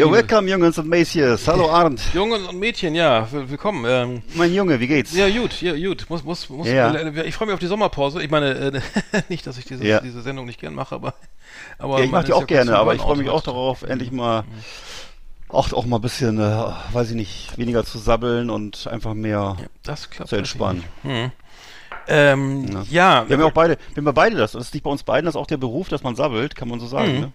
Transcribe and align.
Ja, 0.00 0.10
welcome 0.10 0.48
Jungs 0.48 0.78
und 0.78 0.88
Mädchen. 0.88 1.36
Hallo 1.46 1.70
Arndt. 1.70 2.00
Jungen 2.14 2.46
und 2.46 2.58
Mädchen, 2.58 2.94
ja, 2.94 3.30
will- 3.30 3.50
willkommen. 3.50 3.84
Ähm, 3.86 4.22
Mein 4.34 4.54
Junge, 4.54 4.80
wie 4.80 4.86
geht's? 4.86 5.14
ja, 5.14 5.28
gut, 5.28 5.60
ja, 5.60 5.74
gut. 5.76 6.06
Muss, 6.08 6.24
muss, 6.24 6.48
muss, 6.48 6.66
Ja. 6.66 6.90
äh, 6.94 7.26
Ich 7.28 7.34
freue 7.34 7.48
mich 7.48 7.52
auf 7.52 7.60
die 7.60 7.66
Sommerpause. 7.66 8.22
Ich 8.22 8.30
meine, 8.30 8.48
äh, 8.54 8.80
nicht, 9.28 9.46
dass 9.46 9.58
ich 9.58 9.66
diese, 9.66 9.84
Ja. 9.86 10.00
diese 10.00 10.22
Sendung 10.22 10.46
nicht 10.46 10.58
gern 10.58 10.72
mache, 10.74 10.94
aber. 10.94 11.12
aber 11.78 11.98
Ja, 11.98 12.04
ich 12.06 12.10
mag 12.10 12.24
die 12.24 12.32
auch 12.32 12.46
gerne, 12.46 12.78
aber 12.78 12.94
ich 12.94 13.02
freue 13.02 13.18
mich 13.18 13.28
auch 13.28 13.42
darauf, 13.42 13.82
endlich 13.82 14.10
mal 14.10 14.44
auch, 15.48 15.70
auch 15.74 15.84
mal 15.84 15.96
ein 15.96 16.02
bisschen, 16.02 16.38
äh, 16.38 16.66
weiß 16.92 17.10
ich 17.10 17.16
nicht, 17.16 17.58
weniger 17.58 17.84
zu 17.84 17.98
sabbeln 17.98 18.48
und 18.48 18.86
einfach 18.86 19.12
mehr 19.12 19.58
zu 20.24 20.34
entspannen. 20.36 20.82
Hm. 21.02 21.30
Ähm, 22.08 22.66
Ja. 22.72 22.84
ja, 22.90 23.28
Wir 23.28 23.36
haben 23.36 23.42
ja 23.42 23.48
auch 23.48 23.52
beide, 23.52 23.76
wir 23.92 23.96
haben 23.98 24.06
ja 24.06 24.12
beide 24.12 24.36
das. 24.36 24.52
Das 24.52 24.62
ist 24.64 24.72
nicht 24.72 24.82
bei 24.82 24.90
uns 24.90 25.02
beiden, 25.02 25.26
das 25.26 25.34
ist 25.34 25.40
auch 25.40 25.46
der 25.46 25.58
Beruf, 25.58 25.90
dass 25.90 26.02
man 26.02 26.16
sabbelt, 26.16 26.56
kann 26.56 26.68
man 26.68 26.80
so 26.80 26.86
sagen. 26.86 27.12
Mhm. 27.14 27.20
Ne? 27.20 27.32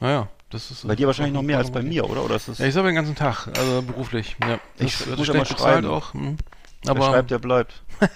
naja, 0.00 0.28
das 0.56 0.70
ist. 0.70 0.88
Bei 0.88 0.96
dir 0.96 1.06
wahrscheinlich 1.06 1.34
noch 1.34 1.42
mehr 1.42 1.58
als 1.58 1.70
bei 1.70 1.82
mir, 1.82 2.08
oder? 2.08 2.24
Oder 2.24 2.36
ist 2.36 2.48
das, 2.48 2.58
Ja, 2.58 2.66
ich 2.66 2.74
sammle 2.74 2.90
den 2.90 2.96
ganzen 2.96 3.14
Tag, 3.14 3.46
also 3.56 3.82
beruflich. 3.82 4.36
Ja, 4.42 4.58
das 4.78 4.86
Ich 4.86 5.06
wird 5.06 5.18
muss 5.18 5.28
ja 5.28 5.34
mal 5.34 5.46
schreiben. 5.46 5.86
auch. 5.88 6.14
Hm. 6.14 6.36
wer 6.82 6.90
Aber 6.90 7.06
schreibt, 7.06 7.30
der 7.30 7.38
bleibt. 7.38 7.82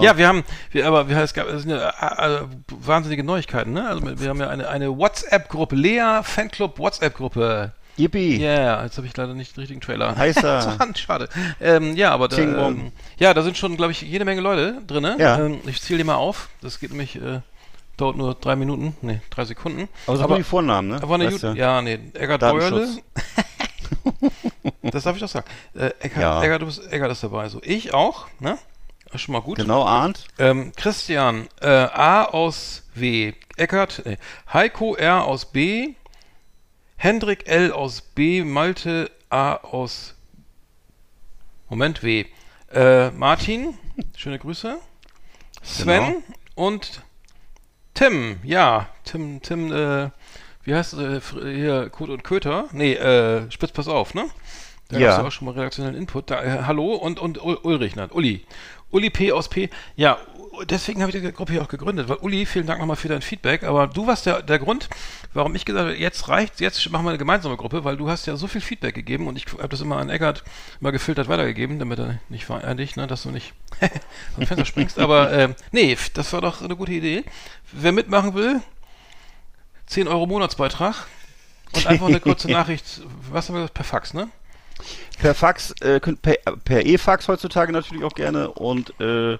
Ja, 0.00 0.16
wir 0.16 0.28
haben, 0.28 0.44
wir, 0.70 0.86
aber 0.86 1.08
wir, 1.08 1.16
es 1.18 1.34
gab 1.34 1.48
es 1.48 1.62
sind 1.62 1.70
ja, 1.70 1.88
äh, 1.90 2.42
wahnsinnige 2.68 3.24
Neuigkeiten, 3.24 3.72
ne? 3.72 3.88
Also 3.88 4.02
wir 4.20 4.28
haben 4.28 4.38
ja 4.38 4.48
eine, 4.48 4.68
eine 4.68 4.96
WhatsApp-Gruppe, 4.96 5.74
Lea 5.74 6.20
Fanclub 6.22 6.78
WhatsApp-Gruppe. 6.78 7.72
Yippie. 7.96 8.40
Ja, 8.40 8.48
yeah, 8.50 8.84
jetzt 8.84 8.96
habe 8.96 9.06
ich 9.08 9.16
leider 9.16 9.34
nicht 9.34 9.56
den 9.56 9.60
richtigen 9.60 9.80
Trailer. 9.80 10.16
Heißer. 10.16 10.78
Schade. 10.94 11.28
Ähm, 11.60 11.96
ja, 11.96 12.12
aber 12.12 12.28
da, 12.28 12.38
ähm, 12.38 12.92
ja, 13.18 13.34
da 13.34 13.42
sind 13.42 13.56
schon, 13.58 13.76
glaube 13.76 13.92
ich, 13.92 14.00
jede 14.02 14.24
Menge 14.24 14.40
Leute 14.40 14.80
drin. 14.86 15.02
Ne? 15.02 15.16
Ja. 15.18 15.38
Ähm, 15.44 15.58
ich 15.66 15.82
zähle 15.82 15.98
die 15.98 16.04
mal 16.04 16.14
auf. 16.14 16.48
Das 16.62 16.78
geht 16.78 16.90
nämlich, 16.90 17.16
äh, 17.16 17.40
dauert 18.00 18.16
nur 18.16 18.34
drei 18.34 18.56
Minuten, 18.56 18.96
nee, 19.02 19.20
drei 19.30 19.44
Sekunden. 19.44 19.88
Aber 20.06 20.16
sag 20.16 20.24
aber 20.24 20.34
mal 20.34 20.38
die 20.38 20.44
Vornamen, 20.44 20.88
ne? 20.88 21.02
aber 21.02 21.14
eine 21.16 21.30
du? 21.30 21.52
ja, 21.52 21.82
nee, 21.82 21.96
Beuerle. 21.96 22.38
Datenschutz. 22.38 23.02
das 24.82 25.04
darf 25.04 25.16
ich 25.16 25.22
doch 25.22 25.28
sagen. 25.28 25.46
Äh, 25.74 25.90
Eggert, 26.00 26.44
Ja. 26.44 26.58
Bist, 26.58 26.92
Eggert 26.92 27.12
ist 27.12 27.22
dabei. 27.22 27.48
So, 27.48 27.60
ich 27.62 27.92
auch, 27.94 28.26
ne? 28.38 28.58
Ist 29.12 29.22
schon 29.22 29.32
mal 29.32 29.40
gut. 29.40 29.58
Genau, 29.58 29.84
Arndt. 29.84 30.26
Ähm, 30.38 30.72
Christian, 30.76 31.48
äh, 31.60 31.66
A 31.66 32.24
aus 32.24 32.84
W. 32.94 33.32
Eckert, 33.56 34.02
nee. 34.04 34.18
Heiko 34.52 34.94
R 34.94 35.24
aus 35.24 35.46
B. 35.46 35.94
Hendrik 36.96 37.48
L 37.48 37.72
aus 37.72 38.00
B. 38.02 38.44
Malte 38.44 39.10
A 39.28 39.54
aus 39.54 40.14
Moment 41.68 42.02
W. 42.02 42.26
Äh, 42.72 43.10
Martin, 43.10 43.78
schöne 44.16 44.38
Grüße. 44.38 44.78
Sven 45.62 46.04
Genau. 46.04 46.22
und 46.54 47.02
Tim, 47.94 48.38
ja, 48.44 48.88
Tim, 49.04 49.42
Tim, 49.42 49.72
äh, 49.72 50.10
wie 50.64 50.74
heißt 50.74 50.94
äh, 50.94 51.20
hier, 51.42 51.88
Kot 51.90 52.08
und 52.10 52.24
Köter? 52.24 52.66
Nee, 52.72 52.94
äh, 52.94 53.50
Spitz, 53.50 53.72
pass 53.72 53.88
auf, 53.88 54.14
ne? 54.14 54.24
Da 54.88 54.98
Ja. 54.98 55.08
gab's 55.08 55.18
ja 55.22 55.26
auch 55.28 55.32
schon 55.32 55.46
mal 55.46 55.52
redaktionellen 55.54 55.96
Input. 55.96 56.30
Da, 56.30 56.42
äh, 56.42 56.62
hallo 56.64 56.94
und, 56.94 57.18
und 57.20 57.38
Ul- 57.40 57.58
Ulrich, 57.62 57.96
ne? 57.96 58.08
Uli. 58.08 58.44
Uli 58.90 59.10
P 59.10 59.32
aus 59.32 59.48
P. 59.48 59.70
Ja, 59.96 60.18
deswegen 60.64 61.02
habe 61.02 61.10
ich 61.10 61.22
die 61.22 61.32
Gruppe 61.32 61.52
hier 61.52 61.62
auch 61.62 61.68
gegründet, 61.68 62.08
weil 62.08 62.16
Uli, 62.18 62.46
vielen 62.46 62.66
Dank 62.66 62.80
nochmal 62.80 62.96
für 62.96 63.08
dein 63.08 63.22
Feedback, 63.22 63.62
aber 63.62 63.86
du 63.86 64.06
warst 64.06 64.26
der, 64.26 64.42
der 64.42 64.58
Grund, 64.58 64.88
warum 65.34 65.54
ich 65.54 65.64
gesagt 65.64 65.86
habe, 65.86 65.96
jetzt 65.96 66.28
reicht, 66.28 66.60
jetzt 66.60 66.90
machen 66.90 67.04
wir 67.04 67.10
eine 67.10 67.18
gemeinsame 67.18 67.56
Gruppe, 67.56 67.84
weil 67.84 67.96
du 67.96 68.08
hast 68.08 68.26
ja 68.26 68.36
so 68.36 68.46
viel 68.46 68.60
Feedback 68.60 68.94
gegeben 68.94 69.26
und 69.28 69.36
ich 69.36 69.46
habe 69.52 69.68
das 69.68 69.80
immer 69.80 69.98
an 69.98 70.10
Eckart 70.10 70.44
mal 70.80 70.90
gefiltert 70.90 71.28
weitergegeben, 71.28 71.78
damit 71.78 71.98
er 71.98 72.18
nicht 72.28 72.44
vereinigt, 72.44 72.96
ne, 72.96 73.06
dass 73.06 73.22
du 73.22 73.30
nicht 73.30 73.52
vom 74.34 74.46
Fenster 74.46 74.66
springst. 74.66 74.98
Aber 74.98 75.32
äh, 75.32 75.54
nee, 75.72 75.96
das 76.14 76.32
war 76.32 76.40
doch 76.40 76.62
eine 76.62 76.76
gute 76.76 76.92
Idee. 76.92 77.24
Wer 77.72 77.92
mitmachen 77.92 78.34
will, 78.34 78.60
10 79.86 80.08
Euro 80.08 80.26
Monatsbeitrag 80.26 81.06
und 81.72 81.86
einfach 81.86 82.06
eine 82.06 82.20
kurze 82.20 82.48
Nachricht, 82.52 83.02
was 83.30 83.48
haben 83.48 83.56
wir 83.56 83.60
gesagt, 83.60 83.74
per 83.74 83.84
Fax, 83.84 84.14
ne? 84.14 84.28
Per 85.18 85.34
Fax, 85.34 85.72
äh, 85.82 86.00
per 86.00 86.86
E-Fax 86.86 87.28
heutzutage 87.28 87.72
natürlich 87.72 88.04
auch 88.04 88.14
gerne 88.14 88.50
und 88.50 88.98
äh, 88.98 89.36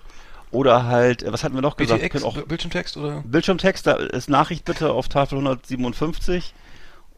oder 0.50 0.84
halt, 0.84 1.22
äh, 1.22 1.32
was 1.32 1.44
hatten 1.44 1.54
wir 1.54 1.62
noch 1.62 1.76
gesagt? 1.76 2.02
BTX, 2.02 2.24
auch 2.24 2.36
Bildschirmtext 2.42 2.96
oder? 2.96 3.22
Bildschirmtext, 3.26 3.86
da 3.86 3.92
ist 3.94 4.28
Nachricht 4.28 4.64
bitte 4.64 4.92
auf 4.92 5.08
Tafel 5.08 5.38
157 5.38 6.54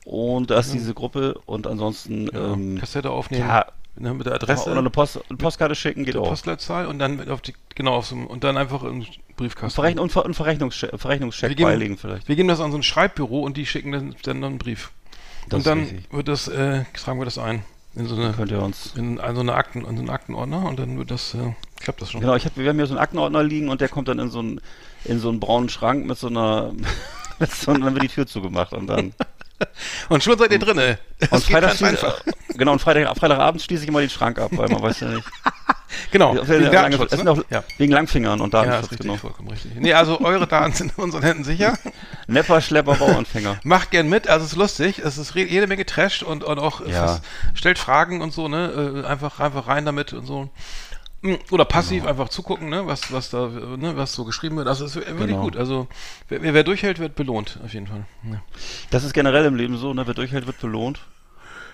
und 0.04 0.50
da 0.50 0.59
ist 0.59 0.72
diese 0.72 0.94
Gruppe 0.94 1.41
und 1.47 1.66
ansonsten 1.66 2.26
Ja, 2.32 2.53
ähm, 2.53 2.78
Kassette 2.78 3.10
aufnehmen, 3.10 3.48
ja, 3.48 3.66
ne, 3.97 4.15
mit 4.15 4.26
der 4.26 4.34
oder 4.34 4.43
Adresse, 4.43 4.70
eine, 4.76 4.91
Post, 4.91 5.20
eine 5.28 5.37
Postkarte 5.38 5.75
schicken 5.75 6.04
geht 6.04 6.16
auch. 6.16 6.28
Postleitzahl 6.28 6.87
und 6.87 6.98
dann 6.98 7.28
auf 7.31 7.41
die, 7.41 7.54
genau, 7.75 7.94
auf 7.94 8.06
so, 8.06 8.16
und 8.16 8.43
dann 8.44 8.56
einfach 8.56 8.82
im 8.82 9.06
Briefkasten. 9.37 9.75
Verrechn 9.75 9.99
und, 9.99 10.10
Ver 10.12 10.25
und 10.25 10.34
Verrechnungscheck, 10.34 10.91
Verrechnungscheck 10.99 11.50
Wir 11.50 11.56
geben- 11.56 11.69
beilegen 11.70 11.97
vielleicht. 11.99 12.28
Wir 12.28 12.37
geben 12.37 12.49
das 12.49 12.60
an 12.60 12.70
so 12.72 12.78
ein 12.78 12.82
Schreibbüro 12.82 13.41
und 13.41 13.56
die 13.56 13.64
schicken 13.66 13.93
dann, 13.93 14.14
dann 14.25 14.44
einen 14.44 14.59
Brief. 14.59 14.91
Das 15.49 15.59
und 15.59 15.66
dann 15.66 16.04
wird 16.10 16.28
das, 16.28 16.49
äh, 16.49 16.84
tragen 16.94 17.19
wir 17.20 17.25
das 17.25 17.38
ein. 17.38 17.64
In 17.94 18.06
so 18.06 18.14
eine, 18.16 18.32
Könnt 18.32 18.50
ihr 18.50 18.62
uns. 18.62 18.94
in 18.97 19.16
so 19.19 19.41
eine 19.41 19.54
Akten, 19.54 19.81
in 19.81 19.97
so 19.97 20.03
einen 20.03 20.09
Aktenordner 20.10 20.64
und 20.66 20.78
dann 20.78 20.97
wird 20.99 21.10
das, 21.10 21.34
äh, 21.34 21.53
klappt 21.82 22.00
das 22.03 22.10
schon. 22.10 22.20
Genau, 22.20 22.34
ich 22.34 22.44
hab, 22.44 22.56
wir 22.56 22.69
haben 22.69 22.76
hier 22.76 22.87
so 22.87 22.93
einen 22.94 23.00
Aktenordner 23.03 23.43
liegen 23.43 23.69
und 23.69 23.81
der 23.81 23.88
kommt 23.88 24.09
dann 24.09 24.19
in 24.19 24.31
so 24.31 24.38
einen, 24.41 24.60
in 25.04 25.19
so 25.19 25.28
einen 25.28 25.41
braunen 25.41 25.69
Schrank 25.69 26.06
mit 26.06 26.19
so 26.19 26.28
einer, 26.28 26.72
mit 27.38 27.53
so, 27.53 27.70
und 27.72 27.81
dann 27.82 27.94
wird 27.94 28.04
die 28.04 28.09
Tür 28.09 28.26
zugemacht 28.26 28.72
und 28.72 28.87
dann. 28.87 29.12
Und 30.09 30.25
schon 30.25 30.37
seid 30.37 30.50
ihr 30.50 30.59
drinne. 30.59 30.98
Und 31.20 31.32
Das 31.32 31.47
geht 31.47 31.53
Freitag, 31.54 31.78
ganz 31.78 31.82
einfach. 31.84 32.20
genau, 32.56 32.72
und 32.72 32.81
Freitag, 32.81 33.16
Freitagabend 33.16 33.62
schließe 33.62 33.84
ich 33.84 33.88
immer 33.88 34.00
den 34.00 34.10
Schrank 34.10 34.41
ab, 34.41 34.50
weil 34.54 34.69
man 34.69 34.82
weiß 34.82 34.98
ja 34.98 35.09
nicht. 35.10 35.25
Genau, 36.10 36.34
Ja, 36.34 36.48
wegen 36.48 36.65
es 37.04 37.10
sind 37.10 37.25
ne? 37.25 37.31
auch 37.31 37.44
ja. 37.48 37.62
wegen 37.78 37.93
Langfingern 37.93 38.41
und 38.41 38.53
ja, 38.53 38.60
ist 38.62 38.66
Datenschutz, 38.66 38.91
richtig, 38.91 39.06
genau. 39.06 39.19
vollkommen 39.19 39.50
richtig. 39.50 39.72
Nee, 39.76 39.93
also 39.93 40.20
eure 40.20 40.49
Daten 40.49 40.72
sind 40.72 40.93
in 40.97 41.04
unseren 41.04 41.22
Händen 41.22 41.44
sicher. 41.44 41.78
Nepper, 42.26 42.60
Schlepper, 42.60 42.94
Bauanfänger. 42.97 43.60
Macht 43.62 43.93
gern 43.93 44.09
mit, 44.09 44.26
also 44.28 44.44
es 44.44 44.53
ist 44.53 44.59
lustig, 44.59 44.99
es 44.99 45.16
ist 45.16 45.32
jede 45.37 45.69
Menge 45.69 45.87
Trash 45.87 46.25
und, 46.25 46.43
und 46.43 46.59
auch 46.59 46.84
Ja. 46.84 47.06
fast- 47.06 47.25
stellt 47.54 47.78
Fragen 47.78 48.20
und 48.20 48.32
so, 48.32 48.49
ne? 48.49 49.03
Äh, 49.04 49.06
einfach, 49.06 49.38
einfach 49.38 49.69
rein 49.69 49.84
damit 49.84 50.12
und 50.12 50.26
so. 50.26 50.50
Mm, 51.22 51.34
Oder 51.52 51.64
passiv 51.64 52.00
Genau. 52.02 52.10
einfach 52.10 52.28
zugucken, 52.30 52.68
ne, 52.68 52.86
was, 52.86 53.12
was 53.12 53.30
da, 53.30 53.46
ne, 53.46 53.96
was 53.96 54.12
so 54.12 54.24
geschrieben 54.24 54.56
wird. 54.56 54.66
Also 54.68 54.84
es 54.84 54.96
ist 54.96 55.06
wirklich 55.06 55.28
Genau. 55.28 55.42
gut. 55.42 55.56
Also 55.56 55.86
wer, 56.28 56.42
wer 56.42 56.52
wer 56.54 56.64
durchhält, 56.64 56.98
wird 56.98 57.14
belohnt, 57.14 57.60
auf 57.64 57.72
jeden 57.72 57.86
Fall. 57.86 58.04
Ja. 58.24 58.42
Das 58.90 59.04
ist 59.04 59.12
generell 59.14 59.44
im 59.44 59.54
Leben 59.54 59.76
so, 59.76 59.94
ne? 59.94 60.06
Wer 60.06 60.14
durchhält, 60.14 60.46
wird 60.46 60.60
belohnt. 60.60 61.00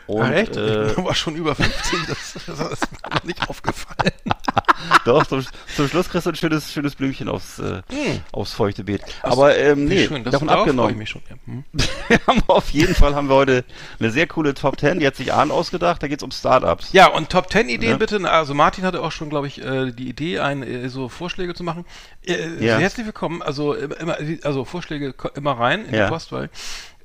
Und, 0.08 0.22
Ach, 0.22 0.30
echt? 0.30 0.56
Äh, 0.56 0.88
ich 0.88 0.94
bin 0.96 1.04
aber 1.04 1.14
schon 1.14 1.36
über 1.36 1.54
50, 1.54 2.06
das, 2.08 2.34
das 2.46 2.72
ist 2.72 2.92
mir 2.92 3.10
noch 3.14 3.24
nicht 3.24 3.48
aufgefallen. 3.48 4.12
doch, 5.04 5.26
zum, 5.26 5.44
zum 5.76 5.86
Schluss 5.88 6.08
kriegst 6.08 6.24
du 6.26 6.30
ein 6.30 6.34
schönes, 6.36 6.72
schönes 6.72 6.94
Blümchen 6.94 7.28
aufs, 7.28 7.58
äh, 7.58 7.82
Hm. 7.90 8.20
aufs 8.32 8.52
feuchte 8.54 8.84
Beet. 8.84 9.02
Aber 9.22 9.56
ähm, 9.56 9.84
nee, 9.84 10.06
schön, 10.06 10.24
das 10.24 10.32
davon 10.32 10.48
freue 10.48 10.56
ich 10.56 10.60
abgenommen. 10.62 10.96
mich 10.96 11.10
schon. 11.10 11.20
Ja. 11.28 11.36
Hm. 11.44 11.64
Wir 12.08 12.20
haben 12.26 12.42
auf 12.46 12.70
jeden 12.70 12.94
Fall 12.94 13.14
haben 13.14 13.28
wir 13.28 13.34
heute 13.36 13.64
eine 14.00 14.10
sehr 14.10 14.26
coole 14.26 14.54
Top 14.54 14.80
10, 14.80 14.98
die 15.00 15.06
hat 15.06 15.14
sich 15.16 15.32
Arndt 15.34 15.52
ausgedacht, 15.52 16.02
da 16.02 16.08
geht's 16.08 16.22
um 16.22 16.30
Startups. 16.30 16.92
Ja, 16.92 17.08
und 17.08 17.28
Top 17.28 17.50
10 17.52 17.68
Ideen 17.68 17.90
Ja. 17.92 17.96
bitte. 17.98 18.18
Also 18.30 18.54
Martin 18.54 18.84
hatte 18.84 19.02
auch 19.02 19.12
schon, 19.12 19.28
glaube 19.28 19.46
ich, 19.46 19.62
äh, 19.62 19.92
die 19.92 20.08
Idee, 20.08 20.38
ein, 20.40 20.62
äh, 20.62 20.88
so 20.88 21.10
Vorschläge 21.10 21.52
zu 21.54 21.64
machen. 21.64 21.84
Äh, 22.26 22.64
Ja. 22.64 22.78
Herzlich 22.78 23.04
willkommen. 23.04 23.42
Also 23.42 23.74
immer, 23.74 23.98
immer- 23.98 24.16
also 24.42 24.64
Vorschläge 24.64 25.14
immer 25.34 25.52
rein 25.58 25.84
in 25.84 25.92
die 25.92 26.08
Post, 26.08 26.32
weil 26.32 26.48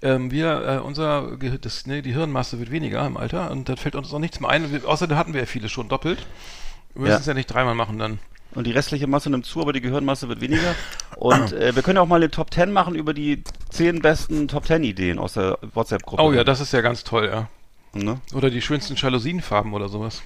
ähm, 0.04 0.32
wir, 0.32 0.62
äh, 0.68 0.78
unser, 0.80 1.38
das, 1.62 1.88
ne, 1.88 2.02
die 2.02 2.14
Hirnmasse 2.14 2.60
wird 2.60 2.72
weniger 2.72 3.06
im 3.06 3.18
Alter 3.18 3.50
und 3.52 3.70
dann 3.70 3.78
fällt 3.78 3.96
uns 3.96 4.14
auch 4.14 4.20
nichts 4.20 4.40
mehr 4.40 4.50
ein. 4.50 4.72
Wir, 4.72 4.88
außerdem 4.88 5.18
hatten 5.18 5.34
wir 5.34 5.42
ja 5.42 5.46
viele 5.46 5.70
schon 5.70 5.90
doppelt. 5.90 6.28
Wir 6.94 7.04
müssen 7.04 7.22
es 7.22 7.26
ja 7.26 7.34
nicht 7.34 7.48
dreimal 7.48 7.74
machen 7.74 7.98
dann. 7.98 8.20
Und 8.54 8.68
die 8.68 8.72
restliche 8.72 9.08
Masse 9.08 9.30
nimmt 9.30 9.46
zu, 9.46 9.62
aber 9.62 9.74
die 9.74 9.82
Gehirnmasse 9.82 10.30
wird 10.30 10.42
weniger. 10.42 10.76
Und 11.16 11.54
äh, 11.54 11.76
wir 11.76 11.82
können 11.82 11.96
ja 11.96 12.04
auch 12.04 12.08
mal 12.08 12.18
eine 12.18 12.30
Top 12.30 12.54
10 12.54 12.72
machen 12.72 12.94
über 12.94 13.14
die 13.14 13.44
10 13.72 14.02
besten 14.02 14.48
Top 14.48 14.68
10 14.68 14.84
Ideen 14.84 15.18
aus 15.18 15.34
der 15.34 15.58
WhatsApp-Gruppe. 15.74 16.22
Oh 16.22 16.32
ja, 16.32 16.44
das 16.44 16.60
ist 16.60 16.72
ja 16.74 16.82
ganz 16.82 17.04
toll, 17.04 17.30
ja. 17.32 17.48
Ne? 17.94 18.20
Oder 18.34 18.50
die 18.50 18.62
schönsten 18.62 18.96
Jalousienfarben 18.96 19.74
oder 19.74 19.90
sowas. 19.90 20.22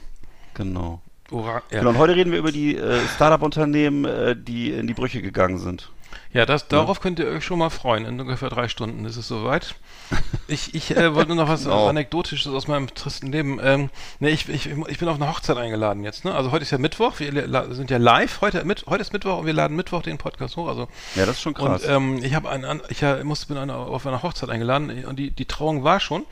Genau. 0.55 1.01
Ora 1.31 1.61
ja. 1.71 1.79
Genau, 1.79 1.89
und 1.91 1.97
heute 1.97 2.15
reden 2.15 2.31
wir 2.31 2.39
über 2.39 2.51
die 2.51 2.75
äh, 2.75 2.99
Startup-Unternehmen, 3.15 4.05
äh, 4.05 4.35
die 4.35 4.71
in 4.71 4.87
die 4.87 4.93
Brüche 4.93 5.21
gegangen 5.21 5.59
sind. 5.59 5.91
Ja, 6.33 6.45
das, 6.45 6.67
darauf 6.67 6.99
könnt 6.99 7.19
ihr 7.19 7.27
euch 7.27 7.43
schon 7.45 7.59
mal 7.59 7.69
freuen. 7.69 8.05
In 8.05 8.19
ungefähr 8.19 8.49
drei 8.49 8.67
Stunden 8.67 9.05
ist 9.05 9.17
es 9.17 9.27
soweit. 9.27 9.75
Ich, 10.49 10.73
ich 10.73 10.95
äh, 10.95 11.13
wollte 11.13 11.35
nur 11.35 11.43
noch 11.43 11.49
was 11.51 11.63
Genau. 11.65 11.89
Anekdotisches 11.89 12.53
aus 12.53 12.69
meinem 12.69 12.87
tristen 12.93 13.29
Leben. 13.33 13.59
Ähm, 13.61 13.89
ne, 14.19 14.29
ich, 14.29 14.47
ich, 14.47 14.67
ich 14.87 14.97
bin 14.97 15.09
auf 15.09 15.15
eine 15.17 15.27
Hochzeit 15.29 15.57
eingeladen 15.57 16.05
jetzt. 16.05 16.23
Ne? 16.23 16.33
Also 16.33 16.51
heute 16.51 16.63
ist 16.63 16.71
ja 16.71 16.77
Mittwoch. 16.77 17.19
Wir 17.19 17.31
sind 17.71 17.91
ja 17.91 17.97
live. 17.97 18.39
Heute, 18.39 18.63
mit, 18.63 18.85
heute 18.87 19.01
ist 19.01 19.11
Mittwoch 19.11 19.39
und 19.39 19.45
wir 19.45 19.51
laden 19.51 19.75
Mittwoch 19.75 20.03
den 20.03 20.17
Podcast 20.17 20.55
hoch. 20.55 20.69
Also 20.69 20.87
Ja, 21.15 21.25
das 21.25 21.35
ist 21.35 21.41
schon 21.41 21.53
krass. 21.53 21.83
und 21.83 21.89
ähm, 21.91 22.23
ich 22.23 22.33
habe 22.33 22.49
einen, 22.49 22.81
ich 22.87 23.03
äh, 23.03 23.21
musste 23.25 23.47
bin 23.47 23.57
eine, 23.57 23.75
auf 23.75 24.07
einer 24.07 24.23
Hochzeit 24.23 24.49
eingeladen 24.49 25.03
und 25.05 25.17
die, 25.19 25.31
die 25.31 25.45
Trauung 25.45 25.83
war 25.83 25.99
schon. 25.99 26.25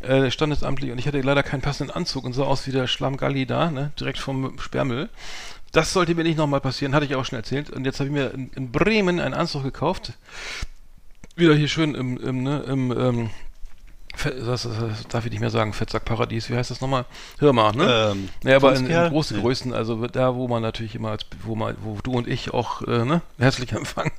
äh, 0.00 0.30
standesamtlich 0.32 0.90
und 0.90 0.98
ich 0.98 1.06
hatte 1.06 1.20
leider 1.20 1.42
keinen 1.44 1.60
passenden 1.60 1.94
Anzug 1.94 2.24
und 2.24 2.32
sah 2.32 2.44
aus 2.44 2.66
wie 2.66 2.72
der 2.72 2.86
Schlammgalli 2.88 3.46
da, 3.46 3.70
ne? 3.70 3.92
direkt 4.00 4.18
vom 4.18 4.58
Sperrmüll. 4.58 5.10
Das 5.72 5.92
sollte 5.92 6.14
mir 6.14 6.24
nicht 6.24 6.38
nochmal 6.38 6.60
passieren, 6.60 6.94
hatte 6.94 7.06
ich 7.06 7.14
auch 7.14 7.24
schon 7.24 7.38
erzählt. 7.38 7.70
Und 7.70 7.84
jetzt 7.84 8.00
habe 8.00 8.08
ich 8.08 8.12
mir 8.12 8.32
in, 8.34 8.50
in, 8.50 8.72
Bremen 8.72 9.20
einen 9.20 9.34
Anzug 9.34 9.62
gekauft. 9.62 10.14
Wieder 11.36 11.54
hier 11.54 11.68
schön 11.68 11.94
im, 11.94 12.18
im, 12.18 12.42
ne, 12.42 12.60
im 12.66 12.90
ähm, 12.90 13.30
das, 14.24 14.62
das, 14.62 15.06
darf 15.08 15.24
ich 15.24 15.30
nicht 15.30 15.40
mehr 15.40 15.50
sagen, 15.50 15.72
Fettsackparadies, 15.72 16.50
wie 16.50 16.56
heißt 16.56 16.70
das 16.70 16.80
nochmal? 16.80 17.04
Hör 17.38 17.52
mal, 17.52 17.72
ne? 17.72 18.12
Ähm, 18.12 18.28
naja, 18.42 18.56
aber 18.56 18.74
in, 18.74 18.86
in 18.86 19.10
großen 19.10 19.36
nee. 19.36 19.42
Größen, 19.42 19.72
also 19.72 20.06
da, 20.08 20.34
wo 20.34 20.48
man 20.48 20.62
natürlich 20.62 20.94
immer, 20.94 21.16
wo 21.44 21.54
man, 21.54 21.76
wo 21.82 21.98
du 22.02 22.12
und 22.12 22.26
ich 22.26 22.52
auch, 22.52 22.82
äh, 22.82 23.04
ne, 23.04 23.22
herzlich 23.38 23.72
empfangen. 23.72 24.12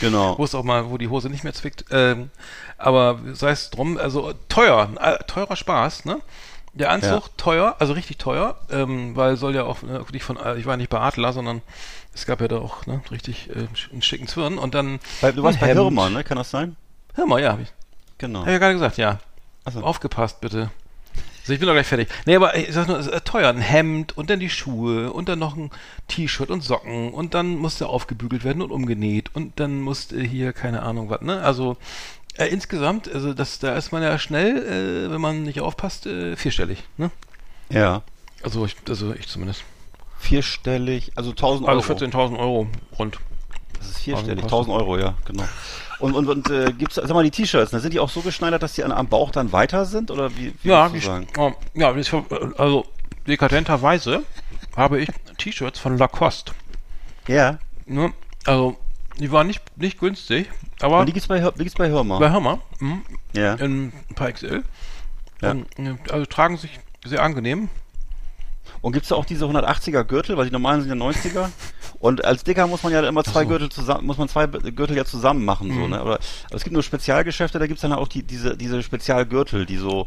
Genau. 0.00 0.38
wo 0.38 0.44
es 0.44 0.54
auch 0.54 0.62
mal, 0.62 0.90
wo 0.90 0.98
die 0.98 1.08
Hose 1.08 1.28
nicht 1.28 1.44
mehr 1.44 1.52
zwickt. 1.52 1.86
Ähm, 1.90 2.30
aber 2.76 3.18
sei 3.32 3.50
es 3.50 3.70
drum, 3.70 3.98
also 3.98 4.32
teuer, 4.48 4.88
äh, 5.00 5.18
teurer 5.24 5.56
Spaß, 5.56 6.04
ne? 6.04 6.20
Der 6.78 6.90
Anzug 6.90 7.10
ja. 7.10 7.30
teuer, 7.36 7.76
also 7.78 7.92
richtig 7.92 8.18
teuer, 8.18 8.56
ähm, 8.70 9.16
weil 9.16 9.36
soll 9.36 9.54
ja 9.54 9.64
auch 9.64 9.82
ne, 9.82 10.04
nicht 10.12 10.22
von, 10.22 10.36
äh, 10.36 10.56
ich 10.56 10.66
war 10.66 10.76
nicht 10.76 10.90
bei 10.90 11.00
Adler, 11.00 11.32
sondern 11.32 11.62
es 12.14 12.26
gab 12.26 12.40
ja 12.40 12.48
da 12.48 12.58
auch 12.58 12.86
ne, 12.86 13.00
richtig 13.10 13.50
äh, 13.50 13.66
einen 13.92 14.02
schicken 14.02 14.28
Zwirn 14.28 14.58
und 14.58 14.74
dann. 14.74 15.00
Weil 15.20 15.32
du 15.32 15.42
warst 15.42 15.60
bei 15.60 15.66
Hirmer, 15.66 16.10
ne? 16.10 16.24
Kann 16.24 16.36
das 16.36 16.50
sein? 16.50 16.76
Hirmer, 17.14 17.38
ja, 17.38 17.52
hab 17.52 17.60
ich. 17.60 17.72
Genau. 18.18 18.40
Hab 18.40 18.46
ich 18.46 18.52
ja 18.52 18.58
gerade 18.58 18.74
gesagt, 18.74 18.96
ja. 18.96 19.18
So. 19.70 19.82
Aufgepasst, 19.82 20.40
bitte. 20.40 20.70
Also 21.48 21.54
ich 21.54 21.60
bin 21.60 21.66
doch 21.66 21.74
gleich 21.74 21.86
fertig. 21.86 22.08
Nee, 22.26 22.36
aber 22.36 22.56
ich 22.56 22.72
sag 22.72 22.88
nur, 22.88 22.98
es 22.98 23.06
ist 23.06 23.24
teuer. 23.24 23.48
Ein 23.48 23.60
Hemd 23.60 24.16
und 24.18 24.28
dann 24.28 24.38
die 24.38 24.50
Schuhe 24.50 25.12
und 25.12 25.30
dann 25.30 25.38
noch 25.38 25.56
ein 25.56 25.70
T-Shirt 26.06 26.50
und 26.50 26.62
Socken 26.62 27.12
und 27.12 27.32
dann 27.32 27.56
musste 27.56 27.88
aufgebügelt 27.88 28.44
werden 28.44 28.60
und 28.60 28.70
umgenäht 28.70 29.34
und 29.34 29.58
dann 29.58 29.80
musste 29.80 30.20
hier, 30.20 30.52
keine 30.52 30.82
Ahnung 30.82 31.08
was, 31.08 31.22
ne? 31.22 31.40
Also 31.40 31.78
äh, 32.38 32.46
insgesamt, 32.46 33.12
also 33.12 33.34
das, 33.34 33.58
da 33.58 33.76
ist 33.76 33.92
man 33.92 34.02
ja 34.02 34.18
schnell, 34.18 35.06
äh, 35.06 35.10
wenn 35.10 35.20
man 35.20 35.42
nicht 35.42 35.60
aufpasst, 35.60 36.06
äh, 36.06 36.36
vierstellig, 36.36 36.84
ne? 36.96 37.10
Ja. 37.68 38.02
Also 38.42 38.64
ich, 38.64 38.76
also 38.88 39.12
ich 39.12 39.28
zumindest. 39.28 39.64
Vierstellig, 40.18 41.12
also 41.16 41.30
1000 41.30 41.68
also 41.68 41.80
Euro. 41.80 41.92
Also 41.92 42.06
14.000 42.06 42.38
Euro 42.38 42.68
rund. 42.98 43.18
Das 43.78 43.88
ist 43.88 43.98
vierstellig, 43.98 44.44
1000 44.44 44.74
Euro, 44.74 44.98
ja, 44.98 45.14
genau. 45.24 45.44
Und, 45.98 46.14
und, 46.14 46.28
und 46.28 46.50
äh, 46.50 46.72
gibt's, 46.72 46.94
sag 46.94 47.08
mal, 47.08 47.24
die 47.24 47.30
T-Shirts, 47.30 47.72
ne, 47.72 47.80
sind 47.80 47.92
die 47.92 48.00
auch 48.00 48.10
so 48.10 48.20
geschneidert, 48.20 48.62
dass 48.62 48.74
die 48.74 48.84
an, 48.84 48.92
am 48.92 49.08
Bauch 49.08 49.30
dann 49.30 49.52
weiter 49.52 49.84
sind? 49.84 50.10
Oder 50.10 50.36
wie, 50.36 50.54
wie 50.62 50.68
ja, 50.68 50.92
wie, 50.92 51.00
sagen? 51.00 51.26
Oh, 51.36 51.52
ja, 51.74 51.92
also 52.56 52.86
dekadenterweise 53.26 54.22
habe 54.76 55.00
ich 55.00 55.08
T-Shirts 55.38 55.78
von 55.78 55.98
Lacoste. 55.98 56.52
Ja. 57.26 57.58
Ne, 57.86 58.12
also, 58.44 58.76
die 59.18 59.32
waren 59.32 59.46
nicht, 59.46 59.62
nicht 59.76 59.98
günstig, 59.98 60.48
aber. 60.80 61.00
Und 61.00 61.06
die 61.06 61.12
gibt's 61.12 61.28
bei, 61.28 61.40
die 61.40 61.58
gibt's 61.58 61.74
bei 61.74 61.88
Hörmer. 61.88 62.18
Bei 62.18 62.30
Hörmer, 62.30 62.60
mhm. 62.80 63.02
Ja. 63.32 63.54
In 63.54 63.92
ein 64.10 64.14
paar 64.14 64.32
XL. 64.32 64.62
Ja. 65.42 65.52
Und, 65.52 65.66
also 66.10 66.26
tragen 66.26 66.56
sich 66.56 66.78
sehr 67.04 67.22
angenehm. 67.22 67.68
Und 68.80 68.92
gibt 68.92 69.04
es 69.04 69.08
da 69.08 69.16
auch 69.16 69.24
diese 69.24 69.44
180er 69.46 70.04
Gürtel, 70.04 70.36
weil 70.36 70.46
die 70.46 70.52
normalen 70.52 70.82
sind 70.82 70.90
ja 70.90 71.06
90er? 71.06 71.50
Und 72.00 72.24
als 72.24 72.44
Dicker 72.44 72.66
muss 72.66 72.82
man 72.82 72.92
ja 72.92 73.06
immer 73.08 73.24
zwei 73.24 73.42
so. 73.42 73.48
Gürtel 73.48 73.70
zusammen, 73.70 74.06
muss 74.06 74.18
man 74.18 74.28
zwei 74.28 74.46
Gürtel 74.46 74.96
ja 74.96 75.04
zusammen 75.04 75.44
machen, 75.44 75.68
mhm. 75.68 75.74
so, 75.74 75.88
ne? 75.88 76.00
Aber 76.00 76.20
es 76.50 76.62
gibt 76.62 76.74
nur 76.74 76.82
Spezialgeschäfte, 76.82 77.58
da 77.58 77.66
gibt 77.66 77.78
es 77.78 77.82
dann 77.82 77.92
auch 77.92 78.08
die, 78.08 78.22
diese, 78.22 78.56
diese 78.56 78.82
Spezialgürtel, 78.82 79.66
die 79.66 79.78
so, 79.78 80.06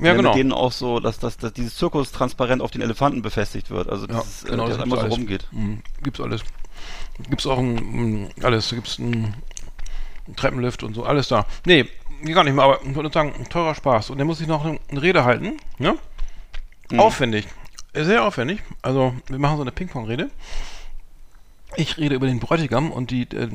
ja, 0.00 0.14
genau. 0.14 0.30
mit 0.30 0.38
denen 0.38 0.52
auch 0.52 0.72
so, 0.72 0.98
dass, 0.98 1.18
dass, 1.18 1.36
dass 1.36 1.52
dieses 1.52 1.76
Zirkus 1.76 2.10
transparent 2.12 2.62
auf 2.62 2.70
den 2.70 2.80
Elefanten 2.80 3.20
befestigt 3.20 3.70
wird. 3.70 3.88
Also, 3.90 4.06
das 4.06 4.44
ja, 4.44 4.50
genau, 4.50 4.66
das 4.66 4.78
einmal 4.78 5.00
so 5.00 5.06
rumgeht. 5.08 5.46
Mhm. 5.50 5.82
Gibt's 6.02 6.20
alles. 6.20 6.42
Gibt's 7.28 7.46
auch 7.46 7.58
ein, 7.58 8.30
alles. 8.42 8.70
Gibt's 8.70 8.98
ein, 8.98 9.34
ein 10.28 10.36
Treppenlift 10.36 10.82
und 10.82 10.94
so, 10.94 11.04
alles 11.04 11.28
da. 11.28 11.46
Nee, 11.66 11.86
gar 12.32 12.44
nicht 12.44 12.54
mehr, 12.54 12.64
aber 12.64 12.80
ich 12.82 12.94
würde 12.94 13.10
sagen, 13.12 13.46
teurer 13.48 13.74
Spaß. 13.74 14.10
Und 14.10 14.18
der 14.18 14.26
muss 14.26 14.38
sich 14.38 14.46
noch 14.46 14.64
eine 14.64 14.80
Rede 15.02 15.24
halten, 15.24 15.58
ne? 15.78 15.96
Mhm. 16.90 17.00
Aufwendig. 17.00 17.46
Sehr 17.94 18.24
aufwendig. 18.24 18.62
Also, 18.82 19.14
wir 19.28 19.38
machen 19.38 19.56
so 19.56 19.62
eine 19.62 19.72
Ping-Pong-Rede. 19.72 20.30
Ich 21.76 21.98
rede 21.98 22.14
über 22.14 22.26
den 22.26 22.40
Bräutigam 22.40 22.90
und 22.90 23.10
die 23.10 23.22
äh, 23.22 23.48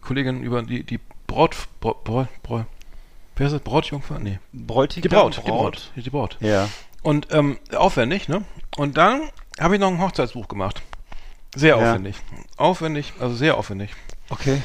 Kollegin 0.00 0.42
über 0.42 0.62
die, 0.62 0.82
die 0.82 0.98
Braut, 1.26 1.56
Braut, 1.80 2.04
Braut, 2.04 2.28
Braut 2.42 2.66
wer 3.36 3.46
ist 3.46 3.52
das? 3.52 3.62
Brautjungfer? 3.62 4.18
Nee. 4.18 4.38
Bräutigam? 4.52 5.02
Die 5.02 5.08
Braut, 5.08 5.44
Braut. 5.44 5.44
Die 5.44 5.50
Braut. 5.50 5.92
Die 6.06 6.10
Braut. 6.10 6.36
Ja. 6.40 6.68
Und 7.02 7.28
ähm, 7.32 7.58
aufwendig, 7.76 8.28
ne? 8.28 8.44
Und 8.76 8.96
dann 8.96 9.22
habe 9.60 9.74
ich 9.74 9.80
noch 9.80 9.88
ein 9.88 10.00
Hochzeitsbuch 10.00 10.48
gemacht. 10.48 10.82
Sehr 11.54 11.76
ja. 11.76 11.90
aufwendig. 11.90 12.16
Aufwendig, 12.56 13.12
also 13.20 13.34
sehr 13.34 13.56
aufwendig. 13.56 13.90
Okay. 14.30 14.60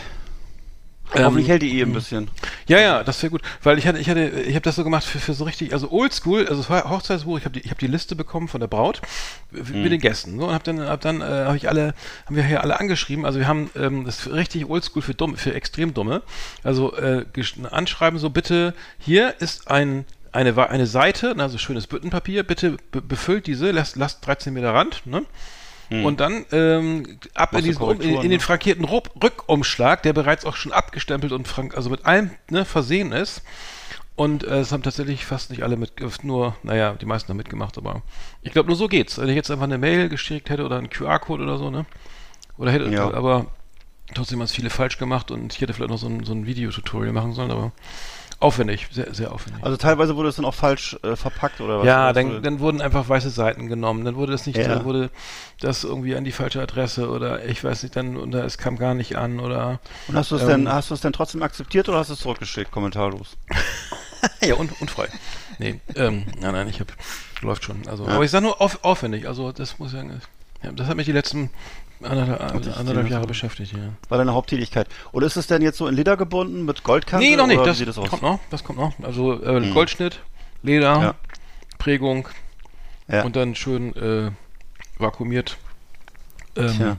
Ähm, 1.15 1.25
Hoffentlich 1.25 1.47
hält 1.47 1.63
die 1.63 1.79
eh 1.79 1.81
ein 1.81 1.91
bisschen. 1.91 2.29
Ja, 2.67 2.79
ja, 2.79 3.03
das 3.03 3.21
wäre 3.23 3.31
gut, 3.31 3.41
weil 3.63 3.79
ich 3.79 3.87
hatte, 3.87 3.97
ich 3.97 4.09
hatte, 4.09 4.29
ich 4.29 4.53
habe 4.53 4.61
das 4.61 4.75
so 4.75 4.83
gemacht 4.83 5.03
für, 5.03 5.17
für 5.17 5.33
so 5.33 5.43
richtig, 5.43 5.73
also 5.73 5.89
Oldschool, 5.91 6.47
also 6.47 6.69
Hochzeitsbuch. 6.69 7.39
Ich 7.39 7.45
habe 7.45 7.53
die, 7.53 7.61
ich 7.61 7.71
habe 7.71 7.79
die 7.79 7.87
Liste 7.87 8.15
bekommen 8.15 8.47
von 8.47 8.59
der 8.59 8.67
Braut 8.67 9.01
mit 9.49 9.73
mhm. 9.73 9.89
den 9.89 9.99
Gästen, 9.99 10.37
so 10.37 10.47
und 10.47 10.53
habe 10.53 10.63
dann, 10.63 10.79
hab 10.81 11.01
dann, 11.01 11.21
äh, 11.21 11.23
habe 11.23 11.57
ich 11.57 11.67
alle, 11.67 11.95
haben 12.27 12.35
wir 12.35 12.43
hier 12.43 12.61
alle 12.61 12.79
angeschrieben. 12.79 13.25
Also 13.25 13.39
wir 13.39 13.47
haben 13.47 13.71
ähm, 13.75 14.05
das 14.05 14.31
richtig 14.31 14.69
Oldschool 14.69 15.01
für 15.01 15.15
dumm, 15.15 15.35
für 15.35 15.55
extrem 15.55 15.95
dumme. 15.95 16.21
Also 16.63 16.95
äh, 16.95 17.25
anschreiben 17.71 18.19
so 18.19 18.29
bitte, 18.29 18.75
hier 18.99 19.33
ist 19.39 19.67
ein 19.67 20.05
eine, 20.31 20.69
eine 20.69 20.85
Seite, 20.85 21.35
also 21.39 21.57
schönes 21.57 21.87
Büttenpapier, 21.87 22.43
bitte 22.43 22.77
befüllt 22.91 23.47
diese, 23.47 23.71
lasst, 23.71 23.95
lasst 23.95 24.27
13 24.27 24.53
Meter 24.53 24.75
Rand, 24.75 25.07
ne? 25.07 25.23
Hm. 25.89 26.05
Und 26.05 26.19
dann 26.19 26.45
ähm, 26.51 27.19
ab 27.33 27.53
in, 27.53 27.63
diesen, 27.63 27.81
um, 27.81 27.99
in, 27.99 28.21
in, 28.21 28.29
den 28.29 28.39
frankierten 28.39 28.85
Rückumschlag, 28.85 30.03
der 30.03 30.13
bereits 30.13 30.45
auch 30.45 30.55
schon 30.55 30.71
abgestempelt 30.71 31.31
und 31.31 31.47
frank, 31.47 31.75
also 31.75 31.89
mit 31.89 32.05
allem 32.05 32.31
ne, 32.49 32.63
versehen 32.63 33.11
ist. 33.11 33.41
Und 34.15 34.43
äh, 34.43 34.59
es 34.59 34.71
haben 34.71 34.83
tatsächlich 34.83 35.25
fast 35.25 35.49
nicht 35.49 35.63
alle 35.63 35.77
mit, 35.77 35.93
nur, 36.23 36.55
naja, 36.61 36.93
die 36.93 37.05
meisten 37.05 37.29
haben 37.29 37.37
mitgemacht, 37.37 37.77
aber 37.77 38.01
ich 38.41 38.51
glaube, 38.51 38.67
nur 38.67 38.75
so 38.75 38.87
geht's. 38.87 39.17
Wenn 39.17 39.29
ich 39.29 39.35
jetzt 39.35 39.49
einfach 39.49 39.63
eine 39.63 39.77
Mail 39.77 40.09
geschickt 40.09 40.49
hätte 40.49 40.65
oder 40.65 40.77
einen 40.77 40.89
QR-Code 40.89 41.43
oder 41.43 41.57
so, 41.57 41.71
ne? 41.71 41.85
Oder 42.57 42.71
hätte, 42.71 42.89
ja. 42.89 43.13
aber 43.13 43.47
trotzdem 44.13 44.39
haben 44.39 44.45
es 44.45 44.51
viele 44.51 44.69
falsch 44.69 44.97
gemacht 44.97 45.31
und 45.31 45.53
ich 45.53 45.61
hätte 45.61 45.73
vielleicht 45.73 45.89
noch 45.89 45.97
so 45.97 46.07
ein, 46.07 46.23
so 46.25 46.33
ein 46.33 46.45
Videotutorial 46.45 47.13
machen 47.13 47.33
sollen, 47.33 47.51
aber 47.51 47.71
Aufwendig, 48.41 48.87
sehr, 48.91 49.13
sehr 49.13 49.33
aufwendig. 49.33 49.61
Also 49.65 49.75
teilweise 49.75 50.15
wurde 50.15 50.29
es 50.29 50.37
dann 50.37 50.45
auch 50.45 50.53
falsch 50.53 50.97
äh, 51.03 51.17
verpackt 51.17 51.59
oder 51.59 51.79
was? 51.79 51.85
Ja, 51.85 52.13
dann, 52.13 52.41
dann 52.41 52.61
wurden 52.61 52.81
einfach 52.81 53.09
weiße 53.09 53.29
Seiten 53.29 53.67
genommen. 53.67 54.05
Dann 54.05 54.15
wurde 54.15 54.31
das 54.31 54.45
nicht, 54.45 54.57
ja. 54.57 54.67
dann 54.69 54.85
wurde 54.85 55.09
das 55.59 55.83
irgendwie 55.83 56.15
an 56.15 56.23
die 56.23 56.31
falsche 56.31 56.61
Adresse 56.61 57.09
oder 57.09 57.43
ich 57.43 57.61
weiß 57.61 57.83
nicht, 57.83 57.97
dann 57.97 58.15
oder 58.15 58.45
es 58.45 58.57
kam 58.57 58.77
gar 58.77 58.93
nicht 58.93 59.17
an 59.17 59.41
oder. 59.41 59.79
Und 60.07 60.15
hast 60.15 60.31
du 60.31 60.37
es 60.37 60.43
ähm, 60.43 60.47
denn, 60.47 60.71
hast 60.71 60.89
du 60.89 60.93
es 60.93 61.01
denn 61.01 61.11
trotzdem 61.11 61.43
akzeptiert 61.43 61.89
oder 61.89 61.99
hast 61.99 62.11
du 62.11 62.13
es 62.13 62.21
zurückgeschickt, 62.21 62.71
kommentarlos? 62.71 63.35
ja, 64.41 64.55
und, 64.55 64.71
unfrei. 64.81 65.09
Nee, 65.57 65.81
ähm, 65.95 66.23
nein, 66.39 66.53
nein, 66.53 66.69
ich 66.69 66.79
hab, 66.79 66.87
läuft 67.41 67.65
schon. 67.65 67.85
Also, 67.89 68.05
ja. 68.05 68.13
aber 68.13 68.23
ich 68.23 68.31
sag 68.31 68.41
nur 68.41 68.61
auf, 68.61 68.85
aufwendig. 68.85 69.27
Also 69.27 69.51
das 69.51 69.79
muss 69.79 69.91
ja, 69.91 70.03
ja, 70.63 70.71
das 70.71 70.87
hat 70.87 70.95
mich 70.95 71.07
die 71.07 71.11
letzten 71.11 71.49
Anderthalb, 72.01 72.77
anderthalb 72.77 73.09
Jahre 73.09 73.27
beschäftigt, 73.27 73.73
ja. 73.73 73.79
War 74.07 74.17
deine 74.17 74.33
Haupttätigkeit. 74.33 74.87
Und 75.11 75.23
ist 75.23 75.35
es 75.35 75.47
denn 75.47 75.61
jetzt 75.61 75.77
so 75.77 75.87
in 75.87 75.95
Leder 75.95 76.15
gebunden 76.15 76.63
mit 76.63 76.83
Goldkante? 76.83 77.25
Nee, 77.25 77.35
noch 77.35 77.47
nicht. 77.47 77.65
Das, 77.65 77.77
das 77.77 77.95
kommt 78.09 78.21
noch. 78.21 78.39
Das 78.49 78.63
kommt 78.63 78.79
noch. 78.79 78.93
Also 79.03 79.41
äh, 79.43 79.61
hm. 79.61 79.73
Goldschnitt, 79.73 80.21
Leder, 80.63 81.01
ja. 81.01 81.15
Prägung 81.77 82.29
ja. 83.09 83.23
und 83.23 83.35
dann 83.35 83.55
schön 83.55 83.95
äh, 83.95 84.31
vakuumiert. 84.97 85.57
Ähm, 86.55 86.67
Tja. 86.69 86.97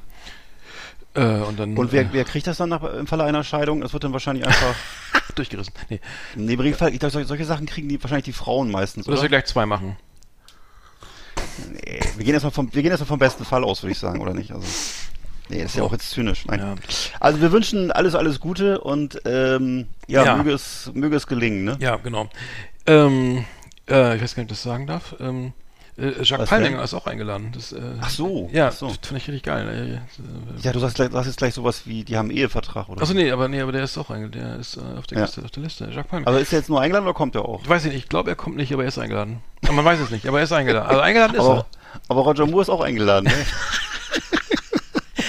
Äh, 1.14 1.42
und 1.42 1.58
dann, 1.58 1.76
und 1.76 1.92
wer, 1.92 2.02
äh, 2.02 2.08
wer 2.12 2.24
kriegt 2.24 2.46
das 2.46 2.58
dann 2.58 2.68
nach, 2.68 2.82
im 2.82 3.06
Falle 3.06 3.24
einer 3.24 3.42
Scheidung? 3.42 3.82
Es 3.82 3.92
wird 3.92 4.04
dann 4.04 4.12
wahrscheinlich 4.12 4.46
einfach 4.46 4.74
durchgerissen. 5.34 5.72
Nee. 5.88 6.00
Nee, 6.36 6.52
im 6.54 6.60
Regelfall, 6.60 6.92
ich 6.92 7.00
glaube, 7.00 7.12
solche, 7.12 7.26
solche 7.26 7.44
Sachen 7.46 7.66
kriegen 7.66 7.88
die 7.88 8.02
wahrscheinlich 8.02 8.26
die 8.26 8.32
Frauen 8.32 8.70
meistens. 8.70 9.08
Oder, 9.08 9.14
oder? 9.14 9.22
wir 9.22 9.28
gleich 9.30 9.46
zwei 9.46 9.66
machen. 9.66 9.96
Nee, 11.72 12.00
wir 12.16 12.24
gehen 12.24 12.34
erstmal 12.34 12.52
vom, 12.52 12.72
wir 12.72 12.82
gehen 12.82 12.90
erstmal 12.90 13.08
vom 13.08 13.18
besten 13.18 13.44
Fall 13.44 13.64
aus, 13.64 13.82
würde 13.82 13.92
ich 13.92 13.98
sagen, 13.98 14.20
oder 14.20 14.34
nicht? 14.34 14.52
Also, 14.52 14.66
nee, 15.48 15.62
ist 15.62 15.76
ja 15.76 15.82
auch 15.82 15.92
jetzt 15.92 16.10
zynisch. 16.10 16.46
Nein. 16.46 16.60
Ja. 16.60 16.74
Also 17.18 17.40
wir 17.40 17.52
wünschen 17.52 17.90
alles, 17.92 18.14
alles 18.14 18.40
Gute 18.40 18.80
und 18.80 19.20
ähm, 19.24 19.88
ja, 20.06 20.24
ja, 20.24 20.36
Möge, 20.36 20.52
es, 20.52 20.90
möge 20.94 21.16
es 21.16 21.26
gelingen, 21.26 21.64
ne? 21.64 21.76
Ja, 21.80 21.96
genau. 21.96 22.28
Ähm, 22.86 23.44
äh, 23.88 24.16
ich 24.16 24.22
weiß 24.22 24.34
gar 24.34 24.42
nicht, 24.42 24.50
ob 24.50 24.56
ich 24.56 24.58
das 24.58 24.62
sagen 24.62 24.86
darf. 24.86 25.16
Ähm, 25.20 25.52
äh, 26.00 26.22
Jacques 26.22 26.48
Palminger 26.48 26.82
ist 26.82 26.94
auch 26.94 27.06
eingeladen. 27.06 27.50
Das, 27.52 27.72
äh, 27.72 27.80
ach 28.00 28.10
so. 28.10 28.48
Ja, 28.52 28.70
so. 28.70 28.88
finde 28.88 29.18
ich 29.18 29.28
richtig 29.28 29.42
geil. 29.42 29.64
Ne? 29.64 30.02
Ja, 30.62 30.72
du 30.72 30.78
sagst, 30.78 30.96
sagst 30.96 31.26
jetzt 31.26 31.36
gleich 31.36 31.54
sowas 31.54 31.82
wie, 31.86 32.04
die 32.04 32.16
haben 32.16 32.30
einen 32.30 32.38
Ehevertrag, 32.38 32.88
oder? 32.88 33.02
Achso, 33.02 33.12
nee, 33.12 33.30
aber 33.30 33.48
nee, 33.48 33.60
aber 33.60 33.72
der 33.72 33.84
ist 33.84 33.98
auch 33.98 34.10
eingeladen. 34.10 34.40
Der 34.40 34.58
ist 34.58 34.76
äh, 34.76 34.98
auf, 34.98 35.06
der 35.06 35.18
ja. 35.18 35.24
Liste, 35.24 35.44
auf 35.44 35.50
der 35.50 35.62
Liste. 35.62 35.84
Jacques 35.86 36.06
Palminger. 36.10 36.28
Aber 36.28 36.40
ist 36.40 36.52
er 36.52 36.60
jetzt 36.60 36.68
nur 36.68 36.80
eingeladen 36.80 37.04
oder 37.04 37.14
kommt 37.14 37.34
er 37.34 37.44
auch? 37.44 37.62
Ich 37.62 37.68
weiß 37.68 37.84
nicht, 37.84 37.96
ich 37.96 38.08
glaube, 38.08 38.30
er 38.30 38.36
kommt 38.36 38.56
nicht, 38.56 38.72
aber 38.72 38.82
er 38.82 38.88
ist 38.88 38.98
eingeladen. 38.98 39.42
Aber 39.70 39.82
man 39.82 39.84
weiß 39.84 40.00
es 40.00 40.10
nicht, 40.10 40.26
aber 40.26 40.38
er 40.38 40.44
ist 40.44 40.52
eingeladen. 40.52 40.88
Also 40.88 41.00
eingeladen 41.00 41.36
ist 41.36 41.44
aber, 41.44 41.58
er. 41.58 41.66
Aber 42.08 42.22
Roger 42.22 42.44
Moore 42.44 42.62
ist 42.62 42.70
auch 42.70 42.80
eingeladen, 42.80 43.26
ne? 43.26 43.32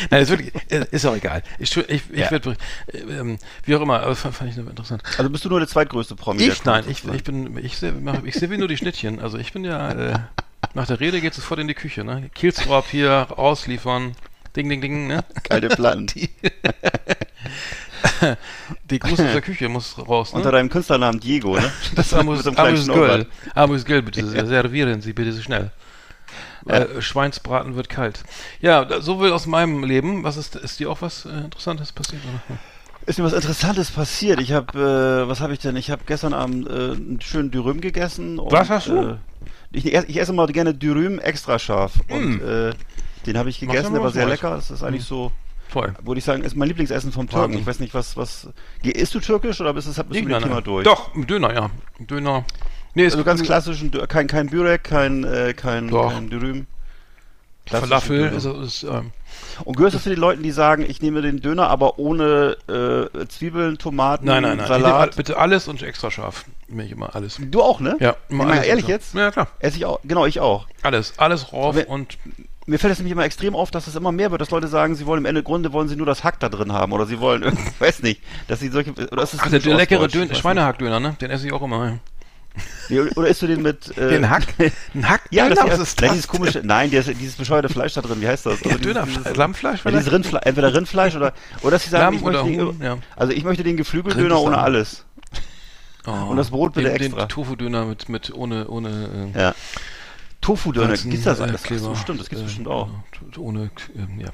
Nein, 0.09 0.23
ist 0.23 0.29
wirklich, 0.29 0.51
ist 0.89 1.05
auch 1.05 1.15
egal. 1.15 1.43
Ich, 1.59 1.77
ich, 1.77 2.01
ich 2.09 2.19
ja. 2.19 2.31
werde, 2.31 2.57
ähm, 2.91 3.37
wie 3.65 3.75
auch 3.75 3.81
immer, 3.81 4.01
aber 4.01 4.15
fand, 4.15 4.33
fand 4.33 4.49
ich 4.49 4.57
interessant. 4.57 5.03
Also 5.15 5.29
bist 5.29 5.45
du 5.45 5.49
nur 5.49 5.59
der 5.59 5.67
zweitgrößte 5.67 6.15
Promi? 6.15 6.41
Ich, 6.41 6.65
nein, 6.65 6.85
ich, 6.89 7.05
ich 7.05 7.23
bin, 7.23 7.55
ich 7.63 7.77
sehe, 7.77 7.93
ich 8.23 8.33
sehe 8.33 8.49
wie 8.49 8.57
nur 8.57 8.67
die 8.67 8.77
Schnittchen. 8.77 9.19
Also 9.19 9.37
ich 9.37 9.53
bin 9.53 9.63
ja, 9.63 9.91
äh, 9.91 10.19
nach 10.73 10.87
der 10.87 10.99
Rede 10.99 11.21
geht 11.21 11.33
es 11.33 11.37
sofort 11.37 11.59
in 11.59 11.67
die 11.67 11.75
Küche, 11.75 12.03
ne? 12.03 12.31
Kielstrop 12.33 12.87
hier, 12.87 13.27
ausliefern, 13.37 14.15
ding, 14.55 14.69
ding, 14.69 14.81
ding, 14.81 15.05
ne? 15.05 15.23
Kalte 15.43 15.69
Platten. 15.69 16.07
Die 18.89 18.99
Gruß 18.99 19.19
aus 19.19 19.31
der 19.31 19.41
Küche 19.41 19.69
muss 19.69 19.97
raus, 19.97 20.31
ne? 20.33 20.37
Unter 20.37 20.51
deinem 20.51 20.69
Künstlernamen 20.69 21.19
Diego, 21.19 21.57
ne? 21.57 21.71
Das 21.95 22.13
Amus, 22.13 22.43
so 22.43 22.51
Amus. 22.51 22.87
Göll. 22.87 23.27
Amus 23.55 23.85
Göll, 23.85 24.01
bitte 24.01 24.25
servieren 24.47 25.01
Sie 25.01 25.13
bitte 25.13 25.39
schnell. 25.41 25.71
Äh, 26.67 27.01
Schweinsbraten 27.01 27.75
wird 27.75 27.89
kalt. 27.89 28.23
Ja, 28.59 29.01
so 29.01 29.19
will 29.19 29.31
aus 29.31 29.47
meinem 29.47 29.83
Leben. 29.83 30.23
Was 30.23 30.37
ist, 30.37 30.55
ist 30.55 30.79
dir 30.79 30.91
auch 30.91 31.01
was 31.01 31.25
äh, 31.25 31.29
Interessantes 31.29 31.91
passiert? 31.91 32.21
Oder? 32.23 32.59
Ist 33.07 33.17
mir 33.17 33.25
was 33.25 33.33
Interessantes 33.33 33.89
passiert. 33.89 34.39
Ich 34.39 34.51
habe, 34.51 35.23
äh, 35.25 35.27
was 35.27 35.41
habe 35.41 35.53
ich 35.53 35.59
denn? 35.59 35.75
Ich 35.75 35.89
habe 35.89 36.03
gestern 36.05 36.33
Abend 36.33 36.67
äh, 36.67 36.71
einen 36.71 37.19
schönen 37.19 37.49
Dürüm 37.49 37.81
gegessen. 37.81 38.37
Und, 38.37 38.51
Was 38.51 38.69
hast 38.69 38.87
du? 38.87 39.01
Äh, 39.01 39.15
ich, 39.71 39.91
ich 39.91 40.17
esse 40.17 40.33
mal 40.33 40.45
gerne 40.47 40.75
Dürüm 40.75 41.17
extra 41.17 41.57
scharf. 41.57 41.93
Und 42.09 42.41
äh, 42.41 42.73
den 43.25 43.37
habe 43.37 43.49
ich 43.49 43.59
gegessen, 43.59 43.93
der 43.93 44.03
war 44.03 44.11
sehr 44.11 44.27
lecker. 44.27 44.51
Das 44.51 44.69
ist 44.69 44.83
eigentlich 44.83 45.05
so, 45.05 45.31
Toll. 45.71 45.93
würde 46.03 46.19
ich 46.19 46.25
sagen, 46.25 46.43
ist 46.43 46.55
mein 46.55 46.67
Lieblingsessen 46.67 47.11
vom. 47.11 47.29
Türken. 47.29 47.53
Ich 47.57 47.65
weiß 47.65 47.79
nicht, 47.79 47.93
was, 47.93 48.17
was. 48.17 48.47
Isst 48.83 49.15
du 49.15 49.19
türkisch 49.19 49.59
oder 49.61 49.73
bist, 49.73 49.87
du- 49.87 50.03
bist 50.03 50.19
du 50.21 50.25
mit 50.25 50.33
dem 50.35 50.43
Thema 50.43 50.61
durch? 50.61 50.83
Doch, 50.83 51.09
Döner, 51.15 51.53
ja. 51.53 51.69
Döner. 51.99 52.43
Nee, 52.93 53.05
ist 53.05 53.13
Also 53.13 53.23
ganz 53.23 53.41
klassischen, 53.41 53.89
Dö- 53.91 54.05
kein, 54.05 54.27
kein 54.27 54.47
Bürek, 54.49 54.83
kein, 54.83 55.23
äh, 55.23 55.53
kein, 55.55 55.87
Doch. 55.87 56.11
kein 56.11 56.29
Dürüm. 56.29 56.67
Falafel. 57.67 58.29
Döner. 58.31 58.35
Ist, 58.37 58.45
ist, 58.45 58.83
ähm, 58.83 59.11
Und 59.63 59.77
gehörst 59.77 59.95
du 59.95 59.99
zu 59.99 60.09
den 60.09 60.19
Leuten, 60.19 60.43
die 60.43 60.51
sagen, 60.51 60.83
ich 60.85 61.01
nehme 61.01 61.21
den 61.21 61.39
Döner, 61.39 61.69
aber 61.69 61.99
ohne 61.99 62.57
äh, 62.67 63.27
Zwiebeln, 63.27 63.77
Tomaten, 63.77 64.25
nein, 64.25 64.43
nein, 64.43 64.57
nein. 64.57 64.65
Ich 64.65 64.67
Salat? 64.67 65.15
bitte 65.15 65.37
alles 65.37 65.67
und 65.69 65.81
extra 65.83 66.11
scharf. 66.11 66.45
Nehme 66.67 66.83
ich 66.85 66.91
immer 66.91 67.15
alles. 67.15 67.37
Du 67.39 67.61
auch, 67.61 67.79
ne? 67.79 67.95
Ja, 68.01 68.15
immer 68.29 68.45
mal 68.45 68.53
alles 68.53 68.65
ehrlich 68.65 68.87
jetzt? 68.87 69.13
Ja, 69.13 69.31
klar. 69.31 69.47
Esse 69.59 69.77
ich 69.77 69.85
auch, 69.85 69.99
genau, 70.03 70.25
ich 70.25 70.39
auch. 70.41 70.67
Alles. 70.81 71.13
Alles 71.17 71.53
rauf 71.53 71.75
Wenn- 71.75 71.85
und 71.85 72.17
Mir 72.67 72.77
fällt 72.77 72.93
es 72.93 72.99
nämlich 72.99 73.11
immer 73.13 73.25
extrem 73.25 73.55
auf, 73.55 73.71
dass 73.71 73.87
es 73.87 73.95
immer 73.95 74.11
mehr 74.11 74.29
wird, 74.31 74.39
dass 74.41 74.51
Leute 74.51 74.67
sagen, 74.67 74.95
sie 74.95 75.05
wollen 75.07 75.19
im 75.19 75.25
Ende 75.25 75.41
Grunde 75.41 75.73
wollen 75.73 75.87
sie 75.87 75.95
nur 75.95 76.05
das 76.05 76.23
Hack 76.23 76.39
da 76.39 76.47
drin 76.49 76.71
haben 76.71 76.91
oder 76.91 77.05
sie 77.07 77.19
wollen, 77.19 77.41
irgendwie- 77.43 77.71
weiß 77.79 78.03
nicht, 78.03 78.21
dass 78.47 78.59
sie 78.59 78.69
solche, 78.69 78.91
oder 79.11 79.23
ist 79.23 79.33
es 79.33 79.39
Ach, 79.41 79.49
der, 79.49 79.59
leckere? 79.59 80.05
Ich 80.05 80.11
Dön 80.11 80.33
Schweinehackdöner, 80.33 80.99
ne? 80.99 81.15
Den 81.19 81.31
esse 81.31 81.47
ich 81.47 81.53
auch 81.53 81.61
immer. 81.63 81.99
Nee, 82.89 82.99
Oder 83.15 83.29
isst 83.29 83.41
du 83.41 83.47
den 83.47 83.61
mit, 83.61 83.97
äh, 83.97 84.09
Den 84.09 84.29
Hack? 84.29 84.43
Ein 84.93 85.07
Hack? 85.09 85.21
Ja, 85.31 85.47
das, 85.47 85.57
ist 85.59 85.79
ist 85.79 86.01
nein, 86.01 86.07
das? 86.09 86.11
dieses 86.17 86.27
komische, 86.27 86.61
nein, 86.63 86.91
der, 86.91 87.01
dieses 87.03 87.35
bescheuerte 87.35 87.69
Fleisch 87.69 87.93
da 87.93 88.01
drin, 88.01 88.19
wie 88.19 88.27
heißt 88.27 88.45
das? 88.45 88.59
Ja, 88.61 88.71
Also 88.71 88.79
Döner, 88.83 89.03
dieses, 89.05 89.23
dieses, 89.23 89.37
Lammfleisch 89.37 89.77
ja, 89.77 89.81
vielleicht? 89.83 89.99
dieses 89.99 90.13
Rindfleisch, 90.13 90.41
entweder 90.45 90.73
Rindfleisch 90.73 91.15
oder, 91.15 91.33
oder 91.61 91.71
dass 91.71 91.83
sie 91.85 91.89
sagen, 91.89 92.03
Lamm 92.03 92.13
ich 92.15 92.21
oder 92.23 92.43
möchte 92.43 92.59
Huhn, 92.65 92.77
den, 92.79 92.85
ja. 92.85 92.97
also 93.15 93.31
ich 93.33 93.43
möchte 93.45 93.63
den 93.63 93.77
Geflügeldöner 93.77 94.39
ohne 94.41 94.57
alles. 94.57 95.05
Oh, 96.05 96.11
Und 96.11 96.37
das 96.37 96.49
Brot 96.49 96.73
bitte 96.73 96.89
den, 96.89 97.01
extra. 97.01 97.21
Den 97.21 97.29
Tofu-Döner 97.29 97.85
mit, 97.85 98.09
mit, 98.09 98.33
ohne, 98.33 98.67
ohne, 98.67 99.31
äh, 99.33 99.39
Ja. 99.39 99.55
Tofu-Döner, 100.41 100.97
gibt's 100.97 101.23
das? 101.23 101.39
äh, 101.39 101.51
Das, 101.51 101.63
Kleber. 101.63 101.89
das 101.89 101.97
bestimmt, 101.99 102.19
das 102.19 102.29
gibt's 102.29 102.41
Äh, 102.41 102.45
bestimmt 102.45 102.67
auch. 102.67 102.89
Ohne, 103.37 103.69
ähm, 103.95 104.19
ja. 104.19 104.29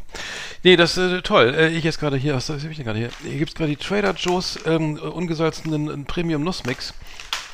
Nee, 0.64 0.78
das 0.78 0.98
ist 0.98 1.12
äh, 1.12 1.22
toll. 1.22 1.54
Äh, 1.58 1.70
ich 1.70 1.84
jetzt 1.84 2.00
gerade 2.00 2.16
hier, 2.18 2.34
was 2.34 2.50
was 2.50 2.64
hab 2.64 2.70
ich 2.72 2.78
denn 2.78 2.86
gerade 2.86 3.00
hier? 3.00 3.10
Hier 3.24 3.38
gibt's 3.40 3.54
gerade 3.56 3.70
die 3.70 3.76
Trader 3.76 4.14
Joe's 4.14 4.58
ähm, 4.66 4.96
ungesalzenen 4.98 5.90
äh, 5.90 6.06
Premium 6.06 6.44
Nussmix 6.44 6.94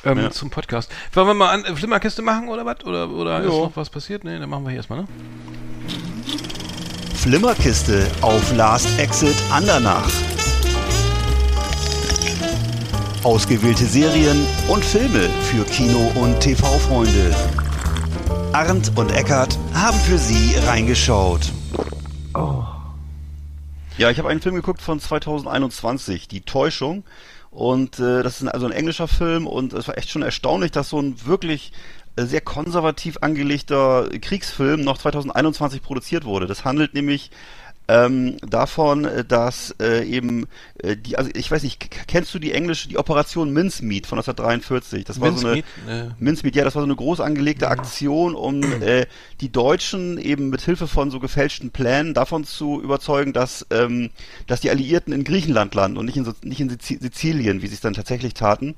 ähm, 0.04 0.18
Ja. 0.18 0.30
zum 0.30 0.50
Podcast. 0.50 0.90
Wollen 1.12 1.26
wir 1.26 1.34
mal 1.34 1.50
an 1.50 1.64
äh, 1.64 1.74
Flimmerkiste 1.74 2.22
machen 2.22 2.48
oder 2.48 2.64
was? 2.64 2.84
Oder, 2.84 3.10
oder 3.10 3.40
ist 3.40 3.48
noch 3.48 3.72
was 3.74 3.90
passiert? 3.90 4.22
Nee, 4.24 4.38
dann 4.38 4.48
machen 4.48 4.62
wir 4.64 4.70
hier 4.70 4.78
erstmal, 4.78 5.00
ne? 5.00 5.08
Flimmerkiste 7.16 8.06
auf 8.20 8.54
Last 8.54 8.86
Exit 8.98 9.34
Andernach. 9.50 10.08
Ausgewählte 13.22 13.86
Serien 13.86 14.46
und 14.68 14.84
Filme 14.84 15.28
für 15.50 15.64
Kino- 15.64 16.12
und 16.14 16.38
TV-Freunde. 16.40 17.34
Arndt 18.54 18.92
und 18.94 19.10
Eckart 19.10 19.58
haben 19.74 19.98
für 19.98 20.16
Sie 20.16 20.54
reingeschaut. 20.64 21.50
Ja, 23.98 24.10
ich 24.10 24.18
habe 24.18 24.28
einen 24.28 24.40
Film 24.40 24.54
geguckt 24.54 24.80
von 24.80 25.00
2021, 25.00 26.28
Die 26.28 26.42
Täuschung. 26.42 27.02
Und 27.50 27.98
äh, 27.98 28.22
das 28.22 28.40
ist 28.40 28.46
also 28.46 28.66
ein 28.66 28.72
englischer 28.72 29.08
Film 29.08 29.48
und 29.48 29.72
es 29.72 29.88
war 29.88 29.98
echt 29.98 30.08
schon 30.08 30.22
erstaunlich, 30.22 30.70
dass 30.70 30.90
so 30.90 31.00
ein 31.00 31.26
wirklich 31.26 31.72
äh, 32.14 32.26
sehr 32.26 32.42
konservativ 32.42 33.18
angelegter 33.22 34.08
Kriegsfilm 34.20 34.82
noch 34.82 34.98
2021 34.98 35.82
produziert 35.82 36.24
wurde. 36.24 36.46
Das 36.46 36.64
handelt 36.64 36.94
nämlich 36.94 37.32
ähm, 37.86 38.38
davon, 38.38 39.04
äh, 39.04 39.24
dass 39.24 39.74
äh, 39.80 40.04
eben 40.04 40.46
äh, 40.78 40.96
die, 40.96 41.18
also 41.18 41.30
ich 41.34 41.50
weiß 41.50 41.62
nicht, 41.62 41.90
kennst 42.08 42.32
du 42.34 42.38
die 42.38 42.52
englische, 42.52 42.88
die 42.88 42.96
Operation 42.96 43.52
Mincemeat 43.52 44.06
von 44.06 44.18
1943? 44.18 45.04
Das 45.04 45.20
war 45.20 45.32
so 45.32 45.46
eine 45.46 45.62
Mincemeat? 45.84 46.10
Äh, 46.10 46.14
Mincemeat, 46.18 46.56
ja, 46.56 46.64
das 46.64 46.74
war 46.74 46.82
so 46.82 46.86
eine 46.86 46.96
groß 46.96 47.20
angelegte 47.20 47.68
Aktion, 47.68 48.34
um 48.34 48.62
äh, 48.82 49.06
die 49.40 49.52
Deutschen 49.52 50.18
eben 50.18 50.48
mit 50.48 50.62
Hilfe 50.62 50.88
von 50.88 51.10
so 51.10 51.20
gefälschten 51.20 51.70
Plänen 51.70 52.14
davon 52.14 52.44
zu 52.44 52.80
überzeugen, 52.80 53.32
dass, 53.32 53.66
ähm, 53.70 54.10
dass 54.46 54.60
die 54.60 54.70
Alliierten 54.70 55.12
in 55.12 55.24
Griechenland 55.24 55.74
landen 55.74 55.98
und 55.98 56.06
nicht 56.06 56.16
in, 56.16 56.26
nicht 56.42 56.60
in 56.60 56.70
Sizi- 56.70 57.00
Sizilien, 57.00 57.60
wie 57.60 57.66
sie 57.66 57.74
es 57.74 57.80
dann 57.80 57.94
tatsächlich 57.94 58.34
taten. 58.34 58.76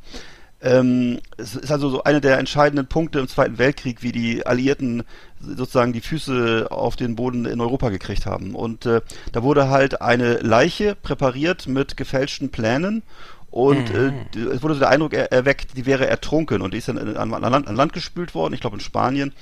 Ähm, 0.63 1.21
es 1.37 1.55
ist 1.55 1.71
also 1.71 1.91
so 1.91 2.05
einer 2.05 2.21
der 2.21 2.39
entscheidenden 2.39 2.87
Punkte 2.87 3.19
im 3.19 3.29
Zweiten 3.29 3.59
Weltkrieg, 3.59 4.03
wie 4.03 4.13
die 4.13 4.47
Alliierten 4.47 5.03
sozusagen 5.41 5.93
die 5.93 6.01
Füße 6.01 6.69
auf 6.71 6.97
den 6.97 7.15
Boden 7.15 7.45
in 7.45 7.61
Europa 7.61 7.91
gekriegt 7.91 8.25
haben. 8.27 8.55
Und 8.55 8.87
äh, 8.87 9.03
da 9.33 9.43
wurde 9.43 9.69
halt 9.69 10.01
eine 10.01 10.39
Leiche 10.39 10.95
präpariert 10.95 11.67
mit 11.67 11.97
gefälschten 11.97 12.49
Plänen 12.51 13.03
und 13.51 13.91
äh, 13.91 14.13
d- 14.35 14.41
es 14.51 14.63
wurde 14.63 14.75
so 14.75 14.81
der 14.81 14.89
Eindruck 14.89 15.13
er 15.13 15.31
erweckt, 15.31 15.77
die 15.77 15.87
wäre 15.87 16.07
ertrunken 16.07 16.63
und 16.63 16.73
die 16.75 16.79
ist 16.79 16.89
dann 16.89 16.99
an, 17.17 17.33
an, 17.35 17.53
Land, 17.53 17.69
an 17.69 17.77
Land 17.77 17.93
gespült 17.93 18.35
worden, 18.35 18.55
ich 18.55 18.61
glaube 18.61 18.77
in 18.77 18.81
Spanien. 18.81 19.33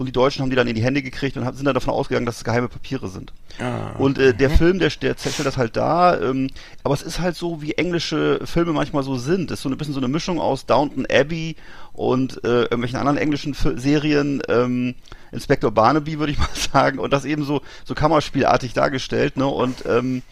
Und 0.00 0.06
die 0.06 0.12
Deutschen 0.12 0.40
haben 0.40 0.48
die 0.48 0.56
dann 0.56 0.66
in 0.66 0.74
die 0.74 0.82
Hände 0.82 1.02
gekriegt 1.02 1.36
und 1.36 1.44
sind 1.54 1.66
dann 1.66 1.74
davon 1.74 1.92
ausgegangen, 1.92 2.24
dass 2.24 2.38
es 2.38 2.44
geheime 2.44 2.68
Papiere 2.68 3.08
sind. 3.08 3.34
ah, 3.58 3.90
Und 3.98 4.16
äh, 4.16 4.32
der 4.32 4.48
Film, 4.48 4.78
der, 4.78 4.88
der 4.88 5.14
stellt 5.14 5.44
das 5.44 5.58
halt 5.58 5.76
dar, 5.76 6.22
ähm, 6.22 6.48
aber 6.82 6.94
es 6.94 7.02
ist 7.02 7.20
halt 7.20 7.36
so, 7.36 7.60
wie 7.60 7.72
englische 7.72 8.40
Filme 8.46 8.72
manchmal 8.72 9.02
so 9.02 9.16
sind. 9.18 9.50
Es 9.50 9.58
ist 9.58 9.62
so 9.64 9.68
ein 9.68 9.76
bisschen 9.76 9.92
so 9.92 10.00
eine 10.00 10.08
Mischung 10.08 10.40
aus 10.40 10.64
Downton 10.64 11.04
Abbey 11.12 11.54
und 11.92 12.42
äh, 12.44 12.62
irgendwelchen 12.62 12.98
anderen 12.98 13.18
englischen 13.18 13.52
Fi- 13.52 13.76
Serien, 13.78 14.40
ähm, 14.48 14.94
Inspector 15.32 15.70
Barnaby, 15.70 16.18
würde 16.18 16.32
ich 16.32 16.38
mal 16.46 16.48
sagen, 16.54 16.98
und 16.98 17.12
das 17.12 17.26
eben 17.26 17.44
so, 17.44 17.60
so 17.84 17.94
Kammerspielartig 17.94 18.72
dargestellt, 18.72 19.36
ne? 19.36 19.46
Und 19.46 19.84
ähm, 19.86 20.22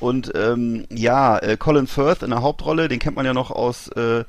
und 0.00 0.32
ähm, 0.34 0.84
ja, 0.90 1.38
äh, 1.38 1.56
Colin 1.56 1.86
Firth 1.86 2.24
in 2.24 2.30
der 2.30 2.42
Hauptrolle, 2.42 2.88
den 2.88 2.98
kennt 2.98 3.14
man 3.14 3.24
ja 3.24 3.32
noch 3.34 3.52
aus 3.52 3.86
äh, 3.90 4.24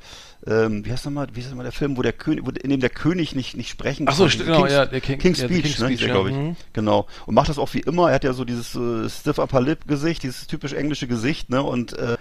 ähm, 0.46 0.84
wie 0.84 0.92
heißt 0.92 1.04
nochmal, 1.06 1.28
wie 1.32 1.40
heißt 1.40 1.50
nochmal 1.50 1.64
der 1.64 1.72
Film, 1.72 1.96
wo 1.96 2.02
der 2.02 2.12
König, 2.12 2.44
wo, 2.44 2.50
in 2.50 2.70
dem 2.70 2.80
der 2.80 2.90
König 2.90 3.34
nicht 3.34 3.56
nicht 3.56 3.70
sprechen 3.70 4.06
Ach 4.08 4.14
so, 4.14 4.24
konnte? 4.24 4.38
st- 4.38 4.44
genau, 4.44 4.58
King's, 4.58 4.72
ja, 4.72 4.86
der 4.86 5.00
King- 5.00 5.18
King's 5.18 5.40
ja, 5.40 5.46
Speech, 5.48 5.62
King's 5.62 5.78
ne, 5.80 5.86
Speech, 5.86 6.00
ja, 6.02 6.06
glaube 6.08 6.30
ich. 6.30 6.36
mhm. 6.36 6.56
Genau. 6.72 7.06
Und 7.26 7.34
macht 7.34 7.48
das 7.48 7.58
auch 7.58 7.72
wie 7.72 7.80
immer. 7.80 8.08
Er 8.08 8.14
hat 8.16 8.24
ja 8.24 8.32
so 8.34 8.44
dieses 8.44 8.74
äh, 8.74 9.08
stiff 9.08 9.38
upper 9.38 9.60
lip 9.60 9.86
Gesicht, 9.88 10.22
dieses 10.22 10.46
typisch 10.46 10.72
englische 10.74 11.06
Gesicht, 11.06 11.48
ne? 11.50 11.62
Und 11.62 11.96
äh, 11.98 12.16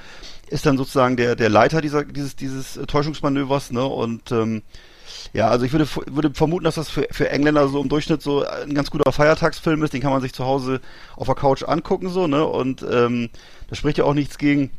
ist 0.47 0.65
dann 0.65 0.77
sozusagen 0.77 1.17
der 1.17 1.35
der 1.35 1.49
Leiter 1.49 1.81
dieser 1.81 2.03
dieses 2.05 2.35
dieses 2.35 2.77
äh, 2.77 2.85
Täuschungsmanövers, 2.85 3.71
ne? 3.71 3.85
Und 3.85 4.31
ähm, 4.31 4.61
ja, 5.33 5.47
also 5.49 5.65
ich 5.65 5.71
würde 5.73 5.87
würde 6.07 6.33
vermuten, 6.33 6.63
dass 6.63 6.75
das 6.75 6.89
für, 6.89 7.07
für 7.11 7.29
Engländer 7.29 7.67
so 7.67 7.81
im 7.81 7.89
Durchschnitt 7.89 8.21
so 8.21 8.45
ein 8.45 8.73
ganz 8.73 8.89
guter 8.91 9.11
Feiertagsfilm 9.11 9.83
ist. 9.83 9.93
Den 9.93 10.01
kann 10.01 10.11
man 10.11 10.21
sich 10.21 10.33
zu 10.33 10.45
Hause 10.45 10.79
auf 11.15 11.25
der 11.27 11.35
Couch 11.35 11.63
angucken, 11.63 12.09
so, 12.09 12.27
ne? 12.27 12.45
Und 12.45 12.85
ähm, 12.89 13.29
da 13.69 13.75
spricht 13.75 13.97
ja 13.97 14.03
auch 14.05 14.13
nichts 14.13 14.37
gegen. 14.37 14.71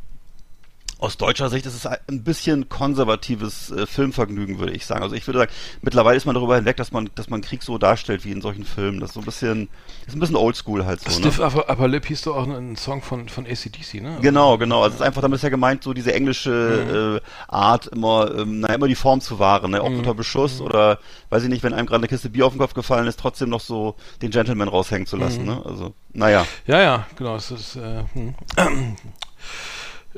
Aus 1.05 1.19
deutscher 1.19 1.51
Sicht 1.51 1.67
ist 1.67 1.75
es 1.75 1.87
ein 1.87 2.25
bisschen 2.25 2.71
konservatives 2.71 3.71
äh, 3.71 3.87
Filmvergnügen, 3.87 4.59
würde 4.59 4.73
ich 4.73 4.87
sagen. 4.87 5.03
Also 5.03 5.15
ich 5.15 5.27
würde 5.27 5.41
sagen, 5.41 5.53
mittlerweile 5.83 6.17
ist 6.17 6.25
man 6.25 6.35
darüber 6.35 6.57
hinweg, 6.57 6.79
dass 6.79 6.93
man, 6.93 7.11
dass 7.15 7.29
man 7.29 7.43
Krieg 7.43 7.63
so 7.63 7.77
darstellt 7.77 8.25
wie 8.25 8.33
in 8.33 8.41
solchen 8.41 8.65
Filmen. 8.65 9.01
Das 9.01 9.11
ist 9.11 9.15
so 9.15 9.21
ein 9.21 9.27
bisschen, 9.27 9.69
ist 10.07 10.17
ein 10.17 10.21
bisschen 10.21 10.37
oldschool 10.37 10.87
halt 10.87 11.01
so. 11.01 11.11
Ne? 11.11 11.17
Stiff 11.17 11.41
Upper, 11.41 11.69
Upper 11.69 11.89
Lip 11.89 12.07
hieß 12.07 12.23
doch 12.23 12.37
auch 12.37 12.47
ein 12.49 12.77
Song 12.77 13.03
von, 13.03 13.29
von 13.29 13.45
ACDC, 13.45 14.01
ne? 14.01 14.17
Genau, 14.23 14.57
genau. 14.57 14.83
Also 14.83 14.95
es 14.95 15.01
ist 15.01 15.07
einfach, 15.07 15.21
damit 15.21 15.37
ist 15.37 15.43
ja 15.43 15.51
gemeint, 15.51 15.85
so 15.85 15.93
diese 15.93 16.15
englische 16.15 17.21
äh, 17.23 17.29
Art, 17.49 17.89
immer, 17.89 18.35
ähm, 18.39 18.61
naja, 18.61 18.77
immer 18.77 18.89
die 18.89 18.95
Form 18.95 19.21
zu 19.21 19.39
wahren, 19.39 19.73
ne? 19.73 19.83
Auch 19.83 19.91
unter 19.91 20.15
Beschuss 20.15 20.63
oder 20.63 20.99
weiß 21.29 21.43
ich 21.43 21.51
nicht, 21.51 21.63
wenn 21.63 21.75
einem 21.75 21.87
gerade 21.87 22.01
eine 22.01 22.09
Kiste 22.09 22.31
Bier 22.31 22.47
auf 22.47 22.55
den 22.55 22.61
Kopf 22.61 22.73
gefallen 22.73 23.07
ist, 23.09 23.21
trotzdem 23.21 23.51
noch 23.51 23.61
so 23.61 23.97
den 24.23 24.31
Gentleman 24.31 24.69
raushängen 24.69 25.07
zu 25.07 25.19
lassen, 25.19 25.45
ne? 25.45 25.61
Also, 25.67 25.93
naja. 26.15 26.47
Ja, 26.67 26.81
ja, 26.81 27.07
genau. 27.15 27.37
Es 27.37 27.51
ist 27.51 27.77
äh, 27.77 28.05
hm. 28.15 28.35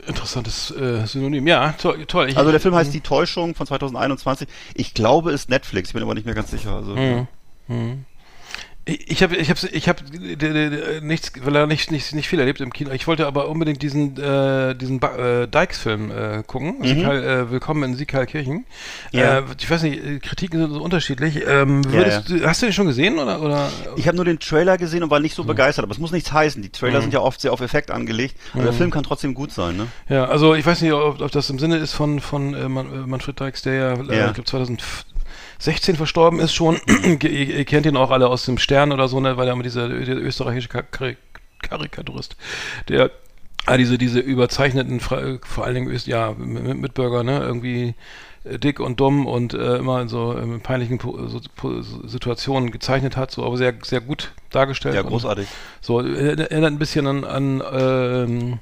Interessantes 0.06 0.70
äh, 0.70 1.06
Synonym. 1.06 1.46
Ja, 1.46 1.72
toll. 1.72 2.04
toll. 2.06 2.28
Ich, 2.28 2.36
Also 2.36 2.50
der 2.50 2.60
Film 2.60 2.74
heißt 2.74 2.92
Die 2.92 3.00
Täuschung 3.00 3.54
von 3.54 3.66
2021. 3.66 4.48
Ich 4.74 4.94
glaube, 4.94 5.32
ist 5.32 5.48
Netflix, 5.48 5.90
ich 5.90 5.94
bin 5.94 6.02
aber 6.02 6.14
nicht 6.14 6.26
mehr 6.26 6.34
ganz 6.34 6.50
sicher. 6.50 6.72
Also, 6.74 6.94
Ich 7.68 8.15
ich 8.88 9.20
habe 9.24 9.34
ich 9.34 9.50
hab, 9.50 9.60
ich 9.64 9.88
hab, 9.88 10.00
nichts, 11.02 11.32
weil 11.42 11.56
er 11.56 11.66
nicht, 11.66 11.90
nicht, 11.90 12.14
nicht 12.14 12.28
viel 12.28 12.38
erlebt 12.38 12.60
im 12.60 12.72
Kino. 12.72 12.92
Ich 12.92 13.08
wollte 13.08 13.26
aber 13.26 13.48
unbedingt 13.48 13.82
diesen, 13.82 14.16
äh, 14.16 14.76
diesen 14.76 15.00
ba 15.00 15.16
äh, 15.42 15.48
Dykes-Film 15.48 16.12
äh, 16.12 16.42
gucken. 16.46 16.76
Sikal, 16.84 17.24
äh, 17.24 17.50
Willkommen 17.50 17.82
in 17.82 17.96
Sikalkirchen. 17.96 18.58
Mhm. 18.58 18.64
Ja. 19.10 19.38
Äh, 19.40 19.42
ich 19.58 19.68
weiß 19.68 19.82
nicht, 19.82 20.22
Kritiken 20.22 20.60
sind 20.60 20.72
so 20.72 20.80
unterschiedlich. 20.80 21.42
Ähm, 21.48 21.84
würdest, 21.84 22.28
Du, 22.30 22.46
hast 22.46 22.62
du 22.62 22.66
den 22.66 22.72
schon 22.72 22.86
gesehen 22.86 23.18
oder? 23.18 23.42
oder? 23.42 23.72
Ich 23.96 24.06
habe 24.06 24.14
nur 24.16 24.24
den 24.24 24.38
Trailer 24.38 24.78
gesehen 24.78 25.02
und 25.02 25.10
war 25.10 25.18
nicht 25.18 25.34
so 25.34 25.42
Hm. 25.42 25.48
begeistert, 25.48 25.84
aber 25.84 25.92
es 25.92 25.98
muss 25.98 26.12
nichts 26.12 26.30
heißen. 26.32 26.62
Die 26.62 26.70
Trailer 26.70 27.00
sind 27.00 27.12
ja 27.12 27.20
oft 27.20 27.40
sehr 27.40 27.52
auf 27.52 27.60
Effekt 27.62 27.90
angelegt, 27.90 28.36
aber 28.54 28.62
der 28.62 28.72
Film 28.72 28.92
kann 28.92 29.02
trotzdem 29.02 29.34
gut 29.34 29.50
sein, 29.50 29.76
ne? 29.76 29.88
Ja, 30.08 30.26
also 30.26 30.54
ich 30.54 30.64
weiß 30.64 30.80
nicht, 30.82 30.92
ob, 30.92 31.20
ob 31.20 31.30
das 31.32 31.50
im 31.50 31.58
Sinne 31.58 31.78
ist 31.78 31.92
von, 31.92 32.20
von 32.20 32.54
äh, 32.54 32.60
äh, 32.60 32.68
Manfred 32.68 33.40
Dykes, 33.40 33.62
der 33.62 33.74
ja, 33.74 33.94
Ja. 34.14 34.26
ich 34.28 34.44
glaube 34.44 34.44
2016 35.58 35.96
verstorben 35.96 36.40
ist 36.40 36.54
schon. 36.54 36.78
ihr, 37.22 37.64
kennt 37.64 37.86
ihn 37.86 37.96
auch 37.96 38.10
alle 38.10 38.28
aus 38.28 38.44
dem 38.44 38.58
Stern 38.58 38.92
oder 38.92 39.08
so, 39.08 39.20
ne, 39.20 39.36
weil 39.36 39.46
er 39.48 39.54
immer 39.54 39.62
dieser, 39.62 39.88
dieser 39.88 40.16
österreichische 40.16 40.68
Kar 40.68 40.82
Kar 40.82 41.12
Karikaturist, 41.62 42.36
der 42.88 43.10
Ah, 43.66 43.76
diese, 43.76 43.98
diese 43.98 44.20
überzeichneten, 44.20 45.00
vor 45.00 45.18
allen 45.64 45.74
Dingen, 45.74 46.00
ja, 46.04 46.32
Mitbürger, 46.38 47.24
ne, 47.24 47.40
irgendwie 47.40 47.96
äh, 48.44 48.60
dick 48.60 48.78
und 48.78 49.00
dumm 49.00 49.26
und 49.26 49.54
äh, 49.54 49.78
immer 49.78 50.00
in 50.00 50.08
so 50.08 50.32
in 50.34 50.60
peinlichen 50.60 51.00
so, 51.00 51.40
Situationen 52.06 52.70
gezeichnet 52.70 53.16
hat, 53.16 53.32
so 53.32 53.44
aber 53.44 53.56
sehr, 53.56 53.74
sehr 53.82 54.00
gut 54.00 54.32
dargestellt. 54.50 54.94
Ja, 54.94 55.02
großartig. 55.02 55.48
so, 55.80 56.00
erinnert 56.00 56.72
ein 56.72 56.78
bisschen 56.78 57.08
an, 57.08 57.24
an 57.24 57.62
ähm, 57.72 58.60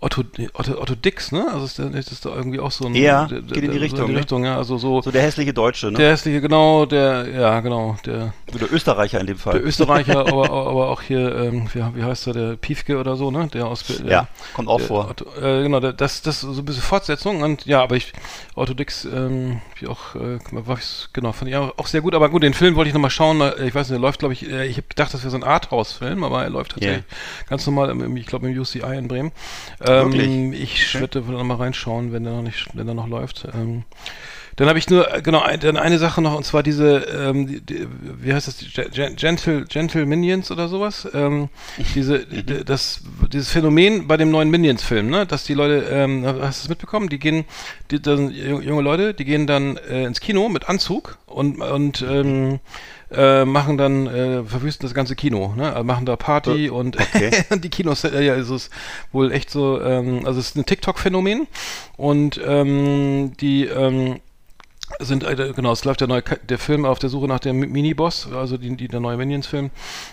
Otto, 0.00 0.22
Otto, 0.52 0.80
Otto 0.80 0.94
Dix, 0.94 1.32
ne? 1.32 1.46
Also 1.50 1.64
ist, 1.64 1.78
ist 1.78 2.10
das 2.10 2.20
da 2.20 2.34
irgendwie 2.34 2.60
auch 2.60 2.70
so 2.70 2.86
ein. 2.86 2.94
Ja, 2.94 3.26
geht 3.26 3.64
in 3.64 3.70
die 3.70 3.78
Richtung. 3.78 3.98
So 3.98 4.04
in 4.04 4.08
die 4.08 4.14
ne? 4.14 4.18
Richtung, 4.20 4.42
ne? 4.42 4.48
ja. 4.48 4.56
Also 4.56 4.76
so, 4.76 5.00
so 5.00 5.10
der 5.10 5.22
hässliche 5.22 5.54
Deutsche, 5.54 5.90
ne? 5.90 5.98
Der 5.98 6.10
hässliche, 6.10 6.40
genau, 6.40 6.84
der, 6.84 7.26
ja, 7.28 7.60
genau, 7.60 7.96
der. 8.04 8.34
Der 8.52 8.72
Österreicher 8.72 9.20
in 9.20 9.26
dem 9.26 9.38
Fall. 9.38 9.54
Der 9.54 9.64
Österreicher, 9.64 10.20
aber, 10.26 10.50
aber 10.50 10.90
auch 10.90 11.00
hier, 11.00 11.34
ähm, 11.36 11.68
wie, 11.72 11.82
wie 11.94 12.02
heißt 12.02 12.26
der, 12.26 12.34
der 12.34 12.56
Piefke 12.56 12.98
oder 12.98 13.16
so, 13.16 13.30
ne? 13.30 13.48
Der 13.52 13.66
aus. 13.66 13.84
Der, 13.84 14.06
ja, 14.06 14.28
kommt 14.54 14.68
auch 14.68 14.78
der, 14.78 14.86
vor. 14.86 15.10
Otto, 15.10 15.24
äh, 15.40 15.62
genau, 15.62 15.80
der, 15.80 15.94
das, 15.94 16.20
das 16.20 16.42
so 16.42 16.50
ein 16.50 16.64
bisschen 16.64 16.82
Fortsetzung 16.82 17.42
und 17.42 17.64
ja, 17.64 17.82
aber 17.82 17.96
ich, 17.96 18.12
Otto 18.54 18.74
Dix, 18.74 19.06
ähm, 19.06 19.60
wie 19.80 19.86
auch, 19.86 20.14
äh, 20.14 20.38
war 20.50 20.76
ich, 20.78 21.08
genau, 21.14 21.32
fand 21.32 21.50
ich 21.50 21.56
auch, 21.56 21.72
auch 21.78 21.86
sehr 21.86 22.02
gut, 22.02 22.14
aber 22.14 22.28
gut, 22.28 22.42
den 22.42 22.54
Film 22.54 22.76
wollte 22.76 22.88
ich 22.88 22.94
nochmal 22.94 23.10
schauen, 23.10 23.40
ich 23.64 23.74
weiß 23.74 23.88
nicht, 23.88 23.92
der 23.92 23.98
läuft, 23.98 24.18
glaube 24.18 24.34
ich, 24.34 24.50
äh, 24.50 24.66
ich 24.66 24.76
habe 24.76 24.88
gedacht, 24.88 25.14
das 25.14 25.22
wäre 25.22 25.30
so 25.30 25.38
ein 25.38 25.44
Arthouse-Film, 25.44 26.22
aber 26.22 26.42
er 26.42 26.50
läuft 26.50 26.72
tatsächlich 26.72 27.04
yeah. 27.04 27.48
ganz 27.48 27.66
normal, 27.66 27.90
im, 27.90 28.16
ich 28.16 28.26
glaube, 28.26 28.48
im 28.48 28.58
UCI 28.58 28.96
in 28.96 29.08
Bremen. 29.08 29.32
Ähm? 30.02 30.52
Ich 30.52 30.94
okay. 30.94 31.00
werde 31.00 31.20
noch 31.20 31.44
mal 31.44 31.56
reinschauen, 31.56 32.12
wenn 32.12 32.24
der 32.24 32.34
noch 32.34 32.42
nicht, 32.42 32.68
wenn 32.74 32.86
der 32.86 32.94
noch 32.94 33.08
läuft. 33.08 33.46
Ähm, 33.54 33.84
dann 34.56 34.68
habe 34.68 34.78
ich 34.78 34.88
nur, 34.88 35.12
äh, 35.12 35.20
genau, 35.20 35.42
ein, 35.42 35.60
dann 35.60 35.76
eine 35.76 35.98
Sache 35.98 36.22
noch, 36.22 36.34
und 36.34 36.44
zwar 36.44 36.62
diese, 36.62 36.96
ähm, 36.96 37.46
die, 37.46 37.60
die, 37.60 37.86
wie 38.22 38.32
heißt 38.32 38.48
das, 38.48 38.56
Gentle, 39.16 39.66
Gentle 39.66 40.06
Minions 40.06 40.50
oder 40.50 40.68
sowas. 40.68 41.06
Ähm, 41.12 41.50
diese, 41.94 42.24
die, 42.24 42.64
das, 42.64 43.02
dieses 43.32 43.50
Phänomen 43.50 44.08
bei 44.08 44.16
dem 44.16 44.30
neuen 44.30 44.48
Minions-Film, 44.48 45.10
ne, 45.10 45.26
dass 45.26 45.44
die 45.44 45.52
Leute, 45.52 45.86
ähm, 45.90 46.24
hast 46.24 46.36
du 46.36 46.62
das 46.62 46.68
mitbekommen? 46.70 47.10
Die 47.10 47.18
gehen, 47.18 47.44
die, 47.90 47.98
junge 47.98 48.82
Leute, 48.82 49.12
die 49.12 49.26
gehen 49.26 49.46
dann 49.46 49.76
äh, 49.76 50.04
ins 50.04 50.20
Kino 50.20 50.48
mit 50.48 50.70
Anzug 50.70 51.18
und, 51.26 51.60
und 51.60 52.02
ähm, 52.08 52.60
äh, 53.10 53.44
machen 53.44 53.78
dann, 53.78 54.06
äh, 54.06 54.44
verwüsten 54.44 54.86
das 54.86 54.94
ganze 54.94 55.14
Kino, 55.14 55.54
ne? 55.56 55.72
Also 55.72 55.84
machen 55.84 56.06
da 56.06 56.16
Party 56.16 56.70
oh, 56.70 56.78
und 56.78 57.00
okay. 57.00 57.30
die 57.58 57.68
Kinos, 57.68 58.04
äh, 58.04 58.22
ja, 58.22 58.34
ist 58.34 58.50
es 58.50 58.70
wohl 59.12 59.32
echt 59.32 59.50
so, 59.50 59.80
ähm, 59.80 60.22
also 60.24 60.40
es 60.40 60.48
ist 60.48 60.56
ein 60.56 60.66
TikTok-Phänomen 60.66 61.46
und 61.96 62.40
ähm, 62.44 63.32
die 63.40 63.66
ähm, 63.66 64.20
sind 65.00 65.24
äh, 65.24 65.52
genau, 65.54 65.72
es 65.72 65.84
läuft 65.84 66.00
der 66.00 66.08
neue 66.08 66.22
der 66.22 66.58
Film 66.58 66.84
auf 66.84 66.98
der 66.98 67.10
Suche 67.10 67.26
nach 67.26 67.40
dem 67.40 67.58
Miniboss, 67.58 68.32
also 68.32 68.56
die, 68.56 68.76
die 68.76 68.88
der 68.88 69.00
neue 69.00 69.16
Minions 69.16 69.46
Film 69.46 69.70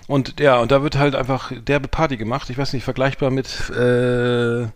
und 0.07 0.39
ja 0.39 0.59
und 0.59 0.71
da 0.71 0.81
wird 0.81 0.97
halt 0.97 1.15
einfach 1.15 1.51
derbe 1.55 1.87
Party 1.87 2.17
gemacht. 2.17 2.49
Ich 2.49 2.57
weiß 2.57 2.73
nicht 2.73 2.83
vergleichbar 2.83 3.29
mit 3.29 3.69
äh, 3.69 4.67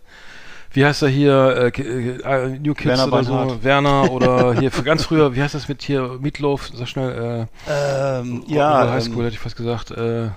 wie 0.72 0.84
heißt 0.84 1.02
er 1.02 1.08
hier, 1.08 1.72
äh, 1.76 1.80
äh, 1.80 2.58
New 2.58 2.74
Kids 2.74 2.86
Werner 2.86 3.06
oder 3.06 3.10
Beinhardt. 3.10 3.50
so, 3.50 3.64
Werner 3.64 4.10
oder 4.12 4.54
hier 4.54 4.70
für 4.70 4.82
ganz 4.82 5.04
früher, 5.04 5.34
wie 5.34 5.42
heißt 5.42 5.54
das 5.54 5.68
mit 5.68 5.82
hier, 5.82 6.18
Meatloaf, 6.20 6.70
sag 6.74 6.88
schnell, 6.88 7.46
äh, 7.68 8.20
ähm, 8.20 8.44
ja, 8.46 8.90
High 8.90 9.02
School, 9.02 9.18
ähm, 9.18 9.24
hätte 9.24 9.34
ich 9.34 9.40
fast 9.40 9.56
gesagt, 9.56 9.90
äh, 9.90 10.28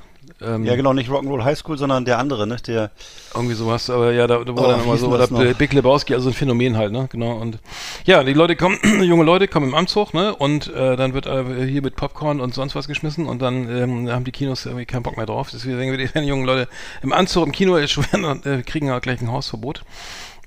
ähm, 0.42 0.66
ja, 0.66 0.76
genau, 0.76 0.94
nicht 0.94 1.10
Rock'n'Roll 1.10 1.44
High 1.44 1.58
School, 1.58 1.78
sondern 1.78 2.06
der 2.06 2.18
andere, 2.20 2.48
ne? 2.48 2.58
Der 2.68 2.92
irgendwie 3.34 3.56
sowas, 3.56 3.90
aber 3.90 4.12
ja, 4.12 4.28
da, 4.28 4.44
da 4.44 4.56
war 4.56 4.66
oh, 4.66 4.72
dann 4.72 4.84
immer 4.84 4.98
so, 4.98 5.08
oder 5.08 5.28
Big 5.28 5.74
Lebowski, 5.74 6.14
also 6.14 6.30
ein 6.30 6.34
Phänomen 6.34 6.78
halt, 6.78 6.92
ne? 6.92 7.08
Genau. 7.12 7.38
Und 7.38 7.60
ja, 8.06 8.24
die 8.24 8.34
Leute 8.34 8.56
kommen, 8.56 8.78
junge 9.04 9.24
Leute 9.24 9.48
kommen 9.48 9.70
im 9.70 9.76
Anzug, 9.76 10.14
ne? 10.14 10.36
Und 10.36 10.74
äh, 10.74 10.96
dann 10.96 11.14
wird 11.14 11.26
äh, 11.26 11.66
hier 11.68 11.82
mit 11.82 11.96
Popcorn 11.96 12.40
und 12.40 12.54
sonst 12.54 12.76
was 12.76 12.88
geschmissen 12.88 13.28
und 13.28 13.42
dann 13.42 13.70
ähm, 13.70 14.12
haben 14.12 14.24
die 14.24 14.32
Kinos 14.32 14.66
irgendwie 14.66 14.86
keinen 14.86 15.04
Bock 15.04 15.18
mehr 15.18 15.26
drauf. 15.26 15.50
Deswegen 15.52 15.78
werden 15.78 16.24
die 16.24 16.30
jungen 16.30 16.46
Leute 16.46 16.68
im 17.02 17.14
Anzug 17.14 17.46
im 17.46 17.52
Kino 17.52 17.76
erschweren 17.76 18.26
und 18.26 18.46
äh, 18.46 18.62
kriegen 18.64 18.90
halt 18.90 19.04
gleich 19.04 19.22
ein 19.22 19.32
Hausverbot. 19.32 19.84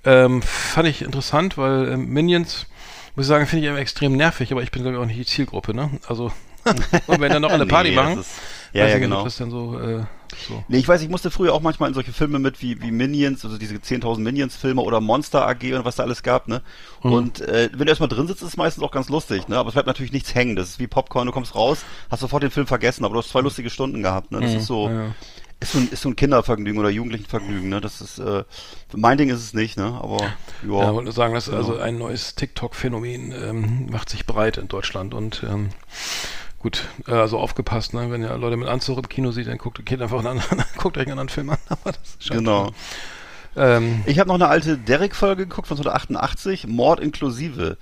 Ähm, 0.04 0.42
fand 0.42 0.86
ich 0.86 1.02
interessant, 1.02 1.56
weil 1.56 1.88
äh, 1.88 1.96
Minions, 1.96 2.66
muss 3.16 3.26
ich 3.26 3.28
sagen, 3.28 3.46
finde 3.46 3.70
ich 3.70 3.78
extrem 3.78 4.16
nervig, 4.16 4.52
aber 4.52 4.62
ich 4.62 4.70
bin 4.70 4.82
glaube 4.82 4.96
ich 4.96 5.02
auch 5.02 5.06
nicht 5.06 5.18
die 5.18 5.26
Zielgruppe, 5.26 5.74
ne? 5.74 5.90
Also 6.06 6.30
und 7.06 7.20
wenn 7.20 7.32
dann 7.32 7.42
noch 7.42 7.52
alle 7.52 7.66
Party 7.66 7.90
nee, 7.90 7.96
machen. 7.96 8.24
Ja, 8.74 8.88
ja, 8.88 8.98
genau. 8.98 9.22
Dann 9.22 9.50
so, 9.50 9.78
äh, 9.78 10.02
so. 10.48 10.64
Nee, 10.66 10.78
ich 10.78 10.88
weiß, 10.88 11.00
ich 11.00 11.08
musste 11.08 11.30
früher 11.30 11.54
auch 11.54 11.60
manchmal 11.60 11.88
in 11.88 11.94
solche 11.94 12.12
Filme 12.12 12.40
mit 12.40 12.60
wie, 12.60 12.82
wie 12.82 12.90
Minions, 12.90 13.44
also 13.44 13.56
diese 13.56 13.76
10.000 13.76 14.18
Minions-Filme 14.18 14.82
oder 14.82 15.00
Monster 15.00 15.46
AG 15.46 15.62
und 15.74 15.84
was 15.84 15.94
da 15.94 16.02
alles 16.02 16.24
gab, 16.24 16.48
ne? 16.48 16.60
Mhm. 17.04 17.12
Und 17.12 17.40
äh, 17.40 17.70
wenn 17.72 17.86
du 17.86 17.90
erstmal 17.92 18.08
drin 18.08 18.26
sitzt, 18.26 18.42
ist 18.42 18.48
es 18.48 18.56
meistens 18.56 18.82
auch 18.82 18.90
ganz 18.90 19.08
lustig, 19.08 19.46
ne? 19.46 19.56
Aber 19.58 19.68
es 19.68 19.74
bleibt 19.74 19.86
natürlich 19.86 20.12
nichts 20.12 20.34
hängen. 20.34 20.56
Das 20.56 20.70
ist 20.70 20.80
wie 20.80 20.88
Popcorn, 20.88 21.26
du 21.26 21.32
kommst 21.32 21.54
raus, 21.54 21.84
hast 22.10 22.18
sofort 22.18 22.42
den 22.42 22.50
Film 22.50 22.66
vergessen, 22.66 23.04
aber 23.04 23.14
du 23.14 23.20
hast 23.20 23.28
zwei 23.28 23.42
lustige 23.42 23.70
Stunden 23.70 24.02
gehabt, 24.02 24.32
ne? 24.32 24.40
Das 24.40 24.50
mhm. 24.50 24.56
ist 24.58 24.66
so. 24.66 24.88
Ja, 24.88 25.14
ist 25.60 25.72
so 25.72 25.78
ein, 25.78 25.88
ist 25.90 26.02
so 26.02 26.08
ein 26.08 26.16
Kindervergnügen 26.16 26.78
oder 26.78 26.90
Jugendlichenvergnügen, 26.90 27.68
ne? 27.68 27.80
Das 27.80 28.00
ist, 28.00 28.18
äh, 28.18 28.44
mein 28.94 29.18
Ding 29.18 29.30
ist 29.30 29.40
es 29.40 29.54
nicht, 29.54 29.76
ne? 29.76 29.98
Aber, 30.02 30.18
ja. 30.20 30.82
Ja, 30.82 30.94
wollte 30.94 31.12
sagen, 31.12 31.34
dass 31.34 31.46
genau. 31.46 31.58
also 31.58 31.78
ein 31.78 31.96
neues 31.96 32.34
TikTok-Phänomen 32.34 33.32
ähm, 33.32 33.86
macht 33.90 34.10
sich 34.10 34.26
breit 34.26 34.58
in 34.58 34.68
Deutschland 34.68 35.14
und 35.14 35.44
ähm, 35.48 35.70
gut, 36.64 36.88
also 37.04 37.38
aufgepasst, 37.38 37.92
ne? 37.92 38.10
Wenn 38.10 38.22
ihr 38.22 38.34
Leute 38.38 38.56
mit 38.56 38.68
Anzug 38.68 38.96
im 38.96 39.06
Kino 39.06 39.32
sieht, 39.32 39.48
dann 39.48 39.58
guckt, 39.58 39.84
geht 39.84 40.00
einfach 40.00 40.18
einen 40.18 40.38
anderen, 40.38 40.64
guckt 40.78 40.96
euch 40.96 41.02
einen 41.02 41.18
anderen 41.18 41.28
Film 41.28 41.50
an. 41.50 41.58
Aber 41.68 41.92
das 41.92 42.16
ist 42.18 42.30
genau. 42.30 42.72
Ähm, 43.54 44.02
ich 44.06 44.18
habe 44.18 44.28
noch 44.28 44.36
eine 44.36 44.48
alte 44.48 44.78
Derek-Folge 44.78 45.46
geguckt 45.46 45.68
von 45.68 45.76
1988, 45.76 46.66
Mord 46.66 47.00
inklusive 47.00 47.76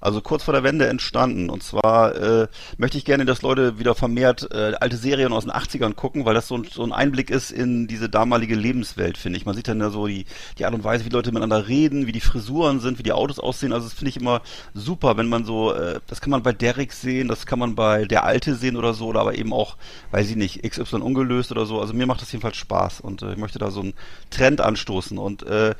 also 0.00 0.20
kurz 0.20 0.44
vor 0.44 0.54
der 0.54 0.62
Wende 0.62 0.86
entstanden. 0.86 1.50
Und 1.50 1.62
zwar 1.62 2.14
äh, 2.16 2.48
möchte 2.76 2.98
ich 2.98 3.04
gerne, 3.04 3.24
dass 3.24 3.42
Leute 3.42 3.78
wieder 3.78 3.94
vermehrt 3.94 4.48
äh, 4.52 4.74
alte 4.80 4.96
Serien 4.96 5.32
aus 5.32 5.44
den 5.44 5.52
80ern 5.52 5.94
gucken, 5.94 6.24
weil 6.24 6.34
das 6.34 6.48
so 6.48 6.56
ein, 6.56 6.64
so 6.64 6.82
ein 6.82 6.92
Einblick 6.92 7.30
ist 7.30 7.50
in 7.50 7.86
diese 7.86 8.08
damalige 8.08 8.54
Lebenswelt, 8.54 9.18
finde 9.18 9.38
ich. 9.38 9.46
Man 9.46 9.54
sieht 9.54 9.68
dann 9.68 9.80
ja 9.80 9.90
so 9.90 10.06
die, 10.06 10.26
die 10.58 10.64
Art 10.64 10.74
und 10.74 10.84
Weise, 10.84 11.04
wie 11.04 11.10
Leute 11.10 11.32
miteinander 11.32 11.68
reden, 11.68 12.06
wie 12.06 12.12
die 12.12 12.20
Frisuren 12.20 12.80
sind, 12.80 12.98
wie 12.98 13.02
die 13.02 13.12
Autos 13.12 13.38
aussehen. 13.38 13.72
Also 13.72 13.86
das 13.86 13.94
finde 13.94 14.10
ich 14.10 14.16
immer 14.16 14.42
super, 14.74 15.16
wenn 15.16 15.28
man 15.28 15.44
so, 15.44 15.72
äh, 15.72 16.00
das 16.06 16.20
kann 16.20 16.30
man 16.30 16.42
bei 16.42 16.52
Derek 16.52 16.92
sehen, 16.92 17.28
das 17.28 17.46
kann 17.46 17.58
man 17.58 17.74
bei 17.74 18.04
Der 18.04 18.24
Alte 18.24 18.54
sehen 18.54 18.76
oder 18.76 18.94
so, 18.94 19.06
oder 19.06 19.20
aber 19.20 19.36
eben 19.36 19.52
auch, 19.52 19.76
weiß 20.10 20.30
ich 20.30 20.36
nicht, 20.36 20.62
XY 20.62 20.96
ungelöst 20.96 21.52
oder 21.52 21.66
so. 21.66 21.80
Also 21.80 21.94
mir 21.94 22.06
macht 22.06 22.22
das 22.22 22.32
jedenfalls 22.32 22.56
Spaß 22.56 23.00
und 23.00 23.22
äh, 23.22 23.32
ich 23.32 23.38
möchte 23.38 23.58
da 23.58 23.70
so 23.70 23.80
einen 23.80 23.94
Trend 24.30 24.60
anstoßen 24.60 25.18
und 25.18 25.42
äh, 25.44 25.74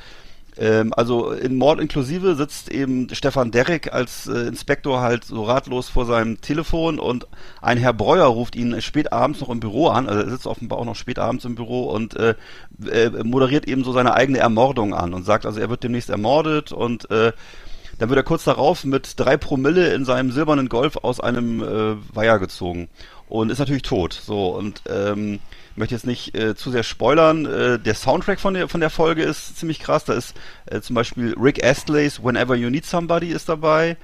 ähm, 0.59 0.93
also 0.95 1.31
in 1.31 1.57
Mord 1.57 1.81
inklusive 1.81 2.35
sitzt 2.35 2.71
eben 2.71 3.09
Stefan 3.13 3.51
Derek 3.51 3.93
als 3.93 4.27
äh, 4.27 4.41
Inspektor 4.47 5.01
halt 5.01 5.25
so 5.25 5.45
ratlos 5.45 5.89
vor 5.89 6.07
seinem 6.07 6.41
Telefon 6.41 6.99
und 6.99 7.27
ein 7.63 7.79
Herr 7.79 7.93
Breuer 7.93 8.27
ruft 8.27 8.57
ihn 8.57 8.81
spät 8.81 9.13
abends 9.13 9.41
noch 9.41 9.51
im 9.51 9.61
Büro 9.61 9.89
an, 9.89 10.09
also 10.09 10.23
er 10.23 10.31
sitzt 10.31 10.47
offenbar 10.47 10.79
auch 10.79 10.85
noch 10.85 10.97
spät 10.97 11.19
abends 11.19 11.45
im 11.45 11.55
Büro 11.55 11.85
und 11.85 12.17
äh, 12.17 12.35
äh, 12.91 13.11
moderiert 13.25 13.69
eben 13.69 13.85
so 13.85 13.93
seine 13.93 14.15
eigene 14.15 14.39
Ermordung 14.39 14.95
an 14.95 15.15
und 15.15 15.25
sagt, 15.25 15.47
also 15.47 15.61
er 15.61 15.71
wird 15.71 15.85
demnächst 15.85 16.11
ermordet 16.11 16.73
und 16.73 17.11
äh, 17.11 17.33
dann 17.99 18.09
wird 18.09 18.19
er 18.19 18.25
kurz 18.25 18.45
darauf 18.45 18.85
mit 18.85 19.15
drei 19.17 19.37
Promille 19.37 19.93
in 19.93 20.05
seinem 20.05 20.31
silbernen 20.31 20.69
Golf 20.69 20.97
aus 20.97 21.21
einem 21.21 21.63
äh, 21.63 21.97
Weiher 22.15 22.39
gezogen 22.39 22.89
und 23.29 23.51
ist 23.51 23.59
natürlich 23.59 23.83
tot. 23.83 24.13
So 24.13 24.49
und 24.49 24.83
ähm, 24.89 25.41
möchte 25.77 25.95
jetzt 25.95 26.07
nicht 26.07 26.37
äh, 26.37 26.55
zu 26.55 26.71
sehr 26.71 26.83
spoilern. 26.83 27.47
Äh, 27.47 27.79
der 27.79 27.95
Soundtrack 27.95 28.41
von 28.41 28.55
der 28.55 28.69
von 28.69 28.81
der 28.81 28.91
Folge 28.91 29.23
ist 29.23 29.59
ziemlich 29.59 29.81
krass. 29.81 30.05
Da 30.05 30.15
ist 30.15 30.35
äh, 30.67 30.81
zum 30.81 30.95
Beispiel 30.95 31.35
Rick 31.39 31.65
Astleys 31.65 32.23
Whenever 32.23 32.55
You 32.55 32.71
Need 32.71 32.87
Somebody 32.87 33.29
ist 33.29 33.49
dabei. 33.49 33.97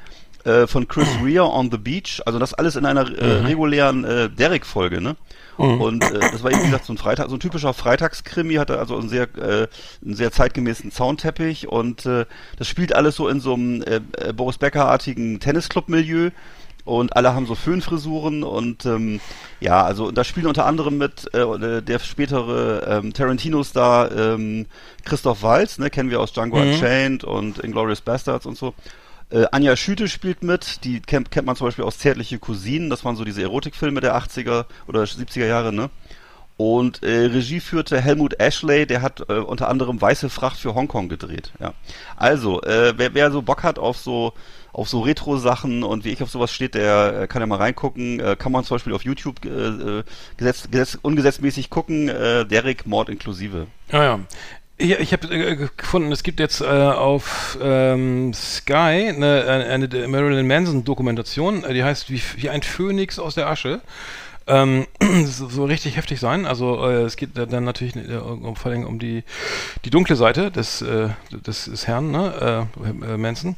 Äh, 0.44 0.66
von 0.66 0.86
Chris 0.86 1.08
Rea 1.24 1.42
on 1.42 1.70
the 1.70 1.78
Beach. 1.78 2.20
Also 2.26 2.38
das 2.38 2.52
alles 2.52 2.76
in 2.76 2.84
einer 2.84 3.06
äh, 3.18 3.40
mhm. 3.40 3.46
regulären 3.46 4.04
äh, 4.04 4.28
Derek-Folge, 4.28 5.00
ne? 5.00 5.16
Mhm. 5.56 5.80
Und 5.80 6.04
äh, 6.04 6.20
das 6.20 6.42
war 6.42 6.50
eben, 6.50 6.60
wie 6.60 6.66
gesagt, 6.66 6.84
so 6.84 6.92
ein 6.92 6.98
Freitag, 6.98 7.30
so 7.30 7.36
ein 7.36 7.40
typischer 7.40 7.72
Freitagskrimi, 7.72 8.56
hatte 8.56 8.78
also 8.78 8.98
einen 8.98 9.08
sehr, 9.08 9.22
äh, 9.38 9.68
einen 10.04 10.14
sehr 10.14 10.32
zeitgemäßen 10.32 10.90
Soundteppich 10.90 11.68
und 11.68 12.04
äh, 12.04 12.26
das 12.58 12.68
spielt 12.68 12.94
alles 12.94 13.16
so 13.16 13.28
in 13.28 13.40
so 13.40 13.54
einem 13.54 13.82
äh, 13.82 14.00
äh 14.18 14.32
Boris 14.34 14.58
Becker-artigen 14.58 15.40
Tennisclub-Milieu 15.40 16.30
und 16.84 17.16
alle 17.16 17.34
haben 17.34 17.46
so 17.46 17.54
Föhnfrisuren 17.54 18.42
und 18.42 18.84
ähm, 18.84 19.20
ja, 19.60 19.82
also 19.82 20.10
da 20.10 20.24
spielen 20.24 20.46
unter 20.46 20.66
anderem 20.66 20.98
mit 20.98 21.32
äh, 21.32 21.80
der 21.80 21.98
spätere 22.00 22.86
ähm, 22.86 23.14
Tarantino-Star 23.14 24.12
ähm, 24.12 24.66
Christoph 25.04 25.42
Waltz, 25.42 25.78
ne, 25.78 25.88
kennen 25.88 26.10
wir 26.10 26.20
aus 26.20 26.32
Django 26.32 26.58
mhm. 26.58 26.72
Unchained 26.72 27.24
und 27.24 27.60
Inglourious 27.60 28.02
Bastards 28.02 28.44
und 28.44 28.58
so. 28.58 28.74
Äh, 29.34 29.46
Anja 29.50 29.74
Schüte 29.74 30.06
spielt 30.06 30.44
mit, 30.44 30.84
die 30.84 31.00
kennt, 31.00 31.32
kennt 31.32 31.46
man 31.46 31.56
zum 31.56 31.66
Beispiel 31.66 31.84
aus 31.84 31.98
Zärtliche 31.98 32.38
Cousinen, 32.38 32.88
das 32.88 33.04
waren 33.04 33.16
so 33.16 33.24
diese 33.24 33.42
Erotikfilme 33.42 34.00
der 34.00 34.16
80er 34.16 34.66
oder 34.86 35.02
70er 35.02 35.46
Jahre, 35.46 35.72
ne? 35.72 35.90
Und 36.56 37.02
äh, 37.02 37.26
Regie 37.26 37.58
führte 37.58 38.00
Helmut 38.00 38.38
Ashley, 38.38 38.86
der 38.86 39.02
hat 39.02 39.28
äh, 39.28 39.32
unter 39.32 39.68
anderem 39.68 40.00
Weiße 40.00 40.30
Fracht 40.30 40.56
für 40.56 40.76
Hongkong 40.76 41.08
gedreht. 41.08 41.52
Ja. 41.58 41.74
Also, 42.16 42.62
äh, 42.62 42.94
wer, 42.96 43.12
wer 43.14 43.32
so 43.32 43.42
Bock 43.42 43.64
hat 43.64 43.80
auf 43.80 43.98
so 43.98 44.34
auf 44.72 44.88
so 44.88 45.00
Retro-Sachen 45.00 45.84
und 45.84 46.04
wie 46.04 46.10
ich 46.10 46.22
auf 46.22 46.30
sowas 46.30 46.52
steht, 46.52 46.74
der 46.74 47.22
äh, 47.22 47.26
kann 47.28 47.40
ja 47.40 47.46
mal 47.46 47.58
reingucken. 47.58 48.18
Äh, 48.18 48.36
kann 48.36 48.50
man 48.50 48.64
zum 48.64 48.74
Beispiel 48.74 48.92
auf 48.92 49.04
YouTube 49.04 49.44
äh, 49.44 49.48
äh 49.48 50.04
gesetz, 50.36 50.68
gesetz, 50.68 50.98
ungesetzmäßig 51.00 51.70
gucken. 51.70 52.08
Äh, 52.08 52.44
Derek 52.44 52.84
Mord 52.84 53.08
inklusive. 53.08 53.68
Ja, 53.90 54.04
ja. 54.04 54.20
Ich, 54.76 54.90
ich 54.90 55.12
habe 55.12 55.28
äh, 55.32 55.68
gefunden, 55.76 56.10
es 56.10 56.24
gibt 56.24 56.40
jetzt 56.40 56.60
äh, 56.60 56.64
auf 56.64 57.56
ähm, 57.62 58.32
Sky 58.34 58.74
eine, 59.14 59.44
eine, 59.46 59.66
eine 59.66 60.08
Marilyn 60.08 60.46
Manson 60.46 60.84
Dokumentation, 60.84 61.64
die 61.72 61.84
heißt 61.84 62.10
wie, 62.10 62.20
wie 62.36 62.50
ein 62.50 62.62
Phönix 62.62 63.18
aus 63.18 63.36
der 63.36 63.46
Asche. 63.46 63.80
ähm, 64.46 64.86
so, 65.26 65.64
richtig 65.64 65.96
heftig 65.96 66.18
sein. 66.18 66.44
Also 66.44 66.84
äh, 66.88 67.02
es 67.02 67.16
geht 67.16 67.30
dann 67.34 67.64
natürlich 67.64 67.96
äh, 67.96 68.16
um, 68.16 68.56
vor 68.56 68.72
allem 68.72 68.84
um 68.84 68.98
die, 68.98 69.22
die 69.84 69.90
dunkle 69.90 70.16
Seite 70.16 70.50
des, 70.50 70.82
äh, 70.82 71.08
des, 71.30 71.66
des 71.66 71.86
Herrn, 71.86 72.10
ne, 72.10 72.68
äh, 72.82 73.16
Manson. 73.16 73.56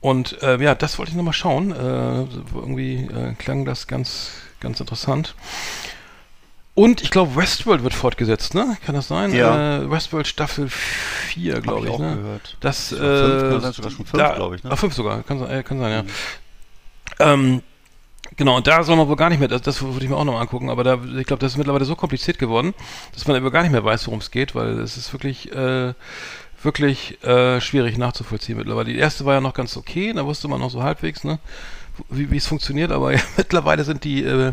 Und 0.00 0.42
äh, 0.42 0.60
ja, 0.62 0.74
das 0.74 0.98
wollte 0.98 1.10
ich 1.10 1.16
nochmal 1.16 1.32
schauen. 1.32 1.72
Äh, 1.72 2.26
irgendwie 2.54 3.04
äh, 3.04 3.34
klang 3.38 3.64
das 3.64 3.86
ganz, 3.86 4.32
ganz 4.60 4.80
interessant. 4.80 5.34
Und 6.76 7.00
ich 7.02 7.10
glaube, 7.10 7.34
Westworld 7.36 7.82
wird 7.82 7.94
fortgesetzt, 7.94 8.54
ne? 8.54 8.76
Kann 8.84 8.94
das 8.94 9.08
sein? 9.08 9.32
Ja. 9.34 9.78
Äh, 9.78 9.90
Westworld 9.90 10.26
Staffel 10.26 10.68
4, 10.68 11.62
glaube 11.62 11.86
ich. 11.86 11.90
auch 11.90 11.98
ne? 11.98 12.16
gehört. 12.16 12.56
Das, 12.60 12.92
äh, 12.92 12.96
fünf, 12.96 13.42
kann 13.50 13.60
sein, 13.62 13.72
sogar 13.72 13.90
schon 13.90 14.04
fünf, 14.06 14.22
da- 14.22 14.34
glaube 14.34 14.56
ich, 14.56 14.62
ne? 14.62 14.70
Ah, 14.70 14.76
fünf 14.76 14.92
sogar, 14.94 15.22
kann, 15.22 15.38
sein- 15.38 15.50
äh, 15.50 15.62
kann 15.62 15.78
sein, 15.78 15.90
ja. 15.90 16.02
Mhm. 16.02 16.08
Ähm, 17.18 17.62
genau, 18.36 18.56
und 18.58 18.66
da 18.66 18.82
soll 18.82 18.96
man 18.96 19.08
wohl 19.08 19.16
gar 19.16 19.30
nicht 19.30 19.38
mehr, 19.38 19.48
das, 19.48 19.62
das 19.62 19.80
würde 19.80 20.04
ich 20.04 20.10
mir 20.10 20.16
auch 20.16 20.24
nochmal 20.24 20.42
angucken, 20.42 20.68
aber 20.68 20.84
da, 20.84 20.98
ich 21.18 21.26
glaube, 21.26 21.40
das 21.40 21.52
ist 21.52 21.56
mittlerweile 21.58 21.86
so 21.86 21.96
kompliziert 21.96 22.38
geworden, 22.38 22.74
dass 23.14 23.26
man 23.26 23.36
aber 23.38 23.50
gar 23.50 23.62
nicht 23.62 23.72
mehr 23.72 23.82
weiß, 23.84 24.06
worum 24.06 24.20
es 24.20 24.30
geht, 24.30 24.54
weil 24.54 24.78
es 24.80 24.98
ist 24.98 25.10
wirklich, 25.14 25.50
äh, 25.52 25.94
wirklich 26.62 27.22
äh, 27.24 27.58
schwierig 27.62 27.96
nachzuvollziehen 27.96 28.58
mittlerweile. 28.58 28.92
Die 28.92 28.98
erste 28.98 29.24
war 29.24 29.32
ja 29.32 29.40
noch 29.40 29.54
ganz 29.54 29.78
okay, 29.78 30.12
da 30.12 30.26
wusste 30.26 30.46
man 30.48 30.60
noch 30.60 30.70
so 30.70 30.82
halbwegs, 30.82 31.24
ne, 31.24 31.38
wie 32.10 32.30
wie 32.30 32.36
es 32.36 32.46
funktioniert, 32.46 32.92
aber 32.92 33.14
ja, 33.14 33.20
mittlerweile 33.38 33.82
sind 33.84 34.04
die, 34.04 34.22
äh, 34.24 34.52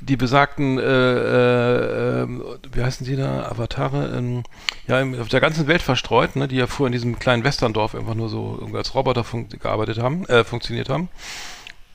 die 0.00 0.16
besagten, 0.16 0.78
äh, 0.78 0.82
äh, 0.82 2.22
ähm, 2.22 2.44
wie 2.72 2.82
heißen 2.82 3.06
die 3.06 3.16
da, 3.16 3.48
Avatare, 3.48 4.16
ähm, 4.16 4.44
ja, 4.86 5.02
auf 5.20 5.28
der 5.28 5.40
ganzen 5.40 5.66
Welt 5.66 5.82
verstreut, 5.82 6.36
ne, 6.36 6.48
die 6.48 6.56
ja 6.56 6.66
vorher 6.66 6.88
in 6.88 6.92
diesem 6.92 7.18
kleinen 7.18 7.44
Westerndorf 7.44 7.94
einfach 7.94 8.14
nur 8.14 8.28
so 8.28 8.68
als 8.74 8.94
Roboter 8.94 9.24
gearbeitet 9.60 9.98
haben, 9.98 10.24
äh, 10.26 10.44
funktioniert 10.44 10.88
haben. 10.88 11.08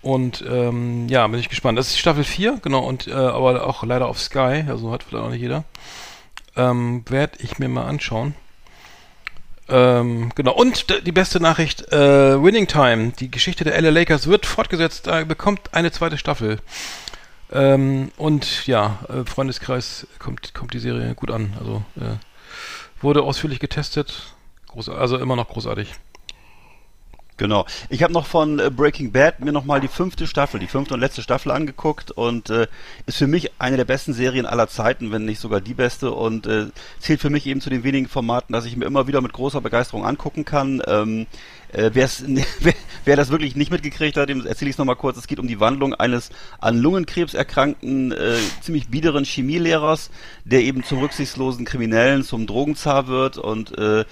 Und 0.02 0.44
ähm, 0.48 1.08
ja, 1.08 1.26
bin 1.28 1.40
ich 1.40 1.48
gespannt. 1.48 1.80
Das 1.80 1.88
ist 1.88 1.98
Staffel 1.98 2.26
4, 2.26 2.60
genau, 2.62 2.80
und 2.80 3.08
äh, 3.08 3.14
aber 3.14 3.66
auch 3.66 3.84
leider 3.84 4.08
auf 4.08 4.20
Sky, 4.20 4.66
also 4.68 4.92
hat 4.92 5.04
vielleicht 5.04 5.24
auch 5.24 5.30
nicht 5.30 5.42
jeder. 5.42 5.64
Ähm, 6.56 7.04
Werde 7.08 7.38
ich 7.40 7.58
mir 7.58 7.70
mal 7.70 7.86
anschauen. 7.86 8.36
Ähm, 9.70 10.32
genau, 10.36 10.54
und 10.54 10.88
die 11.08 11.12
beste 11.14 11.40
Nachricht, 11.40 11.92
äh, 11.94 12.44
Winning 12.44 12.68
Time, 12.68 13.14
die 13.18 13.32
Geschichte 13.32 13.64
der 13.64 13.82
LA 13.82 13.92
Lakers 13.92 14.28
wird 14.28 14.46
fortgesetzt, 14.46 15.08
äh, 15.08 15.24
bekommt 15.24 15.74
eine 15.74 15.92
zweite 15.92 16.18
Staffel. 16.18 16.60
Ähm, 17.54 18.12
und 18.18 18.66
ja, 18.66 19.00
äh, 19.08 19.26
Freundeskreis 19.26 20.08
kommt, 20.18 20.54
kommt 20.56 20.74
die 20.74 20.80
Serie 20.80 21.14
gut 21.14 21.30
an. 21.30 21.54
Also 21.60 21.84
äh, 21.96 22.18
wurde 23.02 23.22
ausführlich 23.22 23.60
getestet. 23.60 24.34
Groß, 24.68 24.90
also 24.90 25.18
immer 25.20 25.36
noch 25.36 25.50
großartig. 25.50 25.94
Genau. 27.38 27.66
Ich 27.90 28.04
habe 28.04 28.14
noch 28.14 28.26
von 28.26 28.60
äh, 28.60 28.70
Breaking 28.70 29.12
Bad 29.12 29.40
mir 29.40 29.52
nochmal 29.52 29.82
die 29.82 29.88
fünfte 29.88 30.28
Staffel, 30.28 30.60
die 30.60 30.68
fünfte 30.68 30.94
und 30.94 31.00
letzte 31.00 31.22
Staffel 31.24 31.52
angeguckt 31.52 32.12
und 32.12 32.50
äh, 32.50 32.68
ist 33.06 33.18
für 33.18 33.28
mich 33.28 33.52
eine 33.60 33.78
der 33.78 33.86
besten 33.86 34.14
Serien 34.14 34.46
aller 34.46 34.68
Zeiten, 34.68 35.12
wenn 35.12 35.26
nicht 35.26 35.40
sogar 35.40 35.60
die 35.60 35.74
beste 35.74 36.12
und 36.12 36.46
äh, 36.46 36.68
zählt 37.00 37.22
für 37.22 37.32
mich 37.32 37.48
eben 37.48 37.60
zu 37.60 37.70
den 37.70 37.84
wenigen 37.84 38.08
Formaten, 38.08 38.54
dass 38.54 38.66
ich 38.66 38.78
mir 38.78 38.86
immer 38.86 39.08
wieder 39.08 39.22
mit 39.22 39.34
großer 39.34 39.62
Begeisterung 39.62 40.06
angucken 40.06 40.46
kann. 40.46 40.82
Ähm, 40.88 41.26
äh, 41.74 41.92
wer's, 41.94 42.24
wer, 42.60 42.74
wer 43.06 43.16
das 43.16 43.30
wirklich 43.30 43.56
nicht 43.56 43.72
mitgekriegt 43.72 44.18
hat, 44.18 44.30
dem 44.30 44.46
erzähle 44.46 44.70
ich 44.70 44.76
es 44.76 44.78
nochmal 44.78 44.96
kurz. 44.96 45.18
Es 45.18 45.28
geht 45.28 45.40
um 45.40 45.48
die 45.48 45.60
Wandlung 45.60 45.94
eines 45.94 46.30
an 46.60 46.78
Lungenkrebs 46.78 47.34
erkrankten, 47.34 48.12
äh, 48.12 48.36
ziemlich 48.62 48.88
biederen 48.90 49.26
Chemielehrers, 49.26 50.10
der 50.46 50.62
eben 50.62 50.84
zum 50.84 51.00
rücksichtslosen 51.00 51.66
Kriminellen, 51.66 52.24
zum 52.24 52.48
Drogenzar 52.48 53.08
wird 53.08 53.38
und 53.38 53.78
äh, 53.78 54.06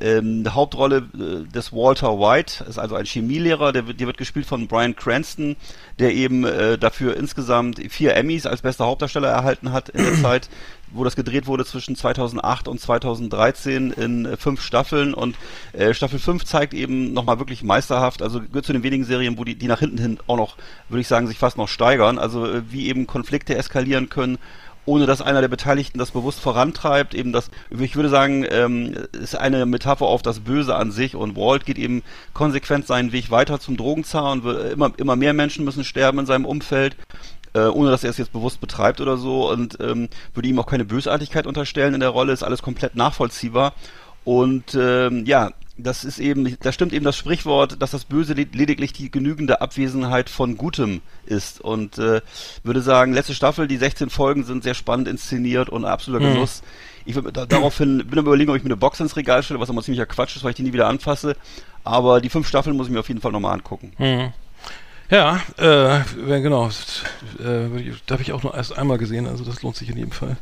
ähm, 0.00 0.42
die 0.42 0.50
Hauptrolle 0.50 1.06
äh, 1.14 1.52
des 1.52 1.72
Walter 1.72 2.18
White 2.18 2.64
ist 2.68 2.78
also 2.78 2.94
ein 2.96 3.04
Chemielehrer, 3.04 3.72
der, 3.72 3.86
wird- 3.86 4.00
der 4.00 4.06
wird 4.06 4.16
gespielt 4.16 4.46
von 4.46 4.66
Brian 4.66 4.96
Cranston, 4.96 5.54
der 5.98 6.14
eben 6.14 6.44
äh, 6.44 6.78
dafür 6.78 7.16
insgesamt 7.16 7.78
vier 7.90 8.16
Emmys 8.16 8.46
als 8.46 8.62
bester 8.62 8.86
Hauptdarsteller 8.86 9.28
erhalten 9.28 9.70
hat 9.70 9.90
in 9.90 10.02
der 10.02 10.14
Zeit, 10.22 10.48
wo 10.92 11.04
das 11.04 11.16
gedreht 11.16 11.46
wurde 11.46 11.64
zwischen 11.64 11.96
2008 11.96 12.68
und 12.68 12.80
2013 12.80 13.92
in 13.92 14.26
äh, 14.26 14.36
fünf 14.36 14.62
Staffeln 14.62 15.14
und 15.14 15.36
äh, 15.72 15.94
Staffel 15.94 16.18
5 16.18 16.44
zeigt 16.44 16.74
eben 16.74 17.12
nochmal 17.12 17.38
wirklich 17.38 17.62
meisterhaft, 17.62 18.22
also 18.22 18.40
gehört 18.40 18.66
zu 18.66 18.72
den 18.72 18.82
wenigen 18.82 19.04
Serien, 19.04 19.38
wo 19.38 19.44
die, 19.44 19.54
die 19.54 19.66
nach 19.68 19.80
hinten 19.80 19.98
hin 19.98 20.18
auch 20.26 20.36
noch, 20.36 20.56
würde 20.88 21.00
ich 21.00 21.08
sagen, 21.08 21.26
sich 21.26 21.38
fast 21.38 21.56
noch 21.56 21.68
steigern, 21.68 22.18
also 22.18 22.46
äh, 22.46 22.62
wie 22.70 22.88
eben 22.88 23.06
Konflikte 23.06 23.56
eskalieren 23.56 24.08
können 24.08 24.38
ohne 24.84 25.06
dass 25.06 25.22
einer 25.22 25.40
der 25.40 25.48
Beteiligten 25.48 25.98
das 25.98 26.10
bewusst 26.10 26.40
vorantreibt. 26.40 27.14
Eben 27.14 27.32
das, 27.32 27.50
ich 27.70 27.94
würde 27.96 28.08
sagen, 28.08 28.44
ähm, 28.48 28.94
ist 29.12 29.36
eine 29.36 29.64
Metapher 29.66 30.06
auf 30.06 30.22
das 30.22 30.40
Böse 30.40 30.74
an 30.74 30.90
sich 30.90 31.14
und 31.14 31.36
Walt 31.36 31.66
geht 31.66 31.78
eben 31.78 32.02
konsequent 32.32 32.86
seinen 32.86 33.12
Weg 33.12 33.30
weiter 33.30 33.60
zum 33.60 33.76
Drogenzar 33.76 34.32
und 34.32 34.44
wird- 34.44 34.72
immer, 34.72 34.92
immer 34.96 35.16
mehr 35.16 35.34
Menschen 35.34 35.64
müssen 35.64 35.84
sterben 35.84 36.18
in 36.18 36.26
seinem 36.26 36.44
Umfeld. 36.44 36.96
Äh, 37.54 37.66
ohne 37.66 37.90
dass 37.90 38.02
er 38.02 38.10
es 38.10 38.16
jetzt 38.16 38.32
bewusst 38.32 38.60
betreibt 38.60 39.00
oder 39.02 39.18
so 39.18 39.50
und 39.50 39.76
ähm, 39.80 40.08
würde 40.32 40.48
ihm 40.48 40.58
auch 40.58 40.66
keine 40.66 40.86
Bösartigkeit 40.86 41.46
unterstellen 41.46 41.92
in 41.92 42.00
der 42.00 42.08
Rolle, 42.08 42.32
ist 42.32 42.42
alles 42.42 42.62
komplett 42.62 42.96
nachvollziehbar 42.96 43.74
und 44.24 44.74
ähm, 44.74 45.26
ja, 45.26 45.50
das 45.78 46.04
ist 46.04 46.18
eben, 46.18 46.56
da 46.60 46.70
stimmt 46.70 46.92
eben 46.92 47.04
das 47.04 47.16
Sprichwort, 47.16 47.76
dass 47.80 47.90
das 47.90 48.04
Böse 48.04 48.34
led- 48.34 48.54
lediglich 48.54 48.92
die 48.92 49.10
genügende 49.10 49.60
Abwesenheit 49.62 50.28
von 50.28 50.56
Gutem 50.56 51.00
ist. 51.26 51.60
Und 51.62 51.98
äh, 51.98 52.20
würde 52.62 52.82
sagen, 52.82 53.14
letzte 53.14 53.34
Staffel, 53.34 53.66
die 53.66 53.78
16 53.78 54.10
Folgen 54.10 54.44
sind 54.44 54.62
sehr 54.62 54.74
spannend 54.74 55.08
inszeniert 55.08 55.70
und 55.70 55.84
absoluter 55.86 56.24
Mhm. 56.26 56.34
Genuss. 56.34 56.62
Ich 57.06 57.16
da, 57.32 57.46
daraufhin 57.46 58.06
bin 58.06 58.18
am 58.18 58.26
überlegen, 58.26 58.50
ob 58.50 58.56
ich 58.56 58.62
mir 58.62 58.68
eine 58.68 58.76
Box 58.76 59.00
ins 59.00 59.16
Regal 59.16 59.42
stelle, 59.42 59.60
was 59.60 59.70
aber 59.70 59.82
ziemlicher 59.82 60.06
Quatsch 60.06 60.36
ist, 60.36 60.44
weil 60.44 60.50
ich 60.50 60.56
die 60.56 60.62
nie 60.62 60.74
wieder 60.74 60.88
anfasse. 60.88 61.36
Aber 61.84 62.20
die 62.20 62.28
fünf 62.28 62.46
Staffeln 62.46 62.76
muss 62.76 62.86
ich 62.86 62.92
mir 62.92 63.00
auf 63.00 63.08
jeden 63.08 63.22
Fall 63.22 63.32
nochmal 63.32 63.54
angucken. 63.54 63.92
Mhm. 63.98 64.32
Ja, 65.12 65.42
äh, 65.58 66.00
genau. 66.40 66.68
Äh, 66.68 67.92
da 68.06 68.14
habe 68.14 68.22
ich 68.22 68.32
auch 68.32 68.42
nur 68.42 68.54
erst 68.54 68.78
einmal 68.78 68.96
gesehen, 68.96 69.26
also 69.26 69.44
das 69.44 69.62
lohnt 69.62 69.76
sich 69.76 69.90
in 69.90 69.98
jedem 69.98 70.10
Fall. 70.12 70.38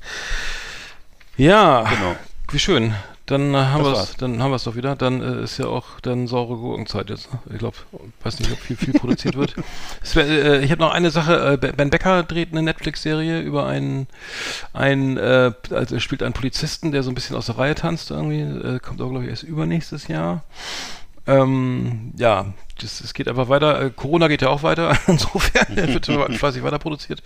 Ja, 1.36 1.82
Genau. 1.82 2.14
wie 2.52 2.60
schön. 2.60 2.94
Dann 3.26 3.52
äh, 3.52 3.58
haben 3.58 3.82
wir 3.82 3.90
es, 3.92 3.98
war's. 3.98 4.16
dann 4.16 4.40
haben 4.40 4.52
wir 4.52 4.56
es 4.56 4.64
doch 4.64 4.76
wieder. 4.76 4.94
Dann 4.94 5.22
äh, 5.22 5.42
ist 5.42 5.58
ja 5.58 5.66
auch 5.66 5.98
dann 6.00 6.28
saure 6.28 6.56
Gurkenzeit 6.56 7.10
jetzt. 7.10 7.32
Ne? 7.32 7.40
Ich 7.52 7.58
glaube, 7.58 7.76
weiß 8.22 8.38
nicht, 8.38 8.52
ob 8.52 8.58
viel, 8.58 8.76
viel 8.76 8.92
produziert 8.94 9.36
wird. 9.36 9.56
Wär, 10.14 10.26
äh, 10.26 10.64
ich 10.64 10.70
habe 10.70 10.80
noch 10.80 10.92
eine 10.92 11.10
Sache. 11.10 11.58
Äh, 11.60 11.72
Ben 11.72 11.90
Becker 11.90 12.22
dreht 12.22 12.52
eine 12.52 12.62
Netflix-Serie 12.62 13.40
über 13.40 13.66
einen, 13.66 14.06
einen 14.72 15.16
äh, 15.16 15.52
also 15.70 15.96
er 15.96 16.00
spielt 16.00 16.22
einen 16.22 16.32
Polizisten, 16.32 16.92
der 16.92 17.02
so 17.02 17.10
ein 17.10 17.14
bisschen 17.16 17.34
aus 17.36 17.46
der 17.46 17.58
Reihe 17.58 17.74
tanzt 17.74 18.12
irgendwie. 18.12 18.40
Äh, 18.40 18.78
kommt 18.78 19.00
auch 19.02 19.10
glaube 19.10 19.24
ich 19.24 19.30
erst 19.30 19.42
übernächstes 19.42 20.06
Jahr. 20.06 20.44
Ähm, 21.30 22.12
ja, 22.16 22.46
das, 22.82 23.00
es 23.00 23.14
geht 23.14 23.28
einfach 23.28 23.48
weiter. 23.48 23.80
Äh, 23.80 23.90
Corona 23.90 24.28
geht 24.28 24.42
ja 24.42 24.48
auch 24.48 24.62
weiter. 24.62 24.96
Insofern 25.06 25.76
wird 25.76 26.06
fleißig 26.38 26.62
weiter 26.62 26.78
produziert. 26.78 27.22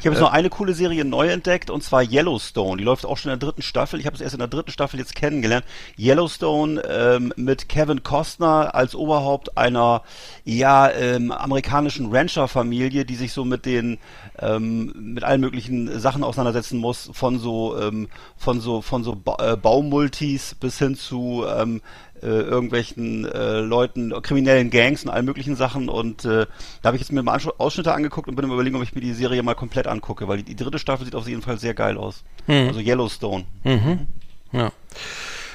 Ich 0.00 0.06
habe 0.06 0.14
jetzt 0.14 0.20
noch 0.20 0.32
eine 0.32 0.50
coole 0.50 0.74
Serie 0.74 1.04
neu 1.04 1.28
entdeckt 1.28 1.70
und 1.70 1.82
zwar 1.82 2.02
Yellowstone. 2.02 2.78
Die 2.78 2.84
läuft 2.84 3.06
auch 3.06 3.16
schon 3.16 3.32
in 3.32 3.38
der 3.38 3.48
dritten 3.48 3.62
Staffel. 3.62 4.00
Ich 4.00 4.06
habe 4.06 4.16
es 4.16 4.20
erst 4.20 4.34
in 4.34 4.40
der 4.40 4.48
dritten 4.48 4.70
Staffel 4.70 4.98
jetzt 4.98 5.14
kennengelernt. 5.14 5.64
Yellowstone 5.98 6.80
ähm, 6.88 7.32
mit 7.36 7.68
Kevin 7.68 8.02
Costner 8.02 8.74
als 8.74 8.94
Oberhaupt 8.94 9.56
einer 9.56 10.02
ja 10.44 10.90
ähm, 10.90 11.30
amerikanischen 11.30 12.10
Rancher-Familie, 12.10 13.04
die 13.04 13.16
sich 13.16 13.32
so 13.32 13.44
mit 13.44 13.66
den 13.66 13.98
ähm, 14.40 14.92
mit 14.96 15.24
allen 15.24 15.40
möglichen 15.40 16.00
Sachen 16.00 16.24
auseinandersetzen 16.24 16.78
muss, 16.78 17.10
von 17.12 17.38
so 17.38 17.78
ähm, 17.78 18.08
von 18.36 18.60
so 18.60 18.80
von 18.80 19.04
so 19.04 19.14
ba 19.14 19.36
äh, 19.52 19.56
Baumultis 19.56 20.54
bis 20.54 20.78
hin 20.78 20.96
zu 20.96 21.44
ähm, 21.48 21.82
äh, 22.22 22.26
irgendwelchen 22.26 23.24
äh, 23.24 23.60
Leuten, 23.60 24.12
kriminellen 24.22 24.70
Gangs 24.70 25.04
und 25.04 25.10
allen 25.10 25.24
möglichen 25.24 25.56
Sachen. 25.56 25.88
Und 25.88 26.24
äh, 26.24 26.46
da 26.82 26.86
habe 26.86 26.96
ich 26.96 27.02
jetzt 27.02 27.12
mir 27.12 27.22
mal 27.22 27.38
Ausschnitte 27.58 27.92
angeguckt 27.92 28.28
und 28.28 28.36
bin 28.36 28.44
im 28.44 28.52
Überlegen, 28.52 28.76
ob 28.76 28.82
ich 28.82 28.94
mir 28.94 29.00
die 29.00 29.12
Serie 29.12 29.42
mal 29.42 29.54
komplett 29.54 29.86
angucke, 29.86 30.28
weil 30.28 30.38
die, 30.38 30.44
die 30.44 30.56
dritte 30.56 30.78
Staffel 30.78 31.04
sieht 31.04 31.14
auf 31.14 31.28
jeden 31.28 31.42
Fall 31.42 31.58
sehr 31.58 31.74
geil 31.74 31.96
aus. 31.96 32.24
Hm. 32.46 32.68
Also 32.68 32.80
Yellowstone. 32.80 33.44
Mhm. 33.64 34.06
Ja. 34.52 34.72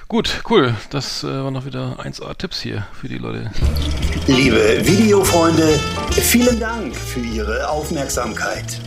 Gut, 0.08 0.44
cool. 0.50 0.76
Das 0.92 1.24
äh, 1.24 1.28
waren 1.28 1.54
noch 1.54 1.66
wieder 1.66 2.00
1A-Tipps 2.00 2.62
hier 2.62 2.86
für 2.94 3.08
die 3.08 3.18
Leute. 3.18 3.50
Liebe 4.28 4.82
Videofreunde, 4.84 5.80
vielen 6.12 6.60
Dank 6.60 6.96
für 6.96 7.22
Ihre 7.22 7.68
Aufmerksamkeit. 7.68 8.80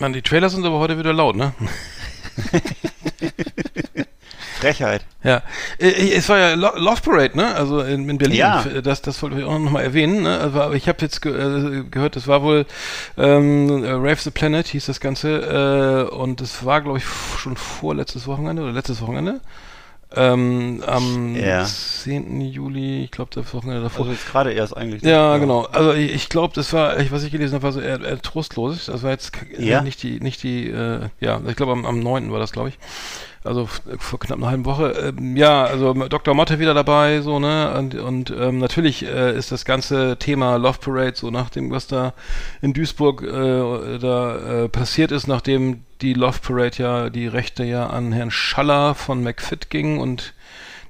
Man, 0.00 0.12
die 0.12 0.22
Trailer 0.22 0.50
sind 0.50 0.66
aber 0.66 0.80
heute 0.80 0.98
wieder 0.98 1.12
laut, 1.12 1.36
ne? 1.36 1.54
Frechheit. 4.62 5.04
Ja, 5.24 5.42
Äh, 5.78 6.12
es 6.12 6.28
war 6.28 6.38
ja 6.38 6.54
Lo 6.54 6.70
Love 6.76 7.00
Parade, 7.02 7.36
ne? 7.36 7.54
Also 7.54 7.80
in, 7.80 8.08
in 8.08 8.18
Berlin. 8.18 8.36
Ja. 8.36 8.64
Das, 8.82 9.02
das 9.02 9.20
wollte 9.22 9.40
ich 9.40 9.44
auch 9.44 9.58
noch 9.58 9.72
mal 9.72 9.82
erwähnen. 9.82 10.22
Ne? 10.22 10.38
Also, 10.38 10.60
aber 10.60 10.74
ich 10.74 10.88
habe 10.88 10.98
jetzt 11.00 11.20
ge 11.20 11.32
äh, 11.32 11.84
gehört, 11.90 12.14
das 12.14 12.28
war 12.28 12.42
wohl 12.42 12.66
ähm, 13.18 13.84
äh, 13.84 13.90
Rave 13.90 14.16
the 14.16 14.30
Planet 14.30 14.66
hieß 14.68 14.86
das 14.86 15.00
Ganze 15.00 16.08
äh, 16.10 16.14
und 16.14 16.40
es 16.40 16.64
war, 16.64 16.80
glaube 16.80 16.98
ich, 16.98 17.04
schon 17.04 17.56
vorletztes 17.56 18.26
Wochenende 18.28 18.62
oder 18.62 18.72
letztes 18.72 19.00
Wochenende. 19.00 19.40
Ähm, 20.16 20.82
am 20.86 21.34
Ja. 21.36 21.64
10. 21.64 22.40
Juli, 22.40 23.04
ich 23.04 23.10
glaube, 23.10 23.30
das 23.34 23.52
Wochenende 23.54 23.82
davor. 23.82 24.00
Also 24.06 24.12
jetzt 24.12 24.26
gerade 24.26 24.52
erst 24.52 24.76
eigentlich. 24.76 25.02
Ja, 25.02 25.38
genau. 25.38 25.62
Also 25.72 25.92
ich, 25.94 26.12
ich 26.12 26.28
glaube, 26.28 26.54
das 26.54 26.72
war, 26.72 26.98
ich, 27.00 27.12
was 27.12 27.22
ich 27.24 27.30
gelesen 27.32 27.54
habe, 27.54 27.62
war 27.64 27.72
so 27.72 27.80
eher, 27.80 28.00
eher 28.00 28.20
trostlos. 28.20 28.86
Das 28.86 29.02
war 29.02 29.10
jetzt 29.10 29.32
k- 29.32 29.46
Ja. 29.58 29.80
nicht 29.82 30.02
die, 30.02 30.20
nicht 30.20 30.42
die, 30.42 30.68
äh, 30.68 31.08
ja, 31.20 31.40
ich 31.46 31.56
glaube 31.56 31.72
am, 31.72 31.86
am 31.86 32.00
9. 32.00 32.30
war 32.32 32.38
das, 32.40 32.52
glaube 32.52 32.70
ich. 32.70 32.78
Also 33.44 33.66
vor 33.98 34.20
knapp 34.20 34.38
einer 34.38 34.48
halben 34.48 34.64
Woche. 34.64 35.14
Ähm, 35.18 35.36
ja, 35.36 35.64
also 35.64 35.92
Dr. 35.94 36.34
Motte 36.34 36.60
wieder 36.60 36.74
dabei, 36.74 37.20
so, 37.22 37.40
ne? 37.40 37.74
Und, 37.76 37.94
und 37.96 38.30
ähm, 38.30 38.58
natürlich 38.58 39.04
äh, 39.04 39.36
ist 39.36 39.50
das 39.50 39.64
ganze 39.64 40.16
Thema 40.18 40.56
Love 40.56 40.78
Parade, 40.78 41.14
so 41.16 41.30
nach 41.30 41.50
dem, 41.50 41.70
was 41.70 41.88
da 41.88 42.14
in 42.60 42.72
Duisburg 42.72 43.22
äh, 43.22 43.98
da 43.98 44.36
äh, 44.64 44.68
passiert 44.68 45.10
ist, 45.10 45.26
nachdem 45.26 45.82
die 46.02 46.14
Love 46.14 46.38
Parade 46.40 46.76
ja, 46.78 47.10
die 47.10 47.26
Rechte 47.26 47.64
ja 47.64 47.88
an 47.88 48.12
Herrn 48.12 48.30
Schaller 48.30 48.94
von 48.94 49.22
McFit 49.22 49.70
ging 49.70 49.98
und 49.98 50.34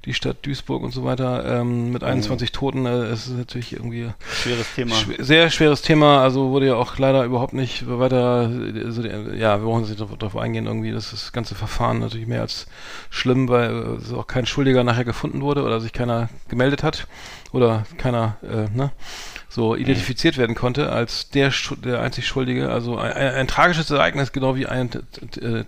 die 0.05 0.15
Stadt 0.15 0.45
Duisburg 0.45 0.83
und 0.83 0.93
so 0.93 1.05
weiter 1.05 1.61
ähm, 1.61 1.93
mit 1.93 2.03
21 2.03 2.51
mhm. 2.51 2.53
Toten. 2.53 2.87
Äh, 2.87 3.05
es 3.05 3.29
ist 3.29 3.37
natürlich 3.37 3.73
irgendwie 3.73 4.11
schweres 4.35 4.75
Thema. 4.75 4.95
Schw 4.95 5.15
sehr 5.19 5.51
schweres 5.51 5.83
Thema. 5.83 6.23
Also 6.23 6.51
wurde 6.51 6.67
ja 6.67 6.75
auch 6.75 6.99
leider 6.99 7.25
überhaupt 7.25 7.53
nicht 7.53 7.89
weiter. 7.89 8.51
Also, 8.85 9.03
ja, 9.03 9.61
wir 9.61 9.67
brauchen 9.67 9.83
nicht 9.83 10.01
darauf 10.01 10.37
eingehen. 10.37 10.67
Irgendwie, 10.67 10.91
dass 10.91 11.13
das 11.13 11.33
ganze 11.33 11.55
Verfahren 11.55 12.01
natürlich 12.01 12.27
mehr 12.27 12.41
als 12.41 12.67
schlimm, 13.11 13.49
weil 13.49 13.99
äh, 14.11 14.15
auch 14.15 14.27
kein 14.27 14.47
Schuldiger 14.47 14.83
nachher 14.83 15.05
gefunden 15.05 15.41
wurde 15.43 15.63
oder 15.63 15.81
sich 15.81 15.93
keiner 15.93 16.29
gemeldet 16.49 16.83
hat 16.83 17.07
oder 17.53 17.85
keiner 17.99 18.37
äh, 18.43 18.77
ne, 18.77 18.91
so 19.49 19.75
mhm. 19.75 19.81
identifiziert 19.81 20.37
werden 20.37 20.57
konnte 20.57 20.91
als 20.91 21.31
der 21.31 21.53
der 21.85 22.01
einzig 22.01 22.27
Schuldige. 22.27 22.71
Also 22.71 22.99
ein, 22.99 23.13
ein, 23.13 23.35
ein 23.35 23.49
tragisches 23.49 23.91
Ereignis, 23.91 24.33
genau 24.33 24.57
wie 24.57 24.67
ein 24.67 24.91
äh, 25.41 25.65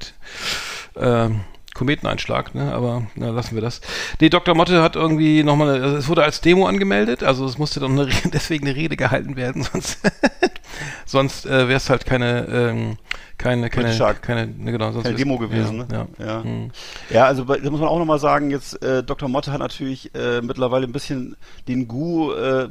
äh, 1.00 1.30
Kometeneinschlag, 1.74 2.54
ne? 2.54 2.72
aber 2.72 3.06
na, 3.16 3.30
lassen 3.30 3.56
wir 3.56 3.62
das. 3.62 3.80
Nee, 4.20 4.28
Dr. 4.28 4.54
Motte 4.54 4.82
hat 4.82 4.96
irgendwie 4.96 5.42
nochmal, 5.42 5.82
also 5.82 5.96
es 5.96 6.08
wurde 6.08 6.22
als 6.22 6.40
Demo 6.40 6.66
angemeldet, 6.66 7.22
also 7.22 7.44
es 7.44 7.58
musste 7.58 7.80
dann 7.80 7.96
deswegen 8.32 8.66
eine 8.66 8.76
Rede 8.76 8.96
gehalten 8.96 9.36
werden, 9.36 9.62
sonst, 9.72 9.98
sonst 11.04 11.46
äh, 11.46 11.68
wäre 11.68 11.76
es 11.76 11.90
halt 11.90 12.06
keine, 12.06 12.46
ähm, 12.46 12.96
keine, 13.36 13.68
keine, 13.68 14.14
keine, 14.20 14.46
ne, 14.46 14.72
genau, 14.72 14.92
sonst 14.92 15.04
keine 15.04 15.16
Demo 15.16 15.38
gewesen. 15.38 15.86
Ja, 15.90 16.04
ne? 16.04 16.08
ja. 16.18 16.26
Ja. 16.26 16.42
Hm. 16.42 16.70
ja 17.10 17.24
also 17.26 17.44
da 17.44 17.70
muss 17.70 17.80
man 17.80 17.88
auch 17.88 17.98
nochmal 17.98 18.18
sagen, 18.18 18.50
jetzt 18.50 18.80
äh, 18.82 19.02
Dr. 19.02 19.28
Motte 19.28 19.52
hat 19.52 19.58
natürlich 19.58 20.14
äh, 20.14 20.40
mittlerweile 20.40 20.86
ein 20.86 20.92
bisschen 20.92 21.36
den 21.66 21.88
Gu, 21.88 22.32
äh, 22.32 22.68
sagen 22.68 22.70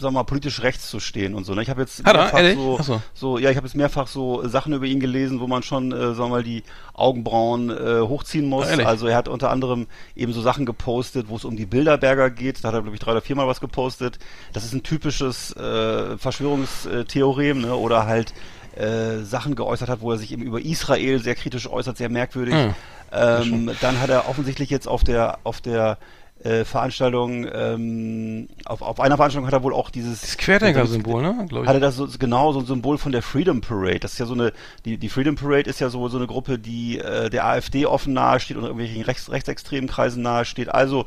wir 0.00 0.10
mal, 0.12 0.22
politisch 0.24 0.62
rechts 0.62 0.88
zu 0.88 1.00
stehen 1.00 1.34
und 1.34 1.44
so. 1.44 1.54
Ne? 1.54 1.62
Ich 1.62 1.70
habe 1.70 1.80
jetzt 1.80 2.04
hat 2.04 2.14
mehrfach 2.14 2.38
er? 2.38 2.54
so, 2.54 2.78
so, 2.80 3.02
so, 3.14 3.38
ja, 3.38 3.50
ich 3.50 3.56
habe 3.56 3.66
jetzt 3.66 3.74
mehrfach 3.74 4.06
so 4.06 4.46
Sachen 4.46 4.72
über 4.72 4.86
ihn 4.86 5.00
gelesen, 5.00 5.40
wo 5.40 5.46
man 5.46 5.62
schon, 5.62 5.92
äh, 5.92 6.14
sagen 6.14 6.18
wir 6.18 6.28
mal, 6.28 6.42
die 6.42 6.62
Augenbrauen 6.94 7.70
äh, 7.70 8.00
hochziehen 8.00 8.46
muss. 8.46 8.66
Ah, 8.66 8.84
also 8.84 9.06
er 9.06 9.16
hat 9.16 9.28
unter 9.28 9.50
anderem 9.50 9.86
eben 10.14 10.32
so 10.32 10.40
Sachen 10.42 10.66
gepostet, 10.66 11.28
wo 11.28 11.36
es 11.36 11.44
um 11.44 11.56
die 11.56 11.66
Bilderberger 11.66 12.30
geht. 12.30 12.62
Da 12.62 12.68
hat 12.68 12.74
er, 12.74 12.82
glaube 12.82 12.94
ich, 12.94 13.00
drei 13.00 13.12
oder 13.12 13.20
viermal 13.20 13.46
was 13.46 13.60
gepostet. 13.60 14.18
Das 14.52 14.64
ist 14.64 14.74
ein 14.74 14.82
typisches 14.82 15.56
äh, 15.56 16.16
Verschwörungstheorem, 16.18 17.62
ne? 17.62 17.74
Oder 17.74 18.06
halt 18.06 18.32
äh, 18.76 19.18
Sachen 19.22 19.54
geäußert 19.54 19.88
hat, 19.88 20.00
wo 20.00 20.12
er 20.12 20.18
sich 20.18 20.32
eben 20.32 20.42
über 20.42 20.60
Israel 20.60 21.22
sehr 21.22 21.34
kritisch 21.34 21.68
äußert, 21.68 21.96
sehr 21.96 22.08
merkwürdig. 22.08 22.54
Mhm. 22.54 22.74
Ähm, 23.12 23.70
dann 23.80 24.00
hat 24.00 24.10
er 24.10 24.28
offensichtlich 24.28 24.70
jetzt 24.70 24.88
auf 24.88 25.04
der 25.04 25.38
auf 25.44 25.60
der 25.60 25.98
äh, 26.44 26.64
Veranstaltung, 26.64 27.46
ähm, 27.52 28.48
auf, 28.64 28.82
auf 28.82 28.98
einer 29.00 29.16
Veranstaltung 29.16 29.46
hat 29.46 29.52
er 29.52 29.62
wohl 29.62 29.72
auch 29.72 29.90
dieses 29.90 30.22
das 30.22 30.36
Querdenker-Symbol, 30.36 31.22
ne? 31.22 31.46
Glaube 31.48 31.64
ich. 31.64 31.68
Hatte 31.68 31.78
das 31.78 31.96
so, 31.96 32.08
genau 32.18 32.52
so 32.52 32.60
ein 32.60 32.66
Symbol 32.66 32.98
von 32.98 33.12
der 33.12 33.22
Freedom 33.22 33.60
Parade. 33.60 34.00
Das 34.00 34.14
ist 34.14 34.18
ja 34.18 34.26
so 34.26 34.34
eine, 34.34 34.52
die, 34.84 34.98
die 34.98 35.08
Freedom 35.08 35.36
Parade 35.36 35.70
ist 35.70 35.80
ja 35.80 35.88
so, 35.88 36.08
so 36.08 36.16
eine 36.18 36.26
Gruppe, 36.26 36.58
die 36.58 36.98
äh, 36.98 37.30
der 37.30 37.46
AfD 37.46 37.86
offen 37.86 38.12
nahesteht 38.12 38.56
und 38.56 38.64
irgendwelchen 38.64 39.02
rechts, 39.02 39.30
rechtsextremen 39.30 39.88
Kreisen 39.88 40.22
nahesteht. 40.22 40.68
Also 40.68 41.06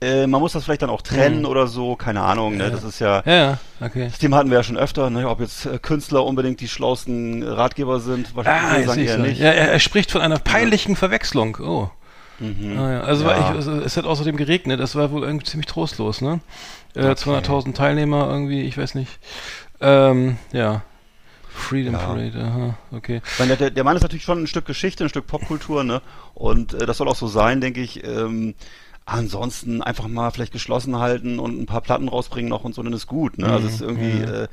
äh, 0.00 0.26
man 0.26 0.40
muss 0.40 0.52
das 0.52 0.64
vielleicht 0.64 0.82
dann 0.82 0.90
auch 0.90 1.02
trennen 1.02 1.40
mhm. 1.40 1.46
oder 1.46 1.66
so, 1.66 1.94
keine 1.94 2.22
Ahnung, 2.22 2.56
ne? 2.56 2.70
Das 2.70 2.84
ist 2.84 3.00
ja, 3.00 3.22
ja, 3.26 3.58
okay. 3.80 4.06
Das 4.06 4.18
Thema 4.18 4.38
hatten 4.38 4.50
wir 4.50 4.56
ja 4.56 4.62
schon 4.62 4.78
öfter, 4.78 5.10
ne? 5.10 5.28
ob 5.28 5.40
jetzt 5.40 5.66
äh, 5.66 5.78
Künstler 5.78 6.24
unbedingt 6.24 6.60
die 6.60 6.68
schlausten 6.68 7.42
Ratgeber 7.42 8.00
sind, 8.00 8.34
wahrscheinlich 8.34 8.86
ah, 8.86 8.88
sagen 8.88 9.04
eher 9.04 9.16
so. 9.16 9.22
nicht. 9.22 9.40
Ja, 9.40 9.50
er, 9.50 9.72
er, 9.72 9.78
spricht 9.78 10.10
von 10.10 10.22
einer 10.22 10.38
peinlichen 10.38 10.92
ja. 10.92 10.98
Verwechslung. 10.98 11.58
Oh. 11.60 11.90
Mhm. 12.38 12.78
Ah, 12.78 12.92
ja. 12.92 13.00
Also, 13.02 13.26
ja. 13.26 13.38
Ich, 13.38 13.44
also 13.44 13.72
es 13.72 13.98
hat 13.98 14.06
außerdem 14.06 14.38
geregnet, 14.38 14.80
das 14.80 14.94
war 14.94 15.10
wohl 15.10 15.22
irgendwie 15.22 15.44
ziemlich 15.44 15.66
trostlos, 15.66 16.22
ne? 16.22 16.40
Äh, 16.94 17.00
okay. 17.00 17.30
200.000 17.30 17.74
Teilnehmer 17.74 18.28
irgendwie, 18.30 18.62
ich 18.62 18.78
weiß 18.78 18.94
nicht. 18.94 19.18
Ähm, 19.82 20.38
ja. 20.52 20.82
Freedom 21.50 21.92
ja. 21.92 22.00
Parade, 22.00 22.38
aha, 22.42 22.78
okay. 22.92 23.20
Meine, 23.38 23.56
der, 23.56 23.70
der 23.70 23.84
Mann 23.84 23.96
ist 23.96 24.02
natürlich 24.02 24.24
schon 24.24 24.42
ein 24.42 24.46
Stück 24.46 24.64
Geschichte, 24.64 25.04
ein 25.04 25.10
Stück 25.10 25.26
Popkultur, 25.26 25.84
ne? 25.84 26.00
Und 26.32 26.72
äh, 26.72 26.86
das 26.86 26.96
soll 26.96 27.08
auch 27.08 27.16
so 27.16 27.26
sein, 27.26 27.60
denke 27.60 27.82
ich. 27.82 28.02
Ähm, 28.02 28.54
ansonsten 29.10 29.82
einfach 29.82 30.06
mal 30.06 30.30
vielleicht 30.30 30.52
geschlossen 30.52 30.98
halten 30.98 31.38
und 31.38 31.60
ein 31.60 31.66
paar 31.66 31.80
Platten 31.80 32.08
rausbringen 32.08 32.48
noch 32.48 32.64
und 32.64 32.74
so, 32.74 32.82
dann 32.82 32.92
ist 32.92 33.06
gut. 33.06 33.38
Ne? 33.38 33.46
Also 33.46 33.66
es 33.66 33.74
ist 33.74 33.80
mhm, 33.80 33.88
irgendwie, 33.88 34.26
mhm. 34.26 34.34
äh, 34.34 34.48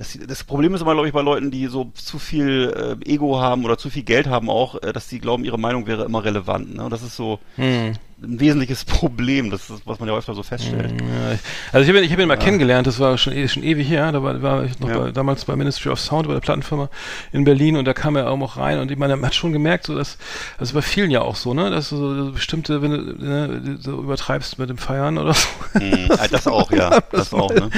das, 0.00 0.18
das 0.26 0.44
Problem 0.44 0.74
ist 0.74 0.80
immer, 0.80 0.94
glaube 0.94 1.08
ich, 1.08 1.12
bei 1.12 1.20
Leuten, 1.20 1.50
die 1.50 1.66
so 1.66 1.92
zu 1.92 2.18
viel 2.18 2.96
äh, 3.04 3.12
Ego 3.12 3.38
haben 3.38 3.66
oder 3.66 3.76
zu 3.76 3.90
viel 3.90 4.02
Geld 4.02 4.28
haben 4.28 4.48
auch, 4.48 4.82
äh, 4.82 4.94
dass 4.94 5.10
sie 5.10 5.18
glauben, 5.18 5.44
ihre 5.44 5.58
Meinung 5.58 5.86
wäre 5.86 6.04
immer 6.04 6.24
relevant. 6.24 6.74
Ne? 6.74 6.84
Und 6.84 6.90
das 6.90 7.02
ist 7.02 7.16
so, 7.16 7.38
mhm 7.58 7.92
ein 8.22 8.40
wesentliches 8.40 8.84
Problem, 9.00 9.50
das 9.50 9.70
ist, 9.70 9.86
was 9.86 9.98
man 9.98 10.08
ja 10.08 10.16
öfter 10.16 10.34
so 10.34 10.42
feststellt. 10.42 10.92
Ja, 11.00 11.38
also 11.72 11.82
ich 11.82 11.88
habe 11.88 11.98
ihn, 11.98 12.04
ich 12.04 12.12
hab 12.12 12.18
ihn 12.18 12.28
mal 12.28 12.34
ja. 12.34 12.40
kennengelernt, 12.40 12.86
das 12.86 12.98
war 12.98 13.16
schon, 13.18 13.48
schon 13.48 13.62
ewig 13.62 13.88
her, 13.88 14.12
da 14.12 14.22
war, 14.22 14.42
war 14.42 14.64
ich 14.64 14.78
noch 14.80 14.88
ja. 14.88 14.98
bei, 14.98 15.10
damals 15.10 15.44
bei 15.44 15.56
Ministry 15.56 15.90
of 15.90 16.00
Sound, 16.00 16.26
bei 16.26 16.34
der 16.34 16.40
Plattenfirma 16.40 16.88
in 17.32 17.44
Berlin 17.44 17.76
und 17.76 17.84
da 17.84 17.94
kam 17.94 18.16
er 18.16 18.30
auch 18.30 18.56
rein 18.56 18.78
und 18.78 18.90
ich 18.90 18.98
meine, 18.98 19.16
man 19.16 19.26
hat 19.26 19.34
schon 19.34 19.52
gemerkt, 19.52 19.86
so 19.86 19.94
dass, 19.94 20.18
also 20.58 20.74
bei 20.74 20.82
vielen 20.82 21.10
ja 21.10 21.22
auch 21.22 21.36
so, 21.36 21.54
ne, 21.54 21.70
dass 21.70 21.90
du 21.90 21.96
so 21.96 22.32
bestimmte, 22.32 22.82
wenn 22.82 22.90
du 22.90 23.24
ne, 23.24 23.78
so 23.80 23.98
übertreibst 23.98 24.58
mit 24.58 24.70
dem 24.70 24.78
Feiern 24.78 25.18
oder 25.18 25.34
so. 25.34 25.48
Mhm, 25.80 26.08
das 26.30 26.46
auch, 26.48 26.72
ja, 26.72 26.90
das, 26.90 27.30
das 27.30 27.34
auch, 27.34 27.50
ne. 27.50 27.70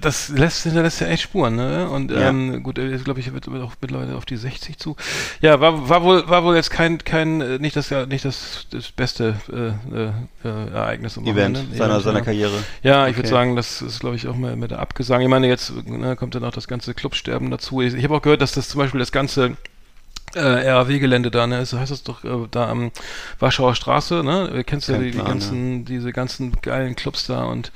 Das 0.00 0.28
lässt, 0.28 0.62
hinterlässt 0.62 1.00
ja 1.00 1.08
echt 1.08 1.24
Spuren, 1.24 1.45
ne, 1.50 1.88
und 1.88 2.12
ähm, 2.12 2.62
gut, 2.62 2.78
er 2.78 2.98
glaube 2.98 3.20
ich, 3.20 3.32
wird 3.32 3.48
auch 3.48 3.74
mittlerweile 3.80 4.16
auf 4.16 4.24
die 4.24 4.36
60 4.36 4.78
zu. 4.78 4.96
Ja, 5.40 5.60
war, 5.60 5.88
war 5.88 6.02
wohl, 6.02 6.28
war 6.28 6.44
wohl 6.44 6.56
jetzt 6.56 6.70
kein, 6.70 6.98
kein, 6.98 7.38
nicht 7.58 7.76
das, 7.76 7.90
nicht 8.08 8.24
das, 8.24 8.66
das 8.70 8.90
beste, 8.92 9.36
äh, 9.52 9.96
äh, 9.96 10.12
äh, 10.44 10.70
Ereignis 10.72 11.16
im 11.16 11.26
Event 11.26 11.56
Event 11.58 11.76
seiner, 11.76 12.00
seiner 12.00 12.22
Karriere. 12.22 12.52
Ja, 12.82 13.02
okay. 13.02 13.10
ich 13.10 13.16
würde 13.16 13.28
sagen, 13.28 13.56
das 13.56 13.82
ist, 13.82 14.00
glaube 14.00 14.16
ich, 14.16 14.28
auch 14.28 14.36
mal 14.36 14.56
mit 14.56 14.70
der 14.70 14.80
Abgesang. 14.80 15.20
Ich 15.20 15.28
meine, 15.28 15.48
jetzt 15.48 15.72
ne, 15.86 16.16
kommt 16.16 16.34
dann 16.34 16.44
auch 16.44 16.52
das 16.52 16.68
ganze 16.68 16.94
Clubsterben 16.94 17.50
dazu. 17.50 17.80
Ich, 17.80 17.94
ich 17.94 18.04
habe 18.04 18.16
auch 18.16 18.22
gehört, 18.22 18.42
dass 18.42 18.52
das 18.52 18.68
zum 18.68 18.78
Beispiel 18.78 19.00
das 19.00 19.12
ganze 19.12 19.56
äh, 20.36 20.70
RAW-Gelände 20.70 21.30
da, 21.30 21.46
ne? 21.46 21.64
So 21.66 21.78
heißt 21.78 21.90
das 21.90 22.02
doch 22.02 22.24
äh, 22.24 22.46
da 22.50 22.68
am 22.68 22.90
Warschauer 23.38 23.74
Straße, 23.74 24.22
ne? 24.22 24.62
Kennst 24.66 24.88
du 24.88 24.92
ja 24.92 24.98
die, 24.98 25.10
die 25.10 25.18
ganzen, 25.18 25.84
diese 25.84 26.12
ganzen 26.12 26.52
geilen 26.62 26.94
Clubs 26.94 27.26
da 27.26 27.44
und 27.44 27.72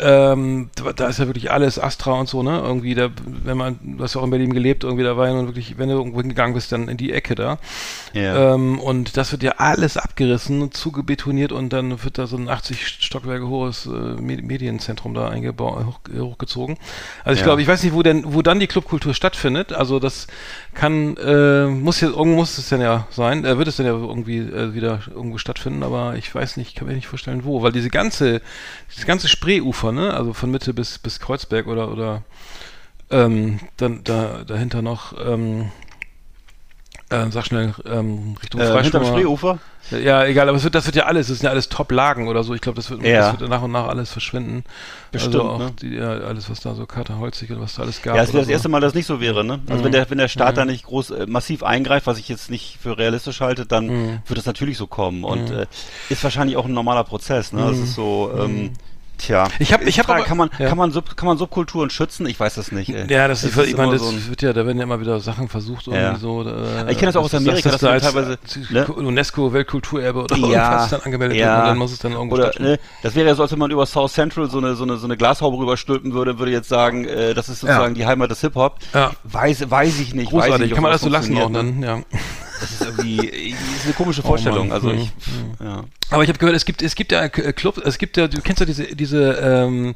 ähm, 0.00 0.70
da 0.96 1.08
ist 1.08 1.18
ja 1.18 1.26
wirklich 1.26 1.50
alles 1.50 1.78
Astra 1.78 2.12
und 2.12 2.28
so, 2.28 2.42
ne? 2.42 2.60
Irgendwie 2.64 2.94
da, 2.94 3.10
wenn 3.26 3.56
man, 3.56 3.78
du 3.82 4.02
hast 4.02 4.14
ja 4.14 4.20
auch 4.20 4.24
in 4.24 4.30
Berlin 4.30 4.54
gelebt, 4.54 4.84
irgendwie 4.84 5.04
da 5.04 5.16
war 5.16 5.28
ja 5.28 5.34
nun 5.34 5.46
wirklich, 5.46 5.78
wenn 5.78 5.88
du 5.88 5.96
irgendwo 5.96 6.20
hingegangen 6.20 6.54
bist, 6.54 6.72
dann 6.72 6.88
in 6.88 6.96
die 6.96 7.12
Ecke 7.12 7.34
da. 7.34 7.58
Ja. 8.12 8.54
Ähm, 8.54 8.78
und 8.78 9.16
das 9.16 9.32
wird 9.32 9.42
ja 9.42 9.52
alles 9.58 9.96
abgerissen, 9.96 10.72
zugebetoniert 10.72 11.52
und 11.52 11.72
dann 11.72 12.02
wird 12.02 12.18
da 12.18 12.26
so 12.26 12.36
ein 12.36 12.48
80 12.48 12.86
Stockwerke 12.86 13.46
hohes 13.46 13.86
äh, 13.86 13.90
Medienzentrum 13.90 15.14
da 15.14 15.28
eingebaut, 15.28 15.84
hoch, 15.86 16.00
hochgezogen. 16.18 16.78
Also 17.24 17.34
ich 17.34 17.40
ja. 17.40 17.46
glaube, 17.46 17.62
ich 17.62 17.68
weiß 17.68 17.82
nicht, 17.82 17.94
wo 17.94 18.02
denn, 18.02 18.34
wo 18.34 18.42
dann 18.42 18.60
die 18.60 18.66
Clubkultur 18.66 19.14
stattfindet. 19.14 19.72
Also 19.72 19.98
das 19.98 20.26
kann 20.74 21.16
äh, 21.18 21.66
muss 21.66 22.00
jetzt 22.00 22.16
irgendwo 22.16 22.38
muss 22.38 22.58
es 22.58 22.68
denn 22.68 22.80
ja 22.80 23.06
sein, 23.10 23.44
äh, 23.44 23.58
wird 23.58 23.68
es 23.68 23.76
denn 23.76 23.86
ja 23.86 23.92
irgendwie 23.92 24.38
äh, 24.38 24.74
wieder 24.74 25.00
irgendwo 25.08 25.38
stattfinden, 25.38 25.82
aber 25.82 26.16
ich 26.16 26.34
weiß 26.34 26.56
nicht, 26.56 26.74
kann 26.76 26.88
mir 26.88 26.94
nicht 26.94 27.06
vorstellen, 27.08 27.44
wo, 27.44 27.62
weil 27.62 27.72
diese 27.72 27.90
ganze, 27.90 28.40
dieses 28.90 29.06
ganze 29.06 29.28
Spreeufer, 29.28 29.92
ne, 29.92 30.14
also 30.14 30.32
von 30.32 30.50
Mitte 30.50 30.72
bis 30.72 30.98
bis 30.98 31.20
Kreuzberg 31.20 31.66
oder 31.66 31.90
oder 31.92 32.22
ähm, 33.10 33.60
dann 33.76 34.02
da 34.04 34.44
dahinter 34.44 34.82
noch 34.82 35.14
ähm, 35.24 35.70
äh, 37.12 37.30
sag 37.30 37.46
schnell, 37.46 37.74
ähm, 37.86 38.36
Richtung 38.42 38.60
äh, 38.60 38.66
Freischwimmer. 38.66 39.06
Spreeufer? 39.06 39.58
Ja, 39.90 40.24
egal, 40.24 40.48
aber 40.48 40.62
wird, 40.62 40.74
das 40.74 40.86
wird 40.86 40.96
ja 40.96 41.04
alles, 41.04 41.26
das 41.26 41.38
sind 41.38 41.44
ja 41.44 41.50
alles 41.50 41.68
Top-Lagen 41.68 42.28
oder 42.28 42.44
so. 42.44 42.54
Ich 42.54 42.60
glaube, 42.60 42.76
das 42.76 42.88
wird, 42.90 43.02
ja. 43.02 43.32
das 43.32 43.40
wird 43.40 43.50
nach 43.50 43.62
und 43.62 43.72
nach 43.72 43.88
alles 43.88 44.10
verschwinden. 44.10 44.64
Bestimmt, 45.10 45.34
also 45.34 45.48
auch 45.50 45.58
ne? 45.58 45.72
die, 45.80 45.94
ja, 45.96 46.08
alles, 46.08 46.48
was 46.48 46.60
da 46.60 46.74
so 46.74 46.86
Kater 46.86 47.18
Holzig 47.18 47.50
und 47.50 47.60
was 47.60 47.74
da 47.74 47.82
alles 47.82 48.00
gab. 48.00 48.16
Ja, 48.16 48.22
es 48.22 48.28
wäre 48.28 48.38
das 48.38 48.46
so. 48.46 48.52
erste 48.52 48.68
Mal, 48.68 48.80
dass 48.80 48.90
es 48.90 48.94
nicht 48.94 49.06
so 49.06 49.20
wäre, 49.20 49.44
ne? 49.44 49.60
Also 49.66 49.80
mhm. 49.80 49.84
wenn 49.84 49.92
der, 49.92 50.10
wenn 50.10 50.18
der 50.18 50.28
Staat 50.28 50.52
mhm. 50.52 50.56
da 50.56 50.64
nicht 50.64 50.84
groß 50.84 51.10
äh, 51.10 51.26
massiv 51.26 51.62
eingreift, 51.62 52.06
was 52.06 52.18
ich 52.18 52.28
jetzt 52.28 52.50
nicht 52.50 52.78
für 52.80 52.96
realistisch 52.96 53.40
halte, 53.40 53.66
dann 53.66 53.86
mhm. 53.86 54.18
wird 54.26 54.38
es 54.38 54.46
natürlich 54.46 54.78
so 54.78 54.86
kommen. 54.86 55.24
Und 55.24 55.50
mhm. 55.50 55.58
äh, 55.58 55.66
ist 56.08 56.22
wahrscheinlich 56.24 56.56
auch 56.56 56.64
ein 56.64 56.72
normaler 56.72 57.04
Prozess, 57.04 57.52
ne? 57.52 57.62
Das 57.62 57.76
mhm. 57.76 57.84
ist 57.84 57.94
so, 57.94 58.30
ähm, 58.38 58.62
mhm. 58.62 58.72
Tja, 59.22 59.46
ich 59.60 59.72
habe, 59.72 59.84
ich 59.84 60.00
habe, 60.00 60.20
kann 60.24 60.36
man, 60.36 60.50
ja. 60.58 60.68
kann 60.68 60.76
man, 60.76 60.90
Sub, 60.90 61.16
kann 61.16 61.28
man 61.28 61.38
Subkulturen 61.38 61.90
schützen? 61.90 62.26
Ich 62.26 62.40
weiß 62.40 62.56
das 62.56 62.72
nicht. 62.72 62.88
Ey. 62.88 63.06
Ja, 63.08 63.28
das, 63.28 63.42
das 63.42 63.56
ist, 63.56 63.68
ich 63.68 63.76
meine, 63.76 63.92
das 63.92 64.00
so 64.00 64.28
wird 64.28 64.42
ja, 64.42 64.52
da 64.52 64.66
werden 64.66 64.78
ja 64.78 64.82
immer 64.82 65.00
wieder 65.00 65.20
Sachen 65.20 65.48
versucht 65.48 65.86
irgendwie 65.86 66.02
ja. 66.02 66.16
so. 66.16 66.42
Äh, 66.42 66.90
ich 66.90 66.98
kenne 66.98 67.12
das 67.12 67.16
auch 67.16 67.24
aus 67.24 67.34
Amerika, 67.34 67.70
dass 67.70 67.80
das, 67.80 68.02
das 68.02 68.12
da 68.12 68.20
teilweise 68.20 68.38
ne? 68.70 68.86
UNESCO 68.86 69.52
Weltkulturerbe 69.52 70.24
oder 70.24 70.36
ja, 70.36 70.88
dann 70.88 71.02
angemeldet 71.02 71.38
ja. 71.38 71.46
wird 71.46 71.58
und 71.58 71.68
dann 71.68 71.78
muss 71.78 71.92
es 71.92 72.00
dann 72.00 72.12
irgendwo 72.12 72.34
oder, 72.34 72.50
ne, 72.58 72.80
Das 73.04 73.14
wäre 73.14 73.28
ja 73.28 73.36
so, 73.36 73.42
als 73.42 73.52
wenn 73.52 73.60
man 73.60 73.70
über 73.70 73.86
South 73.86 74.12
Central 74.12 74.50
so 74.50 74.58
eine 74.58 74.74
so 74.74 74.82
eine 74.82 74.96
so 74.96 75.06
eine 75.06 75.16
Glashaube 75.16 75.56
rüberstülpen 75.56 76.12
würde, 76.14 76.40
würde 76.40 76.50
jetzt 76.50 76.68
sagen, 76.68 77.04
äh, 77.04 77.32
das 77.32 77.48
ist 77.48 77.60
sozusagen 77.60 77.94
ja. 77.94 78.00
die 78.00 78.06
Heimat 78.06 78.32
des 78.32 78.40
Hip 78.40 78.56
Hop. 78.56 78.78
Ja. 78.92 79.12
Weiß, 79.22 79.70
weiß 79.70 80.00
ich 80.00 80.14
nicht. 80.14 80.30
Großartig, 80.30 80.54
weiß 80.54 80.66
ich 80.66 80.74
kann 80.74 80.82
man 80.82 80.90
das 80.90 81.00
so 81.00 81.08
lassen 81.08 81.38
auch 81.38 81.52
dann, 81.52 81.80
ja. 81.80 82.02
Das 82.62 82.70
ist 82.70 82.80
irgendwie 82.82 83.50
das 83.52 83.76
ist 83.80 83.84
eine 83.84 83.94
komische 83.94 84.22
Vorstellung. 84.22 84.68
Mann. 84.68 84.72
also 84.74 84.90
ich, 84.92 85.10
Mhm. 85.26 85.64
ja. 85.66 85.84
Aber 86.10 86.22
ich 86.22 86.28
habe 86.28 86.38
gehört, 86.38 86.54
es 86.56 86.64
gibt 86.64 86.80
es 86.82 86.94
gibt 86.94 87.12
ja 87.12 87.22
äh, 87.24 87.28
Club, 87.52 87.78
es 87.84 87.98
gibt 87.98 88.16
ja, 88.16 88.28
du 88.28 88.40
kennst 88.40 88.60
ja 88.60 88.66
diese 88.66 88.84
diese 88.94 89.32
ähm, 89.32 89.94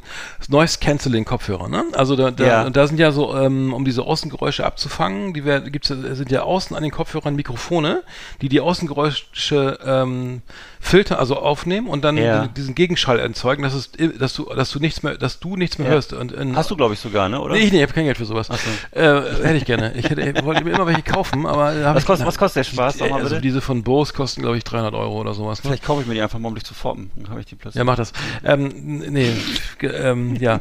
Noise 0.49 0.79
Cancelling 0.81 1.25
Kopfhörer, 1.25 1.69
ne? 1.69 1.85
Also 1.93 2.17
da, 2.17 2.31
da, 2.31 2.45
Ja. 2.47 2.71
da 2.71 2.87
sind 2.87 2.99
ja 2.99 3.13
so 3.13 3.35
ähm, 3.37 3.73
um 3.73 3.85
diese 3.85 4.03
Außengeräusche 4.03 4.65
abzufangen, 4.67 5.33
die 5.35 5.45
werden, 5.45 5.71
gibt's 5.73 5.89
ja- 5.91 6.15
sind 6.15 6.31
ja 6.31 6.43
außen 6.43 6.77
an 6.77 6.83
den 6.83 6.93
Kopfhörern 6.93 7.35
Mikrofone, 7.37 8.03
die 8.43 8.49
die 8.49 8.61
Außengeräusche 8.61 9.79
ähm, 9.85 10.43
filtern, 10.81 11.19
also 11.19 11.37
aufnehmen 11.37 11.87
und 11.89 12.05
dann 12.05 12.17
Ja. 12.17 12.47
diesen 12.49 12.75
Gegenschall 12.75 13.19
erzeugen, 13.19 13.63
dass 13.63 13.75
es 13.75 13.91
dass 14.19 14.35
du 14.35 14.45
dass 14.45 14.71
du 14.71 14.79
nichts 14.79 15.03
mehr 15.03 15.17
dass 15.17 15.41
du 15.41 15.57
nichts 15.57 15.79
mehr 15.79 15.89
Ja. 15.89 15.95
hörst 15.95 16.13
und 16.13 16.33
in, 16.33 16.57
Hast 16.57 16.71
du, 16.71 16.77
glaube 16.77 16.95
ich, 16.95 17.01
sogar, 17.01 17.29
ne? 17.29 17.41
Oder? 17.41 17.55
Nee, 17.55 17.61
ich, 17.65 17.73
nee, 17.73 17.79
ich 17.79 17.83
habe 17.83 17.93
kein 17.93 18.05
Geld 18.05 18.17
für 18.19 18.25
sowas. 18.25 18.47
So. 18.49 18.99
Äh, 18.99 19.23
hätte 19.43 19.57
ich 19.57 19.65
gerne. 19.65 19.93
Ich, 19.95 20.09
hätte, 20.11 20.21
ich 20.23 20.45
wollte 20.45 20.65
mir 20.65 20.71
immer 20.73 20.87
welche 20.87 21.03
kaufen, 21.03 21.47
aber 21.47 21.75
Was 21.95 22.03
ich, 22.03 22.07
kostet- 22.07 22.27
was 22.27 22.39
kostet 22.39 22.65
der 22.67 22.71
Spaß? 22.73 22.99
Sag 22.99 23.11
mal 23.11 23.17
also 23.17 23.31
bitte. 23.31 23.41
diese 23.43 23.61
von 23.61 23.83
Bose 23.83 24.13
kosten, 24.13 24.43
glaube 24.43 24.57
ich, 24.59 24.65
300 24.65 24.95
Euro 24.95 25.21
oder 25.21 25.35
sowas. 25.35 25.59
Ne? 25.63 25.69
Vielleicht 25.71 25.85
kaufe 25.85 26.03
ich 26.03 26.07
mir 26.07 26.15
die 26.15 26.23
einfach 26.23 26.39
mal, 26.39 26.49
um 26.49 26.55
dich 26.55 26.65
zu 26.65 26.75
foppen. 26.75 27.11
Dann 27.17 27.31
habe 27.31 27.41
ich 27.41 27.47
die 27.47 27.55
plötzlich. 27.57 27.79
Ja, 27.79 27.85
mach 27.85 27.97
das. 27.97 28.13
Ähm, 28.45 28.69
nee, 29.09 29.33
ähm, 29.83 30.37
ja. 30.37 30.61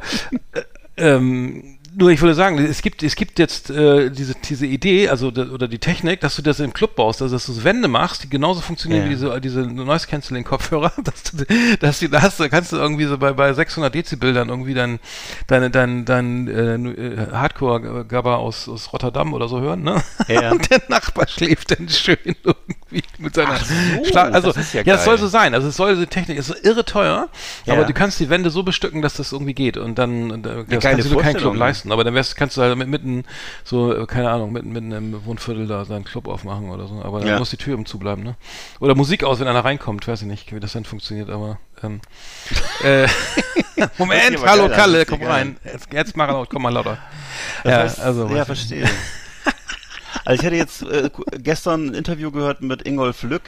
Äh, 0.54 0.62
ähm, 0.98 1.75
nur 1.98 2.10
ich 2.12 2.22
würde 2.22 2.36
sagen, 2.36 2.58
es 2.60 2.82
gibt, 2.82 3.04
es 3.04 3.16
gibt 3.16 3.40
jetzt 3.40 3.70
äh, 3.70 4.10
diese, 4.10 4.36
diese 4.36 4.66
Idee, 4.66 5.10
also 5.10 5.32
da- 5.32 5.48
oder 5.48 5.68
die 5.68 5.80
Technik, 5.80 6.20
dass 6.22 6.36
du 6.36 6.42
das 6.42 6.60
im 6.60 6.74
Club 6.74 6.96
baust, 6.96 7.22
also 7.22 7.36
dass 7.36 7.46
du 7.46 7.64
Wände 7.64 7.88
machst, 7.88 8.24
die 8.24 8.30
genauso 8.30 8.62
funktionieren 8.62 9.04
Ja. 9.04 9.10
wie 9.10 9.14
diese, 9.14 9.42
diese 9.42 9.62
Noise 9.62 10.08
Cancelling 10.08 10.44
Kopfhörer, 10.44 10.92
dass 11.04 11.24
du, 11.24 11.46
dass 11.80 12.00
du, 12.00 12.10
da 12.10 12.22
hast, 12.22 12.40
du- 12.40 12.50
kannst 12.50 12.72
du 12.74 12.78
irgendwie 12.78 13.06
so 13.06 13.18
bei, 13.18 13.34
bei 13.34 13.54
600 13.54 13.94
Dezibel 13.96 14.34
dann 14.34 14.50
irgendwie 14.50 14.74
dein, 14.74 15.00
deine, 15.48 15.70
dein, 15.70 16.06
dein 16.06 16.48
äh, 16.48 17.28
Hardcore-Gabber 17.32 18.38
aus, 18.38 18.68
aus 18.68 18.92
Rotterdam 18.94 19.34
oder 19.34 19.48
so 19.48 19.62
hören, 19.62 19.84
ne? 19.84 20.02
Ja. 20.28 20.52
Und 20.56 20.70
der 20.70 20.82
Nachbar 20.90 21.28
schläft 21.28 21.72
dann 21.72 21.88
schön 21.90 22.18
irgendwie 22.26 23.04
mit 23.20 23.36
seiner 23.36 23.58
so, 23.58 23.74
Schla 24.06 24.24
also, 24.24 24.52
das 24.52 24.74
ja 24.74 24.82
ja, 24.82 24.94
das 24.96 25.06
soll 25.06 25.18
so 25.18 25.28
sein. 25.28 25.54
Also 25.54 25.68
es 25.70 25.76
soll 25.78 25.94
diese 25.96 26.08
Technik, 26.08 26.38
es 26.38 26.50
ist 26.50 26.66
irre 26.66 26.86
teuer, 26.86 27.30
Ja. 27.66 27.74
aber 27.74 27.86
du 27.86 27.94
kannst 27.94 28.20
die 28.20 28.30
Wände 28.30 28.50
so 28.50 28.64
bestücken, 28.64 29.02
dass 29.02 29.14
das 29.16 29.32
irgendwie 29.32 29.54
geht 29.54 29.78
und 29.78 29.98
dann 29.98 30.32
und, 30.32 30.46
äh, 30.46 30.64
das 30.68 30.84
kannst 30.84 31.10
du 31.10 31.16
dir 31.16 31.22
keinen 31.22 31.38
Club 31.38 31.54
ne? 31.54 31.60
Leisten. 31.86 31.92
Aber 31.92 32.04
dann 32.04 32.14
wärst, 32.14 32.36
kannst 32.36 32.58
du 32.58 32.62
halt 32.62 32.78
mit, 32.78 32.88
mitten 32.88 33.24
so, 33.64 33.94
äh, 33.96 34.06
keine 34.06 34.30
Ahnung, 34.30 34.52
mitten, 34.52 34.72
mitten 34.72 34.92
im 34.92 35.26
Wohnviertel 35.26 35.68
da 35.68 35.86
seinen 35.86 36.04
Club 36.04 36.28
aufmachen 36.28 36.70
oder 36.70 36.88
so. 36.88 37.02
Aber 37.04 37.20
dann 37.20 37.30
Ja. 37.30 37.40
muss 37.40 37.50
die 37.50 37.58
Tür 37.58 37.76
im 37.76 37.86
zubleiben, 37.86 38.24
ne? 38.24 38.36
Oder 38.80 38.96
Musik 38.96 39.24
aus, 39.24 39.40
wenn 39.40 39.48
einer 39.48 39.64
reinkommt, 39.64 40.08
weiß 40.08 40.22
ich 40.22 40.28
nicht, 40.28 40.54
wie 40.54 40.60
das 40.60 40.74
dann 40.74 40.86
funktioniert, 40.86 41.30
aber 41.30 41.60
ähm, 41.84 42.02
äh, 42.84 43.08
Moment, 43.98 44.46
hallo 44.46 44.68
geil 44.68 44.76
Kalle, 44.76 45.06
komm 45.06 45.24
rein. 45.24 45.58
Jetzt, 45.64 45.92
jetzt 45.92 46.18
mach 46.18 46.28
laut, 46.28 46.50
komm 46.50 46.64
mal 46.64 46.74
lauter. 46.74 46.98
Das 47.64 47.72
ja, 47.72 47.78
heißt, 47.80 48.00
also 48.00 48.28
ja, 48.28 48.46
verstehe. 48.46 48.88
Also 50.24 50.42
ich 50.42 50.46
hatte 50.46 50.56
jetzt 50.56 50.82
äh, 50.82 51.10
gestern 51.38 51.88
ein 51.90 51.94
Interview 51.94 52.32
gehört 52.32 52.62
mit 52.62 52.82
Ingolf 52.82 53.22
Lück. 53.24 53.44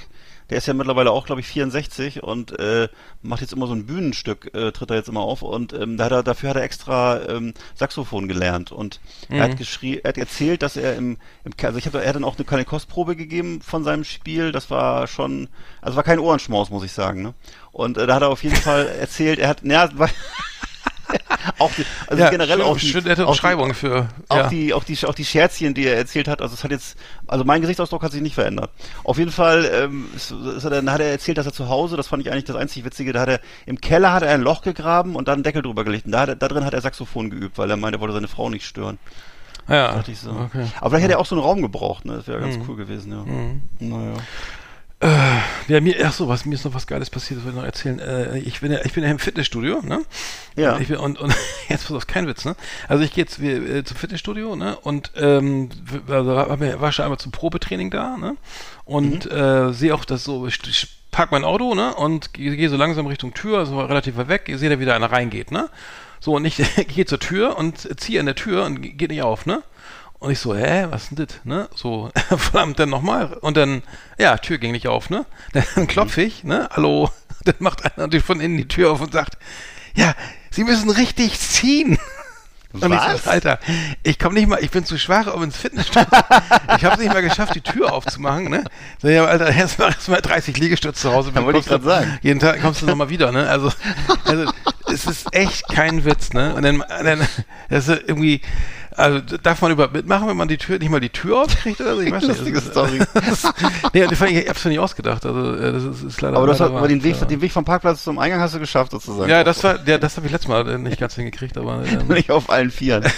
Der 0.50 0.58
ist 0.60 0.68
ja 0.68 0.74
mittlerweile 0.74 1.12
auch, 1.12 1.26
glaube 1.26 1.42
ich, 1.42 1.48
64 1.48 2.24
und 2.24 2.58
äh, 2.60 2.88
macht 3.22 3.42
jetzt 3.42 3.52
immer 3.54 3.68
so 3.68 3.74
ein 3.74 3.86
Bühnenstück, 3.86 4.54
äh, 4.56 4.72
tritt 4.72 4.90
er 4.90 4.96
jetzt 4.98 5.10
immer 5.10 5.22
auf 5.22 5.42
und 5.42 5.74
ähm, 5.74 5.98
da 5.98 6.06
hat 6.06 6.12
er, 6.12 6.24
dafür 6.24 6.52
hat 6.52 6.56
er 6.58 6.64
extra 6.64 7.22
ähm, 7.28 7.54
Saxophon 7.76 8.28
gelernt 8.28 8.72
und 8.72 9.00
er 9.30 9.44
hat 9.44 9.58
geschrie 9.58 10.00
er 10.04 10.10
hat 10.10 10.18
erzählt, 10.18 10.62
dass 10.62 10.78
er 10.78 10.96
im, 10.96 11.18
im 11.44 11.52
also 11.62 11.78
ich 11.78 11.86
habe 11.86 12.02
er 12.02 12.08
hat 12.10 12.16
dann 12.16 12.24
auch 12.24 12.38
eine 12.38 12.46
kleine 12.46 12.66
Kostprobe 12.66 13.16
gegeben 13.16 13.62
von 13.62 13.84
seinem 13.84 14.04
Spiel, 14.06 14.52
das 14.52 14.70
war 14.70 15.08
schon, 15.08 15.50
also 15.82 15.96
war 15.98 16.04
kein 16.04 16.20
Ohrenschmaus, 16.20 16.70
muss 16.70 16.84
ich 16.86 16.92
sagen, 16.94 17.22
ne? 17.24 17.34
Und 17.72 17.98
äh, 17.98 18.08
da 18.08 18.16
hat 18.16 18.22
er 18.22 18.30
auf 18.30 18.44
jeden 18.44 18.56
Fall 18.56 18.88
erzählt, 19.00 19.40
er 19.40 19.50
hat, 19.50 19.64
war- 19.98 20.10
auch 21.60 21.72
die, 21.72 21.86
also 22.08 22.24
ja, 22.24 22.30
generell 22.30 22.58
schön, 22.58 22.66
auch 22.66 22.78
die, 22.78 22.88
schön 22.88 23.04
nette 23.04 23.26
auch 23.26 23.32
die- 23.32 23.36
Beschreibung 23.38 23.74
für 23.74 24.08
auch 24.30 24.36
ja. 24.38 24.48
die, 24.50 24.74
auch 24.74 24.84
die, 24.84 24.98
auch 25.06 25.14
die 25.16 25.26
Scherzchen, 25.26 25.74
die 25.74 25.86
er 25.86 25.96
erzählt 25.98 26.28
hat, 26.28 26.42
also 26.42 26.54
es 26.54 26.64
hat 26.64 26.72
jetzt, 26.72 26.98
also 27.28 27.44
mein 27.46 27.62
Gesichtsausdruck 27.62 28.04
hat 28.04 28.12
sich 28.12 28.22
nicht 28.22 28.36
verändert. 28.36 28.72
Auf 29.04 29.18
jeden 29.18 29.32
Fall, 29.32 29.70
ähm, 29.74 30.08
es 30.16 30.32
hat 30.32 30.72
er, 30.72 30.82
dann 30.82 30.92
hat 30.92 31.00
er 31.02 31.12
erzählt, 31.12 31.38
dass 31.38 31.46
er 31.46 31.54
zu 31.54 31.70
Hause, 31.70 31.98
das 31.98 32.08
fand 32.08 32.26
ich 32.26 32.32
eigentlich 32.32 32.46
das 32.46 32.56
einzig 32.56 32.84
Witzige, 32.86 33.14
da 33.14 33.22
hat 33.22 33.30
er, 33.30 33.40
im 33.66 33.80
Keller 33.82 34.12
hat 34.14 34.24
er 34.24 34.32
ein 34.34 34.42
Loch 34.42 34.62
gegraben 34.62 35.16
und 35.16 35.28
dann 35.28 35.36
einen 35.36 35.44
Deckel 35.44 35.62
drüber 35.62 35.84
gelegt. 35.84 36.06
Und 36.06 36.12
da, 36.12 36.20
hat 36.22 36.30
er, 36.30 36.36
da 36.36 36.48
drin 36.48 36.66
hat 36.66 36.74
er 36.74 36.82
Saxophon 36.82 37.30
geübt, 37.30 37.58
weil 37.58 37.70
er 37.70 37.78
meinte, 37.78 37.98
er 37.98 38.02
wollte 38.02 38.14
seine 38.14 38.28
Frau 38.28 38.50
nicht 38.50 38.66
stören. 38.66 38.98
ja, 39.68 39.94
Dachte 39.94 40.12
ich 40.12 40.20
so. 40.20 40.32
okay. 40.32 40.66
Aber 40.80 40.90
vielleicht 40.90 41.04
hätte 41.06 41.14
er 41.14 41.20
auch 41.20 41.26
so 41.26 41.36
einen 41.36 41.44
Raum 41.44 41.62
gebraucht, 41.62 42.06
ne? 42.06 42.18
Das 42.18 42.28
wäre 42.28 42.40
ganz 42.40 42.58
cool 42.68 42.76
gewesen, 42.76 43.12
ja. 43.12 43.18
Mhm. 43.24 43.62
Naja. 43.80 44.14
Ja, 45.68 45.80
mir, 45.80 45.96
ach 46.06 46.14
so, 46.14 46.28
was, 46.28 46.46
mir 46.46 46.56
ist 46.56 46.66
noch 46.66 46.74
was 46.74 46.88
Geiles 46.88 47.12
passiert, 47.12 47.38
das 47.40 47.46
wollte 47.46 47.58
ich 47.58 47.62
noch 47.62 47.68
erzählen. 47.68 48.00
Äh, 48.00 48.40
ich 48.40 48.62
bin 48.62 48.72
ja, 48.72 48.80
ich 48.84 48.94
bin 48.94 49.04
ja 49.04 49.12
im 49.12 49.20
Fitnessstudio, 49.20 49.82
ne? 49.84 50.02
Ja. 50.56 50.74
Und, 50.76 50.82
ich 50.82 50.88
bin, 50.88 50.98
und, 50.98 51.20
und 51.20 51.36
jetzt 51.70 51.84
pass 51.88 51.96
auf, 51.96 52.08
kein 52.08 52.26
Witz, 52.28 52.46
ne? 52.46 52.56
Also 52.88 53.04
ich 53.04 53.14
gehe 53.14 53.24
jetzt 53.24 53.40
wir, 53.40 53.58
äh, 53.76 53.84
zum 53.84 53.96
Fitnessstudio, 53.96 54.56
ne? 54.56 54.76
Und 54.78 55.12
ähm, 55.16 55.70
also, 56.10 56.36
war 56.36 56.92
schon 56.92 57.04
einmal 57.06 57.20
zum 57.20 57.32
Probetraining 57.32 57.92
da, 57.92 58.18
ne? 58.18 58.38
Und 58.86 59.30
äh, 59.32 59.72
sehe 59.72 59.94
auch, 59.94 60.04
dass 60.04 60.24
so, 60.24 60.48
ich, 60.48 60.60
ich 60.68 60.88
park 61.12 61.32
mein 61.32 61.44
Auto, 61.44 61.76
ne? 61.76 61.94
Und 61.94 62.34
gehe 62.34 62.56
geh 62.56 62.68
so 62.68 62.78
langsam 62.78 63.06
Richtung 63.06 63.36
Tür, 63.36 63.60
also 63.60 63.80
relativ 63.80 64.18
weit 64.18 64.30
weg, 64.30 64.44
ich 64.48 64.58
sehe 64.58 64.70
da 64.70 64.80
wieder 64.80 64.96
einer 64.96 65.12
reingeht, 65.12 65.52
ne? 65.52 65.70
So, 66.20 66.34
und 66.36 66.46
ich 66.46 66.56
gehe 66.88 67.06
zur 67.06 67.20
Tür 67.20 67.56
und 67.58 68.00
ziehe 68.00 68.20
an 68.20 68.26
der 68.26 68.36
Tür 68.36 68.66
und 68.66 68.82
ge- 68.82 68.94
geht 68.94 69.12
nicht 69.12 69.22
auf, 69.22 69.46
ne? 69.46 69.62
Und 70.20 70.32
ich 70.32 70.40
so, 70.40 70.56
hä, 70.56 70.88
was 70.90 71.10
denn 71.10 71.28
das, 71.28 71.40
ne? 71.44 71.70
So, 71.76 72.10
verdammt, 72.38 72.80
dann 72.80 72.90
nochmal. 72.90 73.34
Und 73.34 73.56
dann, 73.56 73.84
ja, 74.18 74.38
Tür 74.38 74.58
ging 74.58 74.72
nicht 74.72 74.88
auf, 74.88 75.10
ne? 75.10 75.26
Dann 75.54 75.88
klopfe 75.88 76.24
ich, 76.24 76.44
ne? 76.44 76.70
Hallo. 76.72 77.12
Dann 77.44 77.56
macht 77.60 77.86
einer 77.86 78.06
natürlich 78.06 78.26
von 78.26 78.42
innen 78.42 78.58
die 78.58 78.68
Tür 78.68 78.92
auf 78.92 79.02
und 79.02 79.14
sagt, 79.14 79.38
ja, 79.96 80.16
Sie 80.50 80.64
müssen 80.64 80.90
richtig 80.90 81.40
ziehen. 81.40 82.00
Und 82.74 82.92
ich 82.92 83.00
Was? 83.00 83.24
so, 83.24 83.30
Alter, 83.30 83.60
ich 84.04 84.20
komme 84.20 84.36
nicht 84.36 84.48
mal, 84.48 84.62
ich 84.62 84.72
bin 84.72 84.86
zu 84.86 84.98
schwach, 84.98 85.34
um 85.34 85.44
ins 85.44 85.56
Fitnessstudio. 85.56 86.08
ich 86.78 86.84
habe 86.84 86.96
es 86.96 87.00
nicht 87.00 87.14
mal 87.14 87.22
geschafft, 87.22 87.56
die 87.56 87.62
Tür 87.62 87.94
aufzumachen, 87.94 88.50
ne? 88.50 88.64
So, 89.02 89.08
ja, 89.08 89.26
Alter, 89.26 89.52
jetzt 89.54 89.80
mach 89.80 89.88
erst 89.88 90.10
mal 90.10 90.22
30 90.22 90.58
Liegestütze 90.58 91.02
zu 91.02 91.14
Hause. 91.14 91.32
Ja, 91.34 91.44
wollte 91.44 91.60
ich 91.60 91.66
grad 91.66 91.84
sagen. 91.84 92.20
Jeden 92.22 92.40
Tag 92.40 92.62
kommst 92.62 92.82
du 92.82 92.86
nochmal 92.86 93.10
wieder, 93.10 93.32
ne? 93.32 93.50
Also, 93.50 93.72
also, 94.26 94.52
es 94.92 95.06
ist 95.06 95.34
echt 95.34 95.68
kein 95.70 96.06
Witz, 96.06 96.34
ne? 96.34 96.56
Und 96.56 96.64
dann, 96.64 96.84
dann 97.04 97.28
das 97.70 97.88
ist 97.88 98.02
irgendwie, 98.08 98.42
also 98.98 99.20
darf 99.42 99.62
man 99.62 99.72
überhaupt 99.72 99.94
mitmachen, 99.94 100.28
wenn 100.28 100.36
man 100.38 100.48
die 100.48 100.58
Tür, 100.58 100.80
nicht 100.80 100.90
mal 100.90 101.00
die 101.00 101.10
Tür 101.10 101.44
aufkriegt 101.44 101.80
oder 101.80 101.96
so? 101.96 102.02
Ich 102.02 102.12
weiß 102.12 102.24
nicht. 102.24 102.40
Lustige 102.40 102.56
das 102.62 102.66
ist- 102.66 102.72
Story. 102.72 103.00
Nee, 103.94 104.08
das 104.08 104.18
fand 104.18 104.32
ich, 104.32 104.38
ich 104.38 104.50
hab's 104.50 104.64
mir 104.66 104.72
nicht 104.72 104.80
ausgedacht. 104.80 105.26
Also, 105.26 105.56
äh, 105.56 105.72
das 105.74 105.84
ist, 105.84 106.04
ist 106.04 106.22
leider. 106.22 106.38
Aber 106.38 106.48
du 106.48 106.54
hast 106.54 106.60
wahr. 106.60 106.88
den 106.88 107.04
Weg, 107.04 107.16
ja. 107.20 107.26
den 107.26 107.42
Weg 107.42 107.52
vom 107.52 107.64
Parkplatz 107.64 108.04
zum 108.04 108.20
Eingang 108.20 108.40
hast 108.40 108.56
du 108.56 108.60
geschafft, 108.60 108.92
sozusagen. 108.92 109.30
Ja, 109.30 109.44
das 109.44 109.64
war, 109.64 109.78
ja, 109.86 109.98
das 109.98 110.18
habe 110.18 110.26
ich 110.26 110.32
letztes 110.32 110.50
Mal 110.50 110.68
äh, 110.68 110.78
nicht 110.78 111.00
ganz 111.00 111.16
hingekriegt, 111.16 111.58
aber 111.58 111.84
ähm, 111.86 112.08
Nicht 112.08 112.32
auf 112.32 112.50
allen 112.50 112.72
Vieren. 112.72 113.04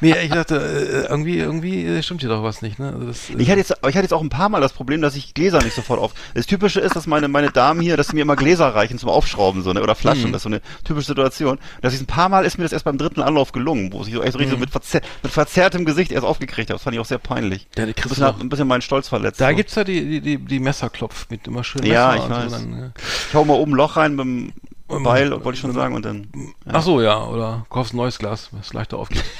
nee, 0.00 0.14
ich 0.22 0.30
dachte, 0.30 0.56
äh, 0.56 1.10
irgendwie, 1.10 1.38
irgendwie 1.38 1.84
äh, 1.86 2.02
stimmt 2.02 2.20
hier 2.20 2.30
doch 2.30 2.42
was 2.42 2.62
nicht, 2.62 2.78
ne? 2.78 2.92
Also 2.92 3.06
das, 3.06 3.30
äh, 3.30 3.34
Ich 3.38 3.48
hatte 3.48 3.58
jetzt, 3.58 3.70
ich 3.72 3.84
hatte 3.86 4.00
jetzt 4.00 4.12
auch 4.14 4.22
ein 4.22 4.28
paar 4.30 4.48
Mal 4.48 4.60
das 4.60 4.72
Problem, 4.72 5.02
dass 5.02 5.14
ich 5.16 5.34
Gläser 5.34 5.62
nicht 5.62 5.74
sofort 5.74 6.00
auf. 6.00 6.12
Das 6.34 6.46
Typische 6.46 6.80
ist, 6.80 6.96
dass 6.96 7.06
meine, 7.06 7.28
meine 7.28 7.50
Damen 7.50 7.80
hier, 7.80 7.96
dass 7.96 8.08
sie 8.08 8.14
mir 8.14 8.22
immer 8.22 8.36
Gläser 8.36 8.68
reichen 8.74 8.98
zum 8.98 9.08
Aufschrauben, 9.08 9.62
so, 9.62 9.72
ne, 9.72 9.82
oder 9.82 9.94
Flaschen. 9.94 10.28
Mhm. 10.28 10.32
Das 10.32 10.40
ist 10.40 10.44
so 10.44 10.48
eine 10.48 10.60
typische 10.84 11.08
Situation. 11.08 11.58
Dass 11.80 11.94
ich 11.94 12.00
ein 12.00 12.06
paar 12.06 12.28
Mal 12.28 12.44
ist 12.44 12.58
mir 12.58 12.64
das 12.64 12.72
erst 12.72 12.84
beim 12.84 12.98
dritten 12.98 13.20
Anlauf 13.22 13.52
gelungen, 13.52 13.92
wo 13.92 14.02
ich 14.02 14.12
so 14.12 14.22
echt 14.22 14.32
so 14.32 14.38
richtig 14.38 14.54
so 14.54 14.60
mit, 14.60 14.70
verzer 14.70 15.00
mit 15.22 15.32
verzerrtem 15.32 15.84
Gesicht 15.84 16.12
erst 16.12 16.24
aufgekriegt 16.26 16.70
habe. 16.70 16.76
Das 16.76 16.82
fand 16.82 16.94
ich 16.94 17.00
auch 17.00 17.04
sehr 17.06 17.18
peinlich. 17.18 17.66
Ja, 17.76 17.84
ein 17.84 17.92
bisschen, 17.94 18.24
ein 18.24 18.48
bisschen 18.48 18.68
meinen 18.68 18.82
Stolz 18.82 19.08
verletzt. 19.08 19.40
da 19.40 19.50
so. 19.50 19.56
gibt's 19.56 19.74
ja 19.74 19.84
die, 19.84 20.04
die, 20.08 20.20
die, 20.20 20.38
die 20.38 20.60
Messerklopf 20.60 21.26
mit 21.30 21.46
immer 21.46 21.64
schön 21.64 21.82
Messer 21.82 21.92
Ja, 21.94 22.14
ich 22.16 22.22
und 22.22 22.30
weiß. 22.30 22.50
So 22.52 22.58
dann, 22.58 22.78
ja. 22.78 22.90
Ich 23.28 23.34
hau 23.34 23.44
mal 23.44 23.54
oben 23.54 23.72
ein 23.72 23.76
Loch 23.76 23.96
rein 23.96 24.14
mit 24.16 24.24
dem 24.24 24.52
Und- 24.88 25.02
Beil, 25.04 25.30
wollte 25.44 25.54
ich 25.56 25.60
schon 25.60 25.72
sagen, 25.72 25.94
und 25.94 26.04
dann. 26.04 26.28
Ja. 26.66 26.72
Ach 26.74 26.82
so, 26.82 27.00
ja, 27.00 27.22
oder 27.24 27.64
kaufst 27.70 27.94
ein 27.94 27.96
neues 27.96 28.18
Glas, 28.18 28.48
was 28.52 28.72
leichter 28.72 28.98
aufgeht. 28.98 29.24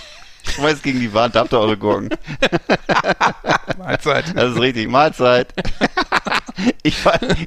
Schmeiß 0.48 0.82
gegen 0.82 1.00
die 1.00 1.12
Wand, 1.14 1.34
da 1.34 1.40
habt 1.40 1.52
ihr 1.52 1.58
eure 1.60 1.76
Gurken. 1.76 2.10
Mahlzeit. 3.78 4.36
Das 4.36 4.52
ist 4.52 4.60
richtig. 4.60 4.88
Mahlzeit. 4.88 5.52
Ich, 6.84 6.98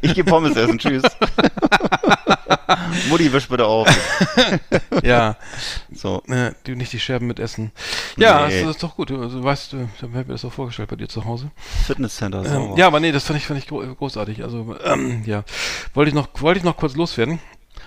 ich 0.01 0.13
gehe 0.15 0.23
Pommes 0.23 0.57
essen. 0.57 0.79
Tschüss. 0.79 1.03
Mutti, 3.09 3.31
wisch 3.31 3.47
bitte 3.47 3.65
auf. 3.65 3.87
ja, 5.03 5.35
So. 5.91 6.23
äh, 6.27 6.51
die, 6.65 6.75
nicht 6.75 6.91
die 6.91 6.99
Scherben 6.99 7.27
mit 7.27 7.39
essen. 7.39 7.71
Ja, 8.17 8.47
Nee. 8.47 8.61
das 8.63 8.71
ist 8.75 8.83
doch 8.83 8.95
gut. 8.95 9.11
Du, 9.11 9.21
also, 9.21 9.43
weißt 9.43 9.73
du, 9.73 9.87
ich 9.95 10.01
habe 10.01 10.17
mir 10.17 10.25
das 10.25 10.43
auch 10.43 10.51
vorgestellt 10.53 10.89
bei 10.89 10.95
dir 10.95 11.07
zu 11.07 11.23
Hause. 11.25 11.51
Fitnesscenter. 11.85 12.43
Ähm, 12.45 12.75
ja, 12.77 12.87
aber 12.87 12.99
nee, 12.99 13.11
das 13.11 13.25
fand 13.25 13.39
ich, 13.39 13.45
fand 13.45 13.59
ich 13.59 13.67
gro 13.67 13.79
großartig. 13.79 14.43
Also, 14.43 14.75
ähm, 14.83 15.21
ja. 15.25 15.43
Wollte 15.93 16.09
ich 16.09 16.15
noch, 16.15 16.27
wollte 16.41 16.57
ich 16.57 16.63
noch 16.63 16.77
kurz 16.77 16.95
loswerden. 16.95 17.39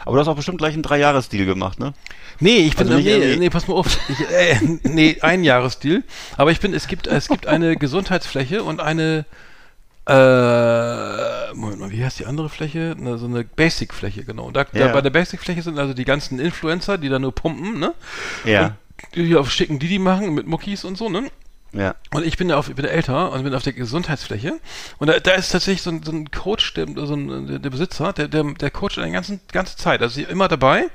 Aber 0.04 0.16
du 0.16 0.20
hast 0.20 0.28
auch 0.28 0.36
bestimmt 0.36 0.58
gleich 0.58 0.74
einen 0.74 0.82
Dreijahresdeal 0.82 1.44
gemacht, 1.46 1.78
ne? 1.78 1.92
Nee, 2.40 2.58
ich 2.58 2.76
bin, 2.76 2.86
Also 2.88 2.98
nee, 3.02 3.10
irgendwie- 3.10 3.38
nee, 3.40 3.50
pass 3.50 3.66
mal 3.68 3.74
auf. 3.74 3.98
Ich, 4.08 4.20
äh, 4.30 4.56
nee, 4.84 5.18
ein 5.22 5.42
Jahresdeal. 5.44 6.02
Aber 6.36 6.50
ich 6.50 6.60
bin, 6.60 6.72
es 6.72 6.86
gibt, 6.86 7.06
es 7.06 7.28
gibt 7.28 7.46
eine 7.46 7.76
Gesundheitsfläche 7.76 8.62
und 8.62 8.80
eine, 8.80 9.24
äh, 10.06 11.54
Moment 11.54 11.80
mal, 11.80 11.90
wie 11.90 12.04
heißt 12.04 12.18
die 12.18 12.26
andere 12.26 12.48
Fläche? 12.48 12.94
Ne, 12.98 13.18
so 13.18 13.26
eine 13.26 13.44
Basic-Fläche, 13.44 14.24
genau. 14.24 14.44
Und 14.46 14.56
da, 14.56 14.64
da, 14.64 14.78
Ja. 14.78 14.88
bei 14.92 15.00
der 15.00 15.10
Basic-Fläche 15.10 15.62
sind 15.62 15.78
also 15.78 15.94
die 15.94 16.04
ganzen 16.04 16.38
Influencer, 16.38 16.98
die 16.98 17.08
da 17.08 17.18
nur 17.18 17.34
pumpen, 17.34 17.78
ne? 17.78 17.94
Ja. 18.44 18.76
Und 19.14 19.26
die 19.26 19.36
auf 19.36 19.50
schicken 19.50 19.78
Didi 19.78 19.98
machen 19.98 20.34
mit 20.34 20.46
Muckis 20.46 20.84
und 20.84 20.96
so, 20.98 21.08
ne? 21.08 21.24
Ja. 21.72 21.94
Und 22.14 22.24
ich 22.24 22.38
bin 22.38 22.50
auf, 22.50 22.68
ich 22.68 22.74
bin 22.74 22.86
älter 22.86 23.30
und 23.32 23.44
bin 23.44 23.54
auf 23.54 23.62
der 23.62 23.74
Gesundheitsfläche. 23.74 24.58
Und 24.98 25.08
da, 25.08 25.20
da 25.20 25.32
ist 25.32 25.50
tatsächlich 25.50 25.82
so 25.82 25.90
ein, 25.90 26.02
so 26.02 26.12
ein 26.12 26.30
Coach, 26.30 26.72
der, 26.74 26.86
so 26.94 27.14
ein, 27.14 27.60
der 27.60 27.70
Besitzer, 27.70 28.12
der, 28.14 28.28
der, 28.28 28.44
der 28.44 28.70
coacht 28.70 28.98
eine 28.98 29.12
ganze, 29.12 29.38
ganze 29.52 29.76
Zeit. 29.76 30.00
Also 30.00 30.20
immer 30.22 30.48
dabei. 30.48 30.86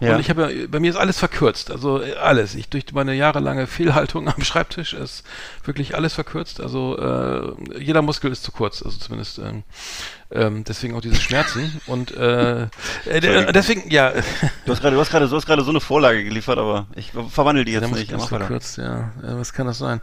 Ja. 0.00 0.14
Und 0.14 0.20
ich 0.20 0.30
habe 0.30 0.68
bei 0.68 0.80
mir 0.80 0.90
ist 0.90 0.96
alles 0.96 1.18
verkürzt. 1.18 1.70
Also 1.70 2.02
äh, 2.02 2.14
alles. 2.14 2.54
Ich 2.54 2.68
durch 2.68 2.86
meine 2.92 3.14
jahrelange 3.14 3.66
Fehlhaltung 3.66 4.28
am 4.28 4.42
Schreibtisch 4.42 4.94
ist 4.94 5.24
wirklich 5.64 5.94
alles 5.94 6.14
verkürzt. 6.14 6.60
Also 6.60 6.98
äh, 6.98 7.78
jeder 7.80 8.00
Muskel 8.00 8.32
ist 8.32 8.44
zu 8.44 8.52
kurz. 8.52 8.82
Also 8.82 8.98
zumindest 8.98 9.38
ähm, 9.38 9.62
ähm, 10.34 10.64
deswegen 10.64 10.94
auch 10.94 11.00
diese 11.00 11.20
Schmerzen. 11.20 11.80
Und 11.86 12.16
äh, 12.16 12.62
äh, 13.06 13.52
deswegen, 13.52 13.90
ja, 13.90 14.12
Du 14.64 14.72
hast 14.72 14.80
gerade, 14.80 14.94
du 14.96 15.00
hast 15.00 15.10
gerade, 15.10 15.28
du 15.28 15.36
hast 15.36 15.46
gerade 15.46 15.62
so 15.64 15.70
eine 15.70 15.80
Vorlage 15.80 16.24
geliefert, 16.24 16.58
aber 16.58 16.86
ich 16.94 17.12
verwandle 17.30 17.64
die 17.64 17.72
jetzt 17.72 17.90
nicht. 17.92 18.12
Mach 18.12 18.28
verkürzt, 18.28 18.78
ja. 18.78 19.12
Äh, 19.22 19.36
Was 19.38 19.52
kann 19.52 19.66
das 19.66 19.78
sein? 19.78 20.00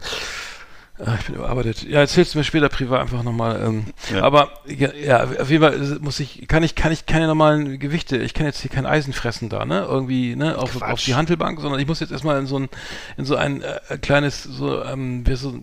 Äh, 1.04 1.14
Ich 1.18 1.26
bin 1.26 1.34
überarbeitet. 1.34 1.82
Ja, 1.84 2.00
erzählst 2.00 2.34
du 2.34 2.38
mir 2.38 2.44
später 2.44 2.68
privat 2.68 3.00
einfach 3.00 3.22
nochmal. 3.22 3.60
Ähm, 3.64 3.84
Ja. 4.12 4.22
Aber 4.22 4.50
ja, 4.66 4.90
ja, 4.94 5.24
auf 5.24 5.50
jeden 5.50 5.62
Fall 5.62 5.98
muss 6.00 6.20
ich, 6.20 6.46
kann 6.48 6.62
ich, 6.62 6.74
kann 6.74 6.92
ich 6.92 7.06
keine 7.06 7.26
normalen 7.26 7.78
Gewichte, 7.78 8.16
ich 8.18 8.34
kann 8.34 8.46
jetzt 8.46 8.60
hier 8.60 8.70
kein 8.70 8.86
Eisen 8.86 9.12
fressen 9.12 9.48
da, 9.48 9.64
ne? 9.64 9.86
Irgendwie, 9.88 10.36
ne, 10.36 10.56
auf, 10.58 10.72
Quatsch. 10.72 10.90
auf 10.92 11.00
die 11.04 11.14
Hantelbank, 11.14 11.60
sondern 11.60 11.80
ich 11.80 11.86
muss 11.86 12.00
jetzt 12.00 12.12
erstmal 12.12 12.38
in 12.38 12.46
so 12.46 12.58
ein, 12.58 12.68
in 13.16 13.24
so 13.24 13.36
ein 13.36 13.62
äh, 13.62 13.98
kleines, 13.98 14.42
so, 14.44 14.82
ähm, 14.84 15.26
wie 15.26 15.34
so, 15.34 15.54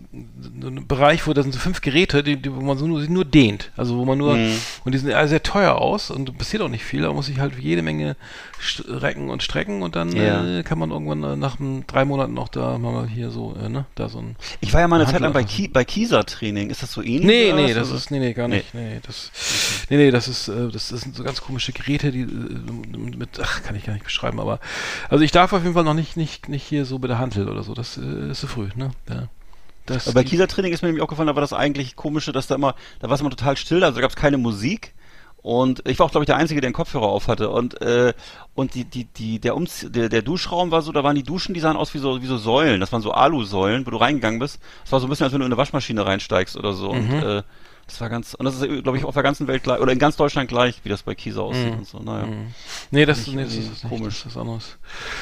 so 0.60 0.68
ein 0.68 0.86
Bereich, 0.86 1.26
wo 1.26 1.32
da 1.32 1.42
sind 1.42 1.52
so 1.52 1.58
fünf 1.58 1.80
Geräte, 1.80 2.22
die, 2.22 2.36
die, 2.36 2.54
wo 2.54 2.60
man 2.60 2.76
so 2.78 2.86
nur, 2.86 3.00
nur 3.02 3.24
dehnt. 3.24 3.70
Also 3.76 3.96
wo 3.96 4.04
man 4.04 4.18
nur, 4.18 4.34
Mhm. 4.36 4.52
und 4.84 4.92
die 4.92 4.98
sind 4.98 5.12
alle 5.12 5.28
sehr 5.28 5.42
teuer 5.42 5.74
aus 5.76 6.10
und 6.10 6.36
passiert 6.38 6.62
auch 6.62 6.68
nicht 6.68 6.84
viel, 6.84 7.02
da 7.02 7.12
muss 7.12 7.28
ich 7.28 7.38
halt 7.40 7.54
jede 7.58 7.82
Menge 7.82 8.16
strecken 8.58 9.30
und 9.30 9.42
strecken 9.42 9.82
und 9.82 9.96
dann 9.96 10.12
Ja. 10.14 10.44
äh, 10.58 10.62
kann 10.62 10.78
man 10.78 10.90
irgendwann 10.90 11.22
äh, 11.24 11.36
nach 11.36 11.56
drei 11.86 12.04
Monaten 12.04 12.34
noch 12.34 12.48
da 12.48 12.78
mal 12.78 13.06
hier 13.08 13.30
so, 13.30 13.54
äh, 13.62 13.68
ne, 13.68 13.86
da 13.94 14.08
so 14.08 14.18
ein 14.18 14.36
Ich 14.60 14.72
war 14.72 14.80
ja 14.80 14.88
mal 14.88 15.00
eine 15.00 15.10
Zeit 15.10 15.20
lang 15.20 15.29
bei, 15.32 15.40
Handel- 15.40 15.54
Ki 15.56 15.68
bei 15.68 15.84
Kieser-Training. 15.84 16.70
Ist 16.70 16.82
das 16.82 16.92
so 16.92 17.02
ähnlich? 17.02 17.24
Nee, 17.24 17.52
nee, 17.52 17.68
das 17.68 17.78
Also- 17.78 17.96
ist, 17.96 18.10
nee, 18.10 18.18
nee, 18.18 18.32
gar 18.32 18.48
nicht. 18.48 18.74
Nee, 18.74 19.00
das, 19.06 19.30
nee, 19.88 19.96
nee, 19.96 20.10
das 20.10 20.28
ist, 20.28 20.48
äh, 20.48 20.68
das, 20.68 20.88
das 20.88 21.00
sind 21.00 21.14
so 21.16 21.22
ganz 21.24 21.40
komische 21.40 21.72
Geräte, 21.72 22.12
die 22.12 22.22
äh, 22.22 22.26
mit, 23.16 23.40
ach, 23.42 23.62
kann 23.62 23.76
ich 23.76 23.84
gar 23.86 23.92
nicht 23.92 24.04
beschreiben, 24.04 24.40
aber, 24.40 24.60
also 25.08 25.24
ich 25.24 25.32
darf 25.32 25.52
auf 25.52 25.62
jeden 25.62 25.74
Fall 25.74 25.84
noch 25.84 25.94
nicht, 25.94 26.16
nicht, 26.16 26.48
nicht 26.48 26.64
hier 26.64 26.84
so 26.84 26.98
bei 26.98 27.08
der 27.08 27.18
Handel 27.18 27.48
oder 27.48 27.62
so, 27.62 27.74
das 27.74 27.96
äh, 27.96 28.30
ist 28.30 28.40
zu 28.40 28.46
früh, 28.46 28.68
ne? 28.74 28.90
Ja. 29.08 29.28
Das, 29.86 30.06
Aber 30.06 30.14
bei 30.14 30.22
die- 30.24 30.30
Kieser-Training 30.30 30.72
ist 30.72 30.82
mir 30.82 30.88
nämlich 30.88 31.02
aufgefallen, 31.02 31.26
da 31.26 31.34
war 31.34 31.40
das 31.40 31.52
eigentlich 31.52 31.96
komische, 31.96 32.32
dass 32.32 32.46
da 32.46 32.54
immer, 32.54 32.74
da 33.00 33.08
war 33.08 33.14
es 33.14 33.20
immer 33.20 33.30
total 33.30 33.56
still, 33.56 33.82
also 33.82 33.94
da 33.96 34.00
gab 34.02 34.10
es 34.10 34.16
keine 34.16 34.38
Musik. 34.38 34.94
Und 35.42 35.82
ich 35.88 35.98
war 35.98 36.06
auch, 36.06 36.10
glaube 36.10 36.24
ich, 36.24 36.26
der 36.26 36.36
Einzige, 36.36 36.60
der 36.60 36.68
einen 36.68 36.74
Kopfhörer 36.74 37.06
auf 37.06 37.26
hatte. 37.28 37.48
Und, 37.50 37.80
äh, 37.80 38.12
und 38.54 38.74
die, 38.74 38.84
die, 38.84 39.04
die, 39.04 39.38
der, 39.38 39.56
Umzie 39.56 39.90
der, 39.90 40.08
der 40.10 40.20
Duschraum 40.22 40.70
war 40.70 40.82
so, 40.82 40.92
da 40.92 41.02
waren 41.02 41.16
die 41.16 41.22
Duschen, 41.22 41.54
die 41.54 41.60
sahen 41.60 41.76
aus 41.76 41.94
wie 41.94 41.98
so, 41.98 42.20
wie 42.20 42.26
so 42.26 42.36
Säulen. 42.36 42.78
Das 42.80 42.92
waren 42.92 43.00
so 43.02 43.12
Alu-Säulen, 43.12 43.86
wo 43.86 43.90
du 43.90 43.96
reingegangen 43.96 44.38
bist. 44.38 44.60
Das 44.82 44.92
war 44.92 45.00
so 45.00 45.06
ein 45.06 45.10
bisschen, 45.10 45.24
als 45.24 45.32
wenn 45.32 45.40
du 45.40 45.46
in 45.46 45.52
eine 45.52 45.56
Waschmaschine 45.58 46.04
reinsteigst 46.04 46.56
oder 46.56 46.72
so. 46.74 46.90
Und 46.90 47.08
Mhm. 47.08 47.22
äh, 47.22 47.42
das 47.86 48.00
war 48.00 48.08
ganz, 48.08 48.34
und 48.34 48.44
das 48.44 48.60
ist, 48.60 48.82
glaube 48.84 48.98
ich, 48.98 49.04
auf 49.04 49.14
der 49.14 49.22
ganzen 49.24 49.48
Welt 49.48 49.62
gleich, 49.64 49.80
oder 49.80 49.90
in 49.92 49.98
ganz 49.98 50.16
Deutschland 50.16 50.48
gleich, 50.48 50.78
wie 50.84 50.88
das 50.90 51.02
bei 51.02 51.14
Kieser 51.14 51.42
aussieht 51.42 51.72
Mhm. 51.72 51.78
und 51.78 51.86
so. 51.88 51.98
Naja. 51.98 52.26
Mhm. 52.26 52.54
Nee, 52.90 53.06
das, 53.06 53.18
Nicht 53.26 53.34
nee, 53.34 53.42
das 53.44 53.54
ist 53.54 53.68
nicht, 53.84 53.88
komisch. 53.88 54.22
Das 54.22 54.26
ist 54.32 54.36
was 54.36 54.40
anderes. 54.40 54.78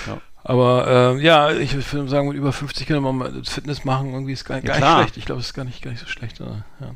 Ja. 0.07 0.21
Aber 0.45 1.15
äh, 1.19 1.23
ja, 1.23 1.51
ich 1.53 1.75
würde 1.93 2.09
sagen, 2.09 2.29
mit 2.29 2.37
über 2.37 2.53
50 2.53 2.87
können 2.87 3.03
wir 3.05 3.13
mal 3.13 3.43
Fitness 3.45 3.85
machen, 3.85 4.13
irgendwie 4.13 4.33
ist 4.33 4.45
gar, 4.45 4.59
Ja, 4.59 4.79
gar 4.79 4.79
nicht 4.79 4.99
schlecht. 5.03 5.17
Ich 5.19 5.25
glaube, 5.27 5.41
es 5.41 5.49
ist 5.49 5.55
gar 5.55 5.65
nicht, 5.65 5.81
gar 5.83 5.91
nicht 5.91 6.01
so 6.01 6.07
schlecht. 6.07 6.41
Oder? 6.41 6.65
Ja. 6.81 6.91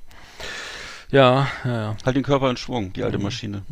Ja, 1.12 1.46
ja, 1.64 1.70
ja. 1.82 1.96
Halt 2.04 2.16
den 2.16 2.22
Körper 2.24 2.50
in 2.50 2.56
Schwung, 2.56 2.92
die 2.94 3.04
alte 3.04 3.18
Mhm. 3.18 3.24
Maschine. 3.24 3.62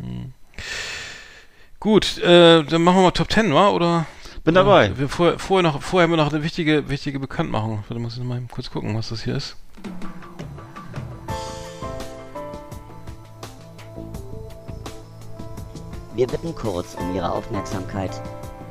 Gut, 1.79 2.19
äh, 2.19 2.63
dann 2.63 2.83
machen 2.83 2.97
wir 2.97 3.01
mal 3.03 3.11
Top 3.11 3.31
10, 3.31 3.53
wa? 3.53 3.69
Oder? 3.69 4.05
Bin 4.43 4.53
dabei. 4.55 4.87
Ja, 4.87 4.97
wir 4.99 5.09
vorher, 5.09 5.39
vorher, 5.39 5.63
noch, 5.69 5.81
vorher 5.81 6.03
haben 6.03 6.11
wir 6.11 6.23
noch 6.23 6.31
eine 6.31 6.43
wichtige, 6.43 6.87
wichtige 6.89 7.19
Bekanntmachung. 7.19 7.83
Warte, 7.87 7.99
muss 8.01 8.13
ich 8.13 8.19
noch 8.19 8.25
mal 8.25 8.41
kurz 8.49 8.69
gucken, 8.71 8.95
was 8.95 9.09
das 9.09 9.23
hier 9.23 9.35
ist. 9.35 9.55
Wir 16.13 16.27
bitten 16.27 16.53
kurz 16.53 16.95
um 16.95 17.15
Ihre 17.15 17.31
Aufmerksamkeit. 17.31 18.11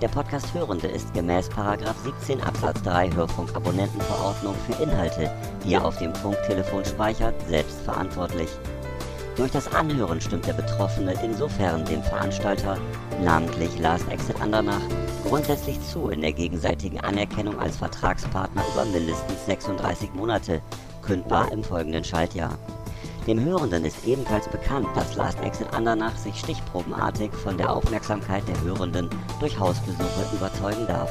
Der 0.00 0.08
Podcast 0.08 0.54
Hörende 0.54 0.86
ist 0.86 1.12
gemäß 1.12 1.50
Paragraph 1.50 1.96
17 2.04 2.40
Absatz 2.40 2.80
3 2.84 3.12
Hörfunkabonnentenverordnung 3.12 4.54
für 4.66 4.82
Inhalte, 4.82 5.30
die 5.62 5.74
er 5.74 5.84
auf 5.84 5.98
dem 5.98 6.14
Funktelefon 6.14 6.86
speichert, 6.86 7.34
selbst 7.48 7.82
verantwortlich. 7.82 8.48
Durch 9.36 9.50
das 9.50 9.70
Anhören 9.74 10.18
stimmt 10.18 10.46
der 10.46 10.54
Betroffene 10.54 11.14
insofern 11.22 11.84
dem 11.84 12.02
Veranstalter, 12.02 12.78
namentlich 13.22 13.78
Last 13.78 14.08
Exit 14.10 14.40
Andernach, 14.40 14.80
grundsätzlich 15.28 15.78
zu 15.82 16.08
in 16.08 16.22
der 16.22 16.32
gegenseitigen 16.32 17.00
Anerkennung 17.00 17.58
als 17.60 17.76
Vertragspartner 17.76 18.62
über 18.72 18.86
mindestens 18.86 19.44
36 19.44 20.14
Monate, 20.14 20.62
kündbar 21.02 21.52
im 21.52 21.62
folgenden 21.62 22.04
Schaltjahr. 22.04 22.58
Dem 23.26 23.44
Hörenden 23.44 23.84
ist 23.84 24.06
ebenfalls 24.06 24.48
bekannt, 24.48 24.88
dass 24.94 25.14
Last 25.14 25.40
Exit 25.40 25.72
Andernach 25.74 26.16
sich 26.16 26.38
stichprobenartig 26.38 27.30
von 27.32 27.58
der 27.58 27.70
Aufmerksamkeit 27.70 28.42
der 28.48 28.60
Hörenden 28.62 29.10
durch 29.40 29.58
Hausbesuche 29.58 30.34
überzeugen 30.34 30.86
darf. 30.86 31.10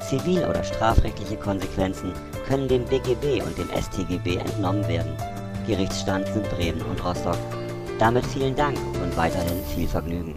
Zivil- 0.00 0.46
oder 0.46 0.62
strafrechtliche 0.62 1.36
Konsequenzen 1.36 2.12
können 2.46 2.68
dem 2.68 2.84
BGB 2.84 3.42
und 3.42 3.56
dem 3.56 3.68
StGB 3.70 4.36
entnommen 4.36 4.86
werden. 4.86 5.16
Gerichtsstand 5.66 6.26
sind 6.28 6.48
Bremen 6.50 6.82
und 6.82 7.02
Rostock. 7.02 7.38
Damit 7.98 8.26
vielen 8.26 8.54
Dank 8.54 8.76
und 9.02 9.16
weiterhin 9.16 9.64
viel 9.74 9.88
Vergnügen. 9.88 10.34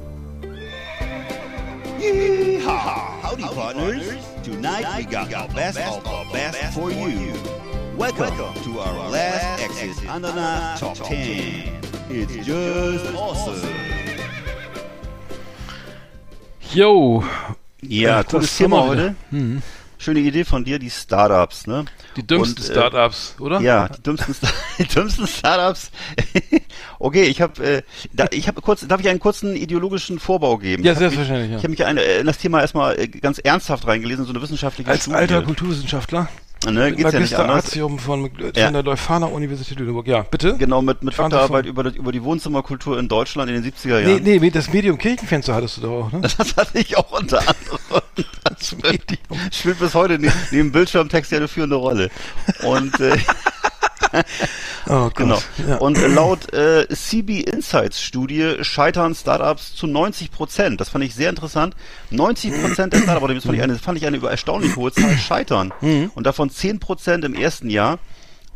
Yeehaw! 2.00 3.08
Howdy, 3.22 3.44
partners. 3.44 4.06
Tonight 4.44 4.86
we 4.98 5.04
got 5.04 5.30
the 5.30 5.54
best 5.54 5.80
of 5.80 6.04
the 6.04 6.32
best 6.32 6.74
for 6.74 6.90
you. 6.90 7.57
Welcome 7.98 8.54
to 8.64 8.80
our 8.80 9.10
last 9.10 9.62
exit 9.64 10.08
Andana 10.08 10.78
Top 10.80 10.96
10. 11.08 11.82
It's 12.10 12.46
just 12.46 13.06
awesome. 13.16 13.62
Yo! 16.74 17.24
Ja, 17.82 18.20
Äh, 18.20 18.24
cooles 18.24 18.46
das 18.48 18.58
Thema 18.58 18.86
heute. 18.88 19.16
Mhm. 19.32 19.62
Schöne 20.00 20.20
Idee 20.20 20.46
von 20.46 20.64
dir, 20.64 20.78
die 20.78 20.92
Startups, 20.92 21.66
ne? 21.66 21.86
Die 22.16 22.26
dümmsten 22.26 22.62
Und, 22.64 22.70
äh, 22.70 22.74
Startups, 22.74 23.36
oder? 23.40 23.60
Ja, 23.62 23.90
die 23.90 24.04
dümmsten, 24.04 24.36
die 24.78 24.86
dümmsten 24.86 25.26
Startups. 25.28 25.90
okay, 27.00 27.24
ich 27.24 27.42
habe, 27.42 27.64
äh, 27.64 27.82
da, 28.14 28.28
ich 28.32 28.48
habe 28.48 28.62
kurz, 28.62 28.86
darf 28.88 29.02
ich 29.02 29.10
einen 29.10 29.20
kurzen 29.20 29.56
ideologischen 29.56 30.20
Vorbau 30.20 30.58
geben? 30.60 30.84
Ja, 30.84 30.92
ich 30.92 30.98
hab 30.98 31.02
mich, 31.02 31.14
selbstverständlich, 31.16 31.52
ja. 31.52 31.58
Ich 31.58 31.64
habe 31.64 31.72
mich 31.72 31.84
ein, 31.86 31.98
äh, 31.98 32.20
in 32.20 32.28
das 32.28 32.38
Thema 32.38 32.62
erstmal 32.62 33.00
äh, 33.00 33.08
ganz 33.08 33.40
ernsthaft 33.40 33.88
reingelesen, 33.88 34.26
so 34.26 34.32
eine 34.32 34.42
wissenschaftliche 34.42 34.90
Als 34.90 35.02
Studie. 35.02 35.18
alter 35.18 35.42
Kulturwissenschaftler. 35.42 36.30
Ne, 36.66 36.72
Mit 36.90 36.98
geht's 36.98 37.12
ja 37.14 37.20
nicht 37.20 37.32
Magister 37.32 37.40
anders. 37.44 37.66
Artium 37.66 38.00
von, 38.00 38.30
von 38.32 38.52
Ja. 38.56 38.72
der 38.72 38.84
Leuphana 38.84 39.28
Universität 39.28 39.80
Lüneburg. 39.80 40.08
Ja, 40.08 40.22
bitte? 40.24 40.58
Genau, 40.58 40.82
mit, 40.82 41.04
mit 41.04 41.14
vor. 41.14 41.60
über, 41.66 41.84
das- 41.84 41.96
über 41.96 42.12
die 42.12 42.24
Wohnzimmerkultur 42.24 42.98
in 43.00 43.08
Deutschland 43.08 43.50
in 43.52 43.62
den 43.62 43.72
70er 43.72 44.00
Nee, 44.02 44.12
Jahren. 44.12 44.24
nee, 44.24 44.42
das 44.50 44.72
Medium 44.74 44.98
Kirchenfenster 44.98 45.54
hattest 45.56 45.78
du 45.78 45.82
doch 45.82 46.06
auch, 46.06 46.12
ne? 46.12 46.22
Das 46.22 46.38
hatte 46.56 46.80
ich 46.80 46.98
auch 46.98 47.12
unter 47.12 47.40
anderem. 47.40 47.80
Das 48.44 48.76
Medium. 48.78 49.40
spielt 49.52 49.78
bis 49.78 49.94
heute 49.94 50.18
ne, 50.18 50.32
neben 50.52 50.72
Bildschirmtext 50.72 51.32
ja 51.32 51.38
eine 51.38 51.48
führende 51.48 51.76
Rolle. 51.76 52.10
Und 52.64 53.00
äh, 53.00 53.16
Oh 54.90 55.10
Gott. 55.10 55.16
Genau. 55.16 55.40
Ja. 55.68 55.78
Und 55.78 55.98
laut 56.16 56.54
äh, 56.54 56.88
CB 56.88 57.42
Insights 57.42 58.02
Studie 58.02 58.56
scheitern 58.62 59.14
Startups 59.16 59.76
zu 59.76 59.86
90 59.86 60.32
Prozent. 60.32 60.80
Das 60.80 60.90
fand 60.90 61.04
ich 61.04 61.14
sehr 61.14 61.30
interessant. 61.30 61.76
90 62.12 62.62
Prozent 62.62 62.94
der 62.94 63.02
Startups, 63.02 63.34
das 63.34 63.44
fand 63.44 63.56
ich 63.58 63.64
eine, 63.64 63.76
fand 63.76 63.98
ich 63.98 64.06
eine 64.06 64.16
über 64.16 64.32
erstaunlich 64.32 64.78
hohe 64.78 64.94
Zahl, 64.94 65.18
scheitern. 65.18 65.74
Mhm. 65.82 66.12
Und 66.16 66.26
davon 66.26 66.50
10 66.50 66.80
Prozent 66.80 67.26
im 67.26 67.34
ersten 67.34 67.70
Jahr. 67.70 68.00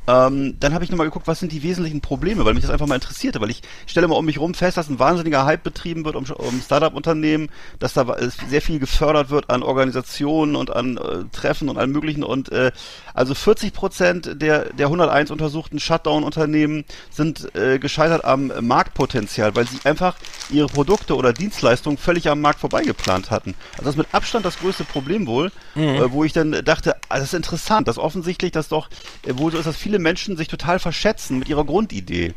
Ähm, 0.08 0.56
dann 0.60 0.74
habe 0.74 0.84
ich 0.84 0.90
nochmal 0.90 1.08
geguckt, 1.08 1.28
was 1.28 1.40
sind 1.40 1.52
die 1.52 1.64
wesentlichen 1.64 2.02
Probleme, 2.02 2.44
weil 2.44 2.54
mich 2.54 2.64
das 2.64 2.72
einfach 2.72 2.88
mal 2.88 2.96
interessierte, 2.96 3.40
weil 3.40 3.52
ich 3.52 3.62
stelle 3.86 4.08
mal 4.08 4.16
um 4.16 4.26
mich 4.26 4.40
rum 4.40 4.54
fest, 4.54 4.78
dass 4.78 4.90
ein 4.90 5.00
wahnsinniger 5.00 5.46
Hype 5.46 5.64
betrieben 5.64 6.06
wird 6.06 6.16
um, 6.16 6.26
um 6.26 6.62
Startup-Unternehmen, 6.62 7.50
dass 7.80 7.94
da 7.94 8.18
sehr 8.50 8.62
viel 8.62 8.80
gefördert 8.80 9.30
wird 9.30 9.50
an 9.50 9.64
Organisationen 9.64 10.56
und 10.56 10.76
an 10.76 10.98
äh, 10.98 11.26
Treffen 11.32 11.70
und 11.70 11.78
allem 11.78 11.92
möglichen 11.92 12.24
und 12.24 12.52
äh, 12.52 12.72
also 13.14 13.36
40 13.36 13.74
Prozent 13.74 14.42
der, 14.42 14.74
der 14.74 14.88
101 14.88 15.32
untersuchten 15.32 15.80
Shutdown-Unternehmen 15.80 16.86
sind 17.12 17.54
äh, 17.56 17.78
gescheitert 17.78 18.26
am 18.26 18.52
Marktpotenzial, 18.62 19.56
weil 19.56 19.68
sie 19.68 19.80
einfach 19.84 20.16
ihre 20.50 20.68
Produkte 20.68 21.16
oder 21.16 21.34
Dienstleistungen 21.34 21.98
völlig 21.98 22.30
am 22.30 22.42
Markt 22.42 22.60
vorbeigeplant 22.60 23.30
hatten. 23.32 23.56
Also 23.74 23.84
das 23.84 23.94
ist 23.94 23.98
mit 23.98 24.08
Abstand 24.14 24.46
das 24.46 24.60
größte 24.60 24.84
Problem 24.84 25.28
wohl, 25.28 25.52
äh, 25.76 26.12
wo 26.12 26.24
ich 26.24 26.34
dann 26.34 26.52
dachte, 26.66 26.96
ah, 27.10 27.16
das 27.16 27.26
ist 27.26 27.34
interessant, 27.34 27.88
dass 27.88 27.98
offensichtlich 27.98 28.52
das 28.52 28.68
doch 28.68 28.90
äh, 29.26 29.38
wohl 29.38 29.52
so 29.52 29.58
ist, 29.58 29.68
dass 29.68 29.78
viele 29.78 29.91
Menschen 30.00 30.38
sich 30.38 30.48
total 30.48 30.80
verschätzen 30.80 31.40
mit 31.40 31.50
ihrer 31.50 31.66
Grundidee. 31.66 32.34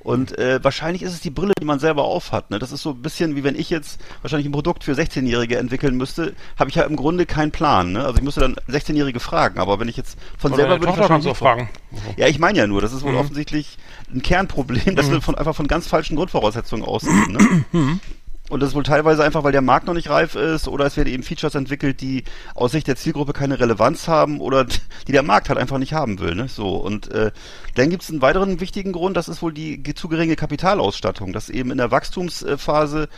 Und 0.00 0.38
äh, 0.38 0.62
wahrscheinlich 0.62 1.02
ist 1.02 1.12
es 1.12 1.20
die 1.20 1.30
Brille, 1.30 1.52
die 1.60 1.64
man 1.64 1.78
selber 1.78 2.04
aufhat. 2.04 2.50
Ne? 2.50 2.58
Das 2.58 2.72
ist 2.72 2.82
so 2.82 2.90
ein 2.90 3.02
bisschen 3.02 3.36
wie 3.36 3.44
wenn 3.44 3.54
ich 3.58 3.70
jetzt 3.70 4.00
wahrscheinlich 4.22 4.46
ein 4.48 4.52
Produkt 4.52 4.84
für 4.84 4.92
16-Jährige 4.92 5.58
entwickeln 5.58 5.96
müsste, 5.96 6.34
habe 6.58 6.70
ich 6.70 6.76
ja 6.76 6.82
im 6.84 6.96
Grunde 6.96 7.26
keinen 7.26 7.50
Plan. 7.52 7.92
Ne? 7.92 8.04
Also 8.04 8.16
ich 8.18 8.22
müsste 8.24 8.40
dann 8.40 8.56
16-Jährige 8.68 9.20
fragen, 9.20 9.58
aber 9.60 9.78
wenn 9.80 9.88
ich 9.88 9.96
jetzt 9.96 10.18
von 10.38 10.52
Oder 10.52 10.62
selber 10.62 10.80
würde 10.80 10.92
ich 10.92 10.98
Tochter 10.98 11.08
kannst 11.08 11.26
wahrscheinlich 11.26 11.68
nicht- 11.70 11.98
fragen. 12.02 12.14
ja, 12.16 12.26
ich 12.28 12.38
meine 12.38 12.58
ja 12.58 12.66
nur, 12.66 12.80
das 12.80 12.92
ist 12.92 13.02
Mhm. 13.02 13.08
wohl 13.08 13.16
offensichtlich 13.16 13.78
ein 14.12 14.22
Kernproblem, 14.22 14.96
dass 14.96 15.10
wir 15.10 15.20
von, 15.20 15.34
einfach 15.34 15.54
von 15.54 15.66
ganz 15.68 15.86
falschen 15.86 16.16
Grundvoraussetzungen 16.16 16.84
ausgehen. 16.84 17.32
Ne? 17.72 17.98
Und 18.50 18.60
das 18.60 18.70
ist 18.70 18.74
wohl 18.74 18.82
teilweise 18.82 19.22
einfach, 19.22 19.44
weil 19.44 19.52
der 19.52 19.62
Markt 19.62 19.86
noch 19.86 19.94
nicht 19.94 20.10
reif 20.10 20.34
ist 20.34 20.66
oder 20.66 20.84
es 20.84 20.96
werden 20.96 21.08
eben 21.08 21.22
Features 21.22 21.54
entwickelt, 21.54 22.00
die 22.00 22.24
aus 22.54 22.72
Sicht 22.72 22.88
der 22.88 22.96
Zielgruppe 22.96 23.32
keine 23.32 23.60
Relevanz 23.60 24.08
haben 24.08 24.40
oder 24.40 24.64
die 25.06 25.12
der 25.12 25.22
Markt 25.22 25.48
halt 25.48 25.58
einfach 25.58 25.78
nicht 25.78 25.92
haben 25.92 26.18
will. 26.18 26.34
Ne? 26.34 26.48
So 26.48 26.76
und 26.76 27.10
äh, 27.12 27.30
dann 27.76 27.90
gibt 27.90 28.02
es 28.02 28.10
einen 28.10 28.22
weiteren 28.22 28.60
wichtigen 28.60 28.90
Grund, 28.92 29.16
das 29.16 29.28
ist 29.28 29.40
wohl 29.40 29.52
die 29.52 29.82
zu 29.94 30.08
geringe 30.08 30.34
Kapitalausstattung, 30.34 31.32
dass 31.32 31.48
eben 31.48 31.70
in 31.70 31.78
der 31.78 31.92
Wachstumsphase 31.92 33.08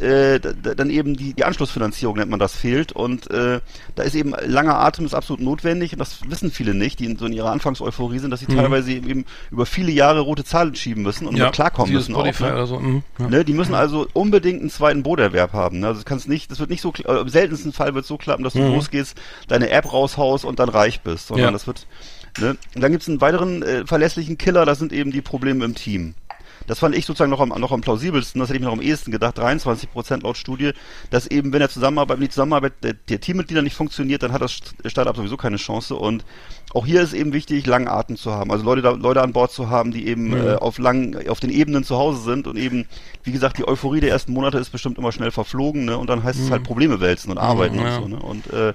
äh, 0.00 0.40
dann 0.40 0.90
eben 0.90 1.16
die, 1.16 1.34
die 1.34 1.44
Anschlussfinanzierung 1.44 2.16
nennt 2.16 2.30
man 2.30 2.40
das 2.40 2.54
fehlt 2.54 2.92
und 2.92 3.30
äh, 3.30 3.60
da 3.94 4.02
ist 4.02 4.14
eben 4.14 4.34
langer 4.46 4.78
Atem 4.78 5.04
ist 5.04 5.14
absolut 5.14 5.42
notwendig 5.42 5.92
und 5.92 5.98
das 5.98 6.20
wissen 6.28 6.50
viele 6.50 6.74
nicht, 6.74 6.98
die 6.98 7.04
in 7.04 7.18
so 7.18 7.26
in 7.26 7.32
ihrer 7.32 7.50
Anfangseuphorie 7.50 8.18
sind, 8.18 8.30
dass 8.30 8.40
sie 8.40 8.50
mhm. 8.50 8.56
teilweise 8.56 8.92
eben 8.92 9.26
über 9.50 9.66
viele 9.66 9.92
Jahre 9.92 10.20
rote 10.20 10.44
Zahlen 10.44 10.74
schieben 10.74 11.02
müssen 11.02 11.26
und 11.26 11.36
ja, 11.36 11.50
klarkommen 11.50 11.92
müssen 11.92 12.14
auch. 12.14 12.24
Ne? 12.24 12.66
So. 12.66 12.80
Mhm, 12.80 13.02
ja. 13.18 13.28
ne? 13.28 13.44
Die 13.44 13.52
müssen 13.52 13.74
also 13.74 14.06
unbedingt 14.14 14.60
einen 14.60 14.70
zweiten 14.70 15.02
Broterwerb 15.02 15.52
haben. 15.52 15.80
Ne? 15.80 15.88
Also 15.88 16.00
das 16.00 16.06
kannst 16.06 16.28
nicht, 16.28 16.50
das 16.50 16.58
wird 16.58 16.70
nicht 16.70 16.80
so 16.80 16.92
äh, 17.04 17.20
im 17.20 17.28
seltensten 17.28 17.72
Fall 17.72 17.94
wird 17.94 18.04
es 18.04 18.08
so 18.08 18.16
klappen, 18.16 18.44
dass 18.44 18.54
du 18.54 18.60
mhm. 18.60 18.74
losgehst, 18.74 19.20
deine 19.48 19.70
App 19.70 19.92
raushaust 19.92 20.44
und 20.44 20.58
dann 20.58 20.70
reich 20.70 21.02
bist, 21.02 21.26
sondern 21.26 21.46
ja. 21.46 21.50
das 21.52 21.66
wird 21.66 21.86
Ne? 22.38 22.56
Und 22.74 22.80
dann 22.80 22.90
gibt 22.92 23.02
es 23.02 23.08
einen 23.08 23.20
weiteren 23.20 23.62
äh, 23.62 23.86
verlässlichen 23.86 24.38
Killer, 24.38 24.64
das 24.64 24.78
sind 24.78 24.92
eben 24.92 25.10
die 25.10 25.20
Probleme 25.20 25.64
im 25.64 25.74
Team. 25.74 26.14
Das 26.66 26.78
fand 26.78 26.94
ich 26.94 27.06
sozusagen 27.06 27.30
noch 27.30 27.40
am, 27.40 27.48
noch 27.48 27.72
am 27.72 27.80
plausibelsten, 27.80 28.40
das 28.40 28.48
hätte 28.48 28.56
ich 28.56 28.60
mir 28.60 28.66
noch 28.66 28.74
am 28.74 28.82
ehesten 28.82 29.10
gedacht, 29.10 29.38
23 29.38 29.90
Prozent 29.90 30.22
laut 30.22 30.36
Studie, 30.36 30.72
dass 31.10 31.26
eben, 31.26 31.52
wenn 31.52 31.60
der 31.60 31.68
Zusammenarbeit, 31.68 32.18
wenn 32.18 32.24
die 32.24 32.30
Zusammenarbeit 32.30 32.72
der, 32.82 32.94
der 32.94 33.20
Teammitglieder 33.20 33.62
nicht 33.62 33.76
funktioniert, 33.76 34.22
dann 34.22 34.32
hat 34.32 34.42
das 34.42 34.60
Startup 34.86 35.16
sowieso 35.16 35.36
keine 35.36 35.56
Chance 35.56 35.94
und 35.94 36.24
auch 36.74 36.86
hier 36.86 37.02
ist 37.02 37.12
eben 37.12 37.32
wichtig, 37.32 37.66
langen 37.66 37.88
Atem 37.88 38.16
zu 38.16 38.32
haben, 38.32 38.50
also 38.50 38.64
Leute, 38.64 38.82
da, 38.82 38.90
Leute 38.92 39.22
an 39.22 39.32
Bord 39.32 39.52
zu 39.52 39.68
haben, 39.68 39.90
die 39.92 40.06
eben 40.06 40.28
mhm. 40.28 40.36
äh, 40.36 40.54
auf 40.54 40.78
langen, 40.78 41.28
auf 41.28 41.40
den 41.40 41.50
Ebenen 41.50 41.84
zu 41.84 41.96
Hause 41.96 42.22
sind 42.22 42.46
und 42.46 42.56
eben, 42.56 42.86
wie 43.24 43.32
gesagt, 43.32 43.58
die 43.58 43.66
Euphorie 43.66 44.00
der 44.00 44.10
ersten 44.10 44.32
Monate 44.32 44.58
ist 44.58 44.70
bestimmt 44.70 44.98
immer 44.98 45.12
schnell 45.12 45.30
verflogen, 45.30 45.84
ne? 45.84 45.98
Und 45.98 46.08
dann 46.08 46.22
heißt 46.22 46.38
mhm. 46.38 46.44
es 46.44 46.50
halt 46.50 46.62
Probleme 46.64 47.00
wälzen 47.00 47.30
und 47.30 47.38
arbeiten 47.38 47.76
mhm, 47.76 47.82
ja. 47.82 47.96
und 47.98 48.02
so, 48.02 48.08
ne? 48.08 48.22
Und 48.22 48.52
äh, 48.52 48.72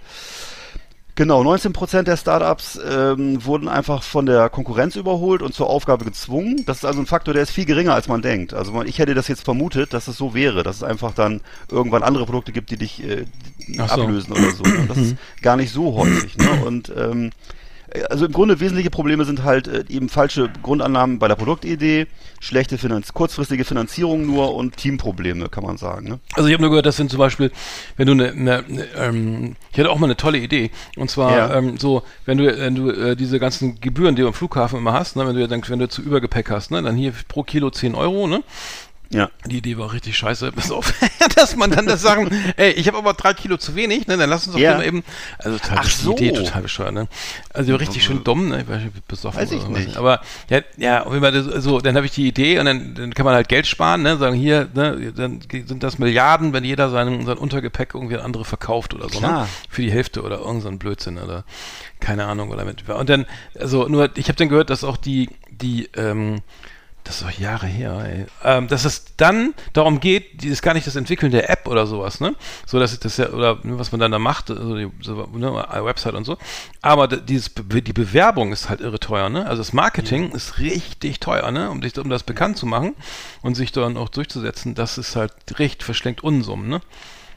Genau, 1.17 1.41
19 1.43 1.73
Prozent 1.73 2.07
der 2.07 2.15
Startups 2.15 2.79
ähm, 2.87 3.43
wurden 3.43 3.67
einfach 3.67 4.03
von 4.03 4.27
der 4.27 4.49
Konkurrenz 4.49 4.95
überholt 4.95 5.41
und 5.41 5.51
zur 5.51 5.67
Aufgabe 5.67 6.05
gezwungen. 6.05 6.63
Das 6.67 6.77
ist 6.77 6.85
also 6.85 6.99
ein 6.99 7.07
Faktor, 7.07 7.33
der 7.33 7.41
ist 7.41 7.49
viel 7.49 7.65
geringer, 7.65 7.95
als 7.95 8.07
man 8.07 8.21
denkt. 8.21 8.53
Also 8.53 8.83
ich 8.83 8.99
hätte 8.99 9.15
das 9.15 9.27
jetzt 9.27 9.43
vermutet, 9.43 9.95
dass 9.95 10.07
es 10.07 10.15
so 10.15 10.35
wäre, 10.35 10.61
dass 10.61 10.75
es 10.75 10.83
einfach 10.83 11.15
dann 11.15 11.41
irgendwann 11.71 12.03
andere 12.03 12.27
Produkte 12.27 12.51
gibt, 12.51 12.69
die 12.69 12.77
dich 12.77 13.03
äh, 13.03 13.25
so. 13.67 13.81
ablösen 13.81 14.31
oder 14.33 14.51
so. 14.51 14.63
Und 14.63 14.87
das 14.87 14.97
ist 14.99 15.15
gar 15.41 15.57
nicht 15.57 15.73
so 15.73 15.95
häufig. 15.95 16.37
Ne? 16.37 16.63
Und 16.63 16.93
ähm, 16.95 17.31
also 18.09 18.25
im 18.25 18.31
Grunde 18.31 18.59
wesentliche 18.59 18.89
Probleme 18.89 19.25
sind 19.25 19.43
halt 19.43 19.67
äh, 19.67 19.83
eben 19.89 20.09
falsche 20.09 20.49
Grundannahmen 20.61 21.19
bei 21.19 21.27
der 21.27 21.35
Produktidee, 21.35 22.07
schlechte 22.39 22.77
Finanz 22.77 23.13
kurzfristige 23.13 23.63
Finanzierung 23.63 24.25
nur 24.25 24.53
und 24.55 24.77
Teamprobleme, 24.77 25.49
kann 25.49 25.63
man 25.63 25.77
sagen. 25.77 26.09
Ne? 26.09 26.19
Also 26.33 26.47
ich 26.47 26.53
habe 26.53 26.61
nur 26.61 26.69
gehört, 26.69 26.85
das 26.85 26.97
sind 26.97 27.09
zum 27.09 27.19
Beispiel, 27.19 27.51
wenn 27.95 28.07
du 28.07 28.13
eine, 28.13 28.31
eine 28.31 28.85
ähm, 28.95 29.55
ich 29.71 29.79
hatte 29.79 29.89
auch 29.89 29.99
mal 29.99 30.07
eine 30.07 30.17
tolle 30.17 30.37
Idee, 30.37 30.71
und 30.97 31.09
zwar 31.09 31.31
ja. 31.31 31.55
ähm, 31.55 31.77
so, 31.77 32.03
wenn 32.25 32.37
du, 32.37 32.57
wenn 32.57 32.75
du 32.75 32.89
äh, 32.89 33.15
diese 33.15 33.39
ganzen 33.39 33.79
Gebühren, 33.79 34.15
die 34.15 34.21
du 34.21 34.27
am 34.27 34.33
Flughafen 34.33 34.79
immer 34.79 34.93
hast, 34.93 35.15
ne, 35.15 35.27
wenn 35.27 35.35
du 35.35 35.47
dann, 35.47 35.61
wenn 35.67 35.79
du 35.79 35.87
zu 35.87 36.01
Übergepäck 36.01 36.49
hast, 36.49 36.71
ne, 36.71 36.81
dann 36.81 36.95
hier 36.95 37.13
pro 37.27 37.43
Kilo 37.43 37.69
10 37.69 37.95
Euro, 37.95 38.27
ne? 38.27 38.43
Ja. 39.09 39.29
Die 39.45 39.57
Idee 39.57 39.77
war 39.77 39.93
richtig 39.93 40.17
scheiße. 40.17 40.51
Pass 40.55 40.71
auf, 40.71 40.93
dass 41.35 41.55
man 41.55 41.71
dann 41.71 41.85
das 41.85 42.01
sagen, 42.01 42.29
ey, 42.57 42.71
ich 42.71 42.87
habe 42.87 42.97
aber 42.97 43.13
drei 43.13 43.33
Kilo 43.33 43.57
zu 43.57 43.75
wenig, 43.75 44.07
ne? 44.07 44.17
Dann 44.17 44.29
lass 44.29 44.45
uns 44.45 44.55
doch 44.55 44.61
ja. 44.61 44.81
eben. 44.81 45.03
Also 45.37 45.57
total 45.57 45.77
Ach 45.79 45.89
so. 45.89 46.13
Idee, 46.13 46.31
total 46.31 46.61
bescheuert, 46.61 46.93
ne? 46.93 47.07
Also 47.53 47.75
richtig 47.75 48.03
schön 48.03 48.23
dumm, 48.23 48.49
ne? 48.49 48.61
Ich 48.61 48.67
weiß 48.67 48.83
nicht, 48.83 49.07
besoffen 49.07 49.39
weiß 49.39 49.51
ich 49.51 49.63
oder 49.63 49.79
nicht. 49.79 49.97
Aber 49.97 50.21
ja, 50.49 50.61
ja, 50.77 51.03
auf 51.03 51.13
jeden 51.13 51.23
Fall 51.23 51.31
das, 51.31 51.63
so, 51.63 51.79
dann 51.79 51.95
habe 51.95 52.05
ich 52.05 52.11
die 52.11 52.27
Idee 52.27 52.59
und 52.59 52.65
dann, 52.65 52.95
dann 52.95 53.13
kann 53.13 53.25
man 53.25 53.35
halt 53.35 53.47
Geld 53.47 53.67
sparen, 53.67 54.03
ne? 54.03 54.17
Sagen 54.17 54.35
hier, 54.35 54.67
ne, 54.73 55.13
dann 55.15 55.39
sind 55.49 55.83
das 55.83 55.97
Milliarden, 55.99 56.53
wenn 56.53 56.63
jeder 56.63 56.89
sein, 56.89 57.25
sein 57.25 57.37
Untergepäck 57.37 57.93
irgendwie 57.93 58.15
an 58.15 58.21
andere 58.21 58.45
verkauft 58.45 58.93
oder 58.93 59.09
so, 59.09 59.19
ne? 59.19 59.27
Klar. 59.27 59.41
ne? 59.43 59.47
Für 59.69 59.81
die 59.81 59.91
Hälfte 59.91 60.21
oder 60.23 60.39
irgendein 60.39 60.73
so 60.73 60.77
Blödsinn 60.77 61.17
oder 61.17 61.45
keine 61.99 62.25
Ahnung 62.25 62.49
oder 62.49 62.65
mit. 62.65 62.87
Und 62.89 63.09
dann, 63.09 63.25
also 63.59 63.87
nur, 63.87 64.09
ich 64.15 64.27
habe 64.27 64.37
dann 64.37 64.49
gehört, 64.49 64.69
dass 64.69 64.83
auch 64.83 64.97
die, 64.97 65.29
die, 65.49 65.89
ähm, 65.95 66.41
das 67.07 67.21
ist 67.21 67.23
doch 67.23 67.39
Jahre 67.39 67.67
her, 67.67 68.03
ey. 68.05 68.25
Ähm, 68.43 68.67
dass 68.67 68.83
es 68.83 69.15
dann 69.15 69.53
darum 69.71 70.01
geht, 70.01 70.41
die 70.41 70.49
ist 70.49 70.61
gar 70.61 70.73
nicht 70.73 70.85
das 70.85 70.97
Entwickeln 70.97 71.31
der 71.31 71.49
App 71.49 71.65
oder 71.67 71.87
sowas, 71.87 72.19
ne? 72.19 72.35
So, 72.65 72.79
dass 72.79 72.99
das 72.99 73.15
ja, 73.15 73.29
oder 73.29 73.59
ne, 73.63 73.79
was 73.79 73.93
man 73.93 74.01
dann 74.01 74.11
da 74.11 74.19
macht, 74.19 74.51
also 74.51 74.75
die 74.75 74.89
so, 75.01 75.27
ne, 75.33 75.53
Website 75.81 76.15
und 76.15 76.25
so. 76.25 76.37
Aber 76.81 77.07
dieses, 77.07 77.51
die 77.55 77.93
Bewerbung 77.93 78.51
ist 78.51 78.67
halt 78.67 78.81
irre 78.81 78.99
teuer, 78.99 79.29
ne? 79.29 79.45
Also 79.45 79.61
das 79.61 79.71
Marketing 79.71 80.29
ja. 80.31 80.35
ist 80.35 80.59
richtig 80.59 81.21
teuer, 81.21 81.49
ne? 81.51 81.71
Um, 81.71 81.79
dich, 81.79 81.97
um 81.97 82.09
das 82.09 82.23
bekannt 82.23 82.57
zu 82.57 82.65
machen 82.65 82.93
und 83.41 83.55
sich 83.55 83.71
dann 83.71 83.95
auch 83.95 84.09
durchzusetzen, 84.09 84.75
das 84.75 84.97
ist 84.97 85.15
halt 85.15 85.31
recht 85.59 85.83
verschlenkt 85.83 86.23
Unsummen, 86.23 86.67
ne? 86.67 86.81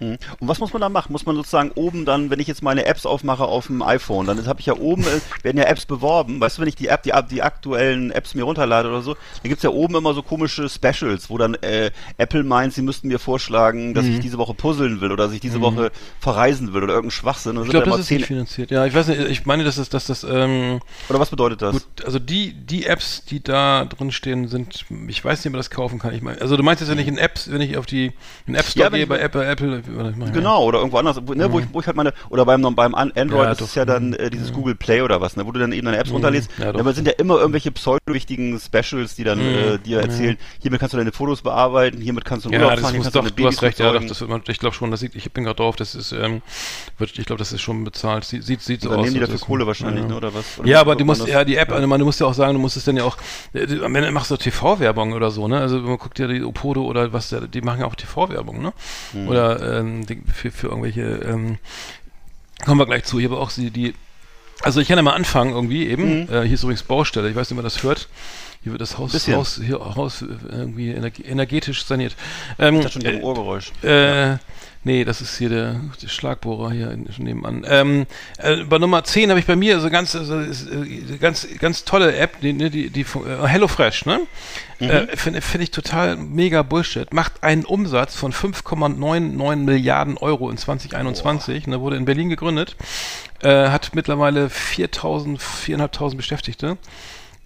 Hm. 0.01 0.16
Und 0.38 0.48
was 0.48 0.59
muss 0.59 0.72
man 0.72 0.80
da 0.80 0.88
machen? 0.88 1.12
Muss 1.12 1.26
man 1.26 1.36
sozusagen 1.36 1.70
oben 1.74 2.07
dann, 2.07 2.30
wenn 2.30 2.40
ich 2.40 2.48
jetzt 2.48 2.62
meine 2.62 2.86
Apps 2.86 3.05
aufmache 3.05 3.44
auf 3.44 3.66
dem 3.66 3.82
iPhone, 3.82 4.26
dann 4.26 4.46
habe 4.46 4.61
ich 4.61 4.66
ja 4.66 4.76
oben, 4.76 5.03
äh, 5.03 5.20
werden 5.44 5.59
ja 5.59 5.64
Apps 5.64 5.84
beworben. 5.84 6.40
Weißt 6.40 6.57
du, 6.57 6.62
wenn 6.62 6.68
ich 6.68 6.74
die 6.74 6.88
App, 6.88 7.03
die, 7.03 7.12
die 7.30 7.42
aktuellen 7.42 8.11
Apps 8.11 8.34
mir 8.34 8.44
runterlade 8.44 8.88
oder 8.88 9.03
so, 9.03 9.14
dann 9.14 9.48
gibt's 9.51 9.62
ja 9.62 9.70
oben 9.70 9.94
immer 9.96 10.14
so 10.14 10.22
komische 10.22 10.68
Specials, 10.70 11.28
wo 11.28 11.36
dann 11.36 11.55
äh, 11.55 11.90
Apple 12.16 12.42
meint, 12.44 12.72
sie 12.72 12.82
müssten 12.82 13.09
mir 13.09 13.18
vorschlagen, 13.18 13.92
dass 13.92 14.07
mhm. 14.07 14.14
ich 14.14 14.20
diese 14.20 14.38
Woche 14.38 14.55
puzzeln 14.55 15.03
will 15.03 15.12
oder 15.12 15.24
dass 15.24 15.34
ich 15.34 15.40
diese 15.40 15.59
mhm. 15.59 15.62
Woche 15.62 15.92
verreisen 16.18 16.72
will 16.72 16.82
oder 16.82 16.94
irgendein 16.94 17.11
Schwachsinn. 17.11 17.59
Und 17.59 17.64
ich 17.64 17.70
glaube, 17.70 17.90
das 17.90 18.01
ist 18.01 18.11
nicht 18.11 18.26
finanziert. 18.26 18.70
Ja, 18.70 18.86
ich 18.86 18.94
weiß 18.94 19.09
nicht, 19.09 19.20
ich 19.20 19.44
meine, 19.44 19.64
dass 19.64 19.76
das, 19.76 19.90
dass 19.90 20.07
das, 20.07 20.24
ähm, 20.24 20.80
Oder 21.11 21.20
was 21.20 21.28
bedeutet 21.28 21.61
das? 21.61 21.72
Gut, 21.72 22.05
also 22.07 22.18
die, 22.18 22.55
die 22.55 22.86
Apps, 22.86 23.24
die 23.26 23.42
da 23.42 23.84
drin 23.84 24.12
stehen, 24.12 24.48
sind, 24.48 24.86
ich 25.09 25.24
weiß 25.24 25.40
nicht, 25.40 25.46
ob 25.46 25.53
man 25.53 25.59
das 25.59 25.70
kaufen 25.70 25.98
kann. 25.98 26.14
Ich 26.14 26.22
meine, 26.22 26.40
also 26.40 26.57
du 26.57 26.62
meinst 26.62 26.80
jetzt, 26.80 26.90
wenn 26.90 26.98
ich 26.98 27.09
in 27.09 27.18
Apps, 27.18 27.51
wenn 27.51 27.61
ich 27.61 27.76
auf 27.76 27.84
die, 27.84 28.12
in 28.46 28.55
App 28.55 28.64
Store 28.64 28.86
ja, 28.86 28.96
gehe 28.96 29.07
bei 29.07 29.18
Apple, 29.18 29.44
Apple, 29.44 29.82
Genau, 30.32 30.64
oder 30.64 30.78
irgendwo 30.78 30.99
anders, 30.99 31.16
ne, 31.16 31.49
mhm. 31.49 31.53
wo, 31.53 31.59
ich, 31.61 31.66
wo 31.72 31.80
ich 31.80 31.86
halt 31.86 31.97
meine, 31.97 32.12
oder 32.28 32.45
beim, 32.45 32.62
beim 32.74 32.95
Android 32.95 33.45
ja, 33.45 33.53
ist 33.53 33.61
es 33.61 33.74
ja 33.74 33.84
dann 33.84 34.12
äh, 34.14 34.30
dieses 34.30 34.51
mhm. 34.51 34.55
Google 34.55 34.74
Play 34.74 35.03
oder 35.03 35.20
was, 35.20 35.36
ne, 35.36 35.47
wo 35.47 35.53
du 35.53 35.61
dann 35.61 35.72
eben 35.72 35.84
deine 35.84 35.99
Apps 35.99 36.11
mhm. 36.11 36.16
runterlädst. 36.16 36.51
Ja, 36.59 36.70
aber 36.70 36.93
sind 36.93 37.07
ja 37.07 37.14
immer 37.18 37.38
irgendwelche 37.38 37.70
pseudo-wichtigen 37.70 38.59
Specials, 38.59 39.14
die 39.14 39.24
dann 39.24 39.38
mhm. 39.38 39.74
äh, 39.74 39.78
dir 39.78 40.01
erzählen, 40.01 40.36
hiermit 40.61 40.80
kannst 40.80 40.95
du 40.95 40.99
deine 40.99 41.12
Fotos 41.12 41.43
bearbeiten, 41.43 42.01
hiermit 42.01 42.24
kannst 42.24 42.47
du 42.47 42.51
ja, 42.51 42.59
Urlaub 42.59 42.78
fahren, 42.78 42.93
hier 42.93 43.03
kannst 43.03 43.16
doch, 43.16 43.24
du, 43.24 43.30
du 43.30 43.47
hast 43.47 43.62
recht, 43.62 43.78
ja, 43.78 43.93
doch, 43.93 44.05
das 44.05 44.20
wird 44.20 44.30
man, 44.30 44.43
ich 44.49 44.59
glaube 44.59 44.74
schon, 44.74 44.91
das 44.91 45.01
sieht, 45.01 45.14
ich 45.14 45.30
bin 45.32 45.45
gerade 45.45 45.57
drauf, 45.57 45.76
das 45.76 45.95
ist, 45.95 46.12
ähm, 46.12 46.43
wird, 46.99 47.18
ich 47.18 47.26
glaube, 47.26 47.38
das 47.38 47.53
ist 47.53 47.61
schon 47.61 47.84
bezahlt, 47.84 48.24
sieht, 48.24 48.45
sieht, 48.45 48.62
sieht 48.62 48.82
so 48.82 48.91
dann 48.91 49.01
aus. 49.01 49.05
nehmen 49.05 49.14
die 49.14 49.20
dafür 49.20 49.38
Kohle 49.38 49.66
wahrscheinlich, 49.66 50.07
ne, 50.07 50.16
oder 50.16 50.34
was? 50.34 50.59
Oder 50.59 50.68
ja, 50.68 50.80
aber 50.80 50.97
du 50.97 51.05
musst, 51.05 51.26
ja, 51.26 51.45
die 51.45 51.57
App, 51.57 51.70
also, 51.72 51.86
du 51.86 52.05
musst 52.05 52.20
ja 52.20 52.26
auch 52.26 52.34
sagen, 52.34 52.55
du 52.55 52.61
musst 52.61 52.76
es 52.76 52.84
dann 52.84 52.97
ja 52.97 53.05
auch, 53.05 53.16
äh, 53.53 53.66
am 53.82 53.95
Ende 53.95 54.11
machst 54.11 54.30
du 54.30 54.36
TV-Werbung 54.36 55.12
oder 55.12 55.30
so, 55.30 55.49
ne, 55.49 55.61
also 55.61 55.78
man 55.78 55.99
guckt 55.99 56.18
ja 56.18 56.26
die 56.26 56.43
Opodo 56.43 56.84
oder 56.84 57.12
was, 57.12 57.34
die 57.53 57.61
machen 57.61 57.80
ja 57.80 57.86
auch 57.86 57.95
TV-Werbung, 57.95 58.62
ne, 58.62 58.72
mhm. 59.12 59.28
oder 59.28 59.80
ähm, 59.81 60.07
für, 60.33 60.51
für 60.51 60.68
irgendwelche 60.68 61.03
ähm, 61.03 61.59
kommen 62.64 62.81
wir 62.81 62.87
gleich 62.87 63.05
zu. 63.05 63.18
Ich 63.18 63.24
habe 63.24 63.39
auch 63.39 63.51
sie, 63.51 63.70
die, 63.70 63.95
also 64.62 64.81
ich 64.81 64.89
kann 64.89 64.99
ja 64.99 65.03
mal 65.03 65.14
anfangen 65.14 65.53
irgendwie 65.53 65.89
eben. 65.89 66.22
Mhm. 66.22 66.33
Äh, 66.33 66.43
hier 66.43 66.55
ist 66.55 66.62
übrigens 66.62 66.83
Baustelle, 66.83 67.28
ich 67.28 67.37
weiß 67.37 67.51
nicht, 67.51 67.59
ob 67.59 67.62
man 67.62 67.64
das 67.64 67.83
hört. 67.83 68.09
Hier 68.63 68.73
wird 68.73 68.83
das 68.83 68.99
Haus, 68.99 69.15
Haus, 69.29 69.61
hier, 69.65 69.79
Haus 69.79 70.23
irgendwie 70.23 70.91
energetisch 70.91 71.85
saniert. 71.85 72.15
Ähm, 72.59 72.83
das 72.83 72.93
schon 72.93 73.07
ein 73.07 73.23
Ohrgeräusch. 73.23 73.73
Äh, 73.83 74.37
Nee, 74.83 75.05
das 75.05 75.21
ist 75.21 75.37
hier 75.37 75.51
der, 75.51 75.81
der 76.01 76.09
Schlagbohrer 76.09 76.71
hier 76.71 76.97
nebenan. 77.19 77.67
Ähm, 77.69 78.07
äh, 78.39 78.65
bei 78.65 78.79
Nummer 78.79 79.05
10 79.05 79.29
habe 79.29 79.39
ich 79.39 79.45
bei 79.45 79.57
mir 79.57 79.79
so 79.79 79.91
ganz, 79.91 80.15
äh, 80.15 81.19
ganz, 81.21 81.47
ganz 81.59 81.85
tolle 81.85 82.17
App, 82.17 82.41
die, 82.41 82.55
die, 82.55 82.89
die 82.89 83.01
äh, 83.03 83.47
HelloFresh, 83.47 84.07
ne? 84.07 84.21
Mhm. 84.79 84.89
Äh, 84.89 85.17
Finde 85.19 85.43
find 85.43 85.65
ich 85.65 85.71
total 85.71 86.17
mega 86.17 86.63
Bullshit. 86.63 87.13
Macht 87.13 87.43
einen 87.43 87.67
Umsatz 87.67 88.17
von 88.17 88.33
5,99 88.33 89.57
Milliarden 89.57 90.17
Euro 90.17 90.49
in 90.49 90.57
2021. 90.57 91.67
Ne, 91.67 91.83
wurde 91.83 91.97
in 91.97 92.07
Berlin 92.07 92.31
gegründet. 92.31 92.75
Äh, 93.43 93.69
hat 93.69 93.95
mittlerweile 93.95 94.47
4.000, 94.47 95.41
4.500 95.41 96.17
Beschäftigte. 96.17 96.79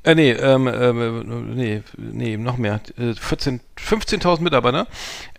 Äh, 0.05 0.15
nee, 0.15 0.33
ähm, 0.33 0.69
ähm, 0.69 1.55
nee, 1.55 1.83
nee, 1.97 2.37
noch 2.37 2.59
mehr. 2.59 2.79
14, 2.97 3.61
15.000 3.79 4.43
Mitarbeiter. 4.43 4.87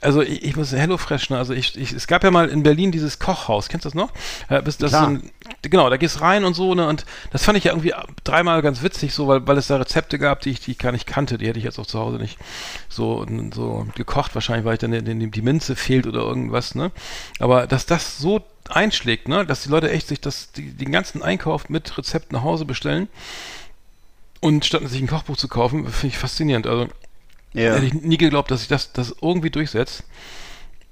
Also 0.01 0.23
ich, 0.23 0.43
ich 0.43 0.55
muss 0.55 0.71
HelloFresh, 0.71 1.29
ne? 1.29 1.37
Also 1.37 1.53
ich, 1.53 1.77
ich, 1.77 1.91
es 1.91 2.07
gab 2.07 2.23
ja 2.23 2.31
mal 2.31 2.49
in 2.49 2.63
Berlin 2.63 2.91
dieses 2.91 3.19
Kochhaus, 3.19 3.69
kennst 3.69 3.85
du 3.85 3.89
das 3.89 3.93
noch? 3.93 4.11
Äh, 4.49 4.63
das 4.63 4.77
Klar. 4.77 5.07
Ein, 5.07 5.29
genau, 5.61 5.87
da 5.91 5.97
gehst 5.97 6.19
rein 6.19 6.45
und 6.45 6.55
so, 6.55 6.73
ne? 6.73 6.87
Und 6.87 7.05
das 7.31 7.43
fand 7.43 7.59
ich 7.59 7.65
ja 7.65 7.73
irgendwie 7.73 7.93
dreimal 8.23 8.63
ganz 8.63 8.81
witzig, 8.81 9.13
so, 9.13 9.27
weil, 9.27 9.45
weil 9.45 9.57
es 9.59 9.67
da 9.67 9.77
Rezepte 9.77 10.17
gab, 10.17 10.39
die 10.39 10.49
ich, 10.49 10.61
die 10.61 10.71
ich 10.71 10.79
gar 10.79 10.91
nicht 10.91 11.05
kannte. 11.05 11.37
Die 11.37 11.47
hätte 11.47 11.59
ich 11.59 11.65
jetzt 11.65 11.77
auch 11.77 11.85
zu 11.85 11.99
Hause 11.99 12.17
nicht 12.17 12.39
so, 12.89 13.23
so 13.53 13.85
gekocht, 13.93 14.33
wahrscheinlich, 14.33 14.65
weil 14.65 14.73
ich 14.73 14.79
dann 14.79 15.31
die 15.31 15.41
Minze 15.43 15.75
fehlt 15.75 16.07
oder 16.07 16.21
irgendwas, 16.21 16.73
ne? 16.73 16.91
Aber 17.37 17.67
dass 17.67 17.85
das 17.85 18.17
so 18.17 18.41
einschlägt, 18.67 19.27
ne? 19.27 19.45
Dass 19.45 19.61
die 19.61 19.69
Leute 19.69 19.91
echt 19.91 20.07
sich 20.07 20.21
das, 20.21 20.51
die, 20.53 20.71
den 20.73 20.91
ganzen 20.91 21.21
Einkauf 21.21 21.69
mit 21.69 21.95
Rezept 21.99 22.31
nach 22.31 22.41
Hause 22.41 22.65
bestellen 22.65 23.09
und 24.41 24.65
statt 24.65 24.87
sich 24.87 25.01
ein 25.01 25.07
Kochbuch 25.07 25.37
zu 25.37 25.47
kaufen, 25.47 25.87
finde 25.87 26.07
ich 26.07 26.17
faszinierend. 26.17 26.67
Also 26.67 26.87
ja. 27.53 27.73
hätte 27.73 27.85
ich 27.85 27.93
nie 27.93 28.17
geglaubt, 28.17 28.51
dass 28.51 28.61
sich 28.61 28.69
das, 28.69 28.91
das 28.93 29.15
irgendwie 29.21 29.49
durchsetzt. 29.49 30.03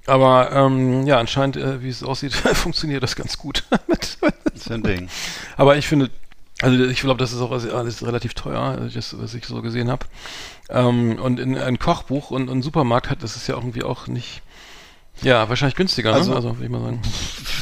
Aber 0.05 0.51
ähm, 0.51 1.05
ja, 1.05 1.17
anscheinend, 1.19 1.55
äh, 1.55 1.81
wie 1.81 1.89
es 1.89 2.03
aussieht, 2.03 2.33
funktioniert 2.53 3.03
das 3.03 3.15
ganz 3.15 3.37
gut. 3.37 3.63
das 3.87 4.17
ist 4.55 4.71
ein 4.71 4.83
Ding. 4.83 5.09
Aber 5.55 5.77
ich 5.77 5.87
finde, 5.87 6.09
also 6.61 6.83
ich 6.83 7.01
glaube, 7.01 7.19
das 7.19 7.33
ist 7.33 7.41
auch 7.41 7.51
alles 7.51 8.05
relativ 8.05 8.33
teuer, 8.33 8.89
das, 8.93 9.17
was 9.17 9.33
ich 9.33 9.45
so 9.45 9.61
gesehen 9.61 9.89
habe. 9.89 10.05
Ähm, 10.69 11.19
und 11.19 11.39
in 11.39 11.57
ein 11.57 11.79
Kochbuch 11.79 12.31
und 12.31 12.49
ein 12.49 12.61
Supermarkt 12.61 13.09
hat, 13.09 13.23
das 13.23 13.35
ist 13.35 13.47
ja 13.47 13.55
irgendwie 13.55 13.83
auch 13.83 14.07
nicht 14.07 14.41
Ja, 15.21 15.47
wahrscheinlich 15.47 15.75
günstiger, 15.75 16.13
Also- 16.13 16.31
ne? 16.31 16.35
Also, 16.35 16.55
würde 16.55 16.65
ich 16.65 16.69
mal 16.71 16.81
sagen. 16.81 17.01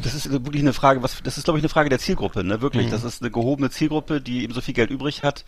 Das 0.04 0.16
ist 0.16 0.32
wirklich 0.32 0.62
eine 0.64 0.74
Frage, 0.74 1.04
was 1.04 1.22
das 1.24 1.38
ist, 1.38 1.44
glaube 1.44 1.60
ich, 1.60 1.64
eine 1.64 1.70
Frage 1.70 1.90
der 1.90 2.00
Zielgruppe, 2.00 2.44
ne? 2.44 2.62
Wirklich. 2.62 2.88
Mhm. 2.88 2.92
Das 2.92 3.04
ist 3.04 3.22
eine 3.22 3.30
gehobene 3.30 3.70
Zielgruppe, 3.70 4.22
die 4.22 4.44
eben 4.44 4.54
so 4.54 4.62
viel 4.62 4.74
Geld 4.74 4.90
übrig 4.90 5.22
hat. 5.24 5.46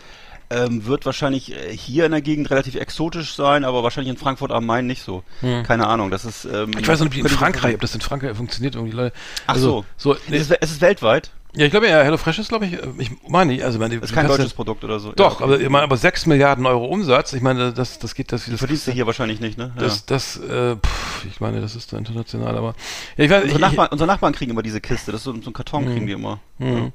Ähm, 0.50 0.86
wird 0.86 1.06
wahrscheinlich 1.06 1.54
äh, 1.54 1.76
hier 1.76 2.06
in 2.06 2.12
der 2.12 2.22
Gegend 2.22 2.52
relativ 2.52 2.76
exotisch 2.76 3.34
sein, 3.34 3.64
aber 3.64 3.82
wahrscheinlich 3.82 4.12
in 4.12 4.18
Frankfurt 4.18 4.52
am 4.52 4.66
Main 4.66 4.86
nicht 4.86 5.02
so. 5.02 5.24
Keine 5.42 5.88
Ahnung. 5.88 6.12
Das 6.12 6.26
ist. 6.26 6.46
Ähm. 6.46 6.72
Ich 6.78 6.88
weiß 6.88 7.00
noch 7.00 7.06
nicht, 7.06 7.16
wie 7.16 7.22
in 7.22 7.30
Frankreich, 7.30 7.74
ob 7.76 7.82
das 7.82 7.96
in 7.96 8.02
Frankreich 8.02 8.36
funktioniert, 8.36 8.76
irgendwie 8.76 8.96
Leute. 8.96 9.16
Ach 9.48 9.54
also, 9.56 9.86
so. 9.98 10.14
so 10.14 10.20
nee, 10.28 10.36
Es 10.38 10.50
ist, 10.52 10.58
es 10.62 10.72
ist 10.72 10.82
weltweit. 10.82 11.32
Ja, 11.56 11.66
ich 11.66 11.72
glaube 11.72 11.88
ja, 11.88 12.02
HelloFresh 12.02 12.40
ist, 12.40 12.50
glaube 12.50 12.66
ich, 12.66 12.74
äh, 12.74 12.88
ich 12.98 13.12
meine, 13.28 13.64
also 13.64 13.80
meine, 13.80 14.00
Das 14.00 14.10
ist 14.10 14.16
kein 14.16 14.28
deutsches 14.28 14.52
ja, 14.52 14.56
Produkt 14.56 14.84
oder 14.84 15.00
so. 15.00 15.12
Doch, 15.12 15.40
Ja, 15.40 15.46
aber 15.46 15.60
ich 15.60 15.70
meine, 15.70 15.84
aber 15.84 15.98
6 15.98 16.26
Milliarden 16.26 16.66
Euro 16.66 16.86
Umsatz, 16.86 17.34
ich 17.34 17.42
meine, 17.42 17.74
das, 17.74 18.00
das 18.00 18.16
geht, 18.16 18.32
das, 18.32 18.46
das, 18.46 18.58
verdienst 18.60 18.88
du 18.88 18.92
hier 18.92 19.06
wahrscheinlich 19.06 19.40
nicht, 19.40 19.58
ne? 19.58 19.72
Ja. 19.76 19.82
das, 19.82 20.06
das, 20.06 20.38
äh, 20.38 20.76
pff, 20.76 21.26
ich 21.26 21.40
meine, 21.40 21.62
das 21.62 21.76
ist 21.76 21.94
da 21.94 21.98
international, 21.98 22.58
aber, 22.58 22.76
ja, 23.18 23.26
ich 23.26 23.32
weiß, 23.32 23.44
ich, 23.46 23.54
Unsere, 23.54 23.56
ich, 23.56 23.62
Nachbarn, 23.62 23.90
unsere 23.92 24.08
Nachbarn 24.08 24.34
kriegen 24.34 24.52
immer 24.52 24.64
diese 24.64 24.82
Kiste, 24.82 25.12
das 25.12 25.22
ist 25.22 25.26
so, 25.26 25.42
so 25.42 25.50
ein 25.50 25.54
Karton 25.54 25.86
kriegen 25.86 26.08
die 26.08 26.14
immer. 26.14 26.40
Ja, 26.60 26.92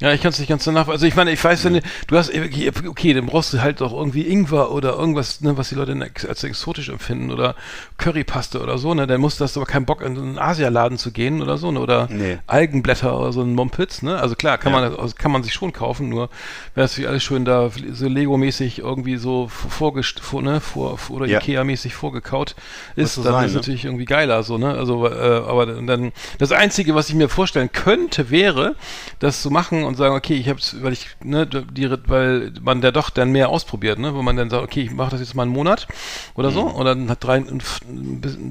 ich 0.00 0.22
kann 0.22 0.30
es 0.30 0.38
nicht 0.38 0.48
ganz 0.48 0.64
danach. 0.64 0.88
Also 0.88 1.04
ich 1.06 1.14
meine, 1.14 1.30
ich 1.30 1.42
weiß, 1.44 1.64
wenn 1.64 1.74
du, 1.74 1.80
du 2.06 2.16
hast 2.16 2.30
okay, 2.34 3.12
dann 3.12 3.26
brauchst 3.26 3.52
du 3.52 3.60
halt 3.60 3.82
doch 3.82 3.92
irgendwie 3.92 4.26
Ingwer 4.26 4.70
oder 4.72 4.94
irgendwas, 4.96 5.42
ne, 5.42 5.58
was 5.58 5.68
die 5.68 5.74
Leute 5.74 5.94
als 6.26 6.42
exotisch 6.42 6.88
empfinden 6.88 7.30
oder 7.30 7.54
Currypaste 7.98 8.60
oder 8.62 8.78
so, 8.78 8.94
ne? 8.94 9.06
Dann 9.06 9.20
musst 9.20 9.40
du 9.40 9.44
hast 9.44 9.56
du 9.56 9.60
aber 9.60 9.70
keinen 9.70 9.84
Bock 9.84 10.00
in 10.00 10.16
einen 10.16 10.38
Asialaden 10.38 10.96
zu 10.96 11.12
gehen 11.12 11.42
oder 11.42 11.58
so, 11.58 11.70
ne? 11.70 11.80
Oder 11.80 12.08
Nee. 12.10 12.38
Algenblätter 12.46 13.18
oder 13.18 13.32
so 13.32 13.42
ein 13.42 13.54
Mumpitz, 13.54 14.00
ne? 14.02 14.18
Also 14.18 14.36
klar, 14.36 14.56
kann 14.56 14.72
Ja. 14.72 14.80
man 14.80 14.96
also 14.98 15.14
kann 15.18 15.32
man 15.32 15.42
sich 15.42 15.52
schon 15.52 15.72
kaufen, 15.74 16.08
nur 16.08 16.30
wäre 16.74 16.86
es 16.86 16.98
alles 17.04 17.22
schön 17.22 17.44
da 17.44 17.70
so 17.92 18.08
Lego-mäßig 18.08 18.78
irgendwie 18.78 19.16
so 19.16 19.48
vorgest 19.48 20.20
vor, 20.20 20.40
ne, 20.42 20.60
vor, 20.60 20.98
oder 21.10 21.26
Ja. 21.26 21.40
Ikea-mäßig 21.40 21.94
vorgekaut 21.94 22.54
ist, 22.96 23.16
so 23.16 23.22
dann 23.22 23.32
sein, 23.34 23.44
ist 23.46 23.52
ne? 23.52 23.58
natürlich 23.58 23.84
irgendwie 23.84 24.06
geiler 24.06 24.42
so, 24.44 24.56
ne? 24.56 24.70
Also 24.70 25.06
äh, 25.06 25.42
aber 25.46 25.66
dann 25.66 26.12
das 26.38 26.52
einzige, 26.52 26.94
was 26.94 27.08
ich 27.10 27.14
mir 27.14 27.28
vorstellen 27.28 27.70
könnte, 27.70 28.30
wäre, 28.30 28.76
das 29.18 29.42
zu 29.42 29.50
machen 29.50 29.84
und 29.90 29.96
sagen, 29.96 30.14
okay, 30.14 30.34
ich 30.34 30.48
habe 30.48 30.58
weil 30.80 30.92
ich 30.94 31.06
ne, 31.22 31.46
die 31.46 31.90
weil 32.06 32.52
man 32.62 32.80
da 32.80 32.90
doch 32.90 33.10
dann 33.10 33.30
mehr 33.32 33.50
ausprobiert, 33.50 33.98
ne, 33.98 34.14
wo 34.14 34.22
man 34.22 34.36
dann 34.36 34.50
sagt, 34.50 34.62
okay, 34.64 34.82
ich 34.82 34.90
mache 34.92 35.10
das 35.10 35.20
jetzt 35.20 35.34
mal 35.34 35.42
einen 35.42 35.52
Monat 35.52 35.86
oder 36.34 36.50
Mhm. 36.50 36.54
so 36.54 36.62
und 36.62 36.84
dann 36.86 37.10
hat 37.10 37.22
drei 37.22 37.42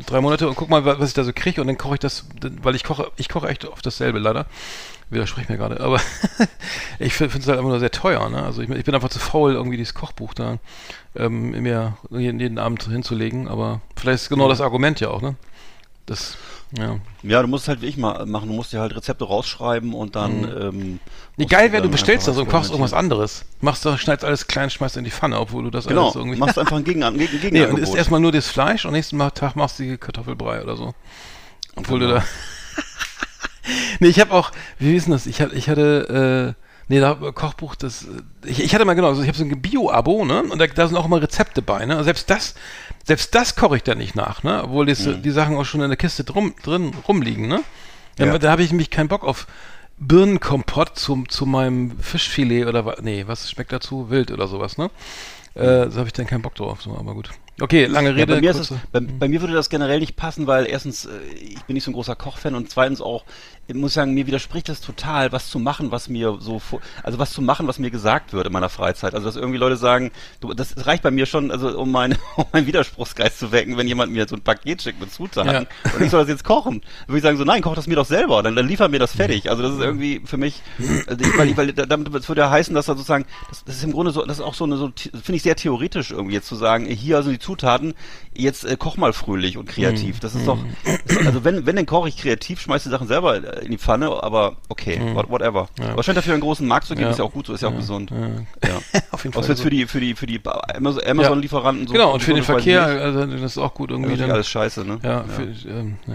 drei 0.06 0.22
Monate 0.22 0.48
und 0.48 0.56
guck 0.56 0.70
mal, 0.70 0.86
wa- 0.86 0.96
was 1.00 1.10
ich 1.10 1.14
da 1.16 1.24
so 1.24 1.32
kriege 1.34 1.62
und 1.62 1.68
dann 1.68 1.78
koche 1.78 1.96
ich 1.96 2.00
das, 2.00 2.26
weil 2.62 2.76
ich 2.76 2.84
koche 2.84 3.12
ich 3.18 3.30
koche 3.30 3.48
echt 3.48 3.66
oft 3.66 3.86
dasselbe 3.86 4.20
leider. 4.20 4.46
Widersprich 5.12 5.50
mir 5.50 5.58
gerade, 5.58 5.80
aber 5.80 6.00
ich 7.00 7.14
finde 7.16 7.36
es 7.40 7.48
halt 7.48 7.58
einfach 7.58 7.70
nur 7.72 7.80
sehr 7.80 7.90
teuer, 7.90 8.30
ne? 8.30 8.44
Also 8.44 8.62
ich, 8.62 8.70
ich 8.70 8.86
bin 8.86 8.94
einfach 8.94 9.10
zu 9.10 9.18
faul, 9.18 9.54
irgendwie 9.54 9.78
dieses 9.78 9.96
Kochbuch 9.96 10.36
da 10.36 10.60
ähm, 11.16 11.50
mir 11.64 11.98
jeden, 12.12 12.40
jeden 12.40 12.60
Abend 12.60 12.84
hinzulegen, 12.84 13.48
aber 13.48 13.82
vielleicht 13.96 14.24
ist 14.24 14.30
genau 14.30 14.48
das 14.48 14.62
Argument 14.62 15.00
ja 15.00 15.10
auch, 15.10 15.24
ne? 15.24 15.34
Das, 16.10 16.38
ja. 16.78 16.98
Ja, 17.24 17.42
du 17.42 17.48
musst 17.48 17.68
halt 17.68 17.82
wie 17.82 17.88
ich 17.88 17.98
mal 17.98 18.26
machen, 18.26 18.48
du 18.48 18.54
musst 18.56 18.74
dir 18.74 18.80
halt 18.80 18.96
Rezepte 18.96 19.26
rausschreiben 19.26 19.94
und 19.94 20.16
dann. 20.16 20.44
Ähm, 20.44 21.00
Nee, 21.38 21.46
musst 21.46 21.50
geil 21.52 21.68
du 21.68 21.74
wäre, 21.74 21.84
du 21.84 21.90
bestellst 21.90 22.28
das 22.28 22.38
und 22.38 22.50
kochst 22.50 22.72
irgendwas 22.72 22.94
anderes. 22.94 23.46
Machst 23.62 23.86
du, 23.86 23.96
schneidest 23.98 24.26
alles 24.26 24.48
klein, 24.48 24.70
schmeißt 24.70 24.98
in 24.98 25.04
die 25.06 25.12
Pfanne, 25.12 25.40
obwohl 25.40 25.64
du 25.64 25.70
das 25.70 25.88
Genau, 25.88 26.04
alles 26.06 26.16
irgendwie. 26.16 26.38
machst 26.38 26.60
einfach 26.60 26.76
ein 26.78 26.84
Gegen 26.84 27.02
Gegen 27.02 27.16
nee, 27.18 27.28
Gegenangebot. 27.28 27.78
und 27.78 27.84
isst 27.84 27.96
erstmal 27.96 28.20
nur 28.20 28.32
das 28.32 28.48
Fleisch 28.50 28.86
und 28.86 28.92
nächsten 28.94 29.18
Tag 29.34 29.56
machst 29.56 29.80
du 29.80 29.84
die 29.84 29.98
Kartoffelbrei 29.98 30.62
oder 30.62 30.76
so. 30.76 30.94
Obwohl 31.76 32.00
Genau. 32.00 32.14
du 32.16 32.20
da. 32.20 32.26
nee, 34.00 34.08
ich 34.08 34.20
habe 34.20 34.34
auch, 34.34 34.52
wie 34.80 34.94
denn 35.06 35.14
das? 35.14 35.26
Ich, 35.28 35.42
hatte- 35.42 35.56
ich 35.56 35.70
hatte, 35.70 36.56
äh, 36.58 36.69
nee, 36.90 37.00
da 37.00 37.14
Kochbuch, 37.14 37.76
das, 37.76 38.04
äh, 38.04 38.08
ich, 38.46 38.62
ich 38.62 38.76
hatte 38.76 38.84
mal 38.84 38.94
genau, 38.96 39.08
also 39.08 39.22
ich 39.22 39.28
habe 39.30 39.38
so 39.38 39.46
ein 39.46 39.62
Bio-Abo, 39.62 40.26
ne? 40.26 40.44
Und 40.44 40.60
da, 40.60 40.68
da 40.68 40.88
sind 40.88 40.98
auch 40.98 41.06
immer 41.06 41.22
Rezepte 41.22 41.62
bei, 41.62 41.86
ne? 41.86 41.98
Und 41.98 42.04
selbst 42.04 42.30
das, 42.30 42.56
selbst 43.06 43.34
das 43.34 43.56
koche 43.56 43.78
ich 43.78 43.84
da 43.84 43.96
nicht 43.96 44.16
nach, 44.16 44.44
ne? 44.44 44.64
Obwohl 44.66 44.86
das, 44.88 45.08
die 45.24 45.32
Sachen 45.32 45.56
auch 45.56 45.64
schon 45.66 45.82
in 45.82 45.90
der 45.90 45.98
Kiste 45.98 46.24
drum, 46.26 46.54
drin 46.64 46.92
rumliegen, 47.08 47.48
ne? 47.48 47.62
Ja. 48.18 48.26
Ja. 48.26 48.38
Da 48.38 48.52
habe 48.52 48.64
ich 48.64 48.72
nämlich 48.72 48.90
keinen 48.90 49.08
Bock 49.08 49.24
auf 49.24 49.48
Birnenkompott 49.98 50.98
zum, 50.98 51.30
zu 51.30 51.46
meinem 51.46 51.98
Fischfilet 52.00 52.66
oder 52.66 52.86
was, 52.86 53.02
nee, 53.02 53.24
was 53.28 53.50
schmeckt 53.50 53.72
dazu? 53.72 54.10
Wild 54.10 54.32
oder 54.32 54.48
sowas, 54.48 54.78
ne? 54.78 54.90
Äh, 55.56 55.90
da 55.90 55.92
habe 55.96 56.08
ich 56.08 56.14
dann 56.14 56.28
keinen 56.28 56.42
Bock 56.42 56.56
drauf, 56.56 56.82
so, 56.82 56.96
aber 56.98 57.14
gut. 57.14 57.32
Okay, 57.60 57.86
lange 57.86 58.10
Ja, 58.12 58.16
Rede. 58.16 58.36
bei, 58.36 58.40
mir 58.42 58.54
kurze- 58.54 58.80
bei, 58.94 59.02
bei 59.02 59.28
mir 59.28 59.42
würde 59.42 59.54
das 59.54 59.70
generell 59.70 60.00
nicht 60.00 60.16
passen, 60.16 60.48
weil 60.48 60.66
erstens, 60.68 61.06
äh, 61.06 61.10
ich 61.34 61.62
bin 61.64 61.74
nicht 61.74 61.84
so 61.84 61.92
ein 61.92 61.94
großer 61.96 62.16
Kochfan 62.16 62.56
und 62.56 62.70
zweitens 62.70 63.02
auch, 63.02 63.26
ich 63.70 63.76
muss 63.76 63.94
sagen, 63.94 64.16
mir 64.16 64.26
widerspricht 64.26 64.68
das 64.68 64.82
total, 64.82 65.32
was 65.32 65.48
zu 65.50 65.60
machen, 65.60 65.92
was 65.92 66.10
mir 66.10 66.38
so, 66.40 66.60
also 67.04 67.20
was 67.20 67.32
zu 67.32 67.42
machen, 67.44 67.68
was 67.68 67.78
mir 67.78 67.92
gesagt 67.92 68.34
wird 68.34 68.48
in 68.48 68.52
meiner 68.54 68.70
Freizeit. 68.70 69.14
Also 69.14 69.28
dass 69.28 69.36
irgendwie 69.36 69.60
Leute 69.60 69.78
sagen, 69.78 70.10
du, 70.42 70.56
das 70.56 70.74
reicht 70.88 71.04
bei 71.04 71.12
mir 71.12 71.28
schon, 71.28 71.52
also 71.52 71.78
um, 71.80 71.92
mein, 71.92 72.18
um 72.36 72.46
meinen 72.52 72.66
Widerspruchsgeist 72.66 73.38
zu 73.38 73.52
wecken, 73.52 73.78
wenn 73.78 73.88
jemand 73.88 74.12
mir 74.12 74.28
so 74.28 74.36
ein 74.36 74.42
Paket 74.42 74.82
schickt 74.82 75.00
mit 75.00 75.14
Zutaten 75.14 75.52
Ja. 75.52 75.60
und 75.96 76.02
ich 76.04 76.10
soll 76.10 76.22
das 76.22 76.30
jetzt 76.30 76.44
kochen. 76.44 76.82
Dann 76.82 77.08
würde 77.10 77.18
ich 77.18 77.24
sagen 77.24 77.38
so, 77.38 77.44
nein, 77.44 77.62
koch 77.62 77.76
das 77.76 77.86
mir 77.86 77.96
doch 77.96 78.08
selber, 78.08 78.42
dann, 78.42 78.56
dann 78.56 78.68
liefer 78.68 78.88
mir 78.90 78.98
das 78.98 79.16
fertig. 79.16 79.52
Also 79.52 79.62
das 79.62 79.74
ist 79.74 79.82
irgendwie 79.82 80.22
für 80.26 80.38
mich, 80.38 80.64
also 81.06 81.24
ich, 81.24 81.38
weil, 81.38 81.50
ich- 81.50 81.58
weil 81.58 81.72
damit 81.72 82.12
das 82.12 82.28
würde 82.28 82.42
ja 82.42 82.50
heißen, 82.50 82.74
dass 82.74 82.88
da 82.88 82.94
sozusagen, 82.94 83.26
das, 83.50 83.64
das 83.66 83.76
ist 83.76 83.84
im 83.84 83.92
Grunde 83.92 84.12
so, 84.12 84.26
das 84.26 84.40
ist 84.40 84.44
auch 84.44 84.56
so 84.56 84.64
eine, 84.64 84.78
so, 84.78 84.90
finde 84.98 85.36
ich 85.36 85.44
sehr 85.44 85.56
theoretisch 85.56 86.10
irgendwie 86.10 86.34
jetzt 86.34 86.48
zu 86.48 86.56
sagen, 86.56 86.88
hier 86.88 87.22
sind 87.22 87.34
die 87.34 87.40
Zutaten, 87.40 87.94
jetzt 88.34 88.66
äh, 88.66 88.78
koch 88.78 88.98
mal 88.98 89.14
fröhlich 89.14 89.58
und 89.58 89.68
kreativ. 89.70 90.20
Das 90.20 90.34
ist 90.34 90.48
doch, 90.48 90.58
ist, 91.06 91.18
also 91.26 91.44
wenn, 91.44 91.68
wenn, 91.68 91.76
dann 91.76 91.86
koche 91.86 92.10
ich 92.10 92.18
kreativ, 92.18 92.62
schmeiß 92.62 92.82
die 92.84 92.90
Sachen 92.90 93.08
selber 93.08 93.36
äh, 93.36 93.59
in 93.62 93.72
die 93.72 93.78
Pfanne, 93.78 94.10
aber 94.24 94.56
okay, 94.70 95.00
what, 95.14 95.30
whatever. 95.30 95.68
Ja. 95.80 95.90
Aber 95.92 96.04
scheint 96.04 96.18
dafür 96.18 96.34
einen 96.34 96.42
großen 96.42 96.68
Markt 96.68 96.88
zu 96.88 96.94
geben, 96.96 97.06
Ja. 97.06 97.12
ist 97.12 97.18
ja 97.20 97.26
auch 97.26 97.32
gut 97.32 97.48
so, 97.48 97.54
ist 97.54 97.62
ja, 97.62 97.70
auch 97.70 97.76
gesund. 97.76 98.12
Ja. 98.12 99.00
Auf 99.12 99.24
jeden 99.24 99.34
Fall. 99.34 99.42
Was 99.44 99.48
jetzt 99.48 99.62
für 99.62 99.70
die, 99.70 99.86
für 99.88 100.00
die, 100.00 100.16
für 100.16 100.26
die 100.28 100.40
Amazon- 100.76 101.04
Amazon-Lieferanten 101.06 101.88
so. 101.88 101.94
genau, 101.94 102.14
und 102.14 102.22
für 102.24 102.34
den 102.34 102.44
Verkehr, 102.44 102.84
also 102.84 103.26
das 103.26 103.42
ist 103.42 103.58
auch 103.58 103.74
gut 103.74 103.92
irgendwie. 103.92 104.10
Irgendwie 104.12 104.22
Dann, 104.24 104.32
alles 104.32 104.50
scheiße, 104.50 104.86
ne? 104.86 105.00
ja, 105.04 105.24
Für, 105.24 105.44
ähm, 105.70 105.98
ja. 106.08 106.14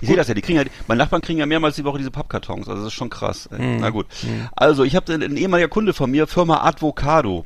Ich 0.00 0.08
sehe 0.08 0.16
das 0.16 0.28
ja, 0.28 0.34
die 0.34 0.42
kriegen 0.42 0.58
ja, 0.58 0.64
meine 0.88 0.98
Nachbarn 0.98 1.22
kriegen 1.22 1.38
ja 1.38 1.46
mehrmals 1.46 1.76
die 1.76 1.84
Woche 1.84 1.98
diese 1.98 2.10
Pappkartons, 2.10 2.68
also 2.68 2.82
das 2.82 2.88
ist 2.92 2.94
schon 2.96 3.10
krass. 3.10 3.48
Mhm. 3.50 3.78
Na 3.80 3.90
gut. 3.90 4.06
Also, 4.56 4.84
ich 4.84 4.96
habe 4.96 5.12
ein 5.12 5.36
ehemaliger 5.36 5.68
Kunde 5.68 5.92
von 5.92 6.10
mir, 6.10 6.26
Firma 6.26 6.64
Advocado. 6.64 7.44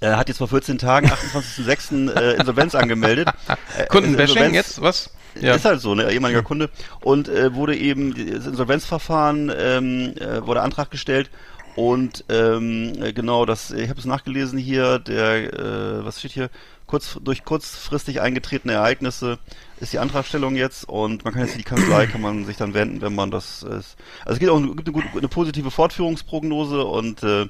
Er 0.00 0.18
hat 0.18 0.28
jetzt 0.28 0.38
vor 0.38 0.48
14 0.48 0.76
Tagen, 0.78 1.06
28.06. 1.08 2.10
äh, 2.14 2.34
Insolvenz 2.36 2.74
angemeldet. 2.74 3.28
Äh, 3.78 3.86
Kundenbashing 3.86 4.36
Insolvenz- 4.36 4.54
jetzt, 4.54 4.82
was? 4.82 5.10
Ist 5.34 5.64
halt 5.64 5.80
so, 5.80 5.94
ne, 5.94 6.10
ehemaliger 6.12 6.42
Kunde. 6.42 6.70
Und 7.00 7.28
äh, 7.28 7.54
wurde 7.54 7.76
eben, 7.76 8.14
das 8.14 8.46
Insolvenzverfahren 8.46 9.52
ähm, 9.56 10.14
äh, 10.16 10.46
wurde 10.46 10.62
Antrag 10.62 10.90
gestellt 10.90 11.30
und 11.76 12.24
ähm, 12.28 12.92
äh, 13.02 13.12
genau, 13.12 13.46
das, 13.46 13.72
ich 13.72 13.88
habe 13.88 13.98
es 13.98 14.06
nachgelesen 14.06 14.58
hier, 14.58 15.00
der, 15.00 15.52
äh, 15.52 16.04
was 16.04 16.20
steht 16.20 16.32
hier, 16.32 16.50
kurz 16.86 17.18
durch 17.20 17.44
kurzfristig 17.44 18.20
eingetretene 18.20 18.74
Ereignisse 18.74 19.38
ist 19.80 19.92
die 19.92 19.98
Antragstellung 19.98 20.54
jetzt 20.54 20.88
und 20.88 21.24
man 21.24 21.32
kann 21.32 21.42
jetzt 21.42 21.52
in 21.52 21.58
die 21.58 21.64
Kanzlei, 21.64 22.06
kann 22.06 22.20
man 22.20 22.44
sich 22.44 22.56
dann 22.56 22.74
wenden, 22.74 23.00
wenn 23.00 23.14
man 23.14 23.32
das 23.32 23.64
ist. 23.64 23.96
Also 24.20 24.34
es 24.34 24.38
gibt 24.38 24.52
auch 24.52 24.58
eine, 24.58 24.68
gibt 24.68 24.86
eine, 24.86 24.92
gute, 24.92 25.08
eine 25.18 25.28
positive 25.28 25.70
Fortführungsprognose 25.72 26.84
und 26.84 27.22
äh, 27.24 27.46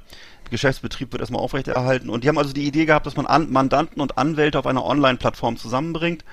Geschäftsbetrieb 0.50 1.12
wird 1.12 1.20
erstmal 1.20 1.42
aufrechterhalten. 1.42 2.08
Und 2.08 2.24
die 2.24 2.28
haben 2.28 2.38
also 2.38 2.52
die 2.54 2.66
Idee 2.66 2.86
gehabt, 2.86 3.06
dass 3.06 3.16
man 3.16 3.26
An 3.26 3.52
Mandanten 3.52 4.00
und 4.00 4.16
Anwälte 4.16 4.58
auf 4.58 4.66
einer 4.66 4.84
Online-Plattform 4.84 5.56
zusammenbringt 5.58 6.24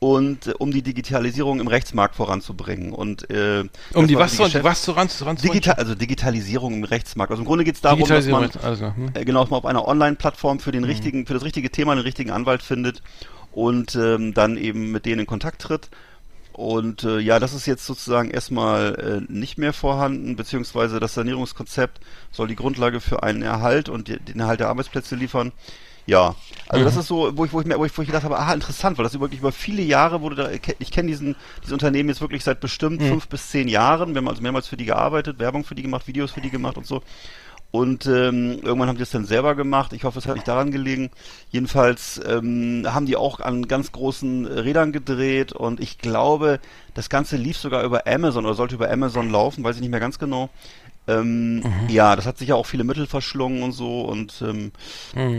und 0.00 0.46
äh, 0.46 0.52
um 0.58 0.70
die 0.70 0.82
Digitalisierung 0.82 1.60
im 1.60 1.66
Rechtsmarkt 1.66 2.14
voranzubringen. 2.14 2.92
Und 2.92 3.28
äh, 3.30 3.64
Um 3.94 4.06
die 4.06 4.16
was, 4.16 4.32
die 4.32 4.36
zu, 4.38 4.42
Geschäft- 4.44 4.64
was 4.64 4.82
zu 4.82 4.92
ran, 4.92 5.08
ran 5.22 5.36
Digital, 5.36 5.74
also 5.74 5.94
Digitalisierung 5.94 6.74
im 6.74 6.84
Rechtsmarkt. 6.84 7.30
Also 7.32 7.42
im 7.42 7.46
Grunde 7.46 7.64
geht 7.64 7.74
es 7.74 7.80
darum, 7.80 8.06
dass 8.08 8.26
man 8.26 8.48
klar. 8.50 8.96
Hm? 8.96 9.10
äh, 9.14 9.24
genau, 9.24 9.40
dass 9.40 9.50
man 9.50 9.58
auf 9.58 9.66
einer 9.66 9.86
Online-Plattform 9.86 10.60
für 10.60 10.72
den 10.72 10.82
Mhm. 10.82 10.88
richtigen, 10.88 11.26
für 11.26 11.34
das 11.34 11.44
richtige 11.44 11.70
Thema 11.70 11.94
den 11.94 12.02
richtigen 12.04 12.30
Anwalt 12.30 12.62
findet 12.62 13.02
und 13.52 13.96
ähm, 13.96 14.34
dann 14.34 14.56
eben 14.56 14.92
mit 14.92 15.04
denen 15.04 15.20
in 15.20 15.26
Kontakt 15.26 15.62
tritt. 15.62 15.90
Und 16.52 17.04
äh, 17.04 17.18
ja, 17.20 17.38
das 17.38 17.54
ist 17.54 17.66
jetzt 17.66 17.86
sozusagen 17.86 18.30
erstmal 18.30 19.22
äh, 19.28 19.32
nicht 19.32 19.58
mehr 19.58 19.72
vorhanden, 19.72 20.34
beziehungsweise 20.34 20.98
das 20.98 21.14
Sanierungskonzept 21.14 22.00
soll 22.32 22.48
die 22.48 22.56
Grundlage 22.56 23.00
für 23.00 23.22
einen 23.22 23.42
Erhalt 23.42 23.88
und 23.88 24.08
die, 24.08 24.18
den 24.18 24.40
Erhalt 24.40 24.58
der 24.58 24.68
Arbeitsplätze 24.68 25.14
liefern. 25.14 25.52
Ja, 26.08 26.34
also 26.68 26.86
das 26.86 26.96
ist 26.96 27.06
so, 27.06 27.36
wo 27.36 27.44
ich, 27.44 27.52
wo 27.52 27.60
ich 27.60 27.66
mir, 27.66 27.78
wo 27.78 27.84
ich, 27.84 27.96
wo 27.96 28.00
ich 28.00 28.08
gedacht 28.08 28.24
habe, 28.24 28.38
ah, 28.38 28.54
interessant, 28.54 28.96
weil 28.96 29.04
das 29.04 29.20
wirklich 29.20 29.40
über 29.40 29.52
viele 29.52 29.82
Jahre 29.82 30.22
wurde 30.22 30.36
da, 30.36 30.50
ich 30.78 30.90
kenne 30.90 31.08
diesen, 31.08 31.36
dieses 31.60 31.72
Unternehmen 31.74 32.08
jetzt 32.08 32.22
wirklich 32.22 32.42
seit 32.42 32.60
bestimmt 32.60 33.02
fünf 33.02 33.28
bis 33.28 33.50
zehn 33.50 33.68
Jahren. 33.68 34.14
Wir 34.14 34.22
haben 34.22 34.28
also 34.28 34.40
mehrmals 34.40 34.68
für 34.68 34.78
die 34.78 34.86
gearbeitet, 34.86 35.38
Werbung 35.38 35.64
für 35.64 35.74
die 35.74 35.82
gemacht, 35.82 36.06
Videos 36.06 36.30
für 36.30 36.40
die 36.40 36.48
gemacht 36.48 36.78
und 36.78 36.86
so. 36.86 37.02
Und 37.70 38.06
ähm, 38.06 38.60
irgendwann 38.62 38.88
haben 38.88 38.96
die 38.96 39.02
das 39.02 39.10
dann 39.10 39.26
selber 39.26 39.54
gemacht. 39.54 39.92
Ich 39.92 40.04
hoffe, 40.04 40.18
es 40.18 40.26
hat 40.26 40.36
nicht 40.36 40.48
daran 40.48 40.70
gelegen. 40.70 41.10
Jedenfalls 41.50 42.18
ähm, 42.26 42.86
haben 42.86 43.04
die 43.04 43.16
auch 43.16 43.40
an 43.40 43.68
ganz 43.68 43.92
großen 43.92 44.46
Rädern 44.46 44.92
gedreht 44.92 45.52
und 45.52 45.78
ich 45.78 45.98
glaube, 45.98 46.60
das 46.94 47.10
Ganze 47.10 47.36
lief 47.36 47.58
sogar 47.58 47.84
über 47.84 48.06
Amazon 48.06 48.46
oder 48.46 48.54
sollte 48.54 48.76
über 48.76 48.90
Amazon 48.90 49.30
laufen, 49.30 49.62
weiß 49.62 49.76
ich 49.76 49.82
nicht 49.82 49.90
mehr 49.90 50.00
ganz 50.00 50.18
genau. 50.18 50.48
Ähm, 51.08 51.62
Ja, 51.88 52.14
das 52.16 52.26
hat 52.26 52.38
sicher 52.38 52.56
auch 52.56 52.66
viele 52.66 52.84
Mittel 52.84 53.06
verschlungen 53.06 53.62
und 53.62 53.72
so 53.72 54.02
und 54.02 54.42
ähm, 54.42 54.72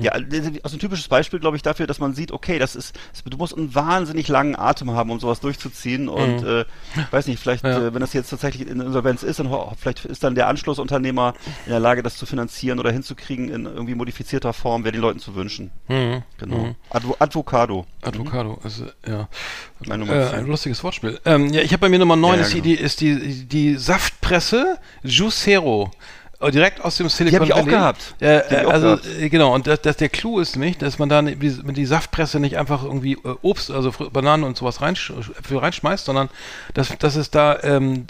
ja, 0.01 0.19
das 0.19 0.39
ist 0.39 0.63
also 0.65 0.75
ein 0.75 0.79
typisches 0.79 1.07
Beispiel, 1.07 1.39
glaube 1.39 1.55
ich, 1.55 1.63
dafür, 1.63 1.87
dass 1.87 1.99
man 1.99 2.13
sieht, 2.13 2.31
okay, 2.31 2.59
das 2.59 2.75
ist, 2.75 2.97
du 3.25 3.37
musst 3.37 3.55
einen 3.55 3.73
wahnsinnig 3.75 4.27
langen 4.27 4.55
Atem 4.57 4.91
haben, 4.91 5.11
um 5.11 5.19
sowas 5.19 5.39
durchzuziehen 5.39 6.09
und 6.09 6.43
äh, 6.43 6.65
weiß 7.11 7.27
nicht, 7.27 7.39
vielleicht, 7.39 7.63
Ja. 7.63 7.87
äh, 7.87 7.93
wenn 7.93 8.01
das 8.01 8.13
jetzt 8.13 8.29
tatsächlich 8.29 8.67
in 8.67 8.81
Insolvenz 8.81 9.23
ist, 9.23 9.39
dann 9.39 9.49
vielleicht 9.77 10.05
ist 10.05 10.23
dann 10.23 10.35
der 10.35 10.47
Anschlussunternehmer 10.47 11.33
in 11.65 11.71
der 11.71 11.79
Lage, 11.79 12.03
das 12.03 12.17
zu 12.17 12.25
finanzieren 12.25 12.79
oder 12.79 12.91
hinzukriegen 12.91 13.49
in 13.49 13.65
irgendwie 13.65 13.95
modifizierter 13.95 14.53
Form, 14.53 14.83
wäre 14.83 14.93
den 14.93 15.01
Leuten 15.01 15.19
zu 15.19 15.35
wünschen. 15.35 15.71
Mhm. 15.87 16.23
Genau. 16.37 16.75
Advo 16.89 17.15
Advocado. 17.19 17.85
Advocado, 18.01 18.59
also 18.63 18.85
ja. 19.07 19.27
Äh, 19.87 20.35
ein 20.35 20.47
lustiges 20.47 20.83
Wortspiel. 20.83 21.19
Ähm, 21.25 21.51
ja, 21.53 21.61
ich 21.61 21.71
habe 21.73 21.81
bei 21.81 21.89
mir 21.89 21.99
Nummer 21.99 22.15
9 22.15 22.31
Ja, 22.31 22.35
ja, 22.37 22.41
ist, 22.43 22.53
die, 22.53 22.61
genau. 22.61 22.75
die, 22.75 22.75
ist 22.75 23.01
die, 23.01 23.45
die 23.45 23.75
Saftpresse 23.75 24.77
Juicero. 25.03 25.91
Äh, 26.39 26.51
Direkt 26.51 26.83
aus 26.83 26.95
dem 26.97 27.09
Silicon 27.09 27.41
hab 27.41 27.47
ich 27.47 27.53
auch 27.53 27.57
Valley. 27.59 27.71
gehabt. 27.71 28.15
Äh, 28.19 28.41
Die 28.49 28.55
ich 28.55 28.65
auch 28.65 28.71
also 28.71 28.87
gehabt. 28.87 29.05
äh, 29.19 29.29
genau, 29.29 29.53
und 29.53 29.67
das, 29.67 29.81
das, 29.81 29.97
der 29.97 30.07
Clou 30.07 30.39
ist 30.39 30.55
nämlich, 30.55 30.77
dass 30.77 30.97
man 30.97 31.09
da 31.09 31.21
die, 31.21 31.35
mit 31.35 31.75
die 31.75 31.85
Saftpresse 31.85 32.39
nicht 32.39 32.57
einfach 32.57 32.83
irgendwie 32.83 33.13
äh, 33.13 33.35
Obst, 33.41 33.69
also 33.71 33.91
Bananen 34.11 34.45
und 34.45 34.55
sowas 34.55 34.81
reinsch 34.81 35.11
Äpfel 35.37 35.57
reinschmeißt, 35.57 36.05
sondern 36.05 36.29
dass, 36.73 36.97
dass 36.97 37.15
es 37.17 37.29
da 37.29 37.59
ähm, 37.63 38.05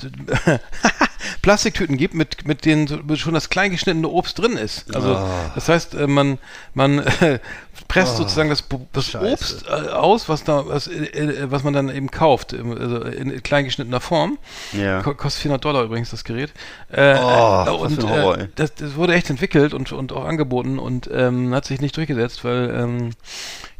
Plastiktüten 1.41 1.97
gibt, 1.97 2.13
mit, 2.13 2.45
mit 2.47 2.65
denen 2.65 2.87
so- 2.87 2.99
schon 3.15 3.33
das 3.33 3.49
kleingeschnittene 3.49 4.07
Obst 4.07 4.39
drin 4.39 4.53
ist. 4.57 4.93
Also 4.95 5.15
Ah. 5.15 5.51
das 5.55 5.67
heißt, 5.69 5.93
äh, 5.95 6.07
man, 6.07 6.37
man 6.73 6.99
äh, 6.99 7.39
presst 7.87 8.17
sozusagen 8.17 8.49
das, 8.49 8.63
das 8.93 9.05
Scheiße. 9.07 9.25
Obst 9.25 9.65
äh, 9.67 9.89
aus, 9.89 10.29
was 10.29 10.43
da, 10.43 10.67
was, 10.67 10.87
äh, 10.87 11.05
äh, 11.05 11.51
was 11.51 11.63
man 11.63 11.73
dann 11.73 11.89
eben 11.89 12.11
kauft, 12.11 12.53
also 12.53 13.01
in 13.01 13.41
kleingeschnittener 13.43 13.99
Form. 14.01 14.37
Ja. 14.73 15.01
Ko- 15.01 15.13
Kostet 15.15 15.41
400 15.43 15.65
Dollar 15.65 15.83
übrigens 15.83 16.11
das 16.11 16.23
Gerät. 16.23 16.51
Äh, 16.91 17.15
Oh, 17.19 17.81
was 17.81 17.97
und 17.97 18.49
das, 18.55 18.75
das 18.75 18.95
wurde 18.95 19.13
echt 19.13 19.29
entwickelt 19.29 19.73
und, 19.73 19.91
und 19.91 20.11
auch 20.13 20.25
angeboten 20.25 20.79
und 20.79 21.09
ähm, 21.13 21.53
hat 21.53 21.65
sich 21.65 21.81
nicht 21.81 21.95
durchgesetzt, 21.97 22.43
weil 22.43 22.69
ähm, 22.75 23.09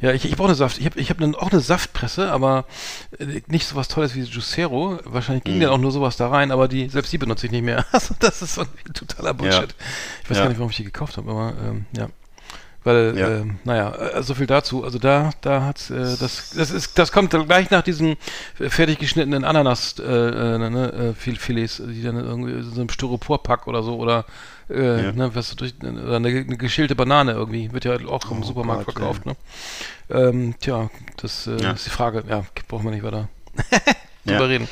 ja, 0.02 0.12
ich, 0.14 0.26
ich 0.26 0.36
brauche 0.38 0.48
eine 0.48 0.56
Saft. 0.56 0.78
Ich 0.80 0.86
habe 0.86 1.00
ich 1.00 1.10
hab 1.10 1.20
ne, 1.20 1.34
auch 1.38 1.52
eine 1.52 1.60
Saftpresse, 1.60 2.32
aber 2.32 2.66
nicht 3.48 3.68
sowas 3.68 3.88
Tolles 3.90 4.16
wie 4.16 4.22
Juicero. 4.22 5.00
Wahrscheinlich 5.04 5.44
ging 5.44 5.56
Mhm. 5.58 5.62
dann 5.62 5.70
auch 5.72 5.78
nur 5.78 5.92
sowas 5.92 6.16
da 6.18 6.30
rein, 6.30 6.52
aber 6.52 6.68
die 6.68 6.88
selbst 6.90 7.12
die 7.12 7.18
benutze 7.30 7.46
ich 7.46 7.52
nicht 7.52 7.64
mehr. 7.64 7.86
Also 7.92 8.16
das 8.20 8.42
ist 8.42 8.58
irgendwie 8.58 8.92
totaler 8.94 9.34
Bullshit. 9.34 9.76
Ich 10.24 10.30
weiß 10.30 10.38
Ja. 10.38 10.44
gar 10.44 10.50
nicht, 10.50 10.58
warum 10.60 10.72
ich 10.72 10.78
die 10.78 10.84
gekauft 10.84 11.18
habe, 11.18 11.30
aber 11.32 11.54
ähm, 11.66 11.86
ja. 11.96 12.08
Weil, 12.86 13.18
Ja. 13.18 13.28
ähm, 13.28 13.60
naja, 13.66 13.94
äh, 13.94 14.24
so 14.24 14.34
viel 14.34 14.48
dazu. 14.48 14.86
Also 14.86 15.00
da, 15.00 15.32
da 15.42 15.64
hat's, 15.66 15.90
äh, 15.90 15.96
das, 16.18 16.52
das 16.56 16.72
ist, 16.72 16.98
das 16.98 17.12
kommt 17.12 17.32
gleich 17.32 17.70
nach 17.72 17.82
diesen 17.84 18.16
äh, 18.58 18.70
fertig 18.70 19.00
geschnittenen 19.00 19.44
Ananas, 19.44 19.96
äh, 20.00 20.04
äh, 20.04 20.58
ne, 20.58 20.94
äh, 20.94 21.14
Fil- 21.14 21.38
Filets, 21.38 21.82
die 21.86 22.02
dann 22.02 22.16
irgendwie 22.16 22.62
so 22.64 22.80
einem 22.80 22.90
Styroporpack 22.90 23.68
oder 23.68 23.84
so 23.84 23.98
oder 23.98 24.24
äh, 24.70 25.04
Ja. 25.08 25.12
ne, 25.12 25.36
was 25.36 25.56
durch, 25.58 25.74
oder 25.84 26.16
eine, 26.16 26.30
eine 26.30 26.58
geschälte 26.58 26.96
Banane 26.96 27.34
irgendwie 27.34 27.72
wird 27.74 27.84
ja 27.86 27.96
auch 28.08 28.32
im 28.32 28.42
Oh 28.42 28.46
Supermarkt 28.46 28.86
Gott, 28.86 28.94
verkauft. 28.96 29.26
Ne? 29.26 29.36
Ähm, 30.10 30.56
tja, 30.62 30.90
das 31.18 31.48
äh, 31.48 31.62
Ja. 31.62 31.72
ist 31.72 31.86
die 31.86 31.90
Frage. 31.92 32.24
Ja, 32.30 32.46
brauchen 32.70 32.86
wir 32.86 32.92
nicht 32.92 33.04
weiter 33.04 33.28
Ja. 34.24 34.34
drüber 34.38 34.48
reden. 34.50 34.68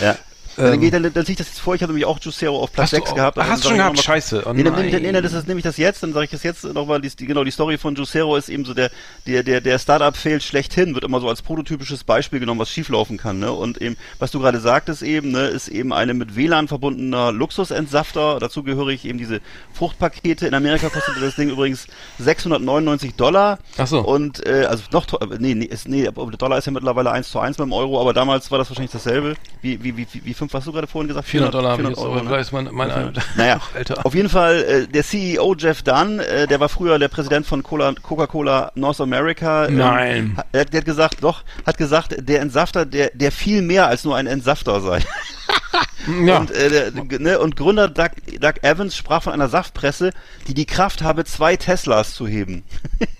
Ja. 0.00 0.16
Dann, 0.60 0.74
Ähm, 0.74 0.80
geht, 0.80 0.94
dann, 0.94 1.02
dann 1.02 1.12
ziehe 1.24 1.32
ich 1.32 1.38
das 1.38 1.48
jetzt 1.48 1.60
vor. 1.60 1.74
Ich 1.74 1.82
hatte 1.82 1.92
nämlich 1.92 2.06
auch 2.06 2.18
Juicero 2.20 2.58
auf 2.62 2.72
Platz 2.72 2.84
Hast 2.84 2.92
du 2.92 2.96
6 2.98 3.10
auch- 3.10 3.14
gehabt. 3.14 3.38
Ach, 3.38 3.48
hast 3.48 3.64
du 3.64 3.68
dann 3.68 3.68
schon 3.70 3.76
gehabt? 3.78 3.96
mal- 3.96 4.02
Scheiße. 4.02 4.42
Oh 4.46 4.52
nee, 4.52 4.62
dann, 4.62 4.74
nee, 4.74 4.90
nein. 4.90 5.02
nee, 5.02 5.12
nee, 5.12 5.20
das 5.22 5.32
ist 5.32 5.48
nehme 5.48 5.58
ich 5.58 5.64
das 5.64 5.76
jetzt, 5.76 6.02
dann 6.02 6.12
sage 6.12 6.24
ich 6.26 6.30
das 6.30 6.42
jetzt 6.42 6.64
nochmal. 6.64 7.00
Die, 7.00 7.10
genau, 7.26 7.44
die 7.44 7.50
Story 7.50 7.78
von 7.78 7.94
Juicero 7.94 8.36
ist 8.36 8.48
eben 8.48 8.64
so 8.64 8.74
der, 8.74 8.90
der, 9.26 9.42
der, 9.42 9.60
der 9.60 9.78
Startup-Fail 9.78 10.40
schlechthin, 10.40 10.94
wird 10.94 11.04
immer 11.04 11.20
so 11.20 11.28
als 11.28 11.42
prototypisches 11.42 12.04
Beispiel 12.04 12.40
genommen, 12.40 12.60
was 12.60 12.70
schieflaufen 12.70 13.16
kann. 13.16 13.38
Ne? 13.38 13.52
Und 13.52 13.80
eben, 13.80 13.96
was 14.18 14.30
du 14.30 14.40
gerade 14.40 14.60
sagtest 14.60 15.02
eben, 15.02 15.30
ne, 15.32 15.46
ist 15.46 15.68
eben 15.68 15.92
eine 15.92 16.14
mit 16.14 16.36
WLAN 16.36 16.68
verbundener 16.68 17.32
Luxusentsafter. 17.32 18.38
Dazu 18.40 18.62
gehöre 18.62 18.88
ich 18.88 19.04
eben 19.04 19.18
diese 19.18 19.40
Fruchtpakete. 19.72 20.46
In 20.46 20.54
Amerika 20.54 20.88
kostete 20.88 21.20
das 21.20 21.36
Ding 21.36 21.48
übrigens 21.50 21.86
699 22.18 23.14
Dollar. 23.16 23.58
Ach 23.78 23.86
so. 23.86 24.00
Und 24.00 24.46
äh, 24.46 24.64
also 24.68 24.84
noch 24.92 25.06
nee, 25.38 25.54
nee, 25.54 25.64
ist, 25.64 25.88
nee, 25.88 26.08
Dollar 26.38 26.58
ist 26.58 26.66
ja 26.66 26.72
mittlerweile 26.72 27.10
1 27.12 27.30
zu 27.30 27.38
1 27.40 27.56
beim 27.56 27.72
Euro, 27.72 28.00
aber 28.00 28.12
damals 28.12 28.50
war 28.50 28.58
das 28.58 28.68
wahrscheinlich 28.70 28.92
dasselbe. 28.92 29.34
Wie, 29.62 29.82
wie, 29.82 29.96
wie, 29.96 30.06
wie, 30.24 30.34
wie 30.50 30.52
fünf 30.52 30.60
hast 30.60 30.66
du 30.66 30.72
gerade 30.72 30.86
vorhin 30.86 31.08
gesagt? 31.08 31.28
400 31.28 31.54
Dollar 31.54 31.72
habe 31.72 31.82
ich 31.82 31.88
400 31.88 31.98
jetzt, 31.98 32.04
Euro, 32.04 32.20
aber 32.26 32.36
ne? 32.36 32.40
ist 32.40 32.52
mein, 32.52 32.68
mein 32.72 33.12
Naja, 33.36 33.60
Alter. 33.74 34.04
auf 34.06 34.14
jeden 34.14 34.28
Fall, 34.28 34.62
äh, 34.64 34.86
der 34.88 35.04
CEO 35.04 35.54
Jeff 35.56 35.82
Dunn, 35.82 36.18
äh, 36.20 36.46
der 36.46 36.58
war 36.60 36.68
früher 36.68 36.98
der 36.98 37.08
Präsident 37.08 37.46
von 37.46 37.62
Cola- 37.62 37.94
Coca-Cola 38.02 38.72
North 38.74 39.00
America. 39.00 39.66
Ähm, 39.66 39.76
Nein. 39.76 40.34
hat- 40.36 40.46
der 40.52 40.78
hat 40.80 40.84
gesagt, 40.84 41.16
doch, 41.22 41.42
hat 41.66 41.78
gesagt, 41.78 42.16
der 42.18 42.40
Entsafter, 42.40 42.84
der, 42.86 43.10
der 43.14 43.30
viel 43.32 43.62
mehr 43.62 43.86
als 43.86 44.04
nur 44.04 44.16
ein 44.16 44.26
Entsafter 44.26 44.80
sei. 44.80 45.00
ja. 46.24 46.38
Und, 46.38 46.50
äh, 46.50 46.92
ne, 47.18 47.38
und 47.38 47.56
Gründer 47.56 47.88
Doug, 47.88 48.10
Doug 48.40 48.54
Evans 48.62 48.96
sprach 48.96 49.22
von 49.22 49.32
einer 49.32 49.48
Saftpresse, 49.48 50.12
die 50.48 50.54
die 50.54 50.66
Kraft 50.66 51.02
habe, 51.02 51.24
zwei 51.24 51.56
Teslas 51.56 52.14
zu 52.14 52.26
heben. 52.26 52.62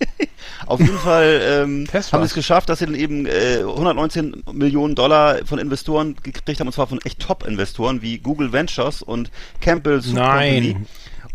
Auf 0.65 0.79
jeden 0.79 0.97
Fall 0.97 1.41
ähm, 1.43 1.87
haben 1.93 2.21
sie 2.21 2.25
es 2.25 2.33
geschafft, 2.33 2.69
dass 2.69 2.79
sie 2.79 2.85
dann 2.85 2.95
eben 2.95 3.25
äh, 3.25 3.59
119 3.59 4.43
Millionen 4.51 4.95
Dollar 4.95 5.45
von 5.45 5.59
Investoren 5.59 6.15
gekriegt 6.21 6.59
haben, 6.59 6.67
und 6.67 6.73
zwar 6.73 6.87
von 6.87 7.01
echt 7.01 7.19
Top-Investoren 7.19 8.01
wie 8.01 8.17
Google 8.19 8.51
Ventures 8.51 9.01
und 9.01 9.31
Campbell 9.59 10.01
Soup 10.01 10.15
Nein. 10.15 10.63
Company. 10.63 10.85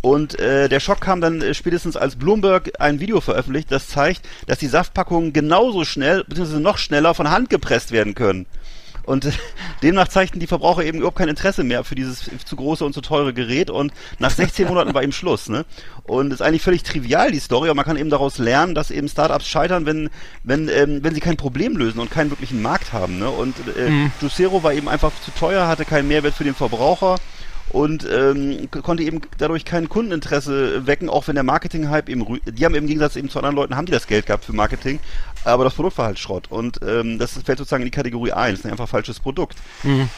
Und 0.02 0.38
äh, 0.38 0.68
der 0.68 0.78
Schock 0.78 1.00
kam 1.00 1.20
dann 1.20 1.42
äh, 1.42 1.52
spätestens, 1.52 1.96
als 1.96 2.16
Bloomberg 2.16 2.70
ein 2.78 3.00
Video 3.00 3.20
veröffentlicht, 3.20 3.72
das 3.72 3.88
zeigt, 3.88 4.22
dass 4.46 4.58
die 4.58 4.68
Saftpackungen 4.68 5.32
genauso 5.32 5.84
schnell, 5.84 6.22
beziehungsweise 6.22 6.60
noch 6.60 6.78
schneller 6.78 7.14
von 7.14 7.30
Hand 7.30 7.50
gepresst 7.50 7.90
werden 7.90 8.14
können. 8.14 8.46
Und 9.06 9.28
demnach 9.82 10.08
zeigten 10.08 10.40
die 10.40 10.46
Verbraucher 10.46 10.84
eben 10.84 10.98
überhaupt 10.98 11.16
kein 11.16 11.28
Interesse 11.28 11.64
mehr 11.64 11.84
für 11.84 11.94
dieses 11.94 12.30
zu 12.44 12.56
große 12.56 12.84
und 12.84 12.92
zu 12.92 13.00
teure 13.00 13.32
Gerät. 13.32 13.70
Und 13.70 13.92
nach 14.18 14.30
16 14.30 14.68
Monaten 14.68 14.92
war 14.92 15.02
eben 15.02 15.12
Schluss. 15.12 15.48
Ne? 15.48 15.64
Und 16.02 16.28
es 16.28 16.40
ist 16.40 16.42
eigentlich 16.42 16.62
völlig 16.62 16.82
trivial, 16.82 17.32
die 17.32 17.40
Story, 17.40 17.68
aber 17.68 17.76
man 17.76 17.84
kann 17.84 17.96
eben 17.96 18.10
daraus 18.10 18.38
lernen, 18.38 18.74
dass 18.74 18.90
eben 18.90 19.08
Startups 19.08 19.48
scheitern, 19.48 19.86
wenn, 19.86 20.10
wenn, 20.42 20.68
ähm, 20.68 21.02
wenn 21.02 21.14
sie 21.14 21.20
kein 21.20 21.36
Problem 21.36 21.76
lösen 21.76 22.00
und 22.00 22.10
keinen 22.10 22.30
wirklichen 22.30 22.60
Markt 22.60 22.92
haben. 22.92 23.18
Ne? 23.18 23.30
Und 23.30 23.54
äh, 23.76 24.10
Juicero 24.20 24.62
war 24.62 24.74
eben 24.74 24.88
einfach 24.88 25.12
zu 25.24 25.30
teuer, 25.30 25.66
hatte 25.68 25.84
keinen 25.84 26.08
Mehrwert 26.08 26.34
für 26.34 26.44
den 26.44 26.54
Verbraucher 26.54 27.16
und 27.70 28.06
ähm, 28.10 28.68
konnte 28.70 29.02
eben 29.02 29.20
dadurch 29.38 29.64
kein 29.64 29.88
Kundeninteresse 29.88 30.86
wecken, 30.86 31.08
auch 31.08 31.26
wenn 31.26 31.34
der 31.34 31.44
Marketing-Hype 31.44 32.08
eben, 32.08 32.40
die 32.46 32.64
haben 32.64 32.74
im 32.74 32.86
Gegensatz 32.86 33.16
eben 33.16 33.28
zu 33.28 33.38
anderen 33.38 33.56
Leuten, 33.56 33.76
haben 33.76 33.86
die 33.86 33.92
das 33.92 34.06
Geld 34.06 34.26
gehabt 34.26 34.44
für 34.44 34.52
Marketing, 34.52 35.00
aber 35.46 35.64
das 35.64 35.74
Produkt 35.74 35.96
war 35.98 36.06
halt 36.06 36.18
Schrott 36.18 36.46
und 36.50 36.80
ähm, 36.86 37.18
das 37.18 37.32
fällt 37.32 37.58
sozusagen 37.58 37.82
in 37.82 37.86
die 37.86 37.96
Kategorie 37.96 38.32
1, 38.32 38.64
ein 38.64 38.72
einfach 38.72 38.88
falsches 38.88 39.20
Produkt. 39.20 39.56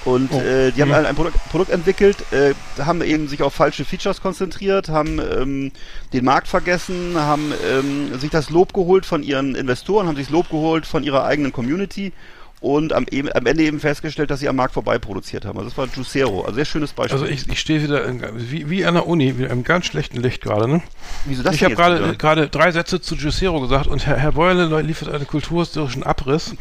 Und 0.05 0.33
äh, 0.33 0.73
die 0.73 0.83
haben 0.83 0.93
ein, 0.93 1.07
ein 1.07 1.15
Produkt, 1.15 1.37
Produkt 1.51 1.71
entwickelt, 1.71 2.17
äh, 2.33 2.55
haben 2.83 3.03
eben 3.03 3.29
sich 3.29 3.43
auf 3.43 3.55
falsche 3.55 3.85
Features 3.85 4.21
konzentriert, 4.21 4.89
haben 4.89 5.21
ähm, 5.21 5.73
den 6.13 6.25
Markt 6.25 6.49
vergessen, 6.49 7.15
haben 7.17 7.53
ähm, 7.71 8.19
sich 8.19 8.31
das 8.31 8.51
Lob 8.51 8.73
geholt 8.73 9.07
von 9.07 9.23
ihren 9.23 9.55
Investoren, 9.55 10.09
haben 10.09 10.17
sich 10.17 10.27
das 10.27 10.33
Lob 10.33 10.49
geholt 10.51 10.87
von 10.87 11.05
ihrer 11.05 11.25
eigenen 11.25 11.53
Community 11.53 12.13
und 12.61 12.93
am, 12.93 13.07
am 13.35 13.47
Ende 13.47 13.63
eben 13.63 13.81
festgestellt, 13.81 14.31
dass 14.31 14.41
sie 14.41 14.49
am 14.49 14.57
Markt 14.57 14.75
vorbei 14.75 14.99
produziert 14.99 15.45
haben. 15.45 15.59
Also 15.59 15.71
das 15.71 15.79
war 15.79 15.87
Juicero, 15.87 16.43
also 16.43 16.55
sehr 16.55 16.65
schönes 16.65 16.93
Beispiel. 16.93 17.21
Also 17.21 17.27
ich, 17.27 17.49
ich 17.49 17.61
stehe 17.61 17.83
wieder 17.83 18.05
in, 18.05 18.23
wie, 18.35 18.69
wie 18.69 18.85
an 18.85 18.95
der 18.95 19.07
Uni, 19.07 19.39
wieder 19.39 19.51
im 19.51 19.65
ganz 19.65 19.87
schlechten 19.87 20.19
Licht 20.19 20.43
gerade, 20.43 20.69
ne? 20.69 20.83
Wieso 21.25 21.43
das 21.43 21.55
ich 21.55 21.65
habe 21.65 21.75
gerade 21.75 22.17
gerade 22.17 22.49
drei 22.49 22.73
Sätze 22.73 23.01
zu 23.01 23.15
Juicero 23.15 23.61
gesagt 23.61 23.87
und 23.87 24.07
Herr, 24.07 24.17
Herr 24.17 24.33
Beuerle 24.33 24.83
liefert 24.83 25.09
einen 25.09 25.27
kulturhistorischen 25.27 26.03
Abriss 26.03 26.55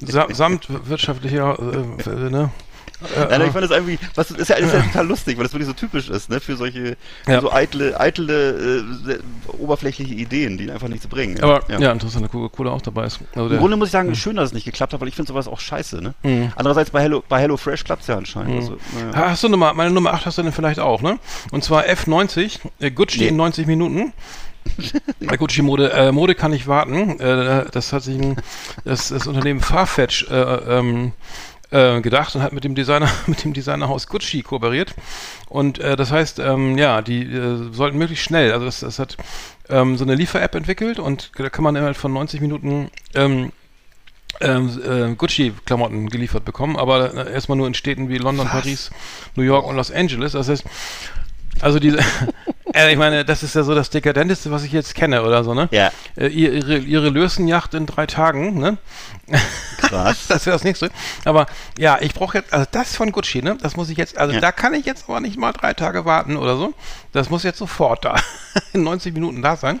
sa 0.00 0.26
samt 0.32 0.68
wirtschaftlicher 0.88 1.58
äh, 1.58 2.10
äh, 2.10 2.30
ne? 2.30 2.50
Äh, 3.16 3.26
Nein, 3.30 3.42
ich 3.46 3.52
fand 3.52 3.64
das 3.64 3.70
irgendwie, 3.70 3.98
was 4.14 4.30
ist 4.30 4.48
ja, 4.48 4.56
ist 4.56 4.72
ja 4.72 4.80
total 4.80 5.06
lustig, 5.06 5.36
weil 5.36 5.44
das 5.44 5.52
wirklich 5.52 5.66
so 5.68 5.72
typisch 5.74 6.08
ist, 6.08 6.30
ne, 6.30 6.40
für 6.40 6.56
solche 6.56 6.96
Ja. 7.26 7.40
so 7.40 7.52
eitle, 7.52 7.98
eitle, 8.00 8.82
äh, 9.08 9.18
oberflächliche 9.58 10.14
Ideen, 10.14 10.58
die 10.58 10.70
einfach 10.70 10.88
nichts 10.88 11.06
bringen. 11.06 11.40
aber 11.42 11.62
ja, 11.68 11.92
interessant, 11.92 12.24
dass 12.24 12.30
Coca-Cola 12.32 12.70
auch 12.70 12.82
dabei 12.82 13.04
ist. 13.06 13.20
Also 13.34 13.48
Im 13.54 13.58
Grunde 13.58 13.76
muss 13.76 13.88
ich 13.88 13.92
sagen, 13.92 14.14
schön, 14.14 14.36
dass 14.36 14.46
es 14.46 14.52
nicht 14.52 14.64
geklappt 14.64 14.92
hat, 14.92 15.00
weil 15.00 15.08
ich 15.08 15.14
finde 15.16 15.28
sowas 15.28 15.48
auch 15.48 15.60
scheiße, 15.60 16.02
ne? 16.02 16.14
Mhm. 16.22 16.52
Andererseits 16.56 16.90
bei 16.90 17.00
Hello, 17.02 17.22
bei 17.28 17.40
Hello 17.40 17.56
Fresh 17.56 17.84
klappt 17.84 18.02
es 18.02 18.08
ja 18.08 18.16
anscheinend. 18.16 18.56
Also, 18.56 18.76
naja. 18.94 19.16
Ha- 19.16 19.30
Hast 19.30 19.42
du 19.44 19.48
Nummer, 19.48 19.74
meine 19.74 19.90
Nummer 19.90 20.12
8 20.14 20.26
hast 20.26 20.38
du 20.38 20.42
denn 20.42 20.52
vielleicht 20.52 20.80
auch, 20.80 21.02
ne? 21.02 21.18
Und 21.50 21.64
zwar 21.64 21.84
F90, 21.84 22.58
äh, 22.80 22.90
Gucci 22.90 23.20
Nee. 23.20 23.28
in 23.28 23.36
90 23.36 23.66
Minuten. 23.66 24.12
Bei 25.20 25.36
Gucci 25.36 25.60
Mode, 25.62 25.92
äh, 25.92 26.10
Mode 26.10 26.34
kann 26.34 26.50
nicht 26.50 26.66
warten. 26.66 27.20
Äh, 27.20 27.66
das 27.70 27.92
hat 27.92 28.02
sich 28.02 28.18
ein, 28.18 28.36
das, 28.84 29.08
das 29.08 29.26
Unternehmen 29.26 29.60
Farfetch 29.60 30.26
äh, 30.30 30.34
ähm, 30.78 31.12
äh, 31.74 32.00
gedacht 32.00 32.36
und 32.36 32.42
hat 32.42 32.52
mit 32.52 32.62
dem 32.62 32.76
Designer, 32.76 33.10
mit 33.26 33.42
dem 33.42 33.52
Designerhaus 33.52 34.06
Gucci 34.06 34.42
kooperiert. 34.42 34.94
Und 35.48 35.78
äh, 35.80 35.96
das 35.96 36.12
heißt, 36.12 36.38
ähm, 36.38 36.78
ja, 36.78 37.02
die 37.02 37.24
äh, 37.24 37.72
sollten 37.72 37.98
möglichst 37.98 38.24
schnell, 38.24 38.52
also 38.52 38.64
das, 38.64 38.80
das 38.80 38.98
hat 39.00 39.16
ähm, 39.68 39.96
so 39.96 40.04
eine 40.04 40.14
Liefer-App 40.14 40.54
entwickelt 40.54 41.00
und 41.00 41.32
da 41.36 41.50
kann 41.50 41.64
man 41.64 41.74
innerhalb 41.74 41.96
von 41.96 42.12
90 42.12 42.40
Minuten 42.40 42.90
ähm, 43.14 43.50
ähm, 44.40 44.80
äh, 44.84 45.14
Gucci-Klamotten 45.16 46.08
geliefert 46.10 46.44
bekommen, 46.44 46.76
aber 46.76 47.12
äh, 47.14 47.32
erstmal 47.32 47.58
nur 47.58 47.66
in 47.66 47.74
Städten 47.74 48.08
wie 48.08 48.18
London, 48.18 48.46
Paris, 48.46 48.90
New 49.34 49.42
York 49.42 49.66
und 49.66 49.76
Los 49.76 49.90
Angeles. 49.90 50.32
Das 50.32 50.48
heißt, 50.48 50.64
also 51.60 51.80
diese, 51.80 51.98
äh, 52.74 52.92
ich 52.92 52.98
meine, 52.98 53.24
das 53.24 53.42
ist 53.42 53.54
ja 53.54 53.62
so 53.62 53.74
das 53.74 53.90
Dekadenteste, 53.90 54.50
was 54.50 54.64
ich 54.64 54.72
jetzt 54.72 54.94
kenne 54.94 55.22
oder 55.22 55.44
so, 55.44 55.54
ne? 55.54 55.68
Ja, 55.72 55.90
Äh, 56.16 56.26
ihr- 56.28 56.52
ihre, 56.52 56.78
ihre 56.78 57.08
Lösenjacht 57.08 57.74
in 57.74 57.86
drei 57.86 58.06
Tagen, 58.06 58.58
ne? 58.58 58.76
krass. 59.78 60.24
Das 60.28 60.46
wäre 60.46 60.54
das 60.54 60.64
nächste. 60.64 60.90
Aber 61.24 61.46
ja, 61.78 61.98
ich 62.00 62.14
brauche 62.14 62.38
jetzt, 62.38 62.52
also 62.52 62.66
das 62.70 62.94
von 62.96 63.12
Gucci, 63.12 63.42
ne? 63.42 63.56
Das 63.62 63.76
muss 63.76 63.88
ich 63.90 63.96
jetzt, 63.96 64.18
also 64.18 64.34
Ja. 64.34 64.40
da 64.40 64.52
kann 64.52 64.74
ich 64.74 64.84
jetzt 64.86 65.04
aber 65.08 65.20
nicht 65.20 65.38
mal 65.38 65.52
drei 65.52 65.72
Tage 65.74 66.04
warten 66.04 66.36
oder 66.36 66.56
so. 66.56 66.74
Das 67.12 67.30
muss 67.30 67.42
jetzt 67.42 67.58
sofort 67.58 68.04
da, 68.04 68.16
in 68.72 68.82
90 68.84 69.14
Minuten 69.14 69.42
da 69.42 69.56
sein. 69.56 69.80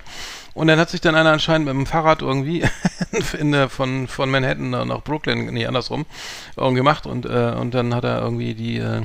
Und 0.54 0.68
dann 0.68 0.78
hat 0.78 0.88
sich 0.88 1.00
dann 1.00 1.16
einer 1.16 1.32
anscheinend 1.32 1.66
mit 1.66 1.74
dem 1.74 1.84
Fahrrad 1.84 2.22
irgendwie 2.22 2.62
in 3.38 3.50
der, 3.50 3.68
von, 3.68 4.06
von 4.06 4.30
Manhattan 4.30 4.70
nach 4.70 5.02
Brooklyn, 5.02 5.46
nee, 5.46 5.66
andersrum, 5.66 6.06
gemacht 6.56 7.06
und, 7.06 7.26
äh, 7.26 7.54
und 7.58 7.74
dann 7.74 7.92
hat 7.92 8.04
er 8.04 8.20
irgendwie 8.22 8.54
die, 8.54 8.76
äh, 8.78 9.02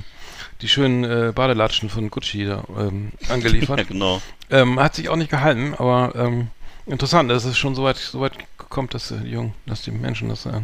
die 0.61 0.67
schönen 0.67 1.03
äh, 1.03 1.31
Badelatschen 1.33 1.89
von 1.89 2.09
Gucci 2.09 2.45
da 2.45 2.63
ähm, 2.77 3.11
angeliefert. 3.29 3.79
ja, 3.79 3.85
genau. 3.85 4.21
Ähm, 4.49 4.79
hat 4.79 4.95
sich 4.95 5.09
auch 5.09 5.15
nicht 5.15 5.31
gehalten, 5.31 5.73
aber 5.77 6.13
ähm, 6.15 6.47
interessant, 6.85 7.29
dass 7.29 7.45
es 7.45 7.57
schon 7.57 7.75
so 7.75 7.83
weit, 7.83 7.97
so 7.97 8.21
weit 8.21 8.33
kommt, 8.57 8.93
dass 8.93 9.11
äh, 9.11 9.19
die 9.19 9.31
Jungen, 9.31 9.53
dass 9.65 9.81
die 9.81 9.91
Menschen 9.91 10.29
das 10.29 10.45
äh, 10.45 10.61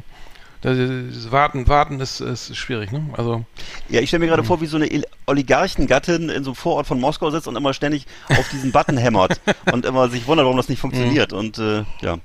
das, 0.65 0.77
das 0.77 1.31
Warten, 1.31 1.67
Warten 1.67 1.99
ist, 1.99 2.21
ist 2.21 2.55
schwierig, 2.57 2.91
ne? 2.91 3.05
Also 3.13 3.45
Ja, 3.87 4.01
ich 4.01 4.09
stelle 4.09 4.21
mir 4.21 4.27
gerade 4.27 4.43
vor, 4.43 4.61
wie 4.61 4.65
so 4.65 4.77
eine 4.77 4.89
Oligarchengattin 5.27 6.29
in 6.29 6.43
so 6.43 6.51
einem 6.51 6.55
Vorort 6.55 6.87
von 6.87 6.99
Moskau 6.99 7.29
sitzt 7.29 7.47
und 7.47 7.55
immer 7.55 7.73
ständig 7.75 8.07
auf 8.29 8.49
diesen 8.49 8.71
Button 8.71 8.97
hämmert 8.97 9.39
und 9.71 9.85
immer 9.85 10.09
sich 10.09 10.25
wundert, 10.25 10.45
warum 10.45 10.57
das 10.57 10.67
nicht 10.67 10.79
funktioniert. 10.79 11.33
Und 11.33 11.59
äh, 11.59 11.83
ja. 12.01 12.17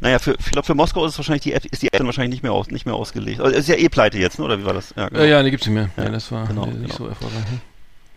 Naja, 0.00 0.18
für, 0.18 0.34
ich 0.38 0.50
glaube, 0.50 0.66
für 0.66 0.74
Moskau 0.74 1.04
ist 1.04 1.12
es 1.12 1.18
wahrscheinlich 1.18 1.42
die 1.42 1.52
App, 1.52 1.64
ist 1.66 1.82
die 1.82 1.88
App 1.88 1.98
dann 1.98 2.06
wahrscheinlich 2.06 2.30
nicht 2.30 2.42
mehr 2.42 2.52
aus, 2.52 2.68
nicht 2.68 2.86
mehr 2.86 2.94
ausgelegt. 2.94 3.40
Also, 3.40 3.56
ist 3.56 3.68
ja 3.68 3.76
eh 3.76 3.88
pleite 3.88 4.18
jetzt, 4.18 4.38
ne? 4.38 4.44
Oder 4.46 4.58
wie 4.58 4.64
war 4.64 4.72
das? 4.74 4.94
Ja, 4.96 5.08
äh, 5.08 5.28
ja, 5.28 5.42
die 5.42 5.50
gibt's 5.50 5.66
nicht 5.66 5.74
mehr. 5.74 5.90
Ja, 5.96 6.04
Ja, 6.04 6.10
das 6.10 6.32
war 6.32 6.46
genau, 6.46 6.64
äh, 6.64 6.68
nicht 6.68 6.80
genau. 6.82 6.94
so 6.94 7.06
erfolgreich. 7.06 7.44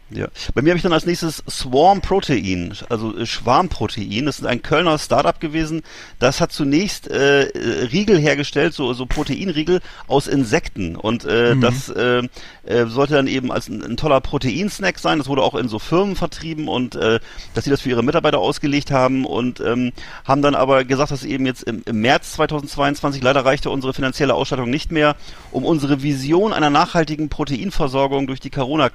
Ja. 0.09 0.27
Bei 0.53 0.61
mir 0.61 0.71
habe 0.71 0.77
ich 0.77 0.83
dann 0.83 0.93
als 0.93 1.05
nächstes 1.05 1.43
Swarm 1.49 2.01
Protein, 2.01 2.73
also 2.89 3.17
äh, 3.17 3.25
Schwarmprotein. 3.25 4.25
Das 4.25 4.39
ist 4.39 4.45
ein 4.45 4.61
Kölner 4.61 4.97
Startup 4.99 5.39
gewesen. 5.39 5.81
Das 6.19 6.39
hat 6.39 6.51
zunächst 6.51 7.09
äh, 7.09 7.45
äh, 7.45 7.85
Riegel 7.85 8.19
hergestellt, 8.19 8.73
so, 8.73 8.93
so 8.93 9.05
Proteinriegel 9.05 9.81
aus 10.07 10.27
Insekten. 10.27 10.95
Und 10.95 11.25
äh, 11.25 11.55
das 11.55 11.89
äh, 11.89 12.23
äh, 12.65 12.85
sollte 12.85 13.13
dann 13.13 13.27
eben 13.27 13.51
als 13.51 13.69
ein, 13.69 13.83
ein 13.83 13.97
toller 13.97 14.21
Proteinsnack 14.21 14.99
sein. 14.99 15.17
Das 15.17 15.27
wurde 15.27 15.41
auch 15.41 15.55
in 15.55 15.67
so 15.67 15.79
Firmen 15.79 16.15
vertrieben 16.15 16.67
und 16.67 16.95
äh, 16.95 17.19
dass 17.53 17.63
sie 17.63 17.69
das 17.69 17.81
für 17.81 17.89
ihre 17.89 18.03
Mitarbeiter 18.03 18.39
ausgelegt 18.39 18.91
haben 18.91 19.25
und 19.25 19.59
ähm, 19.61 19.93
haben 20.25 20.41
dann 20.41 20.55
aber 20.55 20.83
gesagt, 20.83 21.11
dass 21.11 21.23
eben 21.23 21.45
jetzt 21.45 21.63
im, 21.63 21.81
im 21.85 22.01
März 22.01 22.33
2022 22.33 23.23
leider 23.23 23.45
reichte 23.45 23.69
unsere 23.69 23.93
finanzielle 23.93 24.33
Ausstattung 24.33 24.69
nicht 24.69 24.91
mehr, 24.91 25.15
um 25.51 25.65
unsere 25.65 26.03
Vision 26.03 26.53
einer 26.53 26.69
nachhaltigen 26.69 27.29
Proteinversorgung 27.29 28.27
durch 28.27 28.39
die 28.39 28.49
Corona 28.49 28.89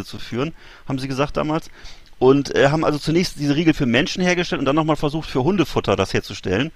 Corona-Krise 0.00 0.04
zu 0.04 0.18
führen, 0.18 0.52
haben 0.88 0.98
sie 0.98 1.08
gesagt 1.08 1.36
damals. 1.36 1.70
Und 2.18 2.54
äh, 2.54 2.68
haben 2.68 2.84
also 2.84 2.98
zunächst 2.98 3.38
diese 3.38 3.56
Riegel 3.56 3.72
für 3.72 3.86
Menschen 3.86 4.22
hergestellt 4.22 4.58
und 4.58 4.66
dann 4.66 4.76
nochmal 4.76 4.96
versucht, 4.96 5.30
für 5.30 5.42
Hundefutter 5.42 5.96
das 5.96 6.12
herzustellen. 6.12 6.70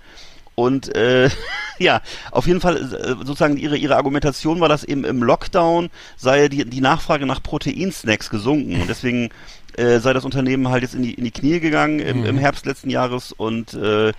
Und 0.55 0.95
äh, 0.95 1.29
ja, 1.79 2.01
auf 2.31 2.47
jeden 2.47 2.61
Fall 2.61 2.77
äh, 2.77 3.09
sozusagen 3.27 3.59
ihre 3.59 3.77
ihre 3.77 3.97
Argumentation 3.97 4.61
war, 4.61 4.68
dass 4.68 4.85
eben 4.85 5.05
im 5.05 5.22
Lockdown 5.22 5.91
sei 6.16 6.49
die 6.49 6.64
die 6.64 6.81
Nachfrage 6.81 7.27
nach 7.27 7.43
Proteinsnacks 7.43 8.31
gesunken 8.31 8.81
und 8.81 8.89
deswegen 8.89 9.31
äh, 9.77 9.99
sei 9.99 10.12
das 10.12 10.25
Unternehmen 10.25 10.68
halt 10.68 10.83
jetzt 10.83 10.95
in 10.95 11.03
die 11.03 11.14
in 11.14 11.25
die 11.25 11.33
Knie 11.33 11.61
gegangen 11.61 11.99
im, 11.99 12.25
im 12.25 12.39
Herbst 12.39 12.64
letzten 12.64 12.89
Jahres 12.89 13.33
und 13.33 13.75
äh, 13.75 14.12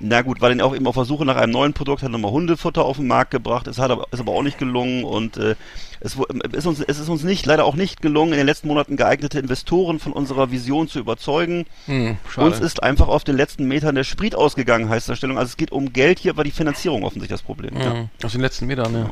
na 0.00 0.22
gut, 0.22 0.40
war 0.40 0.48
dann 0.48 0.60
auch 0.60 0.74
eben 0.74 0.86
auf 0.86 0.94
der 0.94 1.04
Suche 1.04 1.24
nach 1.24 1.36
einem 1.36 1.52
neuen 1.52 1.72
Produkt, 1.72 2.02
hat 2.02 2.10
nochmal 2.10 2.30
Hundefutter 2.30 2.84
auf 2.84 2.96
den 2.98 3.06
Markt 3.06 3.30
gebracht. 3.30 3.66
Es 3.66 3.78
hat 3.78 3.90
aber, 3.90 4.06
ist 4.10 4.20
aber 4.20 4.32
auch 4.32 4.42
nicht 4.42 4.58
gelungen 4.58 5.04
und 5.04 5.36
äh, 5.36 5.54
es, 6.00 6.18
wo- 6.18 6.24
ist 6.24 6.66
uns, 6.66 6.80
es 6.80 6.98
ist 6.98 7.08
uns 7.08 7.22
nicht, 7.24 7.46
leider 7.46 7.64
auch 7.64 7.74
nicht 7.74 8.02
gelungen, 8.02 8.32
in 8.32 8.38
den 8.38 8.46
letzten 8.46 8.68
Monaten 8.68 8.96
geeignete 8.96 9.38
Investoren 9.38 9.98
von 9.98 10.12
unserer 10.12 10.50
Vision 10.50 10.88
zu 10.88 10.98
überzeugen. 10.98 11.64
Hm. 11.86 12.16
Uns 12.36 12.60
ist 12.60 12.82
einfach 12.82 13.08
auf 13.08 13.24
den 13.24 13.36
letzten 13.36 13.66
Metern 13.66 13.94
der 13.94 14.04
Sprit 14.04 14.34
ausgegangen, 14.34 14.88
heißt 14.88 15.08
der 15.08 15.16
Stellung. 15.16 15.38
Also 15.38 15.50
es 15.50 15.56
geht 15.56 15.72
um 15.72 15.92
Geld, 15.92 16.18
hier 16.18 16.36
war 16.36 16.44
die 16.44 16.50
Finanzierung 16.50 17.02
offensichtlich 17.04 17.38
das 17.38 17.42
Problem. 17.46 17.76
Ja. 17.80 17.94
Mhm. 17.94 18.08
Aus 18.22 18.32
den 18.32 18.40
letzten 18.42 18.66
Metern, 18.66 18.94
ja. 18.94 19.10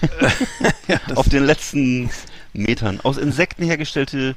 ja, 0.88 1.00
Auf 1.16 1.28
den 1.28 1.44
letzten 1.44 2.10
Metern. 2.54 3.00
Aus 3.02 3.18
Insekten 3.18 3.64
hergestellte 3.64 4.36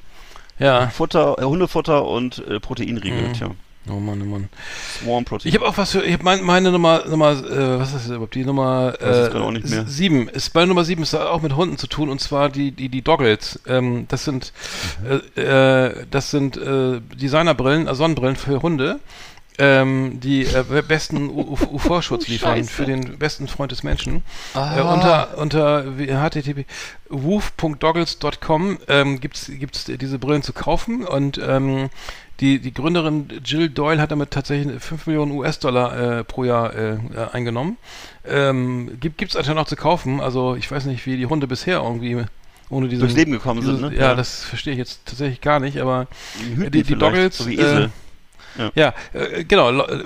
ja. 0.59 0.87
Futter, 0.89 1.35
äh, 1.39 1.43
Hundefutter 1.43 2.05
und 2.05 2.45
äh, 2.47 2.59
Proteinriegel. 2.59 3.29
Mhm. 3.29 3.33
Tja, 3.33 3.49
Oh 3.87 3.99
Mann, 3.99 4.21
oh 4.21 4.25
Mann. 4.25 4.49
Swarm 5.03 5.25
Protein. 5.25 5.49
Ich 5.49 5.55
habe 5.55 5.67
auch 5.67 5.77
was 5.77 5.91
für, 5.91 6.03
ich 6.03 6.13
habe 6.13 6.23
mein, 6.23 6.43
meine 6.43 6.71
Nummer, 6.71 7.03
Nummer, 7.07 7.31
äh, 7.31 7.79
was 7.79 7.89
ist 7.89 7.95
das 7.95 8.07
überhaupt? 8.07 8.33
Die 8.33 8.43
Nummer 8.43 8.93
äh, 8.99 9.29
auch 9.37 9.51
nicht 9.51 9.69
mehr. 9.69 9.83
s- 9.83 9.95
sieben. 9.95 10.27
Ist 10.27 10.53
bei 10.53 10.65
Nummer 10.65 10.83
sieben 10.83 11.03
ist 11.03 11.13
auch 11.13 11.41
mit 11.41 11.55
Hunden 11.55 11.77
zu 11.77 11.85
tun 11.87 12.09
und 12.09 12.19
zwar 12.19 12.49
die 12.49 12.71
die 12.71 12.89
die 12.89 13.01
Doggles. 13.03 13.59
Ähm, 13.67 14.05
das 14.07 14.25
sind 14.25 14.53
äh, 15.37 15.39
äh, 15.89 16.05
das 16.09 16.31
sind 16.31 16.57
äh, 16.57 16.99
Designerbrillen, 17.15 17.87
äh, 17.87 17.93
Sonnenbrillen 17.95 18.35
für 18.35 18.61
Hunde. 18.63 18.99
Ähm, 19.57 20.19
die 20.19 20.43
äh, 20.45 20.63
besten 20.87 21.29
UV-Schutz 21.29 22.27
liefern 22.27 22.57
Scheiße. 22.57 22.69
für 22.69 22.85
den 22.85 23.17
besten 23.17 23.47
Freund 23.47 23.71
des 23.71 23.83
Menschen. 23.83 24.23
Ah. 24.53 24.77
Äh, 24.77 24.81
unter 24.81 25.37
unter 25.37 25.85
http 25.97 26.65
woof.doggles.com 27.09 28.79
ähm, 28.87 29.19
gibt's 29.19 29.49
gibt's 29.59 29.85
diese 29.85 30.19
Brillen 30.19 30.43
zu 30.43 30.53
kaufen 30.53 31.05
und 31.05 31.39
ähm, 31.45 31.89
die, 32.41 32.59
die 32.59 32.73
Gründerin 32.73 33.29
Jill 33.45 33.69
Doyle 33.69 34.01
hat 34.01 34.11
damit 34.11 34.31
tatsächlich 34.31 34.81
5 34.81 35.07
Millionen 35.07 35.31
US-Dollar 35.31 36.19
äh, 36.19 36.23
pro 36.25 36.43
Jahr 36.43 36.73
äh, 36.75 36.93
äh, 36.95 36.97
eingenommen. 37.31 37.77
Ähm, 38.27 38.97
gibt 38.99 39.21
es 39.23 39.35
einfach 39.37 39.53
noch 39.53 39.67
zu 39.67 39.77
kaufen. 39.77 40.19
Also 40.19 40.55
ich 40.55 40.69
weiß 40.69 40.85
nicht, 40.85 41.05
wie 41.05 41.15
die 41.15 41.27
Hunde 41.27 41.47
bisher 41.47 41.77
irgendwie 41.77 42.25
ohne 42.69 42.89
diese 42.89 43.01
Durchs 43.01 43.15
Leben 43.15 43.31
gekommen 43.31 43.61
sind, 43.61 43.79
ne? 43.81 43.93
Ja, 43.95 44.09
Ja. 44.09 44.15
das 44.15 44.43
verstehe 44.43 44.73
ich 44.73 44.79
jetzt 44.79 45.05
tatsächlich 45.05 45.39
gar 45.39 45.59
nicht, 45.61 45.79
aber 45.79 46.07
die, 46.39 46.71
die 46.71 46.83
vielleicht, 46.83 47.01
Doggles, 47.01 47.37
so 47.37 47.47
wie 47.47 47.55
Esel. 47.55 47.91
Äh, 48.57 48.71
ja, 48.75 48.93
äh, 49.13 49.43
genau. 49.43 49.69
äh, 49.81 50.03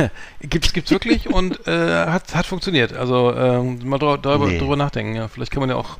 gibt's 0.40 0.72
gibt's 0.72 0.90
wirklich 0.90 1.28
und 1.32 1.66
äh, 1.66 2.06
hat 2.06 2.34
hat 2.34 2.46
funktioniert. 2.46 2.92
Also 2.94 3.34
ähm, 3.34 3.78
mal 3.88 3.98
drü 3.98 4.18
drüber, 4.18 4.46
Nee. 4.46 4.58
drüber 4.58 4.76
nachdenken. 4.76 5.14
Ja, 5.16 5.28
vielleicht 5.28 5.50
kann 5.52 5.60
man 5.60 5.70
ja 5.70 5.76
auch, 5.76 5.98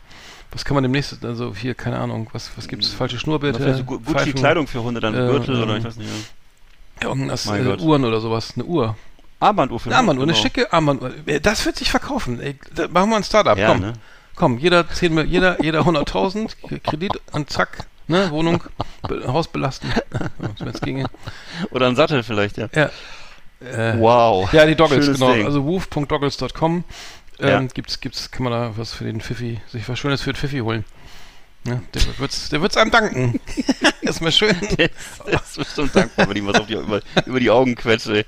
was 0.53 0.65
kann 0.65 0.75
man 0.75 0.83
demnächst, 0.83 1.25
also 1.25 1.55
hier 1.55 1.75
keine 1.75 1.99
Ahnung, 1.99 2.29
was 2.33 2.51
was 2.57 2.69
gibt's? 2.69 2.89
Falsche 2.89 3.15
Oder 3.17 3.21
Schnurrbärte, 3.21 3.61
vielleicht 3.61 3.79
so 3.79 3.85
Gu- 3.85 3.99
Gucci 3.99 4.13
Pfeifen, 4.13 4.35
Kleidung 4.35 4.67
für 4.67 4.83
Hunde, 4.83 5.01
dann 5.01 5.15
äh, 5.15 5.19
Gürtel 5.31 5.63
oder 5.63 5.73
ähm, 5.73 5.79
ich 5.79 5.85
weiß 5.85 5.97
nicht. 5.97 6.11
Ja. 7.03 7.09
irgendwas, 7.09 7.47
äh, 7.47 7.63
Gott. 7.65 7.81
Uhren 7.81 8.05
oder 8.05 8.21
sowas, 8.21 8.53
eine 8.57 8.65
Uhr. 8.65 8.97
Armbanduhr 9.43 9.81
für 9.81 9.89
Eine 9.89 9.97
Armbanduhr, 9.97 10.25
eine 10.25 10.35
schicke 10.35 10.71
Armbanduhr. 10.73 11.13
Äh, 11.27 11.41
Das 11.41 11.65
wird 11.65 11.77
sich 11.77 11.91
verkaufen. 11.91 12.41
Ey, 12.41 12.57
machen 12.91 13.09
wir 13.09 13.17
ein 13.17 13.25
Startup. 13.25 13.57
Ja, 13.57 13.69
komm, 13.69 13.81
ne? 13.81 13.93
komm, 14.35 14.59
jeder 14.59 14.87
10 14.87 15.15
Mil- 15.15 15.25
jeder 15.25 15.63
jeder 15.63 15.81
100.000 15.81 16.81
Kredit 16.83 17.13
und 17.33 17.49
zack, 17.49 17.87
ne, 18.11 18.31
Wohnung, 18.31 18.63
be 19.09 19.23
Haus 19.27 19.49
belasten. 19.49 19.93
Wenn 20.59 20.69
es 20.69 20.81
ginge. 20.81 21.07
Oder 21.71 21.87
ein 21.87 21.97
Sattel 21.97 22.23
vielleicht, 22.23 22.59
ja. 22.59 22.69
Ja. 22.75 22.91
Äh, 23.61 23.99
Wow. 23.99 24.53
Ja, 24.53 24.67
die 24.67 24.75
Doggles, 24.75 25.05
Schönes 25.05 25.21
genau. 25.21 25.33
Ding. 25.33 25.45
Also 25.47 25.65
woof.doggles.com 25.65 26.85
ähm, 27.41 27.49
Ja. 27.49 27.61
gibt's, 27.73 28.01
gibt's, 28.01 28.31
kann 28.31 28.45
man 28.45 28.53
da 28.53 28.73
was 28.77 28.93
für 28.93 29.05
den 29.05 29.21
Pfiffi, 29.21 29.61
sich 29.69 29.89
was 29.89 29.99
Schönes 29.99 30.23
für 30.23 30.33
den 30.33 30.37
Pfiffi 30.37 30.59
holen. 30.59 30.85
Ja, 31.67 31.79
der 31.93 32.03
wird's, 32.19 32.49
der 32.49 32.63
wird's 32.63 32.77
einem 32.79 32.91
danken. 32.91 33.39
Erstmal 34.03 34.33
schön. 34.33 34.57
Der 34.79 34.89
ist 35.35 35.57
bestimmt 35.59 35.95
dankbar, 35.95 36.29
wenn 36.29 36.37
ich 36.39 36.47
was 36.47 36.55
auf 36.59 36.67
die, 36.67 36.73
über, 36.75 37.03
über 37.27 37.39
die 37.39 37.51
Augen 37.51 37.75
quetsche. 37.75 38.19
ey. 38.19 38.25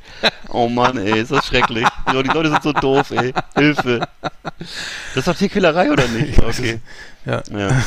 Oh 0.50 0.68
Mann, 0.68 0.98
ey, 0.98 1.20
ist 1.20 1.30
das 1.32 1.46
schrecklich. 1.46 1.86
Die 2.12 2.22
die 2.22 2.28
Leute 2.28 2.50
sind 2.50 2.62
so 2.62 2.72
doof, 2.74 3.10
ey. 3.12 3.32
Hilfe. 3.54 4.06
Das 4.60 5.16
ist 5.16 5.28
doch 5.28 5.34
Tierquälerei, 5.36 5.90
oder 5.90 6.06
nicht? 6.08 6.38
Okay. 6.42 6.80
Ja. 7.24 7.42
Ja. 7.50 7.82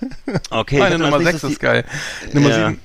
Okay. 0.50 0.78
Meine 0.78 0.98
Nummer 0.98 1.14
als 1.16 1.24
6 1.24 1.32
nächstes 1.32 1.50
ist 1.52 1.60
geil. 1.60 1.84
Nummer 2.32 2.48
Ja. 2.50 2.68
7. 2.68 2.80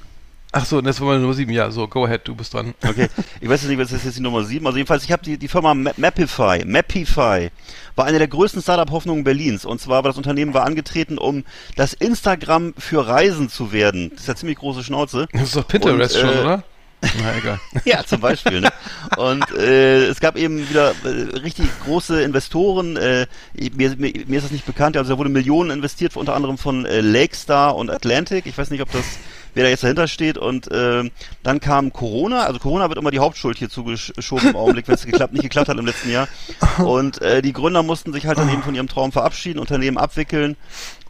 Ach 0.52 0.66
so, 0.66 0.82
das 0.82 1.00
war 1.00 1.10
meine 1.10 1.20
Nummer 1.20 1.36
7. 1.36 1.52
Ja, 1.52 1.70
so, 1.70 1.88
go 1.88 2.06
ahead, 2.06 2.22
du 2.28 2.34
bist 2.34 2.52
dran. 2.56 2.74
Okay, 2.84 3.08
ich 3.40 3.48
weiß 3.48 3.62
jetzt 3.62 3.70
nicht, 3.70 3.78
was 3.80 3.92
ist 3.92 4.04
jetzt 4.04 4.18
die 4.18 4.22
Nummer 4.22 4.44
7. 4.44 4.66
Also 4.66 4.78
jedenfalls, 4.78 5.04
ich 5.04 5.12
habe 5.12 5.24
die, 5.24 5.38
die 5.38 5.48
Firma 5.48 5.76
Ma- 5.76 5.92
Mapify. 5.96 6.64
Mapify 6.66 7.52
war 8.00 8.06
eine 8.06 8.18
der 8.18 8.30
größten 8.30 8.62
Startup-Hoffnungen 8.62 9.26
Berlins. 9.26 9.66
Und 9.66 9.82
zwar 9.82 10.04
war 10.04 10.10
das 10.10 10.18
Unternehmen 10.18 10.54
war 10.54 10.64
angetreten, 10.64 11.18
um 11.18 11.44
das 11.76 11.94
Instagram 11.94 12.74
für 12.78 13.06
Reisen 13.06 13.50
zu 13.50 13.74
werden. 13.74 14.12
Das 14.12 14.22
ist 14.22 14.28
ja 14.28 14.36
ziemlich 14.36 14.58
große 14.58 14.86
Schnauze. 14.86 15.28
Das 15.34 15.44
ist 15.44 15.58
doch 15.58 15.68
Pinterest 15.68 16.16
Und, 16.16 16.22
schon, 16.22 16.30
äh, 16.30 16.42
oder? 16.42 16.64
Na, 17.02 17.38
egal. 17.38 17.60
Ja, 17.84 18.06
zum 18.06 18.22
Beispiel. 18.22 18.62
Ne? 18.62 18.70
Und 19.18 19.52
äh, 19.52 20.06
es 20.06 20.22
gab 20.22 20.38
eben 20.38 20.70
wieder 20.70 20.94
äh, 21.04 21.38
richtig 21.40 21.66
große 21.84 22.22
Investoren. 22.22 22.96
Äh, 22.96 23.28
mir, 23.76 23.96
mir, 23.98 24.14
mir 24.28 24.38
ist 24.38 24.46
das 24.46 24.52
nicht 24.52 24.66
bekannt. 24.66 24.96
Also 24.96 25.12
da 25.14 25.18
wurde 25.18 25.30
Millionen 25.30 25.70
investiert, 25.70 26.16
unter 26.16 26.36
anderem 26.36 26.58
von 26.58 26.86
äh, 26.86 27.02
Lakestar 27.02 27.76
und 27.76 27.90
Atlantic. 27.90 28.46
Ich 28.46 28.58
weiß 28.58 28.70
nicht, 28.70 28.82
ob 28.82 28.92
das 28.94 29.06
wer 29.54 29.64
da 29.64 29.70
jetzt 29.70 29.84
dahinter 29.84 30.08
steht. 30.08 30.38
Und 30.38 30.72
äh, 30.72 31.10
dann 31.44 31.60
kam 31.60 31.94
Corona. 31.94 32.46
Also 32.46 32.60
Corona 32.60 32.90
wird 32.90 33.00
immer 33.00 33.12
die 33.12 33.20
Hauptschuld 33.20 33.58
hier 33.58 33.70
zugeschoben 33.70 34.50
im 34.50 34.56
Augenblick, 34.56 34.88
wenn 34.88 34.96
es 34.96 35.06
geklappt, 35.06 35.34
nicht 35.34 35.44
geklappt 35.44 35.70
hat 35.70 35.78
im 35.78 35.86
letzten 35.86 36.12
Jahr. 36.12 36.28
Und 36.78 37.22
äh, 37.22 37.42
die 37.42 37.54
Gründer 37.54 37.84
mussten 37.84 38.14
sich 38.14 38.26
halt 38.26 38.38
dann 38.38 38.50
eben 38.50 38.64
von 38.64 38.76
ihrem 38.76 38.88
Traum 38.88 39.12
verabschieden, 39.12 39.60
Unternehmen 39.60 39.98
abwickeln. 39.98 40.56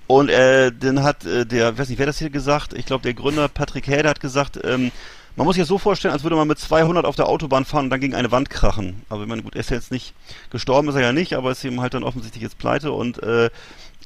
Und 0.08 0.30
äh, 0.30 0.72
dann 0.72 1.04
hat 1.04 1.24
äh, 1.26 1.46
der, 1.46 1.78
weiß 1.78 1.90
nicht, 1.90 2.00
wer 2.00 2.08
das 2.08 2.18
hier 2.18 2.32
gesagt, 2.32 2.74
ich 2.74 2.88
glaube 2.88 3.04
der 3.04 3.14
Gründer 3.14 3.48
Patrick 3.48 3.86
Häde 3.86 4.10
hat 4.10 4.20
gesagt, 4.20 4.60
ähm, 4.64 4.92
man 5.36 5.46
muss 5.46 5.56
sich 5.56 5.62
das 5.62 5.70
so 5.70 5.78
vorstellen, 5.78 6.14
als 6.14 6.24
würde 6.24 6.36
man 6.36 6.48
mit 6.48 6.60
200 6.60 7.06
auf 7.06 7.16
der 7.16 7.28
Autobahn 7.28 7.64
fahren 7.64 7.86
und 7.86 7.90
dann 7.92 8.02
gegen 8.02 8.16
eine 8.16 8.32
Wand 8.32 8.50
krachen. 8.50 9.04
Aber 9.08 9.22
ich 9.22 9.28
meine, 9.30 9.44
gut, 9.44 9.56
er 9.56 9.62
ist 9.62 9.70
ja 9.70 9.78
jetzt 9.78 9.92
nicht 9.92 10.14
gestorben, 10.50 10.90
ist 10.90 10.96
er 10.96 11.02
ja 11.02 11.14
nicht, 11.14 11.36
aber 11.36 11.52
ist 11.52 11.64
ihm 11.64 11.80
halt 11.80 11.94
dann 11.94 12.04
offensichtlich 12.04 12.42
jetzt 12.42 12.58
pleite 12.58 12.92
und 12.92 13.22
äh, 13.22 13.50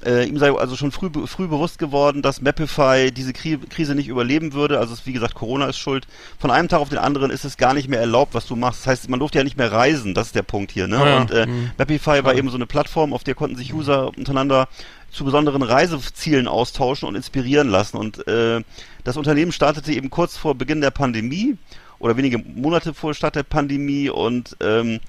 äh, 0.05 0.25
ihm 0.25 0.37
sei 0.37 0.51
also 0.51 0.75
schon 0.75 0.91
früh, 0.91 1.09
früh 1.27 1.47
bewusst 1.47 1.77
geworden, 1.77 2.21
dass 2.21 2.41
Mapify 2.41 3.11
diese 3.11 3.33
Kri 3.33 3.57
Krise 3.69 3.95
nicht 3.95 4.07
überleben 4.07 4.53
würde. 4.53 4.79
Also 4.79 4.93
es, 4.93 5.05
wie 5.05 5.13
gesagt, 5.13 5.35
Corona 5.35 5.67
ist 5.67 5.77
schuld. 5.77 6.07
Von 6.39 6.51
einem 6.51 6.67
Tag 6.67 6.79
auf 6.79 6.89
den 6.89 6.97
anderen 6.97 7.31
ist 7.31 7.45
es 7.45 7.57
gar 7.57 7.73
nicht 7.73 7.87
mehr 7.87 7.99
erlaubt, 7.99 8.33
was 8.33 8.45
du 8.45 8.55
machst. 8.55 8.81
Das 8.81 8.87
heißt, 8.87 9.09
man 9.09 9.19
durfte 9.19 9.37
ja 9.37 9.43
nicht 9.43 9.57
mehr 9.57 9.71
reisen. 9.71 10.13
Das 10.13 10.27
ist 10.27 10.35
der 10.35 10.43
Punkt 10.43 10.71
hier. 10.71 10.87
Ne? 10.87 10.97
Ja, 10.97 11.17
Und 11.17 11.31
äh, 11.31 11.45
mhm. 11.45 11.71
Mapify 11.77 12.23
war 12.23 12.35
eben 12.35 12.49
so 12.49 12.55
eine 12.55 12.65
Plattform, 12.65 13.13
auf 13.13 13.23
der 13.23 13.35
konnten 13.35 13.55
sich 13.55 13.73
User 13.73 14.07
untereinander 14.17 14.67
zu 15.11 15.23
besonderen 15.23 15.61
Reisezielen 15.61 16.47
austauschen 16.47 17.07
und 17.07 17.15
inspirieren 17.15 17.69
lassen. 17.69 17.97
Und 17.97 18.27
äh, 18.27 18.61
das 19.03 19.15
Unternehmen 19.15 19.51
startete 19.51 19.93
eben 19.93 20.09
kurz 20.09 20.35
vor 20.35 20.55
Beginn 20.55 20.81
der 20.81 20.91
Pandemie 20.91 21.57
oder 21.99 22.17
wenige 22.17 22.39
Monate 22.39 22.93
vor 22.93 23.13
Start 23.13 23.35
der 23.35 23.43
Pandemie 23.43 24.09
und 24.09 24.57
ähm, 24.59 24.95
äh, 24.95 24.99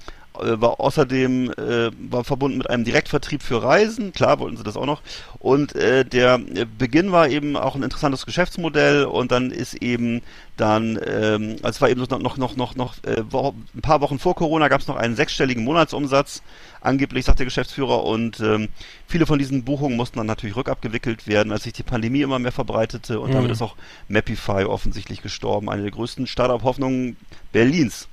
war 0.41 0.79
außerdem 0.79 1.51
äh, 1.51 1.91
war 2.09 2.23
verbunden 2.23 2.57
mit 2.57 2.69
einem 2.69 2.83
Direktvertrieb 2.83 3.43
für 3.43 3.63
Reisen. 3.63 4.13
Klar 4.13 4.39
wollten 4.39 4.57
sie 4.57 4.63
das 4.63 4.77
auch 4.77 4.85
noch. 4.85 5.01
Und 5.39 5.75
äh, 5.75 6.05
der 6.05 6.39
Beginn 6.77 7.11
war 7.11 7.29
eben 7.29 7.55
auch 7.57 7.75
ein 7.75 7.83
interessantes 7.83 8.25
Geschäftsmodell 8.25 9.05
und 9.05 9.31
dann 9.31 9.51
ist 9.51 9.75
eben 9.75 10.21
dann, 10.57 10.97
ähm, 11.05 11.57
also 11.63 11.75
es 11.75 11.81
war 11.81 11.89
eben 11.89 12.01
noch 12.01 12.37
noch 12.37 12.55
noch 12.55 12.75
noch 12.75 12.95
äh, 13.03 13.21
ein 13.21 13.81
paar 13.81 14.01
Wochen 14.01 14.19
vor 14.19 14.35
Corona 14.35 14.67
gab 14.67 14.81
es 14.81 14.87
noch 14.87 14.95
einen 14.95 15.15
sechsstelligen 15.15 15.63
Monatsumsatz 15.63 16.41
angeblich, 16.85 17.25
sagt 17.25 17.39
der 17.39 17.45
Geschäftsführer. 17.45 18.03
Und 18.03 18.39
ähm, 18.39 18.69
viele 19.07 19.25
von 19.25 19.39
diesen 19.39 19.63
Buchungen 19.63 19.97
mussten 19.97 20.17
dann 20.17 20.27
natürlich 20.27 20.55
rückabgewickelt 20.55 21.27
werden, 21.27 21.51
als 21.51 21.63
sich 21.63 21.73
die 21.73 21.83
Pandemie 21.83 22.21
immer 22.21 22.39
mehr 22.39 22.51
verbreitete. 22.51 23.19
Und 23.19 23.31
mhm. 23.31 23.33
damit 23.33 23.51
ist 23.51 23.61
auch 23.61 23.75
Mapify 24.07 24.63
offensichtlich 24.65 25.21
gestorben, 25.21 25.69
eine 25.69 25.81
der 25.81 25.91
größten 25.91 26.27
Startup-Hoffnungen 26.27 27.17
Berlins. 27.51 28.07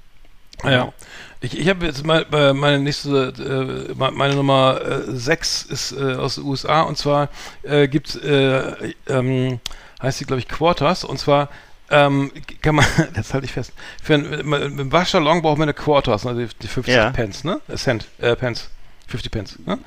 Ja, 0.65 0.93
ich, 1.41 1.59
ich 1.59 1.69
habe 1.69 1.87
jetzt 1.87 2.05
mal 2.07 2.25
äh, 2.33 2.53
meine 2.53 2.79
nächste, 2.79 3.89
äh, 3.89 4.11
meine 4.13 4.35
Nummer 4.37 4.81
6 5.07 5.67
äh, 5.69 5.73
ist 5.73 5.93
äh, 5.93 6.15
aus 6.15 6.37
den 6.37 6.45
USA 6.45 6.83
und 6.83 6.97
zwar 6.97 7.29
äh, 7.63 7.89
gibt 7.89 8.15
äh, 8.23 8.93
ähm, 9.09 9.61
heißt 10.01 10.19
sie 10.19 10.25
glaube 10.25 10.41
ich 10.41 10.49
Quarters 10.49 11.05
und 11.05 11.19
zwar 11.19 11.49
ähm, 11.91 12.33
kann 12.63 12.77
man, 12.77 12.87
das 13.15 13.35
halte 13.35 13.45
ich 13.45 13.53
fest, 13.53 13.73
für 14.03 14.15
ein, 14.15 14.25
im 14.25 14.93
Waschsalon 14.93 15.43
braucht 15.43 15.59
man 15.59 15.65
eine 15.65 15.75
Quarters, 15.75 16.27
also 16.27 16.41
die 16.41 16.69
50 16.69 16.95
ja. 16.95 17.11
Pence, 17.11 17.45
ne? 17.45 17.61
Cent, 17.75 18.09
äh, 18.19 18.35
Pence, 18.35 18.71
50 19.09 19.31
Pence, 19.31 19.59
ne? 19.67 19.79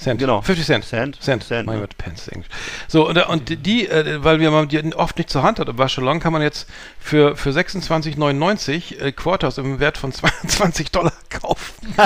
Cent. 0.00 0.18
Genau. 0.18 0.42
50 0.42 0.66
Cent. 0.66 0.84
Cent. 0.84 1.22
Cent. 1.22 1.44
Cent 1.44 1.66
mein 1.66 1.80
Gott, 1.80 1.96
Pence 1.98 2.28
Englisch. 2.28 2.48
So, 2.88 3.08
und, 3.08 3.18
und 3.18 3.66
die, 3.66 3.88
äh, 3.88 4.22
weil 4.24 4.40
wir 4.40 4.66
die 4.66 4.94
oft 4.94 5.18
nicht 5.18 5.30
zur 5.30 5.42
Hand 5.42 5.58
hat 5.58 5.68
im 5.68 5.78
Waschsalon, 5.78 6.20
kann 6.20 6.32
man 6.32 6.42
jetzt 6.42 6.68
für, 6.98 7.36
für 7.36 7.50
26,99 7.50 8.98
äh, 8.98 9.12
Quarters 9.12 9.58
im 9.58 9.80
Wert 9.80 9.98
von 9.98 10.12
22 10.12 10.90
Dollar 10.90 11.12
kaufen. 11.28 11.94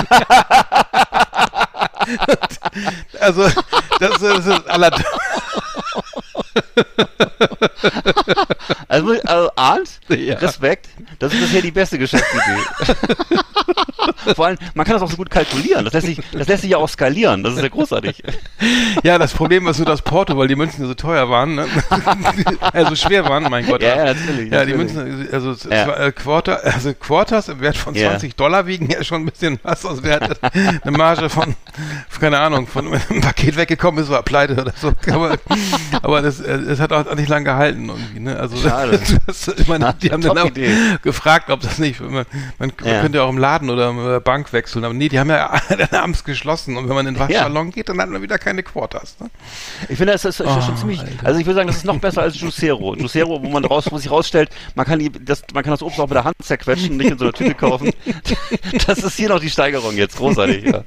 also, 3.19 3.49
das, 3.99 4.19
das 4.19 4.45
ist 4.45 4.69
aller 4.69 4.91
also, 8.87 9.13
also 9.23 9.49
Arndt, 9.55 9.99
ja. 10.09 10.37
Respekt, 10.37 10.89
das 11.19 11.33
ist 11.33 11.41
bisher 11.41 11.61
die 11.61 11.71
beste 11.71 11.97
Geschäftsidee. 11.97 12.61
Vor 14.35 14.47
allem, 14.47 14.57
man 14.73 14.85
kann 14.85 14.95
das 14.95 15.01
auch 15.01 15.09
so 15.09 15.17
gut 15.17 15.29
kalkulieren. 15.29 15.85
Das 15.85 15.93
lässt 15.93 16.07
sich, 16.07 16.19
das 16.31 16.47
lässt 16.47 16.61
sich 16.61 16.71
ja 16.71 16.77
auch 16.77 16.89
skalieren. 16.89 17.43
Das 17.43 17.55
ist 17.55 17.61
ja 17.61 17.67
großartig. 17.67 18.23
Ja, 19.03 19.17
das 19.17 19.33
Problem 19.33 19.67
ist 19.67 19.77
nur 19.77 19.85
das 19.85 20.01
Porto, 20.01 20.37
weil 20.37 20.47
die 20.47 20.55
Münzen 20.55 20.85
so 20.85 20.93
teuer 20.93 21.29
waren, 21.29 21.55
ne? 21.55 21.67
also 22.73 22.95
schwer 22.95 23.25
waren, 23.25 23.43
mein 23.49 23.65
Gott. 23.65 23.81
Ja, 23.81 23.97
ja 23.97 24.13
natürlich. 24.13 24.51
Ja, 24.51 24.65
die 24.65 24.73
Münzen, 24.73 25.27
also, 25.31 25.55
ja. 25.69 25.93
Äh, 25.95 26.11
Quarter, 26.11 26.63
also 26.63 26.93
Quarters 26.93 27.49
im 27.49 27.61
Wert 27.61 27.77
von 27.77 27.95
20 27.95 28.31
ja. 28.31 28.35
Dollar 28.35 28.67
wiegen 28.67 28.89
ja 28.89 29.03
schon 29.03 29.23
ein 29.23 29.25
bisschen 29.25 29.59
was. 29.63 29.85
Also 29.85 30.03
wer 30.03 30.19
hat 30.19 30.39
eine 30.43 30.97
Marge 30.97 31.29
von, 31.29 31.55
keine 32.19 32.39
Ahnung, 32.39 32.67
von 32.67 32.93
einem 32.93 33.21
Paket 33.21 33.57
weggekommen 33.57 34.03
ist, 34.03 34.09
war 34.09 34.23
pleite 34.23 34.61
oder 34.61 34.73
so. 34.75 34.93
Aber, 35.11 35.37
aber 36.01 36.21
das, 36.21 36.39
äh, 36.45 36.65
das 36.65 36.79
hat 36.79 36.93
auch 36.93 37.13
nicht 37.15 37.29
lange 37.29 37.45
gehalten 37.45 37.89
irgendwie, 37.89 38.19
ne? 38.19 38.37
Also, 38.37 38.57
Schade. 38.57 38.99
Das, 39.25 39.47
ich 39.47 39.67
meine, 39.67 39.93
die 40.01 40.11
haben 40.11 40.21
dann 40.21 40.37
auch 40.37 40.51
gefragt, 41.01 41.49
ob 41.49 41.61
das 41.61 41.79
nicht, 41.79 41.99
man, 41.99 42.25
man, 42.59 42.71
ja. 42.83 43.01
könnte 43.01 43.17
ja 43.17 43.23
auch 43.23 43.29
im 43.29 43.37
Laden 43.37 43.69
oder 43.69 43.91
der 43.93 44.19
Bank 44.19 44.53
wechseln. 44.53 44.83
Aber 44.83 44.93
nee, 44.93 45.09
die 45.09 45.19
haben 45.19 45.29
ja 45.29 45.51
dann 45.69 45.99
abends 45.99 46.23
geschlossen. 46.23 46.77
Und 46.77 46.87
wenn 46.87 46.95
man 46.95 47.07
in 47.07 47.15
den 47.15 47.19
Waschsalon 47.19 47.67
ja. 47.67 47.73
geht, 47.73 47.89
dann 47.89 47.99
hat 47.99 48.09
man 48.09 48.21
wieder 48.21 48.37
keine 48.37 48.61
Quarters. 48.63 49.17
Ne? 49.19 49.29
Ich 49.89 49.97
finde, 49.97 50.13
das 50.13 50.25
ist 50.25 50.41
oh, 50.41 50.61
schon 50.61 50.77
ziemlich. 50.77 50.99
Alter. 50.99 51.25
Also 51.25 51.39
ich 51.39 51.45
würde 51.45 51.55
sagen, 51.55 51.67
das 51.67 51.77
ist 51.77 51.85
noch 51.85 51.97
besser 51.99 52.21
als 52.21 52.39
Juicero. 52.39 52.95
Juicero, 52.97 53.41
wo 53.41 53.49
man 53.49 53.65
raus, 53.65 53.85
wo 53.89 53.97
sich 53.97 54.11
rausstellt, 54.11 54.49
man 54.75 54.85
kann 54.85 54.99
die, 54.99 55.11
das, 55.11 55.43
man 55.53 55.63
kann 55.63 55.71
das 55.71 55.81
Obst 55.81 55.99
auch 55.99 56.07
mit 56.07 56.15
der 56.15 56.23
Hand 56.23 56.35
zerquetschen 56.41 56.91
und 56.91 56.97
nicht 56.97 57.11
in 57.11 57.17
so 57.17 57.25
einer 57.25 57.33
Tüte 57.33 57.55
kaufen. 57.55 57.91
Das 58.85 58.99
ist 58.99 59.15
hier 59.15 59.29
noch 59.29 59.39
die 59.39 59.49
Steigerung 59.49 59.95
jetzt. 59.95 60.17
Großartig, 60.17 60.65
ja. 60.65 60.83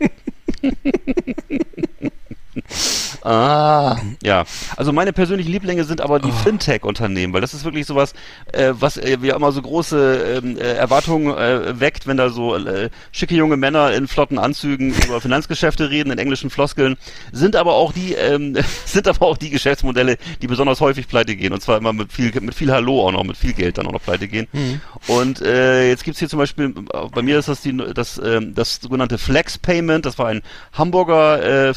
Ah, 3.23 3.97
ja. 4.23 4.45
Also 4.77 4.93
meine 4.93 5.13
persönlichen 5.13 5.51
Lieblinge 5.51 5.85
sind 5.85 6.01
aber 6.01 6.21
die 6.21 6.29
oh. 6.29 6.43
Fintech-Unternehmen, 6.45 7.33
weil 7.33 7.41
das 7.41 7.55
ist 7.55 7.65
wirklich 7.65 7.87
sowas, 7.87 8.15
äh, 8.53 8.73
was 8.79 8.97
äh, 8.97 9.19
ja 9.23 9.37
immer 9.37 9.53
so 9.53 9.63
große 9.63 10.41
ähm, 10.43 10.57
äh, 10.57 10.75
Erwartungen 10.75 11.37
äh, 11.37 11.81
weckt, 11.81 12.07
wenn 12.07 12.17
da 12.17 12.31
so 12.31 12.57
äh, 12.57 12.91
schicke 13.13 13.35
junge 13.35 13.57
Männer 13.57 13.93
in 13.93 14.09
flotten 14.09 14.39
Anzügen 14.39 14.95
über 15.05 15.21
Finanzgeschäfte 15.29 15.91
reden, 15.91 16.13
in 16.13 16.19
englischen 16.19 16.51
Floskeln, 16.51 16.97
sind 17.33 17.57
aber 17.57 17.75
auch 17.75 17.93
die, 17.93 18.15
ähm, 18.15 18.57
sind 18.85 19.09
aber 19.09 19.27
auch 19.27 19.37
die 19.37 19.51
Geschäftsmodelle, 19.51 20.17
die 20.43 20.47
besonders 20.47 20.81
häufig 20.81 21.09
pleite 21.09 21.37
gehen. 21.37 21.53
Und 21.53 21.61
zwar 21.61 21.79
immer 21.79 21.93
mit 21.93 22.13
viel, 22.13 22.33
mit 22.41 22.55
viel 22.55 22.73
Hallo 22.73 23.07
auch 23.07 23.13
noch, 23.13 23.25
mit 23.25 23.37
viel 23.37 23.53
Geld 23.53 23.79
dann 23.79 23.87
auch 23.87 23.93
noch 23.93 24.03
pleite 24.03 24.29
gehen. 24.29 24.49
Mhm. 24.53 24.81
Und 25.07 25.41
äh, 25.43 25.89
jetzt 25.89 26.05
gibt's 26.05 26.19
hier 26.19 26.29
zum 26.29 26.39
Beispiel, 26.39 26.71
bei 26.71 27.23
mir 27.23 27.39
ist 27.39 27.49
das 27.49 27.63
die, 27.63 27.77
das, 27.77 28.19
äh, 28.19 28.41
das 28.43 28.77
sogenannte 28.77 29.19
Flex 29.19 29.59
Payment, 29.59 30.07
das 30.07 30.19
war 30.19 30.27
ein 30.27 30.43
Hamburger 30.73 31.69
äh, 31.69 31.75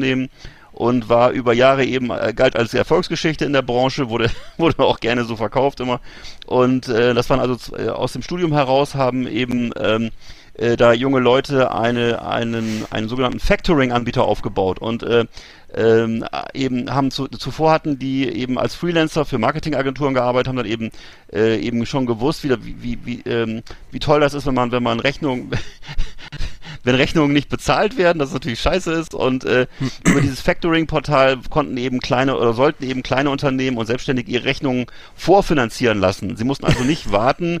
Fintech-Unternehmen 0.00 0.28
und 0.72 1.08
war 1.08 1.32
über 1.32 1.52
Jahre 1.52 1.84
eben 1.84 2.10
äh, 2.10 2.32
galt 2.34 2.56
als 2.56 2.72
Erfolgsgeschichte 2.72 3.44
in 3.44 3.52
der 3.52 3.62
Branche, 3.62 4.08
wurde 4.08 4.30
wurde 4.56 4.82
auch 4.82 5.00
gerne 5.00 5.24
so 5.24 5.36
verkauft 5.36 5.80
immer. 5.80 6.00
Und 6.46 6.88
äh, 6.88 7.12
das 7.12 7.28
waren 7.28 7.40
also 7.40 7.76
äh, 7.76 7.88
aus 7.88 8.12
dem 8.12 8.22
Studium 8.22 8.52
heraus 8.52 8.94
haben 8.94 9.26
eben 9.26 9.72
ähm, 9.78 10.10
äh, 10.54 10.76
da 10.76 10.92
junge 10.92 11.20
Leute 11.20 11.74
eine 11.74 12.22
einen 12.22 12.86
einen 12.90 13.08
sogenannten 13.08 13.40
Factoring-Anbieter 13.40 14.24
aufgebaut. 14.24 14.78
Und 14.78 15.02
äh, 15.02 15.26
ähm, 15.74 16.24
eben 16.54 16.92
haben 16.92 17.10
zu, 17.10 17.28
zuvor 17.28 17.72
hatten 17.72 17.98
die 17.98 18.28
eben 18.28 18.58
als 18.58 18.74
Freelancer 18.74 19.24
für 19.24 19.38
Marketingagenturen 19.38 20.14
gearbeitet, 20.14 20.48
haben 20.48 20.56
dann 20.56 20.66
eben 20.66 20.90
eben 21.32 21.86
schon 21.86 22.06
gewusst, 22.06 22.42
wie, 22.42 22.56
wie, 22.82 22.98
wie, 23.04 23.20
ähm, 23.28 23.62
wie 23.92 24.00
toll 24.00 24.18
das 24.18 24.34
ist, 24.34 24.46
wenn 24.46 24.54
man 24.54 24.72
wenn 24.72 24.82
man 24.82 24.98
Rechnung 24.98 25.50
wenn 26.84 26.94
Rechnungen 26.94 27.32
nicht 27.32 27.48
bezahlt 27.48 27.96
werden, 27.98 28.18
das 28.18 28.32
natürlich 28.32 28.60
scheiße 28.60 28.92
ist. 28.92 29.14
Und 29.14 29.44
äh, 29.44 29.66
über 30.06 30.20
dieses 30.20 30.40
Factoring-Portal 30.40 31.38
konnten 31.50 31.76
eben 31.76 32.00
kleine 32.00 32.36
oder 32.36 32.54
sollten 32.54 32.84
eben 32.84 33.02
kleine 33.02 33.30
Unternehmen 33.30 33.76
und 33.76 33.86
Selbstständige 33.86 34.30
ihre 34.30 34.44
Rechnungen 34.44 34.86
vorfinanzieren 35.14 35.98
lassen. 35.98 36.36
Sie 36.36 36.44
mussten 36.44 36.66
also 36.66 36.84
nicht 36.84 37.12
warten, 37.12 37.60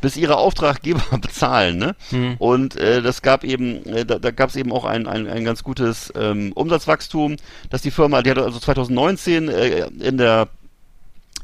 bis 0.00 0.16
ihre 0.16 0.36
Auftraggeber 0.36 1.18
bezahlen. 1.20 1.78
Ne? 1.78 1.96
Mhm. 2.10 2.36
Und 2.38 2.76
äh, 2.76 3.02
das 3.02 3.22
gab 3.22 3.44
eben, 3.44 3.84
äh, 3.86 4.04
da, 4.04 4.18
da 4.18 4.30
gab 4.30 4.50
es 4.50 4.56
eben 4.56 4.72
auch 4.72 4.84
ein, 4.84 5.06
ein, 5.06 5.26
ein 5.26 5.44
ganz 5.44 5.62
gutes 5.62 6.12
ähm, 6.16 6.52
Umsatzwachstum, 6.52 7.36
dass 7.70 7.82
die 7.82 7.90
Firma, 7.90 8.22
die 8.22 8.30
hat 8.30 8.38
also 8.38 8.58
2019 8.58 9.48
äh, 9.48 9.86
in 10.00 10.18
der 10.18 10.48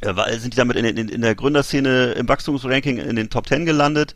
äh, 0.00 0.38
sind 0.38 0.54
die 0.54 0.56
damit 0.56 0.76
in, 0.76 0.84
in, 0.84 1.08
in 1.08 1.20
der 1.22 1.34
Gründerszene 1.34 2.12
im 2.12 2.28
Wachstumsranking 2.28 2.98
in 2.98 3.16
den 3.16 3.30
Top 3.30 3.48
10 3.48 3.64
gelandet 3.64 4.14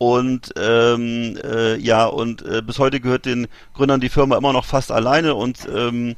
und 0.00 0.54
ähm, 0.56 1.38
äh, 1.44 1.76
ja, 1.76 2.06
und 2.06 2.40
äh, 2.40 2.62
bis 2.62 2.78
heute 2.78 3.00
gehört 3.00 3.26
den 3.26 3.48
Gründern 3.74 4.00
die 4.00 4.08
Firma 4.08 4.38
immer 4.38 4.54
noch 4.54 4.64
fast 4.64 4.90
alleine 4.90 5.34
und 5.34 5.68
ähm, 5.70 6.16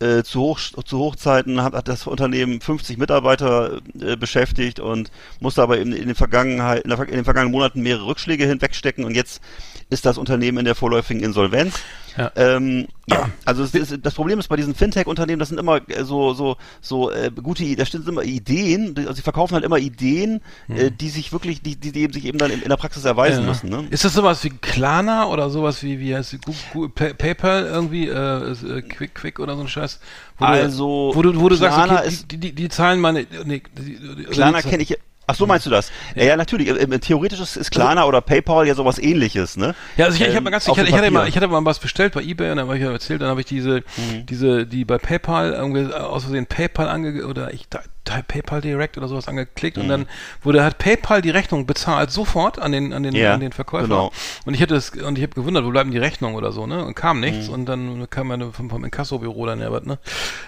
äh, 0.00 0.22
zu, 0.22 0.40
Hoch, 0.40 0.60
zu 0.60 0.98
Hochzeiten 0.98 1.62
hat, 1.62 1.72
hat 1.72 1.88
das 1.88 2.06
Unternehmen 2.06 2.60
50 2.60 2.98
Mitarbeiter 2.98 3.80
äh, 3.98 4.16
beschäftigt 4.16 4.80
und 4.80 5.10
musste 5.40 5.62
aber 5.62 5.78
in, 5.78 5.94
in, 5.94 6.08
den 6.08 6.14
Vergangenheit, 6.14 6.82
in, 6.82 6.90
der, 6.90 6.98
in 7.08 7.14
den 7.14 7.24
vergangenen 7.24 7.52
Monaten 7.52 7.80
mehrere 7.80 8.04
Rückschläge 8.04 8.44
hinwegstecken 8.44 9.02
und 9.02 9.14
jetzt 9.14 9.40
ist 9.88 10.04
das 10.04 10.18
Unternehmen 10.18 10.58
in 10.58 10.66
der 10.66 10.74
vorläufigen 10.74 11.22
Insolvenz. 11.22 11.80
Ja. 12.16 12.30
Ähm, 12.36 12.88
ja, 13.08 13.28
also 13.44 13.64
ist, 13.64 13.98
das 14.02 14.14
Problem 14.14 14.38
ist 14.38 14.48
bei 14.48 14.56
diesen 14.56 14.74
Fintech-Unternehmen, 14.74 15.38
das 15.38 15.48
sind 15.48 15.58
immer 15.58 15.80
äh, 15.88 16.04
so 16.04 16.34
so 16.34 16.56
so 16.80 17.10
äh, 17.10 17.30
gute, 17.30 17.74
da 17.76 17.84
stehen 17.84 18.06
immer 18.06 18.22
Ideen, 18.22 18.94
also 18.98 19.14
sie 19.14 19.22
verkaufen 19.22 19.54
halt 19.54 19.64
immer 19.64 19.78
Ideen, 19.78 20.40
hm. 20.66 20.76
äh, 20.76 20.90
die 20.90 21.08
sich 21.08 21.32
wirklich, 21.32 21.62
die, 21.62 21.76
die, 21.76 21.92
die 21.92 22.12
sich 22.12 22.24
eben 22.24 22.38
dann 22.38 22.50
in, 22.50 22.62
in 22.62 22.68
der 22.68 22.76
Praxis 22.76 23.04
erweisen 23.04 23.42
ja. 23.42 23.48
müssen. 23.48 23.70
Ne? 23.70 23.86
Ist 23.90 24.04
das 24.04 24.14
sowas 24.14 24.42
wie 24.44 24.50
Klarna 24.50 25.26
oder 25.26 25.50
sowas 25.50 25.82
wie 25.82 25.98
wie 26.00 26.14
heißt 26.14 26.36
Google, 26.72 26.90
PayPal 26.90 27.64
irgendwie, 27.64 28.08
äh, 28.08 28.52
äh, 28.52 28.82
Quick 28.82 29.14
Quick 29.14 29.40
oder 29.40 29.56
so 29.56 29.62
ein 29.62 29.68
Scheiß? 29.68 30.00
Wo 30.38 30.44
also 30.44 31.12
du, 31.12 31.16
wo 31.16 31.22
du, 31.22 31.40
wo 31.40 31.48
du 31.48 31.56
sagst, 31.56 31.78
okay, 31.78 32.08
die, 32.30 32.38
die, 32.38 32.52
die, 32.52 32.68
zahlen 32.68 33.00
meine, 33.00 33.26
nee, 33.44 33.62
die, 33.78 33.98
die, 33.98 34.24
Klarna 34.24 34.62
kenne 34.62 34.82
ich 34.82 34.96
Ach 35.26 35.34
so 35.34 35.46
meinst 35.46 35.66
du 35.66 35.70
das? 35.70 35.92
Ja, 36.14 36.24
ja 36.24 36.36
natürlich. 36.36 36.68
Theoretisch 37.00 37.40
ist, 37.40 37.56
ist 37.56 37.70
Klarna 37.70 38.04
oder 38.04 38.20
PayPal 38.20 38.66
ja 38.66 38.74
sowas 38.74 38.98
ähnliches, 38.98 39.56
ne? 39.56 39.74
Ja, 39.96 40.06
also 40.06 40.16
ich, 40.16 40.28
ich 40.28 40.34
habe 40.34 40.42
mal 40.42 40.50
ganz, 40.50 40.66
ich, 40.66 40.76
hatte, 40.76 40.88
ich 40.88 40.94
hatte 40.94 41.10
mal, 41.10 41.28
ich 41.28 41.36
hatte 41.36 41.48
mal 41.48 41.64
was 41.64 41.78
bestellt 41.78 42.14
bei 42.14 42.22
eBay 42.22 42.50
und 42.50 42.56
dann 42.56 42.66
habe 42.66 42.76
ich 42.76 42.82
ja 42.82 42.90
erzählt, 42.90 43.22
dann 43.22 43.28
habe 43.28 43.40
ich 43.40 43.46
diese, 43.46 43.82
mhm. 43.96 44.26
diese, 44.26 44.66
die 44.66 44.84
bei 44.84 44.98
PayPal 44.98 45.52
irgendwie 45.52 45.92
aus 45.94 46.24
Versehen 46.24 46.46
PayPal 46.46 46.88
ange 46.88 47.26
oder 47.26 47.52
ich 47.54 47.68
PayPal 48.04 48.60
Direct 48.60 48.98
oder 48.98 49.08
sowas 49.08 49.28
angeklickt 49.28 49.76
mhm. 49.76 49.82
und 49.84 49.88
dann 49.88 50.06
wurde 50.42 50.64
hat 50.64 50.78
PayPal 50.78 51.22
die 51.22 51.30
Rechnung 51.30 51.66
bezahlt 51.66 52.10
sofort 52.10 52.58
an 52.58 52.72
den 52.72 52.92
an 52.92 53.02
den 53.02 53.14
ja, 53.14 53.34
an 53.34 53.40
den 53.40 53.52
Verkäufer 53.52 53.88
genau. 53.88 54.12
und 54.44 54.54
ich 54.54 54.60
hätte 54.60 54.74
es 54.74 54.90
und 54.90 55.18
ich 55.18 55.22
habe 55.22 55.34
gewundert, 55.34 55.64
wo 55.64 55.70
bleiben 55.70 55.90
die 55.90 55.98
Rechnungen 55.98 56.36
oder 56.36 56.52
so, 56.52 56.66
ne? 56.66 56.84
Und 56.84 56.94
kam 56.94 57.20
nichts 57.20 57.48
mhm. 57.48 57.54
und 57.54 57.66
dann 57.66 58.10
kam 58.10 58.28
meine 58.28 58.52
vom, 58.52 58.70
vom 58.70 58.84
Inkassobüro 58.84 59.46
dann 59.46 59.60
ja 59.60 59.70
was, 59.72 59.84
ne? 59.84 59.98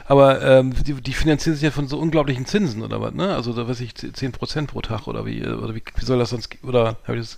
Aber 0.06 0.42
ähm, 0.42 0.74
die, 0.84 0.94
die 0.94 1.12
finanzieren 1.12 1.54
sich 1.54 1.62
ja 1.62 1.70
von 1.70 1.88
so 1.88 1.98
unglaublichen 1.98 2.46
Zinsen 2.46 2.82
oder 2.82 3.00
was, 3.00 3.14
ne? 3.14 3.34
Also 3.34 3.52
da 3.52 3.68
weiß 3.68 3.80
ich 3.80 3.94
10 3.94 4.32
Prozent 4.32 4.70
pro 4.70 4.80
Tag 4.80 5.06
oder 5.06 5.24
wie 5.24 5.44
oder 5.46 5.74
wie, 5.74 5.82
wie 5.96 6.04
soll 6.04 6.18
das 6.18 6.30
sonst 6.30 6.50
oder 6.62 6.96
habe 7.04 7.18
ich 7.18 7.20
das 7.20 7.36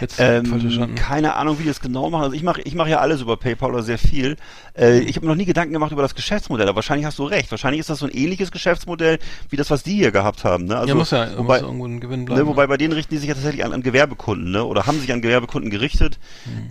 jetzt 0.00 0.16
ähm, 0.18 0.46
falsch 0.46 0.62
verstanden? 0.62 0.94
Keine 0.96 1.34
Ahnung, 1.34 1.58
wie 1.58 1.62
die 1.62 1.68
das 1.68 1.80
genau 1.80 2.10
machen. 2.10 2.24
Also 2.24 2.36
ich 2.36 2.42
mache 2.42 2.60
ich 2.62 2.74
mache 2.74 2.90
ja 2.90 2.98
alles 2.98 3.20
über 3.20 3.36
PayPal 3.36 3.70
oder 3.70 3.82
sehr 3.82 3.98
viel. 3.98 4.36
Äh, 4.76 5.00
ich 5.00 5.16
habe 5.16 5.26
mir 5.26 5.32
noch 5.32 5.36
nie 5.36 5.44
Gedanken 5.44 5.72
gemacht 5.72 5.92
über 5.92 6.02
das 6.02 6.14
Geschäftsmodell, 6.14 6.68
aber 6.68 6.76
wahrscheinlich 6.76 7.06
hast 7.06 7.18
du 7.18 7.24
recht. 7.24 7.50
Wahrscheinlich 7.50 7.80
ist 7.80 7.90
das 7.90 8.00
so 8.00 8.06
ein 8.06 8.12
ähnliches 8.12 8.50
Geschäftsmodell 8.50 9.18
wie 9.52 9.56
das, 9.56 9.70
was 9.70 9.82
die 9.82 9.94
hier 9.94 10.10
gehabt 10.10 10.44
haben. 10.44 10.64
Ne? 10.64 10.76
Also, 10.76 10.88
ja, 10.88 10.94
muss 10.94 11.10
ja 11.10 11.28
wobei, 11.36 11.58
muss 11.58 11.66
irgendwo 11.68 11.86
ein 11.86 12.00
Gewinn 12.00 12.24
bleiben. 12.24 12.40
Ne, 12.40 12.46
wobei 12.46 12.66
bei 12.66 12.76
denen 12.76 12.92
richten 12.92 13.14
die 13.14 13.18
sich 13.18 13.28
ja 13.28 13.34
tatsächlich 13.34 13.64
an, 13.64 13.72
an 13.72 13.82
Gewerbekunden, 13.82 14.50
ne? 14.50 14.64
Oder 14.64 14.86
haben 14.86 14.98
sich 14.98 15.12
an 15.12 15.20
Gewerbekunden 15.22 15.70
gerichtet. 15.70 16.18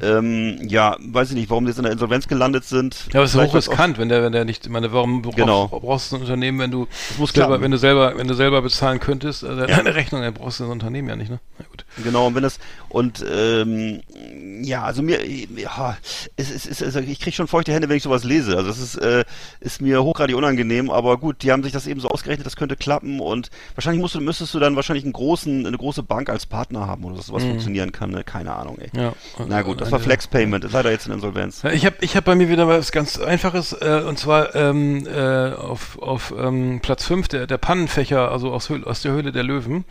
Ähm, 0.01 0.57
ja, 0.67 0.97
weiß 0.99 1.29
ich 1.29 1.35
nicht, 1.35 1.49
warum 1.49 1.65
die 1.65 1.69
jetzt 1.69 1.77
in 1.77 1.83
der 1.83 1.91
Insolvenz 1.93 2.27
gelandet 2.27 2.65
sind. 2.65 2.95
Ja, 3.13 3.19
aber 3.19 3.23
es 3.25 3.35
ist 3.35 3.41
hochriskant, 3.41 3.97
wenn 3.97 4.09
der, 4.09 4.23
wenn 4.23 4.31
der 4.31 4.45
nicht, 4.45 4.65
ich 4.65 4.71
meine, 4.71 4.91
warum 4.91 5.21
brauchst, 5.21 5.37
Genau. 5.37 5.67
brauchst 5.67 6.11
du 6.11 6.15
ein 6.17 6.21
Unternehmen, 6.21 6.59
wenn 6.59 6.71
du 6.71 6.87
muss 7.17 7.31
selber, 7.31 7.47
klappen. 7.47 7.63
wenn 7.63 7.71
du 7.71 7.77
selber, 7.77 8.17
wenn 8.17 8.27
du 8.27 8.33
selber 8.33 8.61
bezahlen 8.61 8.99
könntest, 8.99 9.43
also 9.43 9.65
deine 9.65 9.93
Rechnung, 9.95 10.21
dann 10.21 10.33
brauchst 10.33 10.59
du 10.59 10.63
das 10.63 10.71
Unternehmen 10.71 11.07
ja 11.07 11.15
nicht, 11.15 11.29
ne? 11.29 11.39
Na 11.59 11.65
gut. 11.69 11.85
Genau, 12.03 12.27
und 12.27 12.35
wenn 12.35 12.43
das 12.43 12.59
und 12.89 13.23
ähm, 13.31 14.01
ja, 14.63 14.83
also 14.83 15.01
mir 15.01 15.19
ja, 15.25 15.97
es, 16.35 16.49
es, 16.51 16.81
es, 16.81 16.95
ich 16.95 17.19
kriege 17.19 17.35
schon 17.35 17.47
feuchte 17.47 17.71
Hände, 17.73 17.89
wenn 17.89 17.97
ich 17.97 18.03
sowas 18.03 18.23
lese. 18.23 18.57
Also 18.57 18.69
das 18.69 18.79
ist 18.79 18.95
äh, 18.95 19.23
ist 19.59 19.81
mir 19.81 20.03
hochgradig 20.03 20.35
unangenehm, 20.35 20.89
aber 20.89 21.17
gut, 21.17 21.43
die 21.43 21.51
haben 21.51 21.63
sich 21.63 21.71
das 21.71 21.87
eben 21.87 21.99
so 21.99 22.09
ausgerechnet, 22.09 22.45
das 22.45 22.55
könnte 22.55 22.70
klappen 22.75 23.19
und 23.19 23.49
wahrscheinlich 23.75 24.01
musst 24.01 24.15
du, 24.15 24.21
müsstest 24.21 24.53
du 24.53 24.59
dann 24.59 24.75
wahrscheinlich 24.75 25.03
einen 25.03 25.13
großen 25.13 25.65
eine 25.65 25.77
große 25.77 26.03
Bank 26.03 26.29
als 26.29 26.45
Partner 26.45 26.87
haben 26.87 27.03
oder 27.03 27.21
sowas 27.21 27.43
funktionieren 27.43 27.91
kann, 27.91 28.11
ne? 28.11 28.23
keine 28.23 28.53
Ahnung, 28.55 28.77
ey. 28.79 28.89
Mhm. 28.93 28.99
Ja. 28.99 29.13
Na 29.47 29.61
gut, 29.61 29.81
das 29.81 29.91
war 29.91 29.99
Flex 29.99 30.27
Payment, 30.27 30.65
ist 30.65 30.73
leider 30.73 30.91
jetzt 30.91 31.07
in 31.07 31.13
Insolvenz. 31.13 31.63
Ich 31.63 31.85
habe 31.85 31.95
ich 32.01 32.15
hab 32.15 32.25
bei 32.25 32.35
mir 32.35 32.49
wieder 32.49 32.67
was 32.67 32.91
ganz 32.91 33.17
Einfaches, 33.19 33.73
äh, 33.73 34.03
und 34.07 34.17
zwar 34.17 34.55
ähm, 34.55 35.07
äh, 35.07 35.51
auf, 35.53 35.99
auf 35.99 36.33
ähm, 36.37 36.79
Platz 36.81 37.05
5 37.05 37.27
der, 37.27 37.47
der 37.47 37.57
Pannenfächer, 37.57 38.31
also 38.31 38.51
aus, 38.51 38.69
Höhl, 38.69 38.83
aus 38.83 39.01
der 39.01 39.11
Höhle 39.11 39.31
der 39.31 39.43
Löwen. 39.43 39.85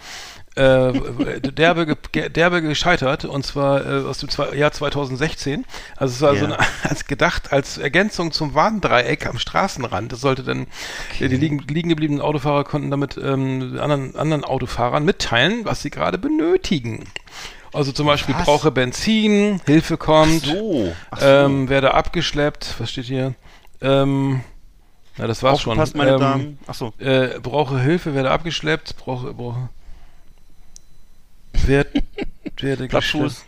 Äh, 0.57 1.41
derbe, 1.41 1.87
ge- 2.11 2.29
derbe 2.29 2.61
gescheitert 2.61 3.25
und 3.25 3.47
zwar 3.47 3.87
äh, 3.87 4.05
aus 4.05 4.19
dem 4.19 4.29
zwei, 4.29 4.53
Jahr 4.57 4.73
2016. 4.73 5.65
Also 5.97 6.15
es 6.15 6.21
war 6.21 6.35
so 6.35 6.47
Ja. 6.47 6.57
eine, 6.57 6.67
als 6.91 7.07
gedacht 7.07 7.53
als 7.53 7.79
Ergänzung 7.79 8.33
zum 8.33 8.55
Warndreieck 8.55 9.27
am 9.27 9.39
Straßenrand. 9.39 10.11
Das 10.11 10.21
sollte 10.21 10.43
dann 10.43 10.67
äh, 11.21 11.29
die 11.29 11.37
liegen, 11.37 11.61
liegen 11.69 11.89
gebliebenen 11.89 12.21
Autofahrer 12.21 12.65
konnten 12.65 12.91
damit 12.91 13.17
ähm, 13.17 13.79
anderen, 13.81 14.17
anderen 14.17 14.43
Autofahrern 14.45 15.05
mitteilen, 15.05 15.65
was 15.65 15.83
sie 15.83 15.91
gerade 15.91 16.19
benötigen. 16.19 17.05
Also 17.73 17.93
zum 17.93 18.07
Beispiel 18.09 18.35
Was? 18.35 18.45
brauche 18.47 18.73
Benzin, 18.73 19.61
Hilfe 19.67 19.97
kommt. 19.97 20.47
So, 20.47 20.93
ach 21.13 21.21
so. 21.21 21.27
Ähm, 21.27 21.69
werde 21.69 21.95
abgeschleppt, 21.95 22.75
was 22.79 22.91
steht 22.91 23.05
hier? 23.05 23.35
Ähm, 23.81 24.41
na, 25.17 25.29
das 25.29 25.45
war's 25.45 25.61
schon. 25.61 25.73
Aufgepasst, 25.79 25.95
meine 25.97 26.15
ähm, 26.15 26.21
Damen. 26.21 26.59
Ach 26.67 26.75
so. 26.75 26.93
Äh, 26.99 27.39
brauche 27.41 27.79
Hilfe, 27.79 28.15
werde 28.17 28.33
abgeschleppt, 28.33 28.97
brauche, 28.97 29.33
brauche. 29.33 29.69
Werd, 31.67 31.89
werde 32.57 32.89
Plattfuß. 32.89 33.45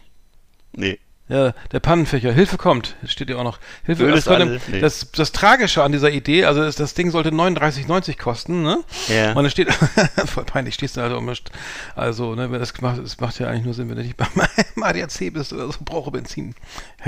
Nee. 0.73 0.99
Ja, 1.29 1.55
der 1.71 1.81
Pannenfächer. 1.81 2.33
Hilfe 2.33 2.59
kommt. 2.59 2.97
Das 3.01 3.13
steht 3.13 3.31
ja 3.31 3.37
auch 3.37 3.45
noch. 3.45 3.59
Hilfe. 3.85 4.07
Das, 4.09 4.27
ist 4.27 4.83
das, 4.83 5.11
das 5.13 5.33
Tragische 5.33 5.83
an 5.83 5.93
dieser 5.93 6.11
Idee, 6.11 6.45
also 6.45 6.61
das, 6.61 6.77
das 6.77 6.95
Ding 6.95 7.11
sollte 7.11 7.31
39,90 7.31 8.19
kosten, 8.19 8.63
ne? 8.63 8.79
Ja. 9.09 9.31
Und 9.31 9.37
dann 9.45 9.51
steht, 9.51 9.73
voll 10.27 10.45
peinlich, 10.45 10.75
stehst 10.75 10.97
du 10.97 11.01
halt 11.01 11.13
um, 11.15 11.33
also, 11.95 12.35
ne, 12.35 12.51
wenn 12.51 12.59
das 12.59 12.79
macht, 12.81 12.99
es 12.99 13.21
macht 13.21 13.39
ja 13.39 13.49
eigentlich 13.49 13.65
nur 13.65 13.73
Sinn, 13.73 13.89
wenn 13.89 13.97
du 13.97 14.03
nicht 14.03 14.17
beim, 14.17 14.29
ADAC 14.83 15.33
bist 15.33 15.53
oder 15.53 15.69
so, 15.69 15.79
brauche 15.85 16.11
Benzin. 16.11 16.55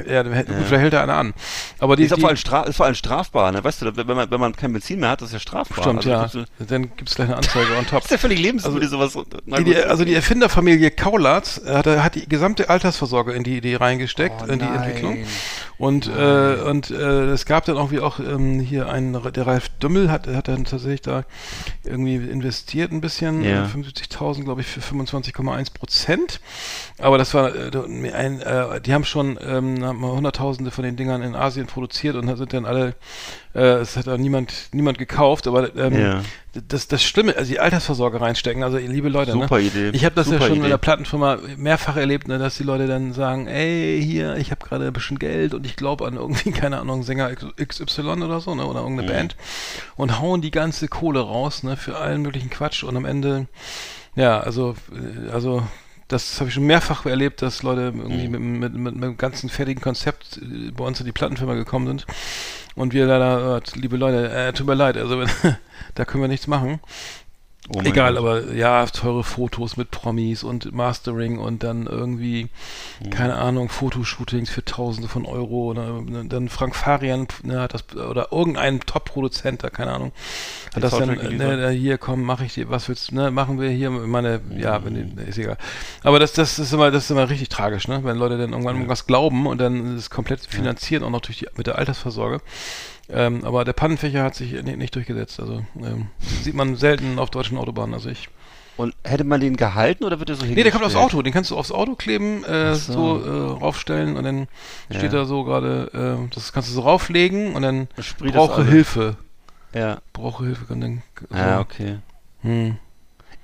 Ja, 0.06 0.22
dann 0.22 0.32
hält- 0.32 0.46
gut, 0.46 0.56
vielleicht 0.64 0.82
hält 0.82 0.92
da 0.92 1.02
einer 1.02 1.16
an. 1.16 1.34
Aber 1.78 1.96
die, 1.96 2.04
ist, 2.04 2.10
ja 2.10 2.16
die, 2.16 2.20
vor 2.22 2.28
allem 2.30 2.36
stra 2.36 2.62
ist 2.62 2.76
vor 2.76 2.86
allem 2.86 2.94
strafbar, 2.94 3.52
ne? 3.52 3.62
Weißt 3.62 3.82
du, 3.82 3.96
wenn 3.96 4.06
man, 4.06 4.30
wenn 4.30 4.40
man 4.40 4.54
kein 4.54 4.72
Benzin 4.72 5.00
mehr 5.00 5.10
hat, 5.10 5.20
das 5.20 5.28
ist 5.30 5.34
ja 5.34 5.40
strafbar. 5.40 5.82
Stimmt, 5.84 5.98
also, 5.98 6.10
ja. 6.10 6.22
Das 6.22 6.34
ist, 6.34 6.70
Dann 6.70 6.96
gibt's 6.96 7.16
gleich 7.16 7.28
eine 7.28 7.36
Anzeige 7.36 7.76
on 7.76 7.84
top. 7.86 7.90
das 8.02 8.04
ist 8.06 8.10
ja 8.12 8.18
völlig 8.18 8.38
lebensmüde, 8.38 8.88
sowas. 8.88 9.18
Na 9.44 9.60
Die, 9.60 9.76
also 9.76 10.04
die 10.04 10.14
Erfinderfamilie 10.14 10.90
Kaulatz 10.92 11.60
äh, 11.64 11.74
hat, 11.74 11.86
hat 11.86 12.14
die 12.14 12.28
gesamte 12.28 12.70
Altersvorsorge 12.70 13.32
in 13.32 13.42
die 13.42 13.56
Idee 13.56 13.74
reingesteckt, 14.04 14.42
Oh 14.42 14.52
in 14.52 14.58
die 14.58 14.64
nein. 14.64 14.82
Entwicklung. 14.82 15.18
Und, 15.76 16.06
äh, 16.06 16.56
und 16.64 16.90
äh, 16.90 17.30
es 17.32 17.46
gab 17.46 17.64
dann 17.64 17.76
auch 17.76 17.90
wie 17.90 18.00
auch 18.00 18.20
ähm, 18.20 18.60
hier 18.60 18.88
einen, 18.88 19.20
der 19.32 19.46
Ralf 19.46 19.68
Dümmel 19.82 20.10
hat, 20.10 20.26
hat 20.28 20.48
dann 20.48 20.64
tatsächlich 20.64 21.02
da 21.02 21.24
irgendwie 21.82 22.14
investiert 22.16 22.92
ein 22.92 23.00
bisschen, 23.00 23.42
Ja. 23.42 23.64
äh, 23.64 23.66
75.000 23.66 24.44
glaube 24.44 24.60
ich 24.60 24.66
für 24.68 24.80
25,1 24.80 25.74
Prozent. 25.74 26.40
Aber 26.98 27.18
das 27.18 27.34
war 27.34 27.54
äh, 27.54 27.70
ein, 28.12 28.40
äh, 28.40 28.80
die 28.80 28.94
haben 28.94 29.04
schon 29.04 29.38
ähm, 29.44 29.84
haben 29.84 30.00
mal 30.00 30.12
Hunderttausende 30.12 30.70
von 30.70 30.84
den 30.84 30.96
Dingern 30.96 31.22
in 31.22 31.34
Asien 31.34 31.66
produziert 31.66 32.14
und 32.16 32.34
sind 32.36 32.52
dann 32.52 32.66
alle, 32.66 32.94
äh, 33.54 33.60
es 33.78 33.96
hat 33.96 34.08
auch 34.08 34.16
niemand, 34.18 34.52
niemand 34.72 34.98
gekauft, 34.98 35.46
aber 35.46 35.74
ähm, 35.76 35.98
Ja. 35.98 36.22
das, 36.68 36.88
das 36.88 37.02
Schlimme, 37.02 37.36
also 37.36 37.50
die 37.50 37.60
Altersvorsorge 37.60 38.20
reinstecken, 38.20 38.62
also 38.62 38.76
liebe 38.78 39.08
Leute, 39.08 39.32
Super 39.32 39.56
ne? 39.58 39.62
Idee. 39.64 39.90
Ich 39.92 40.04
habe 40.04 40.14
das 40.14 40.26
Super 40.26 40.40
ja 40.40 40.46
schon 40.46 40.56
Idee. 40.56 40.64
in 40.66 40.70
der 40.70 40.78
Plattenfirma 40.78 41.38
mehrfach 41.56 41.96
erlebt, 41.96 42.28
ne, 42.28 42.38
dass 42.38 42.56
die 42.56 42.62
Leute 42.64 42.86
dann 42.86 43.12
sagen, 43.12 43.46
ey, 43.46 44.00
hier, 44.04 44.36
ich 44.36 44.50
habe 44.50 44.64
gerade 44.66 44.86
ein 44.86 44.92
bisschen 44.92 45.18
Geld 45.18 45.54
und 45.54 45.64
ich 45.66 45.76
glaube 45.76 46.06
an 46.06 46.16
irgendwie, 46.16 46.50
keine 46.52 46.80
Ahnung, 46.80 47.02
Sänger 47.02 47.30
XY 47.34 48.02
oder 48.22 48.40
so, 48.40 48.54
ne, 48.54 48.64
oder 48.66 48.80
irgendeine 48.80 49.08
Mhm. 49.08 49.14
Band 49.14 49.36
und 49.96 50.20
hauen 50.20 50.40
die 50.42 50.50
ganze 50.50 50.88
Kohle 50.88 51.20
raus, 51.20 51.62
ne, 51.62 51.76
für 51.76 51.96
allen 51.98 52.22
möglichen 52.22 52.50
Quatsch 52.50 52.82
und 52.84 52.96
am 52.96 53.04
Ende, 53.04 53.46
ja, 54.16 54.40
also, 54.40 54.74
äh, 54.92 55.30
also, 55.30 55.62
das 56.08 56.40
habe 56.40 56.48
ich 56.48 56.54
schon 56.54 56.66
mehrfach 56.66 57.06
erlebt, 57.06 57.42
dass 57.42 57.62
Leute 57.62 57.92
irgendwie 57.96 58.28
mit, 58.28 58.40
mit, 58.40 58.74
mit, 58.74 58.94
mit 58.94 59.04
einem 59.04 59.16
ganzen 59.16 59.48
fertigen 59.48 59.82
Konzept 59.82 60.38
äh, 60.38 60.70
bei 60.70 60.84
uns 60.84 61.00
in 61.00 61.06
die 61.06 61.12
Plattenfirma 61.12 61.54
gekommen 61.54 61.86
sind. 61.86 62.06
Und 62.74 62.92
wir 62.92 63.06
leider, 63.06 63.58
äh, 63.58 63.78
liebe 63.78 63.96
Leute, 63.96 64.30
äh, 64.30 64.52
tut 64.52 64.66
mir 64.66 64.74
leid, 64.74 64.96
also 64.96 65.22
da 65.94 66.04
können 66.04 66.22
wir 66.22 66.28
nichts 66.28 66.46
machen. 66.46 66.80
Oh 67.74 67.80
Egal, 67.82 68.12
Gott. 68.16 68.18
aber 68.18 68.52
ja, 68.52 68.84
teure 68.84 69.24
Fotos 69.24 69.78
mit 69.78 69.90
Promis 69.90 70.44
und 70.44 70.72
Mastering 70.74 71.38
und 71.38 71.62
dann 71.62 71.86
irgendwie, 71.86 72.48
Mhm. 73.02 73.08
keine 73.10 73.36
Ahnung, 73.36 73.70
Fotoshootings 73.70 74.50
für 74.50 74.62
Tausende 74.66 75.08
von 75.08 75.24
Euro. 75.24 75.70
Oder, 75.70 76.02
dann 76.28 76.50
Frank 76.50 76.76
Farian 76.76 77.26
ne, 77.42 77.60
hat 77.62 77.72
das, 77.72 77.84
oder 77.96 78.32
irgendein 78.32 78.80
Top-Produzent 78.80 79.64
da, 79.64 79.70
keine 79.70 79.92
Ahnung, 79.92 80.12
hat 80.66 80.76
Den 80.76 80.82
das 80.82 80.90
dann, 80.90 81.06
Soundtrack 81.08 81.32
ne, 81.38 81.56
ne, 81.56 81.70
hier 81.70 81.96
komm, 81.96 82.22
mache 82.22 82.44
ich 82.44 82.52
dir, 82.52 82.68
was 82.68 82.86
willst 82.90 83.10
du, 83.10 83.14
ne, 83.14 83.30
machen 83.30 83.58
wir 83.58 83.70
hier, 83.70 83.88
meine, 83.88 84.42
ja, 84.58 84.84
wenn, 84.84 85.16
die- 85.16 85.22
ist 85.22 85.38
egal. 85.38 85.56
Aber 86.02 86.18
das, 86.18 86.34
das 86.34 86.58
ist 86.58 86.70
immer, 86.74 86.90
das 86.90 87.04
ist 87.04 87.10
immer 87.12 87.30
richtig 87.30 87.48
tragisch, 87.48 87.88
ne, 87.88 88.04
wenn 88.04 88.18
Leute 88.18 88.36
dann 88.36 88.50
irgendwann 88.50 88.76
irgendwas 88.76 89.06
glauben 89.06 89.46
und 89.46 89.56
dann 89.58 89.94
ist 89.94 90.00
es 90.00 90.10
komplett 90.10 90.40
finanziert, 90.42 91.02
auch 91.02 91.08
noch 91.08 91.22
durch 91.22 91.38
die, 91.38 91.48
mit 91.56 91.66
der 91.66 91.78
Altersvorsorge. 91.78 92.42
Ähm, 93.10 93.44
aber 93.44 93.64
der 93.64 93.74
Pannenfächer 93.74 94.22
hat 94.22 94.34
sich 94.34 94.52
nicht, 94.62 94.78
nicht 94.78 94.94
durchgesetzt. 94.94 95.38
Also 95.40 95.64
ähm, 95.82 96.06
sieht 96.42 96.54
man 96.54 96.76
selten 96.76 97.18
auf 97.18 97.30
deutschen 97.30 97.58
Autobahnen. 97.58 97.94
Also 97.94 98.08
ich. 98.08 98.28
Und 98.76 98.92
hätte 99.04 99.22
man 99.22 99.40
den 99.40 99.56
gehalten 99.56 100.02
oder 100.04 100.18
wird 100.18 100.30
er 100.30 100.36
so 100.36 100.44
Nee, 100.46 100.54
der 100.62 100.72
kommt 100.72 100.84
aufs 100.84 100.94
hingestellt? 100.94 101.14
Auto. 101.14 101.22
Den 101.22 101.32
kannst 101.32 101.50
du 101.52 101.56
aufs 101.56 101.70
Auto 101.70 101.94
kleben, 101.94 102.42
äh, 102.44 102.74
so, 102.74 103.20
so. 103.20 103.24
äh, 103.24 103.50
raufstellen 103.60 104.16
und 104.16 104.24
dann 104.24 104.48
Ja. 104.88 104.98
steht 104.98 105.12
da 105.12 105.26
so 105.26 105.44
gerade, 105.44 105.90
äh, 106.26 106.34
das 106.34 106.52
kannst 106.52 106.70
du 106.70 106.74
so 106.74 106.80
rauflegen 106.80 107.54
und 107.54 107.62
dann 107.62 107.86
sprüht 108.00 108.32
brauche. 108.34 108.64
Hilfe. 108.64 109.16
Ja. 109.74 109.98
Brauche 110.12 110.44
Hilfe. 110.44 110.72
Und 110.72 110.80
dann, 110.80 111.02
so. 111.30 111.36
Ja, 111.36 111.60
okay. 111.60 111.98
hm. 112.42 112.76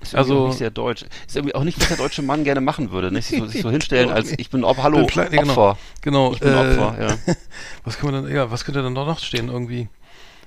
Ist 0.03 0.14
Also- 0.14 0.32
also 0.34 0.44
auch 0.44 0.48
nicht 0.48 0.59
sehr 0.59 0.70
deutsch. 0.70 1.05
Ist 1.26 1.36
irgendwie 1.36 1.55
auch 1.55 1.64
nicht, 1.64 1.78
was 1.80 1.88
der 1.88 1.96
deutsche 1.98 2.22
Mann 2.22 2.44
gerne 2.44 2.61
machen 2.61 2.90
würde, 2.90 3.11
nicht? 3.12 3.26
Sich 3.28 3.38
so, 3.38 3.46
sich 3.46 3.62
so 3.62 3.70
hinstellen 3.70 4.11
als 4.12 4.32
ich 4.32 4.48
bin 4.51 4.64
Op 4.64 4.78
Hallo, 4.82 5.07
pleite, 5.07 5.36
genau. 5.36 5.53
Opfer. 5.53 5.78
Genau. 6.01 6.32
Ich 6.32 6.40
bin 6.40 6.53
äh, 6.53 6.57
Opfer, 6.57 6.96
ja. 7.01 7.34
Was 7.84 7.98
kann 7.98 8.11
man 8.12 8.24
dann, 8.24 8.34
ja, 8.34 8.51
was 8.51 8.64
könnte 8.64 8.82
dann 8.82 8.92
noch 8.94 9.18
stehen 9.18 9.48
irgendwie? 9.48 9.88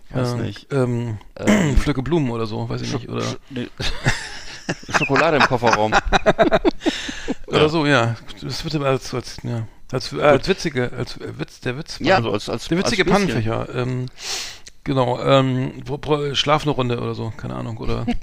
Weiß 0.10 0.34
Äh, 0.34 0.38
nicht. 0.38 0.72
Ähm, 0.74 1.18
Ähm, 1.38 1.78
Pflücke 1.78 2.02
Blumen 2.02 2.30
oder 2.32 2.46
so, 2.46 2.68
weiß 2.70 2.82
ich 2.82 2.94
nicht. 2.94 3.10
Oder, 3.10 3.24
Sch- 3.24 3.38
nee. 3.50 3.68
Schokolade 4.98 5.38
im 5.38 5.44
Kofferraum. 5.44 5.94
oder 7.48 7.70
so, 7.70 7.86
ja. 7.86 8.16
Das 8.42 8.64
wird 8.64 8.74
immer 8.76 8.88
als, 8.88 9.14
als, 9.14 9.38
ja, 9.44 9.68
als, 9.92 10.14
äh, 10.14 10.22
als 10.22 10.48
witzige, 10.48 10.92
als 10.98 11.18
äh, 11.18 11.38
Witz, 11.40 11.60
der 11.62 11.78
Witz. 11.78 11.98
Ja, 12.00 12.22
so 12.22 12.32
als, 12.32 12.50
als 12.50 12.68
Der 12.68 12.78
witzige 12.78 13.04
als. 13.04 13.12
Pannenfächer. 13.12 13.68
Ähm, 13.76 14.06
genau, 14.84 15.20
ähm, 15.22 15.84
schlaf 16.34 16.64
eine 16.64 16.72
Runde 16.72 17.00
oder 17.00 17.16
so, 17.16 17.32
keine 17.36 17.56
Ahnung. 17.56 17.78
Oder 17.78 18.06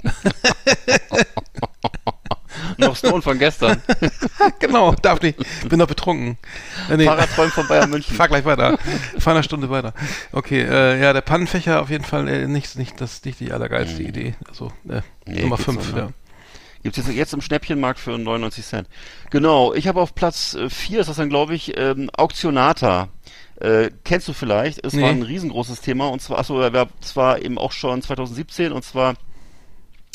Noch 2.77 2.95
Stone 2.95 3.21
von 3.21 3.37
gestern. 3.37 3.81
genau, 4.59 4.93
darf 4.93 5.21
nicht. 5.21 5.37
Bin 5.67 5.79
noch 5.79 5.87
betrunken. 5.87 6.37
Äh, 6.89 6.97
nee, 6.97 7.05
Fahrradträumen 7.05 7.51
von 7.51 7.67
Bayern 7.67 7.89
München. 7.91 8.15
fahr 8.15 8.27
gleich 8.27 8.45
weiter. 8.45 8.77
Fahr 9.19 9.33
eine 9.33 9.43
Stunde 9.43 9.69
weiter. 9.69 9.93
Okay, 10.31 10.61
äh, 10.61 10.99
ja, 11.01 11.13
der 11.13 11.21
Pannenfächer 11.21 11.81
auf 11.81 11.89
jeden 11.89 12.03
Fall 12.03 12.27
äh, 12.27 12.47
nicht, 12.47 12.75
nicht, 12.77 12.99
das 12.99 13.23
nicht 13.23 13.39
die 13.39 13.51
allergeilste 13.51 14.03
Idee. 14.03 14.35
Also 14.47 14.71
äh, 14.89 15.01
Nee, 15.27 15.41
Nummer 15.41 15.57
geht's 15.57 15.65
5, 15.65 15.85
so, 15.85 15.95
ne? 15.95 16.01
ja. 16.01 16.09
Gibt's 16.83 16.97
jetzt, 16.97 17.09
jetzt 17.09 17.33
im 17.33 17.41
Schnäppchenmarkt 17.41 17.99
für 17.99 18.17
99 18.17 18.65
Cent. 18.65 18.87
Genau, 19.29 19.73
ich 19.73 19.87
habe 19.87 20.01
auf 20.01 20.15
Platz 20.15 20.57
4, 20.67 21.01
ist 21.01 21.07
das 21.07 21.17
dann 21.17 21.29
glaube 21.29 21.53
ich, 21.53 21.77
ähm, 21.77 22.09
Auktionata. 22.13 23.09
Äh, 23.61 23.91
kennst 24.03 24.27
du 24.27 24.33
vielleicht? 24.33 24.83
Es 24.85 24.93
Nee. 24.93 25.03
war 25.03 25.09
ein 25.09 25.21
riesengroßes 25.23 25.81
Thema 25.81 26.09
und 26.09 26.21
zwar, 26.21 26.39
achso, 26.39 26.59
war 26.59 26.87
zwar 27.01 27.41
eben 27.41 27.57
auch 27.57 27.71
schon 27.71 28.01
2017 28.01 28.71
und 28.71 28.83
zwar 28.83 29.15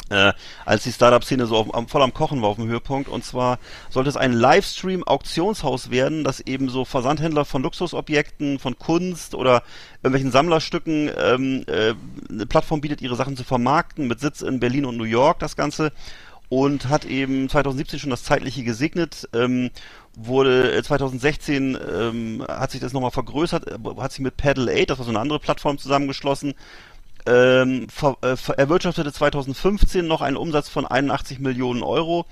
äh, 0.09 0.33
als 0.65 0.85
die 0.85 0.93
Startup-Szene 0.93 1.47
so 1.47 1.57
auf, 1.57 1.75
am, 1.75 1.89
voll 1.89 2.03
am 2.03 2.15
Kochen 2.15 2.41
war 2.43 2.51
auf 2.51 2.57
dem 2.57 2.69
Höhepunkt. 2.69 3.09
Und 3.09 3.25
zwar 3.25 3.59
sollte 3.91 4.09
es 4.09 4.17
ein 4.17 4.33
Livestream-Auktionshaus 4.33 5.91
werden, 5.91 6.23
das 6.23 6.41
eben 6.41 6.69
so 6.69 6.85
Versandhändler 6.85 7.45
von 7.45 7.63
Luxusobjekten, 7.63 8.59
von 8.61 8.79
Kunst 8.79 9.35
oder 9.35 9.63
irgendwelchen 10.03 10.31
Sammlerstücken 10.31 11.11
ähm, 11.17 11.65
äh, 11.67 11.95
eine 12.31 12.47
Plattform 12.47 12.81
bietet, 12.81 13.01
ihre 13.03 13.17
Sachen 13.17 13.37
zu 13.37 13.43
vermarkten, 13.45 14.07
mit 14.07 14.21
Sitz 14.21 14.43
in 14.43 14.61
Berlin 14.61 14.85
und 14.85 14.97
New 14.97 15.05
York, 15.05 15.41
das 15.41 15.57
Ganze. 15.57 15.93
Und 16.49 16.89
hat 16.89 17.05
eben 17.05 17.49
2017 17.49 17.99
schon 17.99 18.11
das 18.11 18.23
Zeitliche 18.23 18.63
gesegnet. 18.63 19.29
Ähm, 19.35 19.71
wurde 20.15 20.73
äh, 20.73 20.83
2016 20.83 21.77
ähm, 21.77 22.45
hat 22.49 22.71
sich 22.71 22.81
das 22.81 22.93
nochmal 22.93 23.11
vergrößert, 23.11 23.67
äh, 23.67 23.79
hat 23.99 24.13
sich 24.13 24.21
mit 24.21 24.37
Paddle 24.37 24.73
8, 24.73 24.91
das 24.91 24.99
war 24.99 25.05
so 25.05 25.11
eine 25.11 25.21
andere 25.21 25.41
Plattform, 25.41 25.77
zusammengeschlossen 25.77 26.55
ähm, 27.27 27.89
ver, 27.89 28.17
äh, 28.23 28.37
erwirtschaftete 28.57 29.13
2015 29.13 30.07
noch 30.07 30.23
einen 30.23 30.37
Umsatz 30.37 30.69
von 30.69 30.87
81 30.87 31.41
Millionen 31.41 31.83
Euro. 31.83 32.27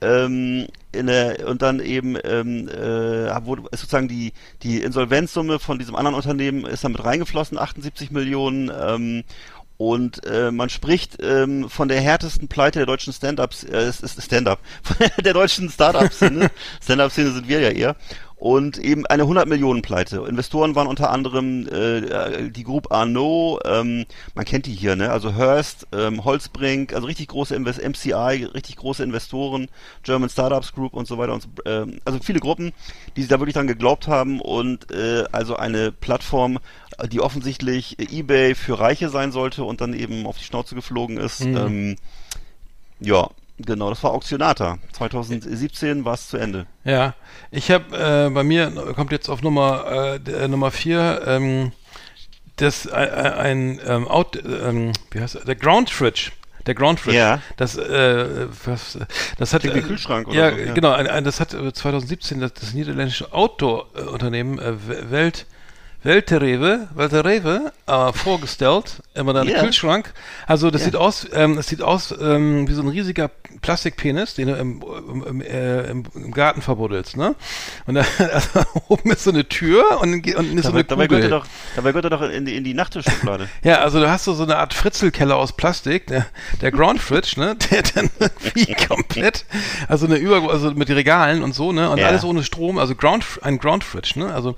Ähm, 0.00 0.66
in 0.92 1.06
der, 1.06 1.48
und 1.48 1.62
dann 1.62 1.80
eben 1.80 2.16
ähm, 2.24 2.68
äh, 2.68 3.46
wurde 3.46 3.62
sozusagen 3.72 4.08
die 4.08 4.32
die 4.62 4.82
Insolvenzsumme 4.82 5.58
von 5.58 5.78
diesem 5.78 5.96
anderen 5.96 6.14
Unternehmen 6.14 6.66
ist 6.66 6.84
damit 6.84 7.02
reingeflossen, 7.04 7.58
78 7.58 8.10
Millionen. 8.10 8.70
Ähm, 8.70 9.24
und 9.76 10.24
äh, 10.26 10.50
man 10.50 10.68
spricht 10.68 11.16
ähm, 11.20 11.68
von 11.68 11.88
der 11.88 12.00
härtesten 12.00 12.48
Pleite 12.48 12.80
der 12.80 12.86
deutschen 12.86 13.12
Stand-ups, 13.12 13.64
äh, 13.64 13.92
Stand-up, 13.92 14.60
der 15.24 15.32
deutschen 15.32 15.68
Start-up-Szene. 15.68 16.50
Stand-up-Szene 16.82 17.32
sind 17.32 17.48
wir 17.48 17.60
ja 17.60 17.70
eher. 17.70 17.96
Und 18.44 18.76
eben 18.76 19.06
eine 19.06 19.22
100 19.22 19.48
Millionen 19.48 19.80
Pleite. 19.80 20.26
Investoren 20.28 20.74
waren 20.74 20.86
unter 20.86 21.08
anderem 21.08 21.66
äh, 21.66 22.50
die 22.50 22.62
Group 22.62 22.92
Arnaud, 22.92 23.62
ähm, 23.64 24.04
man 24.34 24.44
kennt 24.44 24.66
die 24.66 24.74
hier, 24.74 24.96
ne? 24.96 25.10
Also 25.10 25.34
Hearst, 25.34 25.86
ähm, 25.92 26.26
Holzbrink, 26.26 26.92
also 26.92 27.06
richtig 27.06 27.28
große 27.28 27.56
Invest 27.56 27.82
MCI, 27.82 28.44
richtig 28.52 28.76
große 28.76 29.02
Investoren, 29.02 29.68
German 30.02 30.28
Startups 30.28 30.74
Group 30.74 30.92
und 30.92 31.08
so 31.08 31.16
weiter 31.16 31.32
und 31.32 31.40
so, 31.40 31.48
ähm, 31.64 32.00
also 32.04 32.18
viele 32.22 32.38
Gruppen, 32.38 32.74
die 33.16 33.26
da 33.26 33.40
wirklich 33.40 33.54
dran 33.54 33.66
geglaubt 33.66 34.08
haben 34.08 34.42
und 34.42 34.90
äh, 34.90 35.24
also 35.32 35.56
eine 35.56 35.90
Plattform, 35.90 36.58
die 37.10 37.22
offensichtlich 37.22 37.98
eBay 37.98 38.54
für 38.54 38.78
Reiche 38.78 39.08
sein 39.08 39.32
sollte 39.32 39.64
und 39.64 39.80
dann 39.80 39.94
eben 39.94 40.26
auf 40.26 40.36
die 40.36 40.44
Schnauze 40.44 40.74
geflogen 40.74 41.16
ist. 41.16 41.40
Ähm, 41.40 41.96
ja, 43.00 43.30
genau, 43.58 43.90
das 43.90 44.02
war 44.02 44.12
Auktionata. 44.12 44.78
2017 44.92 46.04
war 46.04 46.14
es 46.14 46.28
zu 46.28 46.36
Ende. 46.36 46.66
Ja, 46.84 47.14
ich 47.50 47.70
habe 47.70 47.96
äh, 47.96 48.30
bei 48.30 48.42
mir 48.44 48.70
kommt 48.94 49.12
jetzt 49.12 49.28
auf 49.28 49.42
Nummer 49.42 50.18
äh, 50.26 50.30
äh, 50.30 50.48
Nummer 50.48 50.70
vier 50.70 51.22
ähm, 51.26 51.72
das 52.56 52.86
äh, 52.86 52.90
äh, 52.92 53.32
ein 53.32 53.80
ähm, 53.86 54.06
Out, 54.08 54.38
ähm, 54.44 54.92
wie 55.10 55.20
heißt 55.20 55.34
er? 55.36 55.44
der 55.44 55.56
Ground 55.56 55.90
Fridge. 55.90 56.30
Der 56.66 56.74
Ground 56.74 56.98
Fridge. 57.00 57.18
Ja. 57.18 57.42
Das, 57.56 57.76
äh, 57.76 58.46
was, 58.64 58.98
das 59.38 59.52
hat 59.52 59.62
Klingt 59.62 59.76
äh, 59.76 59.82
Kühlschrank 59.82 60.28
oder 60.28 60.36
ja, 60.36 60.50
so, 60.50 60.56
ja. 60.56 60.72
genau. 60.72 60.92
Ein, 60.92 61.08
ein, 61.08 61.24
das 61.24 61.40
hat 61.40 61.52
äh, 61.52 61.72
2017 61.72 62.40
das, 62.40 62.54
das 62.54 62.72
niederländische 62.72 63.32
Outdoor-Unternehmen 63.32 64.58
äh, 64.58 64.72
We- 64.88 65.10
Welt 65.10 65.46
Welterewe, 66.04 66.86
Welterewe, 66.94 67.72
äh, 67.86 68.12
vorgestellt, 68.12 69.02
immer 69.14 69.32
dann 69.32 69.48
Ja. 69.48 69.60
Kühlschrank. 69.60 70.12
Also 70.46 70.70
das 70.70 70.82
Ja. 70.82 70.84
sieht 70.86 70.96
aus, 70.96 71.26
ähm, 71.32 71.56
es 71.58 71.66
sieht 71.68 71.80
aus 71.82 72.14
ähm, 72.20 72.68
wie 72.68 72.74
so 72.74 72.82
ein 72.82 72.88
riesiger 72.88 73.30
Plastikpenis, 73.62 74.34
den 74.34 74.48
du 74.48 74.54
im, 74.54 74.82
im, 75.26 75.40
äh, 75.40 75.84
im, 75.90 76.04
Garten 76.32 76.60
verbuddelst, 76.60 77.16
ne? 77.16 77.34
Und 77.86 77.94
da, 77.94 78.04
also, 78.32 78.60
oben 78.88 79.10
ist 79.12 79.24
so 79.24 79.30
eine 79.30 79.48
Tür 79.48 79.98
und, 80.02 80.14
und 80.36 80.58
ist 80.58 80.66
so 80.66 80.72
Dabei, 80.72 80.78
eine 80.80 80.84
dabei, 80.84 81.06
Kugel. 81.06 81.20
gehört 81.22 81.32
doch, 81.44 81.46
dabei 81.74 81.90
gehört 81.92 82.04
er 82.04 82.10
doch 82.10 82.22
in 82.22 82.44
die, 82.44 82.56
in 82.56 82.64
die 82.64 82.74
Nachttischschublade. 82.74 83.48
Ja, 83.62 83.76
also 83.80 83.98
du 83.98 84.10
hast 84.10 84.24
so, 84.24 84.34
so 84.34 84.42
eine 84.42 84.58
Art 84.58 84.74
Fritzelkeller 84.74 85.36
aus 85.36 85.52
Plastik, 85.56 86.06
der, 86.08 86.26
der 86.60 86.70
Ground 86.70 87.00
Fridge, 87.00 87.34
ne, 87.40 87.56
der 87.70 87.82
dann 87.82 88.10
irgendwie 88.18 88.74
komplett, 88.86 89.46
also 89.88 90.04
eine 90.04 90.16
Über, 90.16 90.50
also 90.52 90.72
mit 90.72 90.90
Regalen 90.90 91.42
und 91.42 91.54
so, 91.54 91.72
ne, 91.72 91.88
und 91.88 91.98
Ja. 91.98 92.08
alles 92.08 92.24
ohne 92.24 92.42
Strom, 92.44 92.76
also 92.78 92.94
Ground, 92.94 93.24
ein 93.42 93.58
Ground 93.58 93.84
Fridge, 93.84 94.18
ne, 94.18 94.34
also 94.34 94.54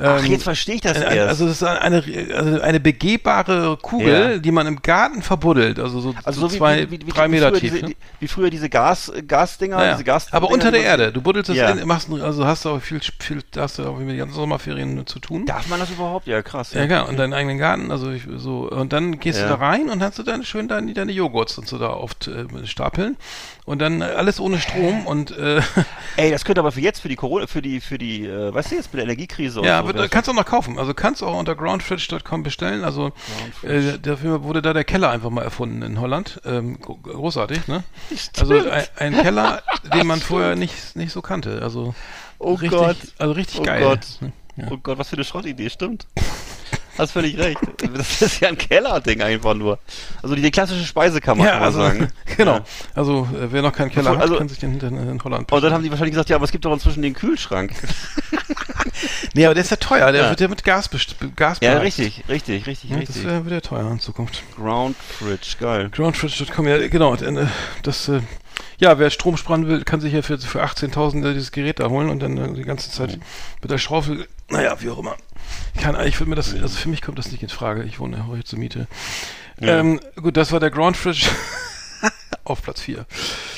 Ach, 0.00 0.24
ähm, 0.24 0.30
jetzt 0.32 0.44
verstehe 0.44 0.76
ich 0.76 0.80
das 0.94 1.02
ein- 1.02 1.16
erst. 1.16 1.28
Also 1.28 1.46
das 1.46 1.54
ist 1.56 1.62
eine, 1.62 2.02
also 2.34 2.60
eine 2.60 2.80
begehbare 2.80 3.76
Kugel, 3.80 4.30
Ja. 4.32 4.38
die 4.38 4.50
man 4.52 4.66
im 4.66 4.82
Garten 4.82 5.22
verbuddelt, 5.22 5.78
also 5.78 6.00
so, 6.00 6.14
also 6.24 6.40
so 6.40 6.48
so 6.48 6.54
wie, 6.54 6.58
zwei, 6.58 6.90
wie, 6.90 7.00
wie, 7.06 7.10
drei 7.10 7.28
Meter 7.28 7.50
früher 7.50 7.60
tief. 7.60 7.72
Diese, 7.74 7.86
ne? 7.86 7.94
wie 8.20 8.28
früher 8.28 8.50
diese 8.50 8.68
Gas, 8.68 9.12
Gasdinger, 9.26 9.82
Ja, 9.84 9.92
diese 9.92 10.04
Gas 10.04 10.32
aber 10.32 10.50
unter 10.50 10.70
der 10.70 10.82
Erde. 10.82 11.12
Du 11.12 11.20
buddelst 11.20 11.48
das 11.50 11.56
Ja. 11.56 11.70
in, 11.70 11.86
machst, 11.86 12.08
also 12.10 12.46
hast 12.46 12.64
du 12.64 12.70
auch 12.70 12.80
viel, 12.80 13.00
viel, 13.20 13.42
hast 13.56 13.78
du 13.78 13.84
auch 13.88 13.98
mit 13.98 14.08
den 14.08 14.18
ganzen 14.18 14.34
Sommerferien 14.34 15.06
zu 15.06 15.18
tun. 15.18 15.44
Darf 15.46 15.68
man 15.68 15.80
das 15.80 15.90
überhaupt? 15.90 16.26
Ja, 16.26 16.42
krass. 16.42 16.72
Ja, 16.72 16.86
klar, 16.86 17.08
und 17.08 17.18
deinen 17.18 17.32
eigenen 17.32 17.58
Garten, 17.58 17.90
also 17.90 18.10
ich, 18.10 18.22
so, 18.36 18.68
und 18.70 18.92
dann 18.92 19.18
gehst 19.18 19.38
Ja. 19.38 19.44
du 19.44 19.50
da 19.50 19.54
rein 19.56 19.88
und 19.88 20.02
hast 20.02 20.18
du 20.18 20.22
dann 20.22 20.44
schön 20.44 20.68
deine, 20.68 20.92
deine 20.94 21.12
Joghurts 21.12 21.58
und 21.58 21.68
so 21.68 21.78
da 21.78 21.90
oft 21.90 22.28
äh, 22.28 22.44
stapeln 22.66 23.16
und 23.64 23.80
dann 23.80 24.00
äh, 24.00 24.04
alles 24.04 24.40
ohne 24.40 24.58
Strom 24.58 25.06
und 25.06 25.36
äh, 25.36 25.60
Ey, 26.16 26.30
das 26.30 26.44
könnte 26.44 26.60
aber 26.60 26.72
für 26.72 26.80
jetzt, 26.80 27.00
für 27.00 27.08
die 27.08 27.16
Corona, 27.16 27.46
für 27.46 27.62
die, 27.62 27.80
für 27.80 27.98
die, 27.98 28.24
äh, 28.26 28.52
weißt 28.54 28.70
du 28.70 28.74
jetzt, 28.76 28.92
mit 28.92 28.98
der 28.98 29.04
Energiekrise 29.04 29.60
und 29.60 29.66
ja, 29.66 29.82
so. 29.82 29.88
aber 29.88 29.98
wär's 29.98 30.10
kannst 30.10 30.28
du 30.28 30.32
auch 30.32 30.36
noch 30.36 30.44
kaufen. 30.46 30.75
Also 30.78 30.94
kannst 30.94 31.20
du 31.22 31.26
auch 31.26 31.38
unter 31.38 31.54
groundfridge.com 31.54 32.42
bestellen. 32.42 32.84
Also 32.84 33.12
äh, 33.62 33.98
dafür 34.00 34.42
wurde 34.44 34.62
da 34.62 34.72
der 34.72 34.84
Keller 34.84 35.10
einfach 35.10 35.30
mal 35.30 35.42
erfunden 35.42 35.82
in 35.82 36.00
Holland. 36.00 36.40
Ähm, 36.44 36.80
gro- 36.80 36.96
großartig, 37.02 37.66
ne? 37.68 37.82
Also 38.38 38.54
ein, 38.54 38.84
ein 38.96 39.12
Keller, 39.22 39.62
den 39.94 40.06
man 40.06 40.20
vorher 40.20 40.56
nicht, 40.56 40.96
nicht 40.96 41.12
so 41.12 41.22
kannte. 41.22 41.60
Also 41.62 41.94
Oh 42.38 42.54
richtig, 42.54 42.70
Gott. 42.78 42.96
also 43.18 43.32
richtig 43.32 43.60
Oh 43.60 43.62
geil. 43.62 43.82
Gott. 43.82 44.06
Ja. 44.56 44.66
Oh 44.70 44.76
Gott, 44.78 44.98
was 44.98 45.08
für 45.08 45.16
eine 45.16 45.24
Schrottidee, 45.24 45.70
stimmt. 45.70 46.06
Hast 46.98 47.12
völlig 47.12 47.36
recht. 47.38 47.58
Das 47.94 48.22
ist 48.22 48.40
ja 48.40 48.48
ein 48.48 48.58
Kellerding 48.58 49.20
einfach 49.22 49.54
nur. 49.54 49.78
Also 50.22 50.34
die, 50.34 50.42
die 50.42 50.50
klassische 50.50 50.84
Speisekammer, 50.84 51.44
Ja, 51.44 51.50
kann 51.50 51.58
man 51.60 51.66
also, 51.66 51.78
sagen. 51.80 52.08
genau. 52.36 52.54
Ja. 52.56 52.64
Also, 52.94 53.28
äh, 53.34 53.52
wer 53.52 53.62
noch 53.62 53.72
keinen 53.72 53.90
Keller 53.90 54.10
Bevor- 54.12 54.16
hat, 54.16 54.22
also- 54.22 54.36
kann 54.38 54.48
sich 54.48 54.58
den 54.58 54.78
in, 54.80 55.08
in 55.10 55.22
Holland 55.24 55.50
Und 55.52 55.62
dann 55.64 55.72
haben 55.72 55.82
die 55.82 55.90
wahrscheinlich 55.90 56.12
gesagt, 56.12 56.30
ja, 56.30 56.36
aber 56.36 56.44
es 56.44 56.52
gibt 56.52 56.64
doch 56.64 56.72
inzwischen 56.72 57.02
den 57.02 57.14
Kühlschrank. 57.14 57.72
Nee, 59.34 59.44
aber 59.44 59.54
der 59.54 59.62
ist 59.64 59.70
ja 59.70 59.76
teuer. 59.76 60.10
Der 60.12 60.22
Ja. 60.24 60.30
wird 60.30 60.40
ja 60.40 60.48
mit 60.48 60.64
Gas, 60.64 60.88
best- 60.88 61.16
Gas 61.36 61.58
Ja, 61.60 61.78
richtig, 61.78 62.24
richtig, 62.28 62.66
richtig, 62.66 62.90
Ja, 62.90 62.96
das 62.98 63.08
richtig. 63.10 63.26
äh, 63.26 63.44
wird 63.44 63.52
ja 63.52 63.60
teuer 63.60 63.90
in 63.90 64.00
Zukunft. 64.00 64.42
Ground 64.56 64.96
Fridge, 64.96 65.56
geil. 65.60 65.90
Groundfridge.com, 65.90 66.66
ja, 66.66 66.88
genau. 66.88 67.14
äh, 67.14 67.46
Das, 67.82 68.08
äh, 68.08 68.20
ja, 68.78 68.98
wer 68.98 69.10
Strom 69.10 69.36
sparen 69.36 69.66
will, 69.66 69.84
kann 69.84 70.00
sich 70.00 70.12
ja 70.14 70.22
für, 70.22 70.38
für 70.38 70.64
18.000 70.64 71.32
dieses 71.34 71.52
Gerät 71.52 71.80
da 71.80 71.88
holen 71.90 72.08
und 72.08 72.20
dann 72.20 72.38
äh, 72.38 72.54
die 72.54 72.62
ganze 72.62 72.90
Zeit 72.90 73.18
mit 73.60 73.70
der 73.70 73.78
Schaufel, 73.78 74.26
naja, 74.48 74.74
wie 74.80 74.88
auch 74.90 74.98
immer. 74.98 75.16
Ich 75.74 75.82
kann, 75.82 76.06
ich 76.06 76.18
würde 76.18 76.30
mir 76.30 76.36
das, 76.36 76.54
also 76.54 76.76
für 76.76 76.88
mich 76.88 77.02
kommt 77.02 77.18
das 77.18 77.30
nicht 77.30 77.42
in 77.42 77.48
Frage. 77.48 77.84
Ich 77.84 77.98
wohne 77.98 78.16
ja 78.18 78.26
heute 78.26 78.44
zur 78.44 78.58
Miete. 78.58 78.86
Ja. 79.60 79.80
Ähm, 79.80 80.00
gut, 80.16 80.36
das 80.36 80.52
war 80.52 80.60
der 80.60 80.70
Groundfridge 80.70 81.26
auf 82.44 82.62
Platz 82.62 82.80
4. 82.80 83.06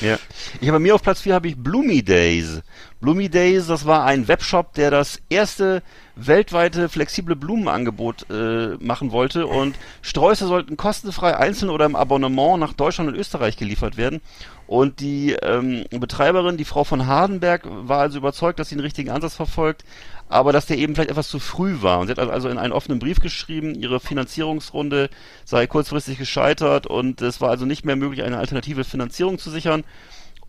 Ja. 0.01 0.17
Ich 0.61 0.67
habe 0.67 0.77
bei 0.77 0.79
mir 0.79 0.95
auf 0.95 1.03
Platz 1.03 1.21
4 1.21 1.33
habe 1.33 1.47
ich 1.47 1.57
Bloomy 1.57 2.03
Days. 2.03 2.61
Bloomy 3.01 3.29
Days, 3.29 3.67
das 3.67 3.85
war 3.85 4.05
ein 4.05 4.27
Webshop, 4.27 4.73
der 4.73 4.91
das 4.91 5.21
erste 5.29 5.83
weltweite 6.15 6.89
flexible 6.89 7.35
Blumenangebot 7.35 8.25
äh, 8.29 8.75
machen 8.79 9.11
wollte 9.11 9.47
und 9.47 9.75
Sträuße 10.01 10.47
sollten 10.47 10.75
kostenfrei 10.75 11.37
einzeln 11.37 11.69
oder 11.69 11.85
im 11.85 11.95
Abonnement 11.95 12.59
nach 12.59 12.73
Deutschland 12.73 13.09
und 13.09 13.15
Österreich 13.15 13.55
geliefert 13.55 13.95
werden. 13.95 14.21
Und 14.67 14.99
die 14.99 15.31
ähm, 15.41 15.85
Betreiberin, 15.89 16.57
die 16.57 16.65
Frau 16.65 16.83
von 16.83 17.07
Hardenberg, 17.07 17.63
war 17.65 18.01
also 18.01 18.17
überzeugt, 18.19 18.59
dass 18.59 18.69
sie 18.69 18.75
den 18.75 18.83
richtigen 18.83 19.09
Ansatz 19.09 19.35
verfolgt, 19.35 19.83
aber 20.29 20.53
dass 20.53 20.67
der 20.67 20.77
eben 20.77 20.95
vielleicht 20.95 21.09
etwas 21.09 21.27
zu 21.27 21.39
früh 21.39 21.81
war. 21.81 21.99
Und 21.99 22.07
sie 22.07 22.11
hat 22.11 22.19
also 22.19 22.47
in 22.49 22.57
einen 22.57 22.73
offenen 22.73 22.99
Brief 22.99 23.19
geschrieben, 23.19 23.75
ihre 23.75 23.99
Finanzierungsrunde 23.99 25.09
sei 25.43 25.67
kurzfristig 25.67 26.17
gescheitert 26.17 26.87
und 26.87 27.21
es 27.21 27.41
war 27.41 27.49
also 27.49 27.65
nicht 27.65 27.83
mehr 27.83 27.95
möglich, 27.95 28.23
eine 28.23 28.37
alternative 28.37 28.83
Finanzierung 28.83 29.39
zu 29.39 29.49
sichern. 29.49 29.83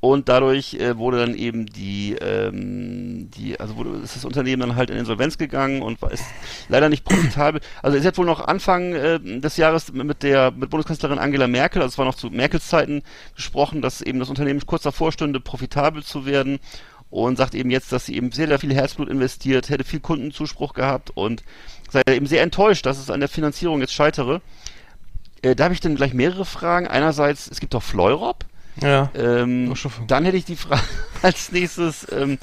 Und 0.02 0.31
dadurch 0.31 0.74
äh, 0.74 0.97
wurde 0.97 1.19
dann 1.19 1.35
eben 1.35 1.66
die, 1.66 2.16
ähm, 2.23 3.31
die, 3.32 3.61
also 3.61 3.77
wurde, 3.77 3.98
ist 4.02 4.16
das 4.16 4.24
Unternehmen 4.24 4.61
dann 4.61 4.77
halt 4.77 4.89
in 4.89 4.97
Insolvenz 4.97 5.36
gegangen 5.36 5.82
und 5.82 6.01
war, 6.01 6.11
ist 6.11 6.24
leider 6.70 6.89
nicht 6.89 7.05
profitabel. 7.05 7.61
Also 7.82 7.98
es 7.98 8.07
hat 8.07 8.16
wohl 8.16 8.24
noch 8.24 8.40
Anfang 8.40 8.94
äh, 8.94 9.20
des 9.20 9.59
Jahres 9.59 9.93
mit 9.93 10.23
der 10.23 10.52
mit 10.52 10.70
Bundeskanzlerin 10.70 11.19
Angela 11.19 11.48
Merkel, 11.48 11.82
also 11.82 11.93
es 11.93 11.98
war 11.98 12.07
noch 12.07 12.15
zu 12.15 12.31
Merkels 12.31 12.66
Zeiten 12.69 13.02
gesprochen, 13.36 13.82
dass 13.82 14.01
eben 14.01 14.19
das 14.20 14.31
Unternehmen 14.31 14.65
kurz 14.65 14.85
davor 14.85 15.12
stünde, 15.12 15.39
profitabel 15.39 16.02
zu 16.02 16.24
werden 16.24 16.61
und 17.11 17.37
sagt 17.37 17.55
eben 17.55 17.70
jetzt, 17.70 17.93
dass 17.93 18.07
sie 18.07 18.15
eben 18.16 18.31
sehr, 18.32 18.47
sehr 18.49 18.59
viel 18.59 18.74
Herzblut 18.74 19.09
investiert, 19.09 19.69
hätte 19.69 19.85
viel 19.85 20.01
Kundenzuspruch 20.01 20.74
gehabt 20.74 21.11
und 21.15 21.43
sei 21.91 22.03
eben 22.09 22.27
sehr 22.27 22.43
enttäuscht, 22.43 22.87
dass 22.87 22.99
es 22.99 23.11
an 23.11 23.20
der 23.20 23.28
Finanzierung 23.28 23.81
jetzt 23.81 23.93
scheitere. 23.93 24.41
Äh, 25.43 25.57
da 25.57 25.65
habe 25.65 25.74
ich 25.74 25.81
dann 25.81 25.97
gleich 25.97 26.15
mehrere 26.15 26.45
Fragen. 26.45 26.87
Einerseits, 26.87 27.49
es 27.51 27.61
gibt 27.61 27.74
doch 27.74 27.82
Fleurop. 27.82 28.45
Ja. 28.81 29.11
Ähm, 29.15 29.74
dann 30.07 30.24
hätte 30.24 30.37
ich 30.37 30.45
die 30.45 30.57
Frage 30.57 30.82
als 31.23 31.51
nächstes, 31.51 32.07
ähm, 32.12 32.39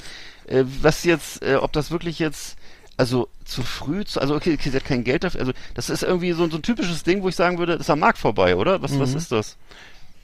äh, 0.46 0.64
was 0.82 1.04
jetzt, 1.04 1.42
äh, 1.42 1.56
ob 1.56 1.72
das 1.72 1.90
wirklich 1.90 2.18
jetzt, 2.18 2.56
also 2.98 3.28
zu 3.44 3.62
früh, 3.62 4.04
zu, 4.04 4.20
also 4.20 4.34
okay, 4.36 4.58
sie 4.60 4.70
hat 4.72 4.84
kein 4.84 5.04
Geld 5.04 5.24
dafür, 5.24 5.40
also 5.40 5.52
das 5.74 5.88
ist 5.88 6.02
irgendwie 6.02 6.32
so, 6.32 6.48
so 6.48 6.56
ein 6.56 6.62
typisches 6.62 7.02
Ding, 7.02 7.22
wo 7.22 7.28
ich 7.28 7.36
sagen 7.36 7.58
würde, 7.58 7.72
das 7.72 7.82
ist 7.86 7.90
am 7.90 8.00
Markt 8.00 8.18
vorbei, 8.18 8.56
oder? 8.56 8.82
Was, 8.82 8.98
was 8.98 9.12
Mhm. 9.12 9.16
ist 9.16 9.32
das? 9.32 9.56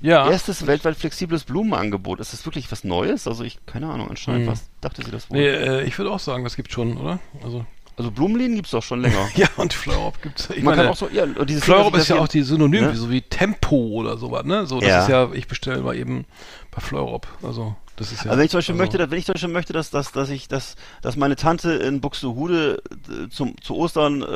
Ja. 0.04 0.30
Erstes 0.30 0.66
weltweit 0.66 0.96
flexibles 0.96 1.44
Blumenangebot. 1.44 2.20
Ist 2.20 2.32
das 2.34 2.44
wirklich 2.44 2.70
was 2.70 2.84
Neues? 2.84 3.26
Also 3.26 3.42
ich, 3.42 3.58
keine 3.64 3.86
Ahnung, 3.90 4.10
anscheinend, 4.10 4.46
Mhm. 4.46 4.50
was 4.50 4.68
dachte 4.82 5.02
sie 5.02 5.10
das 5.10 5.30
wohl? 5.30 5.38
Nee, 5.38 5.46
äh, 5.46 5.84
ich 5.84 5.96
würde 5.98 6.10
auch 6.10 6.18
sagen, 6.18 6.44
das 6.44 6.56
gibt 6.56 6.70
schon, 6.72 6.96
oder? 6.98 7.18
Also, 7.42 7.64
Also 7.96 8.10
Blumenläden 8.10 8.56
gibt's 8.56 8.72
doch 8.72 8.82
schon 8.82 9.00
länger. 9.00 9.28
ja, 9.36 9.46
und 9.56 9.72
Fleurop 9.72 10.20
gibt's. 10.20 10.50
Ich 10.50 10.56
Man 10.56 10.74
meine, 10.76 10.82
kann 10.82 10.92
auch 10.92 10.96
so, 10.96 11.08
ja, 11.10 11.24
dieses 11.26 11.64
Ding, 11.64 11.94
ist 11.94 12.08
ja 12.08 12.16
auch 12.18 12.28
die 12.28 12.42
Synonym, 12.42 12.86
ne? 12.86 12.96
so 12.96 13.08
wie 13.08 13.22
Tempo 13.22 13.76
oder 13.76 14.18
sowas, 14.18 14.44
ne? 14.44 14.66
So, 14.66 14.80
das 14.80 14.88
Ja. 14.88 15.02
ist 15.02 15.08
ja, 15.08 15.32
ich 15.32 15.46
bestelle 15.48 15.80
mal 15.80 15.96
eben 15.96 16.24
bei 16.72 16.80
Fleurop. 16.80 17.26
Also, 17.42 17.76
das 17.96 18.12
ist 18.12 18.24
ja. 18.24 18.30
Also 18.30 18.38
wenn 18.38 18.44
ich 18.46 18.50
zum 18.50 18.58
Beispiel 18.58 18.72
also, 18.74 18.82
möchte, 18.82 18.98
dass, 18.98 19.10
wenn 19.10 19.18
ich 19.18 19.24
zum 19.26 19.32
Beispiel 19.34 19.48
möchte, 19.50 19.72
dass, 19.72 19.90
dass, 19.90 20.12
dass 20.12 20.28
ich, 20.30 20.48
dass, 20.48 20.76
dass 21.02 21.16
meine 21.16 21.36
Tante 21.36 21.72
in 21.72 22.00
Buxtehude 22.00 22.82
äh, 23.08 23.28
zum, 23.30 23.60
zu 23.60 23.76
Ostern 23.76 24.22
äh, 24.22 24.26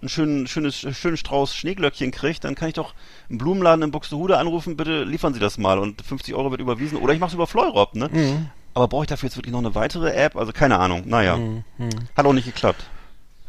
einen 0.00 0.08
schönen, 0.08 0.46
schönes, 0.46 0.76
schönen 0.76 1.16
Strauß 1.16 1.54
Schneeglöckchen 1.54 2.10
kriegt, 2.10 2.44
dann 2.44 2.54
kann 2.54 2.68
ich 2.68 2.74
doch 2.74 2.94
einen 3.28 3.38
Blumenladen 3.38 3.82
in 3.82 3.90
Buxtehude 3.90 4.38
anrufen, 4.38 4.76
bitte 4.76 5.04
liefern 5.04 5.34
Sie 5.34 5.40
das 5.40 5.58
mal 5.58 5.78
und 5.78 6.02
50 6.02 6.34
Euro 6.34 6.50
wird 6.50 6.60
überwiesen. 6.60 6.98
Oder 6.98 7.12
ich 7.12 7.20
mache 7.20 7.28
es 7.28 7.34
über 7.34 7.46
Fleurop, 7.46 7.94
ne? 7.94 8.08
Mhm. 8.12 8.50
Aber 8.74 8.88
brauche 8.88 9.04
ich 9.04 9.08
dafür 9.08 9.28
jetzt 9.28 9.36
wirklich 9.36 9.52
noch 9.52 9.60
eine 9.60 9.74
weitere 9.74 10.10
App? 10.12 10.36
Also 10.36 10.52
keine 10.52 10.78
Ahnung. 10.78 11.04
Naja, 11.06 11.36
Mhm. 11.36 11.64
Mhm. 11.78 11.88
hat 12.16 12.26
auch 12.26 12.32
nicht 12.32 12.44
geklappt. 12.46 12.84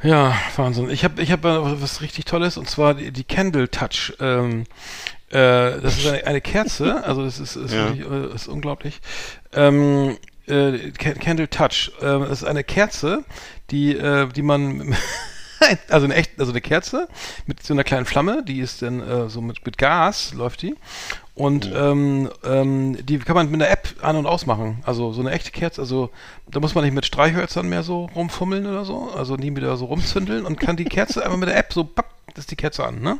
Ja, 0.04 0.36
Wahnsinn. 0.56 0.90
Ich 0.92 1.04
habe 1.04 1.22
ich 1.22 1.32
hab 1.32 1.44
äh, 1.44 1.82
was 1.82 2.02
richtig 2.02 2.26
Tolles 2.26 2.58
und 2.58 2.70
zwar 2.70 2.94
die, 2.94 3.12
die 3.12 3.24
Candle 3.24 3.70
Touch. 3.70 4.14
Ähm, 4.20 4.66
äh, 5.30 5.82
das 5.82 5.98
ist 5.98 6.08
eine, 6.08 6.26
eine 6.26 6.40
Kerze, 6.40 7.04
also 7.04 7.26
das 7.26 7.40
ist, 7.40 7.56
ist, 7.56 7.74
Ja. 7.74 7.88
wirklich, 7.98 8.06
äh, 8.10 8.34
ist 8.36 8.48
unglaublich. 8.48 9.02
Ähm, 9.58 10.18
äh, 10.48 10.92
Ca- 10.92 11.14
Candle 11.14 11.50
Touch. 11.50 11.92
Äh, 12.00 12.04
das 12.20 12.42
ist 12.42 12.44
eine 12.46 12.64
Kerze, 12.64 13.24
die, 13.72 13.94
äh, 13.96 14.28
die 14.30 14.42
man 14.44 14.96
also 15.90 16.06
eine 16.06 16.16
echt, 16.16 16.40
also 16.40 16.52
eine 16.52 16.62
Kerze 16.62 17.08
mit 17.48 17.64
so 17.64 17.74
einer 17.74 17.84
kleinen 17.84 18.06
Flamme, 18.06 18.44
die 18.44 18.60
ist 18.60 18.82
dann 18.82 19.02
äh, 19.02 19.30
so 19.30 19.42
mit, 19.42 19.66
mit 19.66 19.78
Gas 19.78 20.34
läuft 20.34 20.62
die. 20.62 20.76
Und 21.34 21.72
ähm, 21.76 22.30
ähm, 22.44 22.98
die 23.06 23.20
kann 23.20 23.36
man 23.36 23.52
mit 23.52 23.62
einer 23.62 23.70
App 23.70 23.90
an- 24.02 24.16
und 24.16 24.26
ausmachen. 24.26 24.82
Also 24.86 25.14
so 25.14 25.22
eine 25.22 25.32
echte 25.32 25.52
Kerze, 25.52 25.82
also 25.82 26.10
da 26.50 26.60
muss 26.60 26.74
man 26.74 26.84
nicht 26.84 26.94
mit 26.96 27.06
Streichhölzern 27.06 27.70
mehr 27.70 27.84
so 27.84 28.06
rumfummeln 28.16 28.66
oder 28.66 28.86
so, 28.86 29.12
also 29.16 29.36
nie 29.36 29.56
wieder 29.56 29.78
so 29.78 29.86
rumzündeln 29.86 30.46
und 30.46 30.60
kann 30.60 30.78
die 30.78 30.86
Kerze 30.86 31.24
einfach 31.26 31.38
mit 31.38 31.50
der 31.50 31.58
App 31.58 31.74
so, 31.74 31.84
papp, 31.84 32.10
ist 32.36 32.50
die 32.52 32.56
Kerze 32.56 32.86
an, 32.86 33.02
ne? 33.02 33.20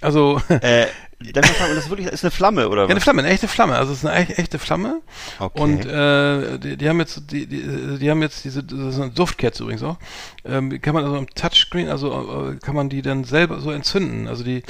Also, 0.00 0.40
Äh, 0.48 0.86
das 1.20 1.50
ist 1.50 1.90
wirklich, 1.90 2.08
ist 2.08 2.24
eine 2.24 2.30
Flamme, 2.30 2.68
oder 2.68 2.84
ja, 2.84 2.88
eine? 2.88 3.00
Flamme, 3.00 3.20
eine 3.20 3.28
echte 3.28 3.46
Flamme. 3.46 3.76
Also 3.76 3.92
es 3.92 3.98
ist 3.98 4.06
eine 4.06 4.26
echt, 4.26 4.38
echte 4.38 4.58
Flamme. 4.58 5.02
Okay. 5.38 5.60
Und 5.60 5.84
äh, 5.84 6.58
die, 6.58 6.78
die 6.78 6.88
haben 6.88 6.98
jetzt, 6.98 7.30
die, 7.30 7.46
die, 7.46 7.98
die 7.98 8.10
haben 8.10 8.22
jetzt 8.22 8.44
diese, 8.44 8.64
das 8.64 8.94
ist 8.94 9.00
eine 9.00 9.10
Duftkerze 9.10 9.62
übrigens 9.62 9.82
auch. 9.82 9.98
Ähm, 10.46 10.80
kann 10.80 10.94
man 10.94 11.04
also 11.04 11.16
am 11.16 11.28
Touchscreen, 11.28 11.88
also 11.88 12.52
äh, 12.52 12.56
kann 12.56 12.74
man 12.74 12.88
die 12.88 13.02
dann 13.02 13.24
selber 13.24 13.60
so 13.60 13.70
entzünden. 13.70 14.28
Also 14.28 14.44
die, 14.44 14.62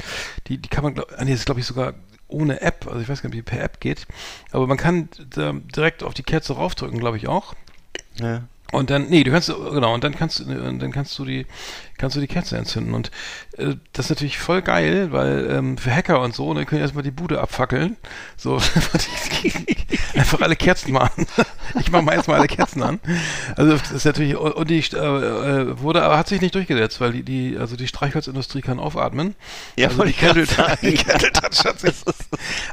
die, 0.47 0.57
die 0.57 0.69
kann 0.69 0.83
man, 0.83 0.93
glaub, 0.93 1.09
ah, 1.15 1.23
nee, 1.23 1.31
das 1.31 1.39
ist 1.39 1.45
glaube 1.45 1.61
ich 1.61 1.65
sogar 1.65 1.93
ohne 2.27 2.59
App. 2.61 2.85
Also 2.85 2.99
ich 2.99 3.07
weiß 3.07 3.21
gar 3.21 3.29
nicht, 3.29 3.37
wie 3.37 3.43
per 3.43 3.63
App 3.63 3.79
geht. 3.79 4.05
Aber 4.51 4.67
man 4.67 4.77
kann 4.77 5.07
da 5.33 5.53
direkt 5.53 6.03
auf 6.03 6.13
die 6.13 6.23
Kerze 6.23 6.53
raufdrücken, 6.53 6.99
glaube 6.99 7.15
ich 7.15 7.29
auch. 7.29 7.53
Ja. 8.19 8.43
Und 8.71 8.89
dann, 8.89 9.09
nee, 9.09 9.23
du 9.23 9.31
kannst, 9.31 9.49
genau, 9.49 9.93
und 9.93 10.03
dann 10.03 10.15
kannst 10.15 10.39
dann 10.47 10.91
kannst 10.91 11.19
du 11.19 11.25
die, 11.25 11.45
kannst 12.01 12.17
du 12.17 12.19
die 12.19 12.27
Kerze 12.27 12.57
entzünden. 12.57 12.93
Und 12.93 13.11
äh, 13.57 13.75
das 13.93 14.05
ist 14.05 14.09
natürlich 14.09 14.39
voll 14.39 14.61
geil, 14.61 15.11
weil 15.11 15.47
ähm, 15.49 15.77
für 15.77 15.95
Hacker 15.95 16.19
und 16.21 16.33
so, 16.33 16.53
dann 16.53 16.65
können 16.65 16.81
erstmal 16.81 17.03
die 17.03 17.11
Bude 17.11 17.39
abfackeln. 17.39 17.95
So, 18.35 18.55
einfach 20.15 20.41
alle 20.41 20.55
Kerzen 20.55 20.91
machen. 20.91 21.27
Ich 21.79 21.91
mache 21.91 22.01
mal 22.01 22.13
erstmal 22.13 22.39
alle 22.39 22.47
Kerzen 22.47 22.81
an. 22.83 22.99
Also 23.55 23.77
das 23.77 23.91
ist 23.91 24.05
natürlich, 24.05 24.35
und 24.35 24.69
die 24.69 24.79
äh, 24.79 24.97
äh, 24.97 25.79
wurde, 25.79 26.01
aber 26.01 26.17
hat 26.17 26.27
sich 26.27 26.41
nicht 26.41 26.55
durchgesetzt, 26.55 26.99
weil 26.99 27.11
die, 27.13 27.23
die, 27.23 27.57
also 27.57 27.75
die 27.75 27.87
Streichholzindustrie 27.87 28.61
kann 28.61 28.79
aufatmen. 28.79 29.35
Ja, 29.77 29.89
also 29.89 30.03
die 30.03 30.09
ich 30.09 30.17
gerade 30.17 30.45
Candle, 30.45 30.65
sagen. 30.65 30.79
die 30.89 30.95
Candle 30.95 31.31
Touch 31.31 31.65
hat 31.65 31.79
sich, 31.79 31.93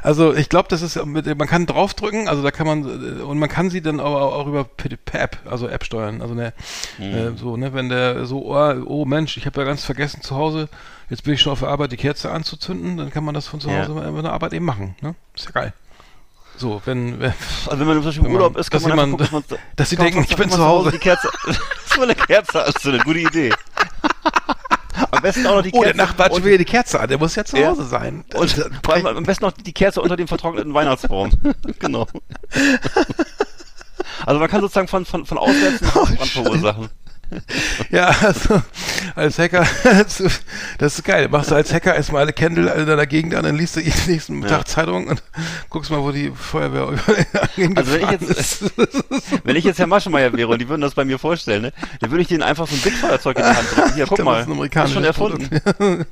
also 0.01 0.33
ich 0.33 0.49
glaube, 0.49 0.69
das 0.69 0.81
ist, 0.81 1.03
mit, 1.05 1.25
man 1.37 1.47
kann 1.47 1.65
draufdrücken, 1.65 2.27
also 2.27 2.41
da 2.41 2.51
kann 2.51 2.65
man, 2.65 3.19
äh, 3.19 3.21
und 3.21 3.37
man 3.37 3.49
kann 3.49 3.69
sie 3.69 3.81
dann 3.81 3.99
aber 3.99 4.35
auch 4.35 4.47
über 4.47 4.63
per 4.63 5.21
App, 5.21 5.37
also 5.45 5.67
App 5.67 5.83
steuern. 5.83 6.21
Also 6.21 6.33
ne, 6.33 6.53
äh, 6.99 7.31
so, 7.35 7.57
ne, 7.57 7.73
wenn 7.73 7.89
der 7.89 8.25
so, 8.25 8.45
oh, 8.45 8.73
oh 8.85 9.05
Mensch, 9.05 9.18
ich 9.25 9.45
habe 9.45 9.59
ja 9.61 9.65
ganz 9.67 9.83
vergessen 9.83 10.21
zu 10.21 10.35
Hause, 10.35 10.69
jetzt 11.09 11.23
bin 11.23 11.33
ich 11.33 11.41
schon 11.41 11.51
auf 11.53 11.59
der 11.59 11.69
Arbeit, 11.69 11.91
die 11.91 11.97
Kerze 11.97 12.31
anzuzünden, 12.31 12.97
dann 12.97 13.11
kann 13.11 13.23
man 13.23 13.33
das 13.33 13.47
von 13.47 13.59
zu 13.59 13.69
Ja. 13.69 13.87
Hause 13.87 13.93
bei 13.93 14.21
der 14.21 14.31
Arbeit 14.33 14.53
eben 14.53 14.65
machen. 14.65 14.95
Ne? 15.01 15.15
Ist 15.35 15.45
ja 15.45 15.51
geil. 15.51 15.73
So, 16.57 16.81
wenn, 16.85 17.19
wenn 17.21 17.33
Also 17.67 17.79
wenn 17.79 17.87
man 17.87 17.95
zum 17.97 18.05
Beispiel 18.05 18.25
im 18.25 18.33
Urlaub 18.33 18.57
ist, 18.57 18.69
kann 18.69 18.81
dass 18.83 18.89
man 18.95 19.11
jemand- 19.11 19.31
gucken, 19.31 19.57
dass 19.77 19.89
sie 19.89 19.95
kann 19.95 20.05
man 20.05 20.13
denken, 20.13 20.27
ich 20.29 20.35
bin 20.37 20.49
zu 20.49 20.63
Hause. 20.65 20.91
Die 20.91 20.97
Kerze, 20.97 21.29
so 21.95 22.01
eine 22.01 22.15
Kerze, 22.15 22.63
das 22.73 22.85
eine 22.85 22.99
gute 22.99 23.19
Idee. 23.19 23.53
Am 25.11 25.21
besten 25.21 25.47
auch 25.47 25.55
noch 25.55 25.61
die 25.63 25.69
oh, 25.71 25.79
Kerze. 25.81 25.95
der 25.95 26.05
Nachbar 26.05 26.25
hat 26.25 26.33
schon 26.35 26.43
wieder 26.43 26.57
die 26.57 26.65
Kerze 26.65 26.99
an, 26.99 27.07
der 27.07 27.17
muss 27.17 27.35
ja 27.35 27.45
zu 27.45 27.57
Ja. 27.57 27.69
Hause 27.69 27.85
sein. 27.85 28.25
Und 28.33 28.51
vor 28.83 28.93
allem 28.93 29.05
am 29.05 29.23
besten 29.23 29.45
noch 29.45 29.53
die 29.53 29.71
Kerze 29.73 30.01
unter 30.01 30.17
dem 30.17 30.27
vertrockneten 30.27 30.73
Weihnachtsbaum. 30.73 31.31
genau. 31.79 32.07
Also 34.25 34.39
man 34.39 34.49
kann 34.49 34.61
sozusagen 34.61 34.87
von, 34.89 35.05
von, 35.05 35.25
von 35.25 35.37
auswärts 35.37 35.81
einen 35.81 35.95
Hausbrand 35.95 36.29
verursachen. 36.29 36.89
Ja, 37.91 38.07
also 38.21 38.61
als 39.15 39.37
Hacker, 39.39 39.65
das 39.83 40.19
ist 40.79 41.03
geil. 41.03 41.27
Machst 41.29 41.51
du 41.51 41.55
als 41.55 41.73
Hacker 41.73 41.95
erstmal 41.95 42.21
alle 42.23 42.33
Candle 42.33 42.71
in 42.73 42.85
deiner 42.85 43.05
Gegend 43.05 43.35
an, 43.35 43.43
dann 43.43 43.55
liest 43.55 43.75
du 43.75 43.79
jeden 43.81 43.99
nächsten 44.07 44.41
Tag 44.41 44.67
Zeitung 44.67 45.07
und 45.07 45.23
guckst 45.69 45.89
mal, 45.91 46.01
wo 46.01 46.11
die 46.11 46.31
Feuerwehr 46.35 46.87
Also 47.75 47.91
wenn 47.93 48.01
ich 48.03 48.11
jetzt- 48.11 48.63
Wenn 49.43 49.55
ich 49.55 49.63
jetzt 49.63 49.79
Herr 49.79 49.87
Maschmeyer 49.87 50.33
wäre 50.33 50.47
und 50.49 50.59
die 50.59 50.69
würden 50.69 50.81
das 50.81 50.93
bei 50.95 51.05
mir 51.05 51.19
vorstellen, 51.19 51.61
ne, 51.63 51.73
dann 51.99 52.11
würde 52.11 52.21
ich 52.21 52.27
denen 52.27 52.43
einfach 52.43 52.67
so 52.67 52.75
ein 52.75 52.81
Bigfeuerzeug 52.81 53.37
in 53.37 53.43
die 53.43 53.49
Hand 53.49 53.75
drücken. 53.75 53.93
Hier, 53.95 54.05
guck 54.07 54.17
Das 54.17 54.25
mal. 54.25 54.39
ist 54.41 54.47
ein 54.47 54.51
amerikanisches 54.53 54.93
schon 54.95 55.03
erfunden. 55.03 56.05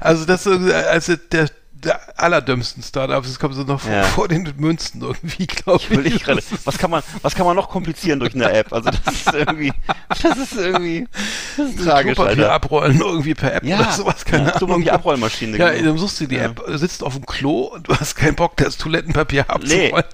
also 0.00 0.24
das 0.24 0.46
ist 0.46 0.68
äh, 0.68 0.72
also 0.74 1.14
der, 1.30 1.46
der 1.84 2.00
allerdümmsten 2.20 2.82
Startups, 2.82 3.28
das 3.28 3.38
kommt 3.38 3.54
so 3.54 3.62
noch 3.64 3.80
vor, 3.80 3.92
Ja. 3.92 4.02
vor 4.04 4.28
den 4.28 4.52
Münzen 4.56 5.00
irgendwie, 5.02 5.46
glaube 5.46 5.82
ich. 6.02 6.14
Ich 6.16 6.22
gerade. 6.24 6.42
Was 6.64 6.78
kann 6.78 6.90
man, 6.90 7.02
was 7.22 7.34
kann 7.34 7.44
man 7.46 7.56
noch 7.56 7.68
komplizieren 7.68 8.20
durch 8.20 8.34
eine 8.34 8.50
App? 8.52 8.72
Also 8.72 8.90
das 8.90 9.14
ist 9.14 9.34
irgendwie, 9.34 9.72
das 10.08 10.36
ist 10.38 10.52
irgendwie, 10.54 11.08
das 11.56 11.70
ist 11.70 11.84
tragisch, 11.84 12.14
Klopapier 12.14 12.52
abrollen 12.52 13.00
irgendwie 13.00 13.34
per 13.34 13.54
App 13.54 13.64
oder 13.64 13.90
sowas, 13.92 14.24
keine 14.24 14.44
ja, 14.44 14.48
Ahnung. 14.54 14.58
Klopapier-Abrollmaschine. 14.68 15.58
Ja, 15.58 15.70
genau. 15.70 15.86
dann 15.90 15.98
suchst 15.98 16.20
du 16.20 16.26
die 16.26 16.36
Ja. 16.36 16.44
App, 16.44 16.62
sitzt 16.68 17.02
auf 17.02 17.14
dem 17.14 17.26
Klo 17.26 17.62
und 17.74 17.88
du 17.88 17.96
hast 17.96 18.14
keinen 18.14 18.34
Bock, 18.36 18.56
das 18.56 18.76
Toilettenpapier 18.76 19.48
abzurollen. 19.50 20.04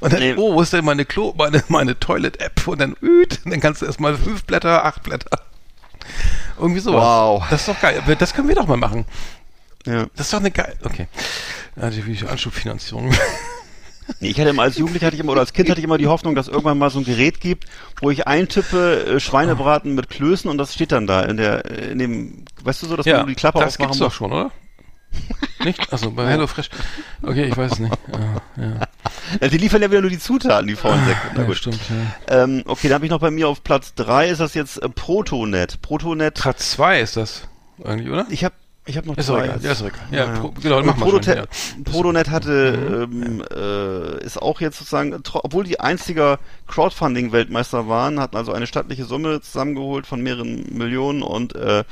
Und 0.00 0.12
dann, 0.12 0.20
Nee. 0.20 0.34
oh, 0.36 0.54
wo 0.54 0.62
ist 0.62 0.72
denn 0.72 0.84
meine 0.84 1.04
Klo, 1.04 1.34
meine, 1.36 1.62
meine 1.68 1.98
Toilet-App? 1.98 2.66
Und 2.66 2.80
dann, 2.80 2.96
üt, 3.02 3.40
dann 3.44 3.60
kannst 3.60 3.82
du 3.82 3.86
erstmal 3.86 4.16
fünf 4.16 4.44
Blätter, 4.44 4.84
acht 4.84 5.02
Blätter. 5.02 5.38
Irgendwie 6.58 6.80
sowas. 6.80 7.02
Wow. 7.02 7.44
Das 7.50 7.60
ist 7.60 7.68
doch 7.68 7.80
geil. 7.80 8.02
Das 8.18 8.34
können 8.34 8.48
wir 8.48 8.54
doch 8.54 8.66
mal 8.66 8.76
machen. 8.76 9.04
Ja. 9.88 10.06
Das 10.16 10.26
ist 10.26 10.32
doch 10.32 10.40
eine 10.40 10.50
geil. 10.50 10.76
Okay. 10.84 11.08
Ja, 11.76 11.90
die 11.90 12.02
die 12.02 12.26
Anschubfinanzierung. 12.26 13.12
Nee, 14.20 14.28
ich 14.30 14.40
hatte 14.40 14.50
immer 14.50 14.62
als 14.62 14.78
Jugendlicher 14.78 15.06
hatte 15.06 15.16
ich 15.16 15.20
immer 15.20 15.32
oder 15.32 15.42
als 15.42 15.52
Kind 15.52 15.68
hatte 15.68 15.80
ich 15.80 15.84
immer 15.84 15.98
die 15.98 16.06
Hoffnung, 16.06 16.34
dass 16.34 16.48
irgendwann 16.48 16.78
mal 16.78 16.88
so 16.90 16.98
ein 16.98 17.04
Gerät 17.04 17.40
gibt, 17.40 17.66
wo 18.00 18.10
ich 18.10 18.26
eintippe 18.26 19.04
äh, 19.04 19.20
Schweinebraten 19.20 19.94
mit 19.94 20.08
Klößen 20.08 20.50
und 20.50 20.56
das 20.56 20.74
steht 20.74 20.92
dann 20.92 21.06
da 21.06 21.22
in 21.22 21.36
der 21.36 21.66
in 21.66 21.98
dem, 21.98 22.44
weißt 22.62 22.82
du 22.82 22.86
so, 22.86 22.96
dass 22.96 23.04
man 23.04 23.16
nur 23.16 23.26
die 23.26 23.34
Klappe 23.34 23.58
das 23.60 23.74
aufmachen 23.74 23.90
gibt's 23.90 23.98
doch 23.98 24.12
schon, 24.12 24.32
oder? 24.32 24.50
Nicht? 25.64 25.92
Also 25.92 26.10
bei 26.10 26.26
HelloFresh. 26.26 26.70
Okay, 27.22 27.44
ich 27.46 27.56
weiß 27.56 27.72
es 27.72 27.78
nicht. 27.80 27.98
Ja, 28.12 28.64
ja. 28.64 28.80
Ja, 29.42 29.48
die 29.48 29.58
liefern 29.58 29.82
ja 29.82 29.90
wieder 29.90 30.00
nur 30.00 30.10
die 30.10 30.18
Zutaten, 30.18 30.66
die 30.66 30.74
faulen 30.74 31.04
Säcke. 31.04 31.20
Na 31.34 31.40
ja 31.42 31.46
gut. 31.46 31.56
stimmt. 31.56 31.78
Ja. 32.28 32.44
Ähm, 32.44 32.62
okay, 32.66 32.88
dann 32.88 32.94
habe 32.94 33.04
ich 33.04 33.10
noch 33.10 33.20
bei 33.20 33.30
mir 33.30 33.48
auf 33.48 33.62
Platz 33.62 33.94
drei 33.94 34.28
ist 34.28 34.40
das 34.40 34.54
jetzt 34.54 34.82
äh, 34.82 34.88
Protonet. 34.88 35.82
Protonet. 35.82 36.34
Platz 36.34 36.70
2 36.72 37.00
ist 37.00 37.16
das 37.18 37.42
eigentlich, 37.84 38.08
oder? 38.08 38.26
Ich 38.30 38.44
habe 38.44 38.54
ich 38.88 38.96
habe 38.96 39.06
noch 39.06 39.16
Ist 39.16 39.26
zwei. 39.26 39.44
egal. 39.44 39.58
Ja, 39.62 39.72
ist 39.72 39.80
egal. 39.82 39.92
Ja, 40.10 40.18
Ja. 40.18 40.40
Pro, 40.40 40.54
genau, 40.62 40.82
mach 40.82 40.96
mal 40.96 41.10
schon. 41.10 41.22
Ja. 41.22 41.44
Protonet 41.84 42.30
hatte, 42.30 43.08
ähm, 43.12 43.42
äh, 43.54 44.24
ist 44.24 44.40
auch 44.40 44.60
jetzt 44.60 44.78
sozusagen, 44.78 45.14
obwohl 45.34 45.64
die 45.64 45.78
einziger 45.78 46.38
Crowdfunding-Weltmeister 46.66 47.88
waren, 47.88 48.18
hatten 48.18 48.36
also 48.36 48.52
eine 48.52 48.66
stattliche 48.66 49.04
Summe 49.04 49.40
zusammengeholt 49.40 50.06
von 50.06 50.22
mehreren 50.22 50.64
Millionen 50.70 51.22
und 51.22 51.54
äh, 51.54 51.84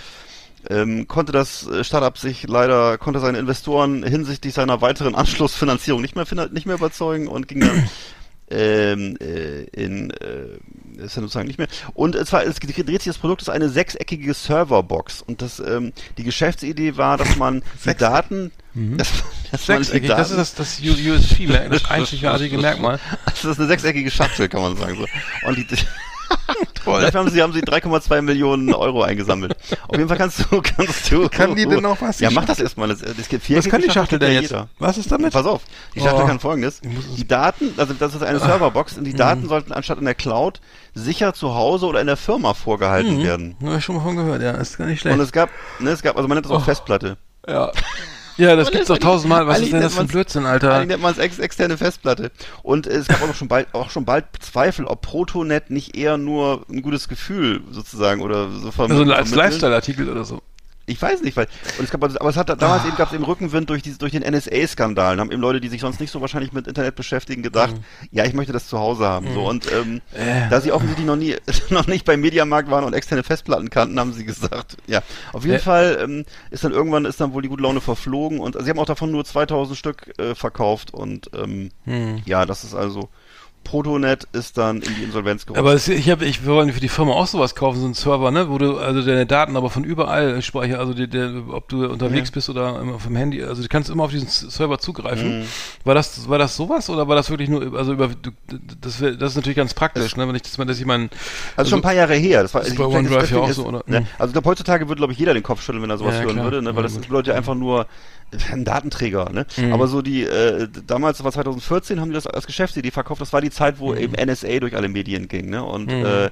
ähm, 0.69 1.07
konnte 1.07 1.33
das 1.33 1.67
äh, 1.69 1.85
Startup 1.85 2.17
sich 2.19 2.49
leider, 2.49 2.99
konnte 2.99 3.21
seine 3.21 3.39
Investoren 3.39 4.03
hinsichtlich 4.03 4.55
seiner 4.55 4.81
weiteren 4.81 5.15
Anschlussfinanzierung 5.15 6.01
nicht 6.03 6.17
mehr, 6.17 6.27
nicht 6.51 6.67
mehr 6.67 6.77
überzeugen 6.77 7.29
und 7.29 7.47
ging 7.47 7.61
dann 7.61 7.89
ähm, 8.51 9.17
äh, 9.21 9.65
in 9.65 10.11
äh, 10.11 10.59
ist 11.03 11.17
ja 11.17 11.23
sozusagen 11.23 11.47
nicht 11.47 11.59
mehr. 11.59 11.69
Und 11.95 12.15
es 12.15 12.33
war, 12.33 12.45
es 12.45 12.57
dreht 12.57 12.77
sich 13.03 13.05
das 13.05 13.19
Produkt 13.19 13.43
ist 13.43 13.49
eine 13.49 13.69
sechseckige 13.69 14.33
Serverbox 14.33 15.23
und 15.23 15.43
das 15.43 15.61
ähm, 15.61 15.93
die 16.17 16.25
Geschäftsidee 16.25 16.97
war, 16.97 17.19
dass 17.19 17.37
man 17.37 17.63
die 17.85 17.95
Daten, 17.95 18.53
dass, 18.75 19.09
dass 19.51 19.69
man 19.69 19.79
die 19.79 19.85
Sechseckig, 19.85 20.09
das 20.09 20.31
ist 20.31 20.37
Daten, 20.37 20.57
das, 20.57 20.81
das 20.81 20.81
USP, 20.81 21.47
das 21.47 21.85
einzigartige 21.91 22.59
Merkmal. 22.59 22.99
das 23.27 23.45
ist 23.45 23.59
eine 23.59 23.69
sechseckige 23.69 24.11
Schachtel, 24.11 24.49
kann 24.49 24.63
man 24.63 24.77
sagen 24.77 24.97
so. 24.97 25.49
Und 25.49 25.57
die 25.59 25.67
Toll. 26.85 27.03
Dafür 27.03 27.21
haben 27.21 27.31
sie, 27.31 27.43
haben 27.43 27.53
sie 27.53 27.61
3,2 27.63 28.23
Millionen 28.23 28.73
Euro 28.73 29.03
eingesammelt. 29.03 29.57
Auf 29.89 29.97
jeden 29.97 30.09
Fall 30.09 30.17
kannst 30.19 30.41
du, 30.51 30.63
kannst 30.63 31.11
du. 31.11 31.29
Kann 31.29 31.55
die 31.57 31.67
denn 31.67 31.83
noch 31.83 32.01
was, 32.01 32.21
Ja, 32.21 32.31
mach 32.31 32.45
das 32.45 32.61
erstmal. 32.61 32.89
Das, 32.89 33.01
das 33.01 33.29
gibt 33.29 33.45
vier 33.45 33.59
Was 33.59 33.69
kann 33.69 33.83
die 33.83 33.91
Schachtel 33.91 34.19
denn 34.19 34.33
jetzt? 34.33 34.51
Jeder. 34.51 34.69
Was 34.79 34.97
ist 34.99 35.11
damit? 35.11 35.33
Pass 35.33 35.47
auf, 35.47 35.63
die 35.95 36.01
Schachtel 36.01 36.23
Oh. 36.23 36.27
kann 36.27 36.39
folgendes. 36.41 36.81
Die 37.17 37.27
Daten, 37.27 37.71
also 37.77 37.93
das 37.95 38.15
ist 38.15 38.23
eine 38.23 38.39
Serverbox 38.39 38.99
und 38.99 39.05
die 39.05 39.15
Daten 39.15 39.49
sollten 39.49 39.73
anstatt 39.73 39.99
in 39.99 40.05
der 40.05 40.15
Cloud 40.15 40.61
sicher 40.95 41.35
zu 41.35 41.55
Hause 41.55 41.87
oder 41.87 42.01
in 42.01 42.07
der 42.07 42.17
Firma 42.17 42.55
vorgehalten 42.55 43.23
werden. 43.23 43.57
Ja, 43.61 43.71
hab 43.71 43.79
ich 43.79 43.85
schon 43.85 43.97
mal 43.97 44.03
von 44.03 44.17
gehört, 44.17 44.43
ja, 44.43 44.53
ist 44.53 44.79
gar 44.79 44.87
nicht 44.87 45.01
schlecht. 45.01 45.15
Und 45.17 45.21
es 45.23 45.33
gab, 45.33 45.51
ne, 45.81 45.91
es 45.91 46.03
gab, 46.03 46.17
also 46.17 46.29
man 46.29 46.37
nennt 46.37 46.47
das 46.47 46.53
auch 46.53 46.57
Oh. 46.61 46.65
Festplatte. 46.65 47.17
ja. 47.49 47.71
ja, 48.37 48.57
das 48.57 48.71
gibt's 48.71 48.89
doch 48.89 48.95
eigentlich- 48.97 49.05
tausendmal. 49.05 49.47
Was 49.47 49.57
eigentlich 49.57 49.67
ist 49.69 49.73
denn 49.75 49.83
das 49.83 49.95
für 49.95 50.01
ein 50.01 50.07
Blödsinn, 50.09 50.47
Eigentlich 50.47 50.63
Alter? 50.71 50.85
nennt 50.87 51.03
man 51.03 51.13
es 51.13 51.19
ex 51.19 51.39
externe 51.39 51.77
Festplatte. 51.77 52.31
Und 52.63 52.87
es 52.87 53.09
gab 53.09 53.23
auch 53.23 53.35
schon 53.35 53.49
bald, 53.49 53.69
auch 53.75 53.91
schon 53.91 54.05
bald 54.05 54.25
Zweifel, 54.41 54.85
ob 54.87 55.03
Protonet 55.03 55.71
nicht 55.71 55.97
eher 55.97 56.17
nur 56.19 56.65
ein 56.71 56.83
gutes 56.83 57.09
Gefühl 57.09 57.63
sozusagen 57.71 58.21
oder 58.23 58.51
so 58.51 58.71
verm 58.71 58.91
Also 58.91 59.05
als. 59.13 59.35
Lifestyle-Artikel 59.35 60.09
oder 60.09 60.25
so. 60.25 60.41
Ich 60.89 61.03
weiß 61.03 61.23
nicht, 61.23 61.37
weil 61.37 61.49
und 61.79 61.85
es 61.85 61.91
gab, 61.91 62.03
also- 62.05 62.19
aber 62.21 62.31
es 62.31 62.37
hat 62.37 62.49
damals 62.49 62.85
eben 62.85 62.97
gab 62.97 63.09
es 63.09 63.15
eben 63.15 63.25
Rückenwind 63.25 63.69
durch 63.69 63.83
die, 63.83 63.99
durch 63.99 64.13
den 64.13 64.23
NSA-Skandal. 64.23 65.17
Da 65.17 65.21
haben 65.21 65.33
eben 65.33 65.41
Leute, 65.43 65.61
die 65.61 65.69
sich 65.69 65.81
sonst 65.81 65.99
nicht 66.01 66.13
so 66.13 66.21
wahrscheinlich 66.21 66.53
mit 66.53 66.67
Internet 66.69 66.95
beschäftigen, 66.95 67.43
gedacht, 67.43 67.75
ja, 68.13 68.25
ich 68.25 68.35
möchte 68.35 68.53
das 68.53 68.69
zu 68.69 68.79
Hause 68.79 69.05
haben. 69.07 69.33
So 69.35 69.47
und 69.49 69.71
ähm, 69.73 70.01
Äh. 70.15 70.49
da 70.49 70.61
sie 70.61 70.71
offensichtlich 70.73 71.07
noch 71.07 71.17
nie, 71.17 71.35
noch 71.71 71.87
nicht 71.89 72.05
beim 72.05 72.21
Mediamarkt 72.21 72.71
waren 72.71 72.85
und 72.85 72.93
externe 72.95 73.25
Festplatten 73.25 73.69
kannten, 73.69 73.99
haben 73.99 74.13
sie 74.13 74.25
gesagt, 74.25 74.77
ja. 74.87 75.03
Auf 75.33 75.43
jeden 75.45 75.57
Äh. 75.57 75.61
Fall 75.61 75.99
ähm, 76.03 76.25
ist 76.51 76.63
dann 76.65 76.73
irgendwann 76.73 77.05
ist 77.05 77.21
dann 77.21 77.33
wohl 77.33 77.43
die 77.43 77.49
gute 77.49 77.63
Laune 77.65 77.81
verflogen 77.81 78.39
und 78.39 78.57
sie 78.63 78.71
haben 78.71 78.79
auch 78.79 78.87
davon 78.87 79.11
nur 79.11 79.25
2000 79.25 79.77
Stück 79.77 80.13
äh, 80.19 80.35
verkauft 80.35 80.95
und 80.95 81.31
ähm, 81.35 81.71
Hm. 81.85 82.23
ja, 82.27 82.47
das 82.47 82.63
ist 82.65 82.75
also 82.75 83.09
Protonet 83.67 84.29
ist 84.33 84.57
dann 84.59 84.81
in 84.81 84.95
die 84.95 85.03
Insolvenz 85.03 85.45
gerutscht. 85.45 85.59
Aber 85.59 85.75
es, 85.75 85.89
ich 85.89 86.07
ich 86.09 86.45
wir 86.47 86.53
wollen 86.55 86.73
für 86.73 86.81
die 86.81 86.89
Firma 86.89 87.13
auch 87.13 87.27
sowas 87.27 87.55
kaufen, 87.55 87.81
so 87.81 87.85
einen 87.85 87.95
Server, 87.95 88.31
ne, 88.31 88.49
wo 88.49 88.59
du 88.59 88.79
also 88.79 89.03
deine 89.03 89.27
Daten 89.27 89.57
aber 89.57 89.71
von 89.71 89.83
überall 89.85 90.41
speicher, 90.41 90.79
also 90.79 90.95
die, 90.95 91.09
der, 91.09 91.33
ob 91.51 91.69
du 91.69 91.87
unterwegs 91.87 92.29
Ja. 92.31 92.35
bist 92.35 92.49
oder 92.49 92.81
immer 92.81 92.99
vom 93.01 93.17
Handy, 93.17 93.43
also 93.43 93.61
du 93.63 93.69
kannst 93.69 93.91
immer 93.91 94.05
auf 94.05 94.11
diesen 94.13 94.29
Server 94.29 94.79
zugreifen. 94.79 95.41
Mhm. 95.41 95.45
War 95.85 95.95
das, 95.95 96.29
war 96.29 96.39
das 96.39 96.57
sowas 96.57 96.89
oder 96.89 97.09
war 97.09 97.17
das 97.17 97.29
wirklich 97.29 97.49
nur, 97.49 97.77
also 97.77 97.93
über, 97.93 98.09
du, 98.09 98.31
das, 98.81 98.99
das 98.99 99.31
ist 99.33 99.37
natürlich 99.37 99.57
ganz 99.57 99.75
praktisch, 99.75 100.17
ne, 100.17 100.27
wenn 100.29 100.35
ich 100.37 100.43
das 100.43 100.57
mal, 100.59 100.65
dass 100.65 100.79
ich 100.79 100.87
meinen, 100.87 101.11
Also 101.57 101.71
schon 101.71 101.81
ein 101.81 101.83
paar 101.83 101.95
Jahre 101.95 102.15
her. 102.15 102.43
Das 102.43 102.55
war, 102.55 102.63
ist 102.63 102.73
ich- 102.73 102.79
bei 102.79 102.85
OneDrive 102.85 103.31
ja 103.31 103.39
auch 103.39 103.49
ist- 103.49 103.57
so, 103.57 103.67
oder? 103.67 103.83
Ne? 103.87 104.01
Mhm. 104.01 104.07
Also 104.19 104.29
ich 104.31 104.33
glaube, 104.35 104.49
heutzutage 104.49 104.89
würde, 104.89 105.01
glaube 105.01 105.13
ich, 105.13 105.19
jeder 105.19 105.35
den 105.35 105.43
Kopf 105.43 105.63
schütteln, 105.63 105.83
wenn 105.83 105.91
er 105.91 105.99
sowas 105.99 106.15
Ja, 106.15 106.21
hören 106.23 106.33
klar. 106.35 106.45
würde, 106.45 106.63
ne? 106.63 106.77
weil 106.77 106.85
Ja, 106.85 106.91
das 106.95 107.09
Leute 107.09 107.35
einfach 107.35 107.55
nur 107.55 107.87
ein 108.53 108.65
Datenträger. 108.65 109.31
Ne? 109.33 109.47
Mhm. 109.57 109.73
Aber 109.73 109.87
so 109.87 110.03
die, 110.03 110.23
äh, 110.25 110.69
damals, 110.87 111.19
das 111.19 111.25
war 111.25 111.33
2014, 111.33 112.01
haben 112.01 112.09
die 112.09 112.15
das 112.15 112.27
als 112.27 112.47
Geschäftsidee 112.47 112.91
verkauft. 112.91 113.21
Das 113.21 113.33
war 113.33 113.41
die 113.41 113.51
Zeit, 113.57 113.79
wo 113.79 113.95
eben 113.95 114.15
NSA 114.15 114.59
durch 114.61 114.77
alle 114.77 114.89
Medien 114.89 115.29
ging. 115.29 115.51
Ne? 115.51 115.65
Und 115.65 115.87
Mhm. 115.87 116.05
äh, 116.05 116.31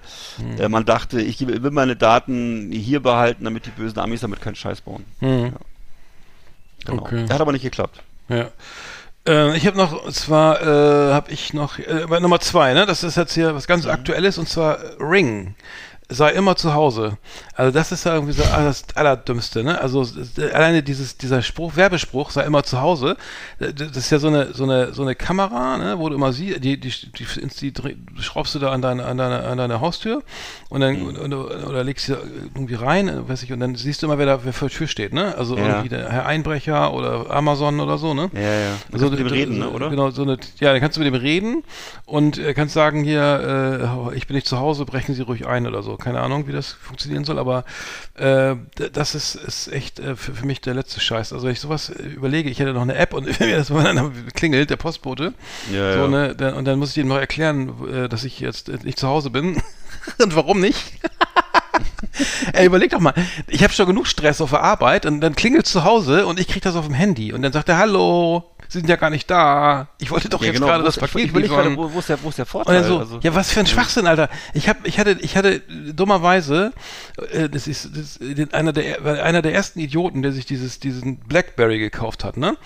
äh, 0.65 0.69
man 0.69 0.85
dachte, 0.85 1.21
ich 1.21 1.47
will 1.47 1.71
meine 1.71 1.97
Daten 1.97 2.71
hier 2.73 3.01
behalten, 3.01 3.45
damit 3.45 3.67
die 3.67 3.71
bösen 3.71 3.99
Amis 3.99 4.21
damit 4.21 4.41
keinen 4.41 4.57
Scheiß 4.57 4.81
bauen. 4.83 5.05
hm, 5.21 5.53
Genau. 6.87 7.03
Okay. 7.03 7.27
Hat 7.31 7.41
aber 7.41 7.53
nicht 7.53 7.63
geklappt. 7.63 8.03
ja. 8.29 8.51
Äh, 9.27 9.57
ich 9.57 9.67
habe 9.67 9.79
noch, 9.79 10.05
und 10.05 10.15
zwar 10.15 10.61
äh, 10.61 11.13
habe 11.15 11.31
ich 11.31 11.55
noch, 11.55 11.79
äh, 11.79 12.05
Nummer 12.21 12.41
zwei, 12.41 12.75
ne, 12.75 12.85
das 12.85 13.03
ist 13.03 13.17
jetzt 13.17 13.33
hier 13.33 13.55
was 13.55 13.65
Mhm. 13.65 13.69
ganz 13.69 13.87
Aktuelles 13.87 14.37
und 14.37 14.49
zwar 14.51 14.79
Ring. 15.01 15.55
Sei 16.11 16.31
immer 16.33 16.57
zu 16.57 16.75
Hause. 16.75 17.17
Also 17.57 17.71
das 17.71 17.93
ist 17.93 18.05
ja 18.05 18.15
irgendwie 18.15 18.33
so 18.33 18.43
das 18.43 18.85
Allerdümmste, 18.97 19.63
ne? 19.63 19.81
Also 19.81 20.05
alleine 20.53 20.83
dieses, 20.83 21.17
dieser 21.17 21.41
Spruch, 21.41 21.77
Werbespruch, 21.77 22.31
sei 22.31 22.43
immer 22.43 22.65
zu 22.65 22.81
Hause, 22.81 23.17
das 23.59 23.97
ist 23.97 24.11
ja 24.11 24.19
so 24.19 24.27
eine, 24.29 24.53
so 24.55 24.65
eine, 24.65 24.93
so 24.93 25.03
eine 25.03 25.15
Kamera, 25.15 25.79
ne, 25.79 25.99
wo 25.99 26.09
du 26.09 26.17
immer 26.17 26.33
siehst, 26.33 26.65
die, 26.65 26.79
die, 26.81 26.91
die, 26.91 27.73
die, 27.73 27.97
schraubst 28.21 28.55
du 28.55 28.59
da 28.59 28.73
an 28.73 28.83
deine, 28.83 29.05
an 29.05 29.17
deine, 29.19 29.45
an 29.45 29.59
deine 29.59 29.81
Haustür 29.81 30.23
und 30.69 30.81
dann, 30.81 30.95
Mhm. 31.01 31.17
und, 31.17 31.33
oder 31.35 31.85
legst 31.85 32.07
sie 32.07 32.15
irgendwie 32.55 32.75
rein, 32.75 33.29
weiß 33.29 33.43
ich, 33.45 33.53
und 33.53 33.61
dann 33.61 33.75
siehst 33.77 34.03
du 34.03 34.07
immer, 34.07 34.19
wer 34.19 34.27
da 34.27 34.45
wer 34.45 34.53
vor 34.53 34.69
der 34.69 34.77
Tür 34.77 34.87
steht, 34.89 35.13
ne? 35.13 35.35
Also 35.39 35.57
Ja. 35.57 35.67
irgendwie 35.69 35.89
der 35.91 36.11
Herr 36.11 36.27
Einbrecher 36.27 36.93
oder 36.93 37.31
Amazon 37.31 37.79
oder 37.81 37.99
so, 37.99 38.15
ne? 38.15 38.31
Ja, 38.33 38.41
ja. 38.41 38.71
Du 38.91 38.99
So, 38.99 39.05
kannst 39.07 39.11
mit 39.11 39.21
dem 39.21 39.27
reden, 39.29 39.53
d- 39.55 39.61
ne, 39.61 39.71
oder? 39.71 39.91
Genau, 39.91 40.11
so 40.11 40.23
eine, 40.23 40.39
ja, 40.59 40.73
dann 40.73 40.81
kannst 40.81 40.97
du 40.97 41.01
mit 41.03 41.07
dem 41.13 41.21
reden 41.21 41.63
und 42.05 42.39
äh, 42.39 42.53
kannst 42.55 42.75
sagen 42.75 43.05
hier, 43.05 44.11
äh, 44.13 44.17
ich 44.17 44.27
bin 44.27 44.35
nicht 44.35 44.47
zu 44.49 44.59
Hause, 44.59 44.85
brechen 44.85 45.15
Sie 45.15 45.23
ruhig 45.23 45.47
ein 45.47 45.67
oder 45.69 45.83
so. 45.85 45.97
Keine 45.97 46.21
Ahnung, 46.21 46.49
wie 46.49 46.53
das 46.53 46.73
funktionieren 46.73 47.25
soll, 47.25 47.39
aber 47.45 47.65
äh, 48.15 48.57
das 48.93 49.15
ist, 49.15 49.35
ist 49.35 49.69
echt 49.73 49.99
äh, 50.01 50.17
für, 50.17 50.35
für 50.35 50.47
mich 50.47 50.61
der 50.61 50.75
letzte 50.75 51.01
Scheiß. 51.01 51.33
Also 51.33 51.47
wenn 51.47 51.53
ich 51.53 51.61
sowas 51.61 51.91
äh, 51.91 52.03
überlege, 52.03 52.49
ich 52.49 52.59
hätte 52.59 52.73
noch 52.73 52.83
eine 52.83 52.95
App 52.95 53.13
und 53.13 53.27
wenn 53.41 53.49
mir 53.49 53.57
das 53.57 53.71
mal 53.71 53.95
dann 53.95 54.27
klingelt, 54.35 54.71
der 54.71 54.77
Postbote, 54.77 55.35
Ja, 55.73 55.93
so, 55.95 56.01
ja. 56.01 56.09
ne, 56.09 56.35
dann, 56.35 56.55
und 56.55 56.65
dann 56.65 56.79
muss 56.79 56.91
ich 56.91 56.99
ihm 56.99 57.09
noch 57.09 57.19
erklären, 57.19 57.73
äh, 57.93 58.09
dass 58.09 58.25
ich 58.25 58.41
jetzt 58.41 58.69
äh, 58.69 58.79
nicht 58.83 58.99
zu 58.99 59.09
Hause 59.09 59.31
bin 59.31 59.63
und 60.23 60.35
warum 60.35 60.61
nicht. 60.61 60.79
Ey, 62.53 62.67
überleg 62.67 62.91
doch 62.91 63.01
mal, 63.01 63.15
ich 63.49 63.63
habe 63.65 63.73
schon 63.73 63.87
genug 63.87 64.07
Stress 64.07 64.41
auf 64.41 64.51
der 64.51 64.63
Arbeit 64.63 65.07
und 65.07 65.21
dann 65.21 65.35
klingelt 65.35 65.67
zu 65.67 65.85
Hause 65.85 66.27
und 66.27 66.39
ich 66.39 66.47
krieg 66.47 66.63
das 66.63 66.77
auf 66.77 66.87
dem 66.87 66.95
Handy 66.95 67.33
und 67.33 67.43
dann 67.43 67.53
sagt 67.53 67.69
er, 67.69 67.79
hallo, 67.79 68.45
Sie 68.75 68.81
sind 68.81 68.89
ja 68.89 68.97
gar 68.97 69.09
nicht 69.11 69.31
da. 69.31 69.87
Ich 69.99 70.11
wollte 70.11 70.29
doch 70.29 70.41
Ja, 70.41 70.47
jetzt 70.49 70.55
genau, 70.57 70.67
gerade 70.67 70.83
das 70.83 70.99
Paket 70.99 71.27
ich 71.27 71.33
liefern. 71.33 71.49
gerade, 71.49 71.77
wo, 71.77 71.93
wo, 71.93 72.01
ist 72.01 72.09
der, 72.09 72.21
wo 72.25 72.29
ist 72.29 72.39
der 72.39 72.45
Vorteil? 72.45 72.83
so, 72.83 72.99
Also- 72.99 73.21
ja, 73.23 73.33
was 73.33 73.53
für 73.53 73.61
ein 73.61 73.67
Schwachsinn, 73.69 74.09
Alter. 74.09 74.29
Ich 74.53 74.69
hab, 74.69 74.85
ich 74.85 74.99
hatte, 74.99 75.17
ich 75.21 75.37
hatte 75.37 75.61
dummerweise, 75.61 76.73
äh, 77.31 77.49
das 77.49 77.69
ist, 77.69 77.89
das 77.97 78.17
ist 78.17 78.21
äh, 78.21 78.47
einer 78.51 78.73
der, 78.73 79.05
einer 79.25 79.43
der 79.43 79.55
ersten 79.55 79.79
Idioten, 79.79 80.23
der 80.23 80.33
sich 80.33 80.45
dieses, 80.45 80.81
diesen 80.81 81.19
Blackberry 81.21 81.79
gekauft 81.79 82.25
hat, 82.25 82.37
ne? 82.37 82.57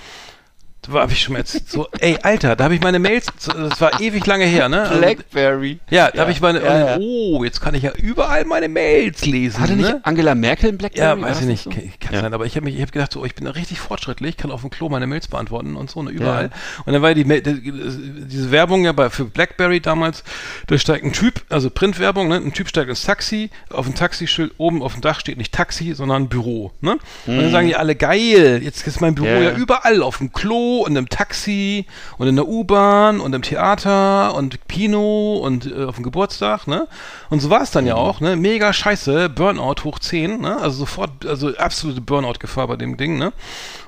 Da 0.89 0.95
war 0.95 1.03
hab 1.03 1.13
ich 1.13 1.21
schon 1.21 1.35
mal 1.35 1.41
jetzt 1.41 1.71
so, 1.71 1.87
ey, 2.01 2.19
Alter, 2.23 2.57
da 2.57 2.65
habe 2.65 2.75
ich 2.75 2.81
meine 2.81 2.99
Mails, 2.99 3.27
das 3.45 3.81
war 3.81 4.01
ewig 4.01 4.25
lange 4.27 4.47
her, 4.47 4.69
ne? 4.71 4.83
Also, 4.83 4.99
Blackberry. 4.99 5.81
ja, 5.91 6.11
da 6.11 6.23
habe 6.23 6.33
ich 6.33 6.41
meine, 6.41 6.63
ja, 6.65 6.97
ja. 6.97 6.99
oh, 6.99 7.45
jetzt 7.45 7.61
kann 7.61 7.75
ich 7.75 7.83
ja 7.83 7.93
überall 7.93 8.47
meine 8.47 8.69
Mails 8.69 9.27
lesen, 9.27 9.61
Hatte 9.61 9.77
nicht 9.77 9.89
ne? 9.89 10.01
Angela 10.05 10.35
Merkel 10.35 10.71
ein 10.71 10.79
Blackberry? 10.79 11.21
Ja, 11.21 11.21
weiß 11.21 11.41
ich 11.41 11.47
nicht, 11.47 11.65
so? 11.65 11.71
kann, 11.71 11.93
Ja. 12.11 12.21
sein, 12.23 12.33
aber 12.33 12.47
ich 12.47 12.57
habe 12.57 12.71
habe 12.71 12.91
gedacht, 12.91 13.13
so, 13.13 13.25
ich 13.25 13.35
bin 13.35 13.45
da 13.45 13.51
richtig 13.51 13.81
fortschrittlich, 13.81 14.39
kann 14.39 14.51
auf 14.51 14.63
dem 14.63 14.71
Klo 14.71 14.89
meine 14.89 15.07
Mails 15.07 15.29
beantworten 15.29 15.77
und 15.77 15.91
so, 15.91 16.03
ne, 16.03 16.11
überall. 16.11 16.51
Und 16.87 16.95
dann 16.95 17.03
war 17.03 17.11
ja 17.11 17.15
die, 17.15 17.25
die, 17.25 18.27
diese 18.27 18.51
Werbung 18.51 18.85
ja 18.85 18.93
bei, 18.93 19.11
für 19.11 19.27
Blackberry 19.27 19.81
damals, 19.81 20.25
da 20.69 20.79
steigt 20.79 21.05
ein 21.05 21.13
Typ, 21.13 21.43
also 21.51 21.69
Printwerbung, 21.69 22.29
ne, 22.29 22.37
ein 22.37 22.55
Typ 22.55 22.69
steigt 22.69 22.89
ins 22.89 23.03
Taxi, 23.03 23.51
auf 23.69 23.85
dem 23.85 23.95
Taxischild 23.95 24.53
oben 24.57 24.83
auf 24.83 24.95
dem 24.95 25.03
Dach 25.03 25.21
steht 25.21 25.37
nicht 25.37 25.53
Taxi, 25.53 25.93
sondern 25.93 26.29
Büro, 26.29 26.73
ne? 26.81 26.99
Und 27.27 27.37
dann 27.37 27.51
sagen 27.51 27.69
die 27.69 27.77
alle, 27.77 27.95
geil, 27.95 28.61
jetzt 28.63 28.87
ist 28.87 29.03
mein 29.03 29.15
Büro 29.15 29.27
Ja, 29.27 29.35
ja 29.35 29.51
ja. 29.51 29.57
überall, 29.57 30.03
auf 30.03 30.19
dem 30.19 30.33
Klo 30.33 30.78
und 30.81 30.97
im 30.97 31.09
Taxi 31.09 31.87
und 32.19 32.29
in 32.29 32.37
der 32.37 32.49
U-Bahn 32.49 33.21
und 33.21 33.35
im 33.35 33.43
Theater 33.43 34.35
und 34.35 34.69
Kino 34.69 35.37
und 35.37 35.67
äh, 35.67 35.85
auf 35.85 35.97
dem 35.97 36.05
Geburtstag, 36.05 36.67
ne? 36.67 36.89
Und 37.31 37.41
so 37.41 37.51
war 37.51 37.63
es 37.63 37.71
dann 37.71 37.87
ja 37.87 37.95
auch, 37.95 38.21
ne? 38.21 38.37
Mega 38.37 38.73
scheiße, 38.73 39.29
Burnout 39.29 39.85
hoch 39.85 39.99
10, 39.99 40.41
ne? 40.41 40.57
Also 40.57 40.79
sofort, 40.79 41.27
also 41.27 41.57
absolute 41.57 42.01
Burnout-Gefahr 42.01 42.69
bei 42.69 42.77
dem 42.77 42.97
Ding, 42.97 43.19
ne? 43.19 43.33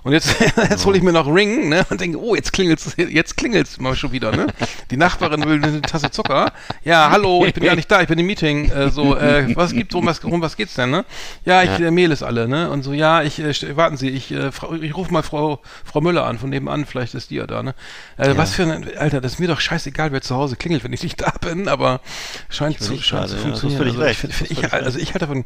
Und 0.03 0.13
jetzt, 0.13 0.35
jetzt 0.71 0.87
hole 0.87 0.97
ich 0.97 1.03
mir 1.03 1.13
noch 1.13 1.27
Ring, 1.33 1.69
ne? 1.69 1.87
Und 1.91 2.01
denke, 2.01 2.19
oh, 2.21 2.35
jetzt 2.35 2.53
klingelt's, 2.53 2.95
jetzt 2.97 3.37
klingelt's 3.37 3.79
mal 3.79 3.95
schon 3.95 4.13
wieder, 4.13 4.35
ne? 4.35 4.47
Die 4.91 4.97
Nachbarin 4.97 5.45
will 5.45 5.63
eine 5.63 5.83
Tasse 5.83 6.11
Zucker. 6.11 6.53
Ja, 6.85 7.11
hallo, 7.11 7.45
ich 7.47 7.55
bin 7.55 7.65
gar 7.65 7.77
nicht 7.77 7.91
da, 7.91 8.01
ich 8.01 8.09
bin 8.09 8.19
im 8.19 8.27
Meeting. 8.27 8.71
Äh, 8.71 8.91
so, 8.91 9.17
äh, 9.17 9.55
was 9.57 9.73
gibt, 9.73 9.95
um 9.95 10.07
was, 10.07 10.21
um 10.21 10.41
was 10.41 10.57
geht's 10.57 10.75
denn, 10.75 10.91
ne? 10.91 11.05
Ja, 11.45 11.63
ich 11.63 11.81
äh, 11.81 11.91
mail 11.91 12.13
es 12.13 12.23
alle, 12.23 12.49
ne? 12.49 12.71
Und 12.71 12.83
so, 12.83 12.93
ja, 12.93 13.23
ich, 13.23 13.39
äh, 13.41 13.77
warten 13.77 13.97
Sie, 13.97 14.09
ich, 14.09 14.33
äh, 14.33 14.51
ich 14.81 14.97
rufe 14.97 15.13
mal 15.13 15.23
Frau, 15.23 15.61
Frau 15.85 16.01
Müller 16.01 16.27
an, 16.27 16.39
von 16.39 16.51
nebenan, 16.51 16.80
vielleicht 16.87 17.15
ist 17.15 17.31
die 17.31 17.37
ja 17.37 17.47
da, 17.47 17.63
ne? 17.63 17.75
Äh, 18.17 18.37
Was 18.37 18.55
für 18.55 18.63
ein, 18.63 18.97
Alter, 18.97 19.21
das 19.21 19.35
ist 19.35 19.39
mir 19.39 19.49
doch 19.49 19.61
scheißegal, 19.61 20.13
wer 20.13 20.21
zu 20.23 20.35
Hause 20.37 20.57
klingelt, 20.57 20.85
wenn 20.85 20.93
ich 20.93 21.03
nicht 21.03 21.21
da 21.23 21.33
bin, 21.41 21.69
aber 21.69 22.01
scheint 22.49 22.81
zu, 22.81 22.97
scheint 23.01 23.29
zu 23.29 23.37
ja, 23.37 23.43
funktionieren. 23.43 23.79
völlig 23.79 23.95
also, 23.95 24.05
recht, 24.05 24.25
ich, 24.51 24.51
ich, 24.51 24.73
also 24.73 24.99
ich 24.99 25.09
halte 25.09 25.21
davon, 25.21 25.45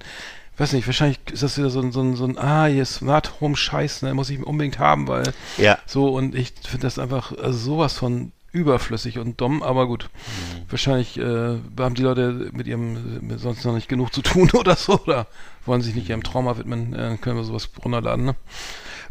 weiß 0.56 0.73
nicht, 0.73 0.86
wahrscheinlich 0.86 1.19
ist 1.32 1.43
das 1.43 1.59
wieder 1.59 1.70
so 1.70 1.81
ein, 1.81 1.93
so 1.93 2.01
ein, 2.01 2.16
so 2.16 2.24
ein 2.24 2.39
ah, 2.39 2.66
hier 2.66 2.85
Smart 2.85 3.40
Home 3.40 3.56
Scheiß, 3.56 4.02
ne, 4.02 4.15
muss 4.15 4.31
ich 4.31 4.43
unbedingt 4.43 4.78
haben, 4.78 5.09
weil 5.09 5.32
Ja. 5.56 5.78
so 5.86 6.09
und 6.09 6.35
ich 6.35 6.52
finde 6.66 6.86
das 6.86 6.98
einfach 6.98 7.32
also 7.36 7.59
sowas 7.59 7.94
von 7.94 8.32
überflüssig 8.52 9.19
und 9.19 9.40
dumm, 9.40 9.65
aber 9.65 9.89
gut. 9.89 10.09
Mhm. 10.15 10.70
Wahrscheinlich 10.70 11.19
äh, 11.19 11.59
haben 11.78 11.94
die 11.97 12.02
Leute 12.02 12.51
mit 12.52 12.69
ihrem 12.69 13.19
mit 13.27 13.40
sonst 13.40 13.65
noch 13.65 13.74
nicht 13.74 13.89
genug 13.89 14.15
zu 14.15 14.23
tun 14.23 14.48
oder 14.55 14.77
so 14.77 15.01
oder 15.01 15.27
wollen 15.66 15.82
sich 15.82 15.97
nicht 15.97 16.09
ihrem 16.09 16.23
Trauma 16.23 16.56
widmen, 16.56 16.94
äh, 16.94 17.16
können 17.20 17.36
wir 17.36 17.43
sowas 17.44 17.69
runterladen, 17.85 18.24
ne? 18.27 18.36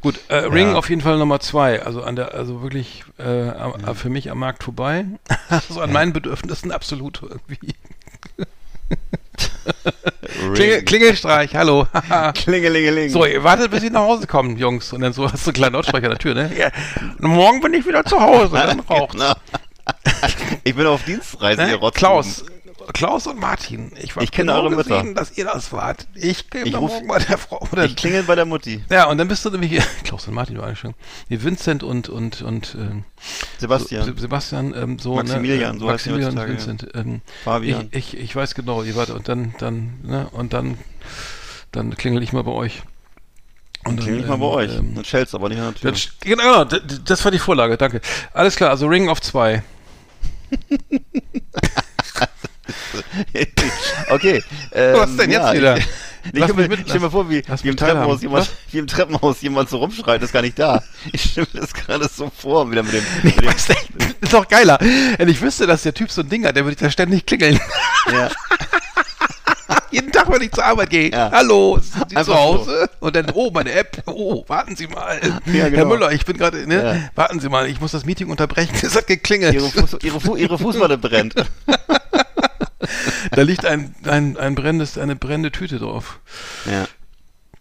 Gut, 0.04 0.20
äh, 0.28 0.36
Ring 0.36 0.76
auf 0.76 0.90
jeden 0.90 1.02
Fall 1.02 1.18
Nummer 1.18 1.40
zwei, 1.40 1.82
also 1.82 2.04
an 2.04 2.16
der, 2.16 2.34
also 2.34 2.62
wirklich 2.62 3.04
äh, 3.18 3.50
am- 3.50 3.96
für 3.96 4.10
mich 4.10 4.30
am 4.30 4.38
Markt 4.38 4.64
vorbei. 4.64 5.06
also 5.50 5.82
an 5.82 5.92
meinen 5.92 6.14
Bedürfnissen 6.14 6.72
absolut 6.72 7.22
irgendwie. 7.24 7.74
Klingel, 10.56 10.84
Klingelstreich, 10.84 11.56
hallo. 11.56 11.88
Klingelingeling. 12.36 13.10
So, 13.10 13.26
ihr 13.26 13.44
wartet, 13.44 13.72
bis 13.72 13.84
ich 13.84 13.92
nach 13.92 14.02
Hause 14.02 14.28
komme, 14.28 14.58
Jungs. 14.58 14.92
Und 14.94 15.02
dann 15.02 15.14
so 15.14 15.32
hast 15.32 15.46
du 15.46 15.50
einen 15.52 15.56
kleinen 15.56 15.74
Lautsprecher 15.74 16.06
an 16.06 16.12
der 16.12 16.20
Tür, 16.20 16.34
ne? 16.36 16.52
Ja. 16.58 16.70
Morgen 17.20 17.62
bin 17.62 17.74
ich 17.74 17.86
wieder 17.88 18.04
zu 18.04 18.20
Hause, 18.20 18.56
dann 18.56 18.80
raucht's. 18.82 19.14
Genau. 19.14 19.34
Ich 20.64 20.76
bin 20.76 20.86
auf 20.86 21.04
Dienstreise, 21.04 21.62
ihr 21.62 21.68
Ne? 21.68 21.76
Rotzen. 21.76 21.98
Klaus. 21.98 22.46
Klaus 22.94 23.28
und 23.28 23.40
Martin. 23.40 23.92
Ich, 24.02 24.16
hab 24.16 24.24
Ich 24.24 24.32
kenne 24.32 24.52
genau 24.52 24.64
eure 24.64 24.76
Mütter. 24.76 24.98
gesehen, 25.00 25.16
dass 25.16 25.38
ihr 25.38 25.46
das 25.46 25.72
wart. 25.72 26.08
Ich 26.16 26.46
ruf- 26.54 26.92
morgen 26.92 27.08
bei 27.08 27.20
der 27.20 27.38
Frau. 27.38 27.66
Oder, 27.72 27.86
Ich 27.86 27.96
klingel 27.96 28.24
bei 28.24 28.36
der 28.36 28.46
Mutti. 28.46 28.84
ja, 28.90 29.06
und 29.06 29.18
dann 29.18 29.28
bist 29.28 29.46
du 29.46 29.50
nämlich 29.50 29.82
Klaus 30.04 30.28
und 30.28 30.34
Martin 30.34 30.58
war 30.58 30.66
eigentlich 30.68 30.80
schon. 30.80 30.94
Nee, 31.30 31.40
Vincent 31.42 31.84
und 31.84 32.10
und 32.10 32.42
und 32.42 32.76
ähm, 32.80 33.04
Sebastian. 33.58 34.06
Se- 34.06 34.14
Sebastian, 34.18 34.74
ähm, 34.76 35.00
so 35.00 35.16
Maximilian, 35.16 35.76
ne, 35.76 35.80
so 35.80 35.90
heißt 35.90 36.06
die 36.06 36.10
Maximilian 36.10 36.32
und 36.34 36.40
heutzutage, 36.40 36.68
Vincent. 36.84 36.96
Ähm, 36.96 37.22
Fabian. 37.44 37.88
Ich, 37.92 38.14
ich, 38.16 38.20
ich 38.20 38.36
weiß 38.36 38.56
genau, 38.56 38.84
ihr 38.84 38.96
wart 38.96 39.10
und 39.12 39.28
dann 39.30 39.56
dann 39.60 40.00
ne 40.04 40.28
und 40.32 40.54
dann 40.54 40.78
dann 41.72 41.96
klingel 41.96 42.22
ich 42.24 42.34
mal 42.34 42.44
bei 42.44 42.52
euch. 42.52 42.82
Dann 43.84 43.98
klingel 43.98 44.22
ich 44.22 44.28
mal 44.28 44.36
ähm, 44.36 44.40
bei 44.40 44.46
euch. 44.48 44.76
ähm, 44.76 44.96
Dann 44.96 45.04
schellst 45.06 45.36
aber 45.36 45.50
nicht 45.50 45.60
an 45.60 45.74
der 45.74 45.76
Tür. 45.76 45.92
Dann, 45.92 46.38
genau, 46.38 46.64
d- 46.64 46.80
d- 46.80 47.00
das 47.04 47.24
war 47.26 47.32
die 47.32 47.40
Vorlage, 47.40 47.78
danke. 47.78 48.00
Alles 48.34 48.56
klar, 48.56 48.70
also 48.70 48.88
Ring 48.88 49.10
of 49.10 49.20
2. 49.22 49.62
okay. 54.10 54.44
Ähm, 54.72 54.96
Was 54.96 55.16
denn 55.16 55.32
jetzt 55.32 55.54
wieder? 55.54 55.78
Ich, 55.78 55.86
ich 56.34 56.48
mich 56.48 56.56
mir, 56.56 56.68
mit- 56.70 56.88
stell 56.88 57.02
mir 57.02 57.12
vor, 57.12 57.30
wie, 57.30 57.44
wie, 57.62 57.68
im. 57.68 57.76
Treppenhaus 57.76 58.22
jemand, 58.22 58.50
wie 58.72 58.78
im 58.78 58.88
Treppenhaus 58.88 59.42
jemand 59.42 59.70
so 59.70 59.78
rumschreit, 59.78 60.22
ist 60.24 60.32
gar 60.32 60.42
nicht 60.42 60.58
da. 60.58 60.82
Ich 61.12 61.22
stelle 61.32 61.48
mir 61.54 61.62
das 61.62 61.74
gerade 61.74 62.08
so 62.08 62.32
vor, 62.36 62.72
wieder 62.72 62.84
mit 62.84 62.94
dem. 62.94 63.04
Mit 63.24 63.42
dem 63.42 63.48
Weißt 63.48 63.74
ist 64.22 64.34
doch 64.34 64.48
geiler. 64.48 64.80
Wenn 65.18 65.28
ich 65.28 65.42
wüsste, 65.42 65.68
dass 65.68 65.84
der 65.84 65.94
Typ 65.94 66.10
so 66.10 66.22
ein 66.22 66.30
Ding 66.30 66.46
hat, 66.46 66.56
der 66.56 66.64
würde 66.64 66.78
da 66.78 66.90
ständig 66.90 67.26
klingeln. 67.26 67.60
ja. 68.12 68.30
Jeden 69.92 70.12
Tag, 70.12 70.30
wenn 70.32 70.42
ich 70.42 70.52
zur 70.52 70.66
Arbeit 70.66 70.90
gehe. 70.90 71.12
Ja. 71.12 71.30
Hallo, 71.32 71.78
sind 71.80 72.10
Sie 72.10 72.18
Einfach 72.18 72.34
zu 72.34 72.40
Hause? 72.40 72.90
Und 73.00 73.16
dann, 73.16 73.28
oh, 73.34 73.52
meine 73.52 73.72
App. 73.74 74.02
Oh, 74.08 74.44
warten 74.48 74.76
Sie 74.76 74.88
mal. 74.88 75.20
Ja, 75.46 75.54
Herr 75.54 75.70
genau. 75.70 75.86
Müller, 75.86 76.12
ich 76.12 76.26
bin 76.26 76.38
gerade, 76.38 76.68
ne? 76.68 76.84
Ja. 76.84 77.10
Warten 77.16 77.40
Sie 77.40 77.48
mal, 77.48 77.68
ich 77.68 77.80
muss 77.80 77.92
das 77.92 78.04
Meeting 78.04 78.30
unterbrechen. 78.30 78.74
Es 78.82 78.96
hat 78.96 79.06
geklingelt. 79.08 79.54
Ihre, 79.54 79.70
Fuß, 79.70 79.98
ihre, 80.02 80.20
Fu, 80.20 80.36
ihre 80.36 80.58
Fußmatte 80.58 80.98
brennt. 80.98 81.36
Da 83.32 83.42
liegt 83.42 83.66
ein, 83.66 83.96
ein, 84.06 84.38
ein 84.38 84.56
brennendes, 84.56 84.98
eine 84.98 85.16
brennende 85.16 85.52
Tüte 85.52 85.80
drauf. 85.80 86.20
Ja. 86.66 86.88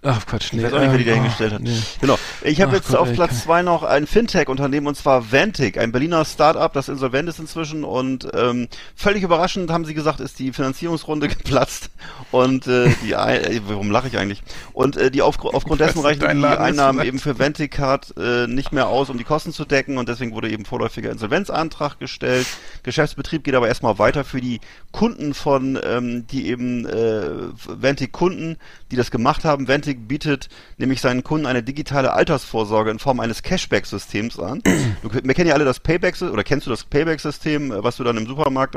Ach 0.05 0.27
Quatsch, 0.27 0.53
nee. 0.53 0.59
Ich 0.59 0.65
weiß 0.65 0.73
auch 0.73 0.81
nicht, 0.81 0.91
wer 0.91 0.99
die 0.99 1.05
da 1.05 1.11
ähm, 1.12 1.16
hingestellt 1.19 1.53
oh, 1.53 1.55
hat. 1.55 1.62
nee. 1.62 1.79
Genau. 2.01 2.19
Ich 2.43 2.61
habe 2.61 2.74
jetzt 2.74 2.89
Gott, 2.89 2.99
auf 2.99 3.12
Platz 3.12 3.31
kann- 3.31 3.39
zwei 3.39 3.62
noch 3.62 3.85
ein 3.85 4.09
Fintech-Unternehmen 4.09 4.89
und 4.89 4.97
zwar 4.97 5.31
Ventic, 5.31 5.79
ein 5.79 5.93
Berliner 5.93 6.24
Start-up, 6.24 6.73
das 6.73 6.89
insolvent 6.89 7.29
ist 7.29 7.39
inzwischen 7.39 7.85
und 7.85 8.27
ähm, 8.35 8.66
völlig 8.97 9.23
überraschend 9.23 9.70
haben 9.70 9.85
sie 9.85 9.95
gesagt, 9.95 10.19
ist 10.19 10.41
die 10.41 10.53
Finanzierungsrunde 10.53 11.29
geplatzt 11.37 11.91
und 12.33 12.66
äh, 12.66 12.91
die 13.05 13.12
äh, 13.12 13.61
warum 13.69 13.93
lache 13.93 14.09
ich 14.09 14.19
eigentlich? 14.19 14.43
Und 14.73 14.97
äh, 14.97 15.12
die 15.12 15.23
auf, 15.23 15.39
aufgrund 15.45 15.81
dessen 15.81 16.01
reichen 16.01 16.20
die 16.20 16.47
Einnahmen 16.47 17.05
eben 17.07 17.20
für 17.20 17.39
Venticard 17.39 18.12
äh, 18.19 18.49
nicht 18.49 18.73
mehr 18.73 18.89
aus, 18.89 19.09
um 19.09 19.19
die 19.19 19.24
Kosten 19.24 19.53
zu 19.53 19.65
decken 19.65 19.99
und 19.99 20.09
deswegen 20.09 20.33
wurde 20.33 20.51
eben 20.51 20.65
vorläufiger 20.65 21.12
Insolvenzantrag 21.12 22.01
gestellt. 22.01 22.49
Geschäftsbetrieb 22.83 23.45
geht 23.45 23.55
aber 23.55 23.69
erstmal 23.69 24.01
weiter 24.01 24.24
für 24.24 24.41
die 24.41 24.61
Kunden 24.91 25.33
von, 25.33 25.79
ähm, 25.85 26.27
die 26.27 26.49
eben 26.49 26.87
äh, 26.87 27.23
Ventic-Kunden, 27.69 28.57
die 28.91 28.97
das 28.97 29.12
gemacht 29.12 29.45
haben. 29.45 29.69
Ventic 29.93 30.09
bietet 30.09 30.48
nämlich 30.78 31.01
seinen 31.01 31.23
Kunden 31.23 31.47
eine 31.47 31.62
digitale 31.62 32.12
Altersvorsorge 32.12 32.90
in 32.90 32.98
Form 32.98 33.20
eines 33.20 33.43
Cashback-Systems 33.43 34.39
an. 34.39 34.62
Du, 35.02 35.12
wir 35.12 35.35
kennen 35.35 35.48
ja 35.48 35.55
alle 35.55 35.64
das 35.64 35.81
Payback, 35.81 36.20
oder 36.23 36.44
kennst 36.44 36.66
du 36.66 36.70
das 36.70 36.85
Payback-System, 36.85 37.73
äh, 37.73 37.85
was 37.85 37.97
du 37.97 38.05
dann 38.05 38.16
im 38.16 38.27
Supermarkt, 38.27 38.77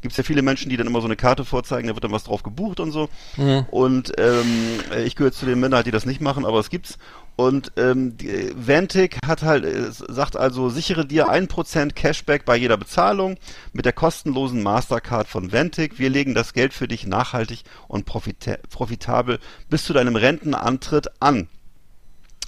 gibt 0.00 0.12
es 0.12 0.16
ja 0.16 0.24
viele 0.24 0.42
Menschen, 0.42 0.70
die 0.70 0.76
dann 0.76 0.86
immer 0.86 1.00
so 1.00 1.06
eine 1.06 1.16
Karte 1.16 1.44
vorzeigen, 1.44 1.88
da 1.88 1.94
wird 1.94 2.04
dann 2.04 2.12
was 2.12 2.24
drauf 2.24 2.42
gebucht 2.42 2.80
und 2.80 2.92
so. 2.92 3.08
Und 3.70 4.12
ähm, 4.18 4.80
äh, 4.92 5.04
ich 5.04 5.16
gehöre 5.16 5.32
zu 5.32 5.46
den 5.46 5.60
Männern, 5.60 5.84
die 5.84 5.90
das 5.90 6.06
nicht 6.06 6.20
machen, 6.20 6.44
aber 6.44 6.58
es 6.58 6.70
gibt's. 6.70 6.98
Und 7.40 7.72
ähm, 7.78 8.18
die, 8.18 8.52
Ventic 8.54 9.16
hat 9.24 9.40
halt, 9.40 9.64
äh, 9.64 9.90
sagt 9.90 10.36
also, 10.36 10.68
sichere 10.68 11.06
dir 11.06 11.30
1% 11.30 11.94
Cashback 11.94 12.44
bei 12.44 12.54
jeder 12.54 12.76
Bezahlung 12.76 13.38
mit 13.72 13.86
der 13.86 13.94
kostenlosen 13.94 14.62
Mastercard 14.62 15.26
von 15.26 15.50
Ventic. 15.50 15.98
Wir 15.98 16.10
legen 16.10 16.34
das 16.34 16.52
Geld 16.52 16.74
für 16.74 16.86
dich 16.86 17.06
nachhaltig 17.06 17.62
und 17.88 18.04
profita 18.04 18.58
profitabel 18.68 19.38
bis 19.70 19.84
zu 19.84 19.94
deinem 19.94 20.16
Rentenantritt 20.16 21.08
an. 21.20 21.48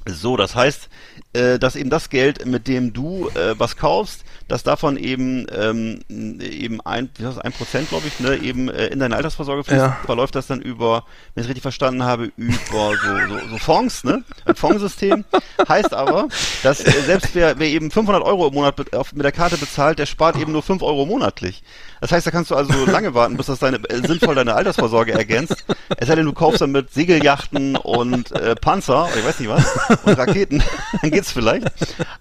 So, 0.04 0.36
das 0.36 0.54
heißt, 0.54 0.90
äh, 1.32 1.58
dass 1.58 1.74
eben 1.74 1.88
das 1.88 2.10
Geld, 2.10 2.44
mit 2.44 2.68
dem 2.68 2.92
du 2.92 3.30
äh, 3.30 3.58
was 3.58 3.78
kaufst, 3.78 4.24
dass 4.48 4.62
davon 4.62 4.96
eben 4.96 5.46
ähm, 5.52 6.00
eben 6.08 6.80
ein, 6.80 7.10
wie 7.16 7.24
heißt 7.26 7.36
das, 7.38 7.44
ein 7.44 7.52
Prozent, 7.52 7.88
glaube 7.88 8.06
ich, 8.08 8.20
ne, 8.20 8.36
eben 8.36 8.68
äh, 8.68 8.86
in 8.88 8.98
deine 8.98 9.16
Altersvorsorge 9.16 9.64
fließt, 9.64 9.78
Ja. 9.80 9.96
verläuft 10.04 10.34
das 10.34 10.46
dann 10.46 10.60
über, 10.60 11.04
wenn 11.34 11.42
ich 11.42 11.46
es 11.46 11.48
richtig 11.48 11.62
verstanden 11.62 12.02
habe, 12.02 12.32
über 12.36 12.52
so, 12.96 13.28
so, 13.38 13.48
so 13.50 13.58
Fonds, 13.58 14.04
ne, 14.04 14.22
ein 14.44 14.54
Fondssystem. 14.54 15.24
heißt 15.68 15.94
aber, 15.94 16.28
dass 16.62 16.80
äh, 16.80 16.90
selbst 17.06 17.34
wer, 17.34 17.58
wer 17.58 17.68
eben 17.68 17.90
500 17.90 18.22
Euro 18.22 18.48
im 18.48 18.54
Monat 18.54 18.76
mit 18.78 19.24
der 19.24 19.32
Karte 19.32 19.56
bezahlt, 19.56 19.98
der 19.98 20.06
spart 20.06 20.36
eben 20.38 20.52
nur 20.52 20.62
5 20.62 20.82
Euro 20.82 21.06
monatlich. 21.06 21.62
Das 22.02 22.10
heißt, 22.10 22.26
da 22.26 22.32
kannst 22.32 22.50
du 22.50 22.56
also 22.56 22.84
lange 22.86 23.14
warten, 23.14 23.36
bis 23.36 23.46
das 23.46 23.60
deine 23.60 23.76
äh, 23.88 24.04
sinnvoll 24.04 24.34
deine 24.34 24.54
Altersvorsorge 24.54 25.12
ergänzt. 25.12 25.64
Es 25.96 26.08
sei 26.08 26.16
denn, 26.16 26.26
du 26.26 26.32
kaufst 26.32 26.60
damit 26.60 26.92
Segelyachten 26.92 27.76
und 27.76 28.32
äh, 28.32 28.56
Panzer, 28.56 29.04
oder 29.04 29.16
ich 29.18 29.24
weiß 29.24 29.38
nicht 29.38 29.48
was, 29.48 30.00
und 30.04 30.18
Raketen, 30.18 30.64
dann 31.00 31.10
geht's 31.12 31.30
vielleicht. 31.30 31.70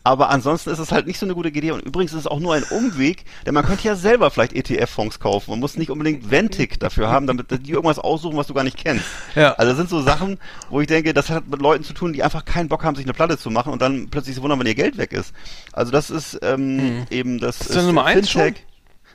Aber 0.03 0.29
ansonsten 0.29 0.69
ist 0.69 0.77
es 0.77 0.91
halt 0.91 1.07
nicht 1.07 1.17
so 1.17 1.25
eine 1.25 1.33
gute 1.33 1.49
Idee. 1.49 1.71
Und 1.71 1.81
übrigens 1.81 2.13
ist 2.13 2.19
es 2.19 2.27
auch 2.27 2.39
nur 2.39 2.53
ein 2.53 2.63
Umweg, 2.69 3.25
denn 3.47 3.55
man 3.55 3.65
könnte 3.65 3.87
ja 3.87 3.95
selber 3.95 4.29
vielleicht 4.29 4.53
ETF-Fonds 4.53 5.19
kaufen. 5.19 5.49
Man 5.49 5.59
muss 5.59 5.75
nicht 5.77 5.89
unbedingt 5.89 6.29
Ventic 6.29 6.79
dafür 6.79 7.09
haben, 7.09 7.25
damit 7.25 7.47
die 7.49 7.71
irgendwas 7.71 7.97
aussuchen, 7.97 8.37
was 8.37 8.45
du 8.45 8.53
gar 8.53 8.63
nicht 8.63 8.77
kennst. 8.77 9.05
Ja. 9.33 9.53
Also 9.53 9.71
das 9.71 9.77
sind 9.77 9.89
so 9.89 10.03
Sachen, 10.03 10.37
wo 10.69 10.79
ich 10.79 10.87
denke, 10.87 11.15
das 11.15 11.31
hat 11.31 11.47
mit 11.47 11.59
Leuten 11.59 11.83
zu 11.83 11.93
tun, 11.93 12.13
die 12.13 12.21
einfach 12.21 12.45
keinen 12.45 12.69
Bock 12.69 12.83
haben, 12.83 12.95
sich 12.95 13.05
eine 13.05 13.13
Platte 13.13 13.39
zu 13.39 13.49
machen 13.49 13.73
und 13.73 13.81
dann 13.81 14.09
plötzlich 14.11 14.35
sich 14.35 14.43
wundern, 14.43 14.59
wenn 14.59 14.67
ihr 14.67 14.75
Geld 14.75 14.99
weg 14.99 15.11
ist. 15.11 15.33
Also 15.73 15.91
das 15.91 16.11
ist 16.11 16.37
ähm, 16.43 17.07
eben 17.09 17.39
das 17.39 17.61
Ist 17.61 17.75
das 17.75 17.85
Nummer 17.85 18.05
eins 18.05 18.29
Fintech. 18.29 18.63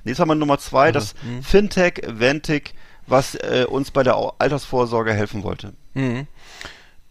Jetzt 0.07 0.20
haben 0.20 0.28
wir 0.28 0.35
Nummer 0.35 0.59
zwei, 0.59 0.93
das 0.93 1.15
Mhm. 1.23 1.43
Fintech, 1.43 2.03
Ventic, 2.07 2.74
was 3.07 3.35
äh, 3.37 3.66
uns 3.69 3.91
bei 3.91 4.03
der 4.03 4.16
Altersvorsorge 4.39 5.12
helfen 5.12 5.43
wollte. 5.43 5.73
Mhm. 5.95 6.27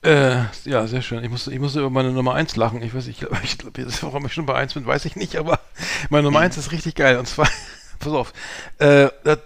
Äh, 0.03 0.43
ja, 0.65 0.85
sehr 0.85 1.01
schön. 1.01 1.23
Ich 1.23 1.31
musste, 1.31 1.51
ich 1.51 1.59
musste 1.59 1.79
über 1.79 1.89
meine 1.89 2.11
Nummer 2.11 2.35
1 2.35 2.55
lachen. 2.57 2.81
Ich 2.83 2.93
weiß, 2.93 3.07
ich 3.07 3.19
glaube, 3.19 3.37
ich, 3.43 3.57
jetzt, 3.77 4.03
warum 4.03 4.25
ich 4.27 4.33
schon 4.33 4.45
bei 4.45 4.53
1 4.53 4.75
bin, 4.75 4.85
weiß 4.85 5.05
ich 5.05 5.15
nicht, 5.15 5.35
aber 5.37 5.59
meine 6.09 6.23
Nummer 6.23 6.39
1 6.39 6.57
ist 6.57 6.71
richtig 6.71 6.95
geil. 6.95 7.17
Und 7.17 7.27
zwar, 7.27 7.47
pass 7.99 8.13
auf, 8.13 8.33
äh, 8.77 9.07
das, 9.23 9.39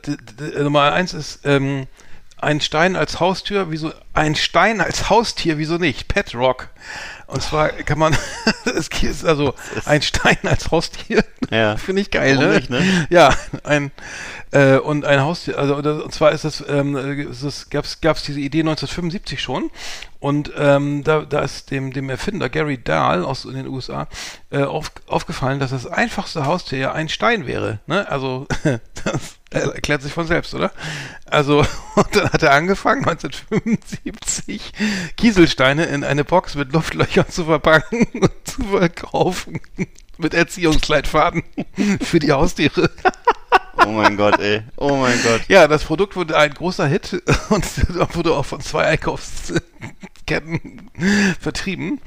Nummer 0.60 0.92
1 0.92 1.14
ist 1.14 1.42
ähm, 1.46 1.88
ein 2.38 2.60
Stein 2.60 2.96
als 2.98 3.20
Haustür, 3.22 3.72
wieso, 3.72 3.94
ein 4.14 4.36
Stein 4.36 4.82
als 4.82 5.10
Haustier, 5.10 5.58
wieso 5.58 5.78
nicht? 5.78 6.08
Pet 6.10 6.36
Rock. 6.36 6.70
Und 7.30 7.44
zwar 7.44 7.70
kann 7.70 8.00
man, 8.00 8.18
es 8.66 8.88
ist 8.88 9.26
also 9.26 9.54
ein 9.86 10.02
Stein 10.02 10.40
als 10.44 10.72
Haustier. 10.72 11.24
Ja. 11.52 11.78
Finde 11.78 12.02
ich 12.02 12.10
geil, 12.10 12.38
ne? 12.38 12.56
nicht, 12.56 12.70
ne? 12.70 13.08
Ja, 13.10 13.36
ein 13.64 13.92
äh, 14.52 14.78
und 14.78 15.06
ein 15.06 15.22
Haustier, 15.22 15.58
also 15.60 15.76
und 15.76 16.14
zwar 16.14 16.32
ist 16.32 16.44
das, 16.44 16.64
ähm, 16.68 16.96
ist 16.96 17.44
das 17.44 17.70
gab's 17.70 18.02
gab's 18.02 18.24
diese 18.24 18.40
Idee 18.40 18.62
1975 18.62 19.42
schon 19.42 19.70
und 20.20 20.52
ähm, 20.58 21.04
da, 21.04 21.22
da 21.22 21.40
ist 21.40 21.72
dem 21.72 21.94
dem 21.94 22.10
Erfinder 22.10 22.50
Gary 22.50 22.78
Dahl 22.78 23.24
aus 23.24 23.44
den 23.44 23.68
USA 23.68 24.08
äh, 24.50 24.64
auf, 24.64 24.92
aufgefallen, 25.08 25.60
dass 25.60 25.72
das 25.72 25.88
einfachste 25.88 26.46
Haustier 26.46 26.80
ja 26.80 26.92
ein 26.92 27.08
Stein 27.08 27.48
wäre, 27.48 27.80
ne? 27.88 28.10
Also 28.10 28.46
das 29.04 29.40
erklärt 29.50 30.02
sich 30.02 30.12
von 30.12 30.28
selbst, 30.28 30.54
oder? 30.54 30.72
Also 31.26 31.60
und 31.96 32.16
dann 32.16 32.32
hat 32.32 32.44
er 32.44 32.52
angefangen 32.52 33.08
1975 33.08 34.74
Kieselsteine 35.16 35.86
in 35.86 36.04
eine 36.04 36.26
Box 36.26 36.56
mit 36.56 36.74
Luftlöchern 36.74 37.30
zu 37.30 37.46
verpacken 37.46 38.06
und 38.14 38.32
zu 38.44 38.64
verkaufen 38.64 39.62
mit 40.18 40.34
Erziehungsleitfaden 40.34 41.44
für 42.02 42.20
die 42.20 42.34
Haustiere. 42.34 42.92
Oh 43.86 43.92
mein 43.92 44.18
Gott, 44.18 44.38
ey. 44.40 44.64
Oh 44.76 44.98
mein 44.98 45.18
Gott. 45.24 45.44
Ja, 45.48 45.70
das 45.70 45.86
Produkt 45.86 46.18
wurde 46.18 46.38
ein 46.38 46.54
großer 46.54 46.86
Hit 46.86 47.24
und 47.50 47.66
wurde 48.16 48.34
auch 48.36 48.46
von 48.46 48.60
zwei 48.60 48.84
Einkaufsketten 49.82 50.92
vertrieben. 51.40 52.02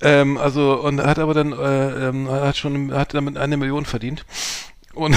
Ähm, 0.00 0.36
also 0.38 0.74
und 0.80 1.00
hat 1.02 1.18
aber 1.18 1.34
dann 1.34 1.52
äh, 1.52 2.08
ähm, 2.08 2.30
hat 2.30 2.56
schon 2.56 2.92
hat 2.92 3.14
damit 3.14 3.36
eine 3.36 3.56
Million 3.56 3.84
verdient. 3.84 4.24
Und 4.94 5.16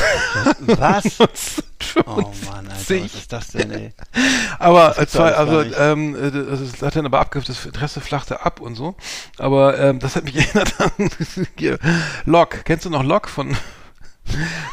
Was? 0.60 1.06
1975. 1.20 1.66
Oh 2.06 2.32
Mann, 2.50 2.70
Alter, 2.70 3.04
was 3.04 3.16
ist 3.16 3.34
das 3.34 3.48
denn, 3.50 3.70
ey? 3.72 3.94
Aber 4.60 4.94
gibt's 4.98 5.12
zwei, 5.12 5.34
also 5.34 5.62
ähm, 5.62 6.16
äh, 6.16 6.32
das 6.32 6.62
ist- 6.62 6.82
hat 6.84 6.96
dann 6.96 7.06
aber 7.06 7.20
abgegriffen, 7.20 7.54
das 7.54 7.66
Interesse 7.66 8.00
flachte 8.00 8.46
ab 8.46 8.62
und 8.62 8.76
so. 8.76 8.96
Aber 9.38 9.78
ähm, 9.78 10.00
das 10.00 10.16
hat 10.16 10.24
mich 10.24 10.38
erinnert 10.38 10.80
an 10.80 11.10
hier, 11.58 11.80
Lock. 12.24 12.64
Kennst 12.64 12.86
du 12.86 12.90
noch 12.92 13.04
Lock 13.04 13.28
von 13.28 13.58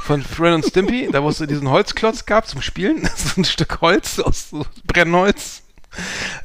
von 0.04 0.22
Fred 0.22 0.54
und 0.54 0.64
Stimpy? 0.66 1.08
Da 1.10 1.22
wo 1.24 1.30
es 1.30 1.38
so 1.38 1.46
diesen 1.46 1.68
Holzklotz 1.70 2.24
gab 2.24 2.46
zum 2.46 2.62
Spielen, 2.62 3.08
so 3.16 3.40
ein 3.40 3.44
Stück 3.44 3.80
Holz 3.80 4.20
aus 4.20 4.50
so 4.50 4.64
Brennholz. 4.86 5.62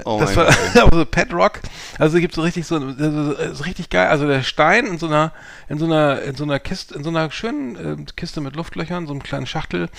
Oh 0.05 0.19
das 0.19 0.35
war 0.35 0.45
Gott, 0.45 0.57
ey. 0.75 0.81
aber 0.81 0.97
so 0.97 1.05
Pet 1.05 1.33
Rock. 1.33 1.59
Also 1.99 2.17
gibt 2.19 2.33
so 2.33 2.41
richtig 2.41 2.65
so, 2.65 2.75
also, 2.75 3.31
ist 3.33 3.65
richtig 3.65 3.89
geil. 3.89 4.07
Also 4.07 4.27
der 4.27 4.41
Stein 4.43 4.85
in 4.87 4.97
so 4.97 5.07
einer, 5.07 5.31
in 5.69 5.77
so 5.77 5.85
einer, 5.85 6.21
in 6.21 6.35
so 6.35 6.43
einer 6.43 6.59
Kiste, 6.59 6.95
in 6.95 7.03
so 7.03 7.09
einer 7.09 7.29
schönen 7.31 7.75
äh, 7.75 8.05
Kiste 8.15 8.41
mit 8.41 8.55
Luftlöchern, 8.55 9.05
so 9.05 9.13
einem 9.13 9.23
kleinen 9.23 9.45
Schachtel 9.45 9.89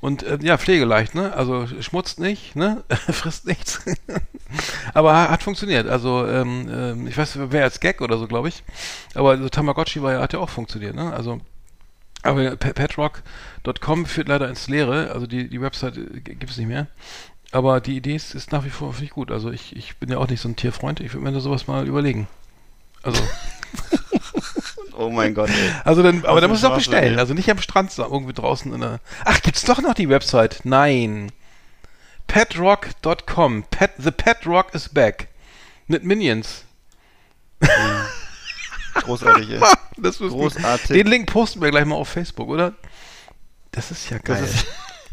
und 0.00 0.22
äh, 0.22 0.38
ja 0.42 0.58
pflegeleicht, 0.58 1.14
ne? 1.14 1.32
Also 1.34 1.66
schmutzt 1.80 2.20
nicht, 2.20 2.56
ne? 2.56 2.84
Frisst 3.10 3.46
nichts. 3.46 3.80
aber 4.94 5.14
ha- 5.14 5.30
hat 5.30 5.42
funktioniert. 5.42 5.88
Also 5.88 6.26
ähm, 6.26 6.68
ähm, 6.70 7.06
ich 7.06 7.16
weiß, 7.16 7.38
wer 7.50 7.64
als 7.64 7.80
Gag 7.80 8.00
oder 8.00 8.18
so, 8.18 8.26
glaube 8.26 8.48
ich. 8.48 8.62
Aber 9.14 9.38
so 9.38 9.48
Tamagotchi 9.48 10.02
war 10.02 10.12
ja, 10.12 10.20
hat 10.20 10.32
ja 10.32 10.38
auch 10.38 10.50
funktioniert, 10.50 10.94
ne? 10.94 11.12
Also 11.12 11.40
aber 12.22 12.56
pe- 12.56 12.74
petrock.com 12.74 14.04
führt 14.06 14.28
leider 14.28 14.48
ins 14.48 14.68
Leere, 14.68 15.12
also 15.12 15.26
die, 15.28 15.48
die 15.48 15.60
Website 15.62 15.94
gibt 16.24 16.50
es 16.50 16.56
nicht 16.56 16.66
mehr. 16.66 16.88
Aber 17.50 17.80
die 17.80 17.96
Idee 17.96 18.14
ist, 18.14 18.34
ist 18.34 18.52
nach 18.52 18.64
wie 18.64 18.70
vor 18.70 18.94
ich 19.00 19.10
gut. 19.10 19.30
Also 19.30 19.50
ich, 19.50 19.74
ich 19.74 19.96
bin 19.96 20.10
ja 20.10 20.18
auch 20.18 20.28
nicht 20.28 20.40
so 20.40 20.48
ein 20.48 20.56
Tierfreund, 20.56 21.00
ich 21.00 21.12
würde 21.14 21.24
mir 21.24 21.32
da 21.32 21.40
sowas 21.40 21.66
mal 21.66 21.86
überlegen. 21.86 22.28
Also, 23.02 23.22
Oh 24.96 25.10
mein 25.10 25.32
Gott, 25.32 25.48
ey. 25.48 25.70
also 25.84 26.02
dann, 26.02 26.24
aber 26.26 26.40
da 26.40 26.48
musst 26.48 26.64
du 26.64 26.68
auch 26.68 26.74
bestellen. 26.74 27.14
ey. 27.14 27.20
Also 27.20 27.32
nicht 27.32 27.48
am 27.50 27.60
Strand, 27.60 27.92
sondern 27.92 28.12
irgendwie 28.12 28.32
draußen 28.34 28.72
in 28.74 28.80
der. 28.80 28.98
Ach, 29.24 29.40
gibt's 29.42 29.62
doch 29.64 29.80
noch 29.80 29.94
die 29.94 30.08
Website? 30.08 30.60
Nein. 30.64 31.30
Petrock.com. 32.26 33.62
Pet, 33.70 33.92
the 33.98 34.10
Pet 34.10 34.44
Rock 34.44 34.74
is 34.74 34.88
back. 34.88 35.28
Mit 35.86 36.04
Minions. 36.04 36.64
Großartig, 38.94 39.50
ey. 39.50 39.60
Das 40.00 40.18
Großartig. 40.18 40.88
Den 40.88 41.06
Link 41.08 41.30
posten 41.32 41.60
wir 41.60 41.70
gleich 41.70 41.84
mal 41.84 41.96
auf 41.96 42.08
Facebook, 42.08 42.48
oder? 42.48 42.74
Das 43.72 43.90
ist 43.90 44.10
ja 44.10 44.18
geil. 44.18 44.44
ist- 44.44 44.66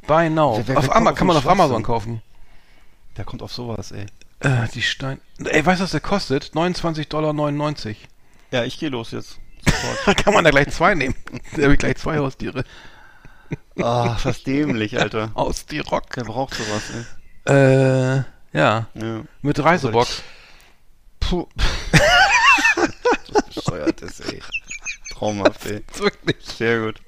Buy 0.08 0.30
now. 0.30 0.58
Wer- 0.58 0.68
wer- 0.68 0.78
auf 0.78 0.84
wer 0.84 0.90
kommt 0.90 0.96
Ama 0.96 1.10
auf 1.12 1.18
kann 1.18 1.28
man 1.28 1.38
auf 1.38 1.48
Amazon 1.48 1.84
kaufen. 1.84 2.22
Der 3.18 3.26
kommt 3.26 3.42
auf 3.42 3.52
sowas, 3.54 3.92
ey. 3.92 4.06
Äh, 4.42 4.68
die 4.74 4.82
Stein. 4.82 5.20
Ey, 5.44 5.66
weißt 5.66 5.80
du, 5.80 5.84
was 5.86 5.92
der 5.92 6.02
kostet? 6.02 6.52
29,99 6.54 7.08
Dollar. 7.10 7.34
Ja, 8.52 8.64
ich 8.64 8.78
gehe 8.78 8.90
los 8.90 9.12
jetzt. 9.12 9.40
Sofort. 9.66 9.98
Da 10.06 10.14
kann 10.14 10.34
man 10.34 10.44
da 10.44 10.52
gleich 10.52 10.70
zwei 10.70 10.94
nehmen. 10.96 11.16
Da 11.56 11.64
habe 11.64 11.74
ich 11.74 11.80
gleich 11.80 11.98
zwei 11.98 12.18
Haustiere. 12.20 12.64
Ah, 13.82 14.16
ist 14.18 14.26
das 14.26 14.44
dämlich, 14.44 15.00
Alter. 15.00 15.32
Aus 15.36 15.66
die 15.66 15.80
Rock. 15.80 16.06
Wer 16.16 16.26
braucht 16.26 16.56
sowas, 16.56 16.84
ey? 17.46 17.54
Äh, 17.54 18.16
ja. 18.54 18.88
Ja. 18.94 19.22
Mit 19.42 19.64
Reisebock. 19.64 20.08
Puh. 21.20 21.48
das 23.34 23.44
bescheuert 23.54 24.02
ist, 24.02 24.20
ey. 24.32 24.42
Traumhaft, 25.12 25.66
ey. 25.68 25.84
Wirklich. 25.98 26.38
Sehr 26.46 26.80
gut. 26.82 27.02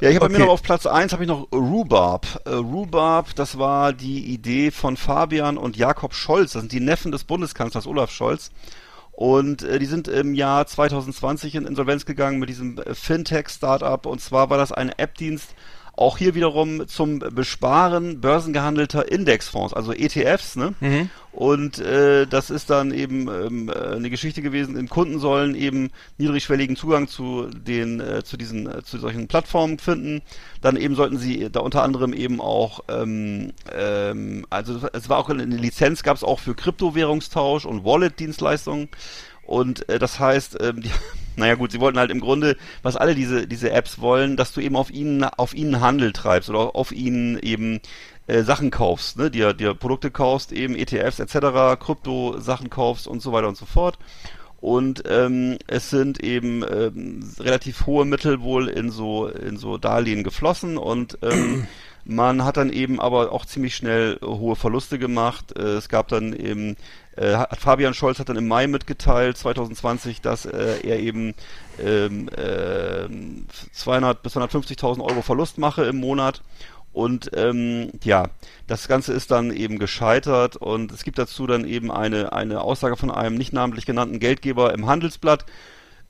Ja, 0.00 0.10
ich 0.10 0.16
habe 0.16 0.20
bei 0.20 0.26
Okay. 0.26 0.32
mir 0.38 0.44
noch 0.44 0.52
auf 0.52 0.62
Platz 0.62 0.86
1 0.86 1.12
habe 1.12 1.22
ich 1.24 1.28
noch 1.28 1.48
Rhubarb. 1.52 2.42
Äh, 2.44 2.50
Rhubarb, 2.50 3.34
das 3.34 3.58
war 3.58 3.92
die 3.92 4.26
Idee 4.26 4.70
von 4.70 4.96
Fabian 4.96 5.56
und 5.56 5.76
Jakob 5.76 6.14
Scholz. 6.14 6.52
Das 6.52 6.60
sind 6.62 6.72
die 6.72 6.80
Neffen 6.80 7.12
des 7.12 7.24
Bundeskanzlers 7.24 7.86
Olaf 7.86 8.10
Scholz. 8.10 8.50
Und 9.12 9.62
äh, 9.62 9.78
die 9.78 9.86
sind 9.86 10.08
im 10.08 10.34
Jahr 10.34 10.66
2020 10.66 11.54
in 11.54 11.64
Insolvenz 11.66 12.04
gegangen 12.04 12.38
mit 12.38 12.50
diesem 12.50 12.76
äh, 12.78 12.94
Fintech-Startup. 12.94 14.04
Und 14.04 14.20
zwar 14.20 14.50
war 14.50 14.58
das 14.58 14.72
ein 14.72 14.90
App-Dienst, 14.90 15.54
auch 15.96 16.18
hier 16.18 16.34
wiederum 16.34 16.86
zum 16.86 17.18
Besparen 17.18 18.20
börsengehandelter 18.20 19.10
Indexfonds, 19.10 19.72
also 19.72 19.92
ETFs. 19.92 20.56
Ne? 20.56 20.74
Mhm. 20.80 21.10
Und 21.32 21.78
äh, 21.78 22.26
das 22.26 22.50
ist 22.50 22.70
dann 22.70 22.92
eben 22.92 23.28
ähm, 23.28 23.68
äh, 23.68 23.96
eine 23.96 24.08
Geschichte 24.08 24.40
gewesen. 24.40 24.76
Im 24.76 24.88
Kunden 24.88 25.18
sollen 25.18 25.54
eben 25.54 25.90
niedrigschwelligen 26.18 26.76
Zugang 26.76 27.08
zu 27.08 27.48
den 27.50 28.00
äh, 28.00 28.24
zu 28.24 28.36
diesen 28.36 28.66
äh, 28.66 28.82
zu 28.82 28.98
solchen 28.98 29.26
Plattformen 29.26 29.78
finden. 29.78 30.22
Dann 30.60 30.76
eben 30.76 30.94
sollten 30.94 31.18
sie 31.18 31.48
da 31.50 31.60
unter 31.60 31.82
anderem 31.82 32.12
eben 32.12 32.40
auch 32.40 32.80
ähm, 32.88 33.52
ähm, 33.70 34.46
also 34.50 34.80
es 34.92 35.08
war 35.08 35.18
auch 35.18 35.28
eine 35.28 35.44
Lizenz 35.44 36.02
gab 36.02 36.16
es 36.16 36.24
auch 36.24 36.40
für 36.40 36.54
Kryptowährungstausch 36.54 37.66
und 37.66 37.84
Wallet-Dienstleistungen. 37.84 38.88
Und 39.42 39.88
äh, 39.88 39.98
das 39.98 40.18
heißt, 40.18 40.58
ähm, 40.60 40.82
die, 40.82 40.90
naja 41.36 41.54
gut, 41.54 41.72
sie 41.72 41.80
wollten 41.80 41.98
halt 41.98 42.10
im 42.10 42.20
Grunde, 42.20 42.56
was 42.82 42.96
alle 42.96 43.14
diese 43.14 43.46
diese 43.46 43.70
Apps 43.70 44.00
wollen, 44.00 44.36
dass 44.36 44.52
du 44.52 44.60
eben 44.60 44.76
auf 44.76 44.90
ihnen 44.90 45.24
auf 45.24 45.54
ihnen 45.54 45.80
Handel 45.80 46.12
treibst 46.12 46.50
oder 46.50 46.74
auf 46.74 46.92
ihnen 46.92 47.38
eben 47.38 47.80
äh, 48.26 48.42
Sachen 48.42 48.70
kaufst, 48.70 49.18
ne, 49.18 49.30
dir, 49.30 49.52
dir 49.54 49.74
Produkte 49.74 50.10
kaufst, 50.10 50.52
eben 50.52 50.74
ETFs 50.74 51.20
etc., 51.20 51.78
Krypto-Sachen 51.78 52.70
kaufst 52.70 53.06
und 53.06 53.22
so 53.22 53.32
weiter 53.32 53.48
und 53.48 53.56
so 53.56 53.66
fort. 53.66 53.98
Und 54.60 55.04
ähm, 55.06 55.58
es 55.66 55.90
sind 55.90 56.22
eben 56.24 56.64
ähm, 56.68 57.20
relativ 57.38 57.86
hohe 57.86 58.04
Mittel 58.04 58.40
wohl 58.40 58.68
in 58.68 58.90
so 58.90 59.28
in 59.28 59.58
so 59.58 59.78
Darlehen 59.78 60.24
geflossen 60.24 60.76
und 60.78 61.18
ähm, 61.22 61.68
man 62.04 62.44
hat 62.44 62.56
dann 62.56 62.70
eben 62.70 63.00
aber 63.00 63.32
auch 63.32 63.44
ziemlich 63.44 63.76
schnell 63.76 64.18
hohe 64.24 64.56
Verluste 64.56 64.98
gemacht. 64.98 65.56
Äh, 65.56 65.74
es 65.74 65.88
gab 65.88 66.08
dann 66.08 66.32
eben 66.32 66.76
hat 67.16 67.60
Fabian 67.60 67.94
Scholz 67.94 68.18
hat 68.18 68.28
dann 68.28 68.36
im 68.36 68.48
Mai 68.48 68.66
mitgeteilt 68.66 69.36
2020, 69.38 70.20
dass 70.20 70.46
äh, 70.46 70.80
er 70.82 70.98
eben 71.00 71.34
ähm, 71.78 72.28
äh, 72.28 73.08
200 73.72 74.22
bis 74.22 74.36
250.000 74.36 75.00
Euro 75.00 75.22
Verlust 75.22 75.58
mache 75.58 75.84
im 75.84 75.96
Monat. 75.96 76.42
Und 76.92 77.30
ähm, 77.34 77.90
ja, 78.04 78.28
das 78.66 78.88
Ganze 78.88 79.12
ist 79.12 79.30
dann 79.30 79.50
eben 79.50 79.78
gescheitert 79.78 80.56
und 80.56 80.92
es 80.92 81.04
gibt 81.04 81.18
dazu 81.18 81.46
dann 81.46 81.66
eben 81.66 81.90
eine, 81.90 82.32
eine 82.32 82.62
Aussage 82.62 82.96
von 82.96 83.10
einem 83.10 83.36
nicht 83.36 83.52
namentlich 83.52 83.84
genannten 83.84 84.18
Geldgeber 84.18 84.72
im 84.72 84.86
Handelsblatt. 84.86 85.44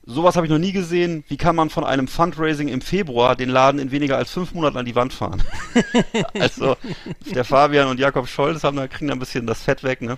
Sowas 0.05 0.37
habe 0.37 0.45
ich 0.45 0.51
noch 0.51 0.57
nie 0.57 0.71
gesehen. 0.71 1.25
Wie 1.27 1.35
kann 1.35 1.57
man 1.57 1.69
von 1.69 1.83
einem 1.83 2.07
Fundraising 2.07 2.69
im 2.69 2.79
Februar 2.79 3.35
den 3.35 3.49
Laden 3.49 3.81
in 3.81 3.91
weniger 3.91 4.15
als 4.15 4.31
fünf 4.31 4.53
Monaten 4.53 4.77
an 4.77 4.85
die 4.85 4.95
Wand 4.95 5.11
fahren? 5.11 5.43
also 6.39 6.77
der 7.35 7.43
Fabian 7.43 7.89
und 7.89 7.99
Jakob 7.99 8.29
Scholz 8.29 8.63
haben 8.63 8.77
da 8.77 8.87
kriegen 8.87 9.09
da 9.09 9.13
ein 9.15 9.19
bisschen 9.19 9.45
das 9.45 9.61
Fett 9.61 9.83
weg, 9.83 10.01
ne? 10.01 10.17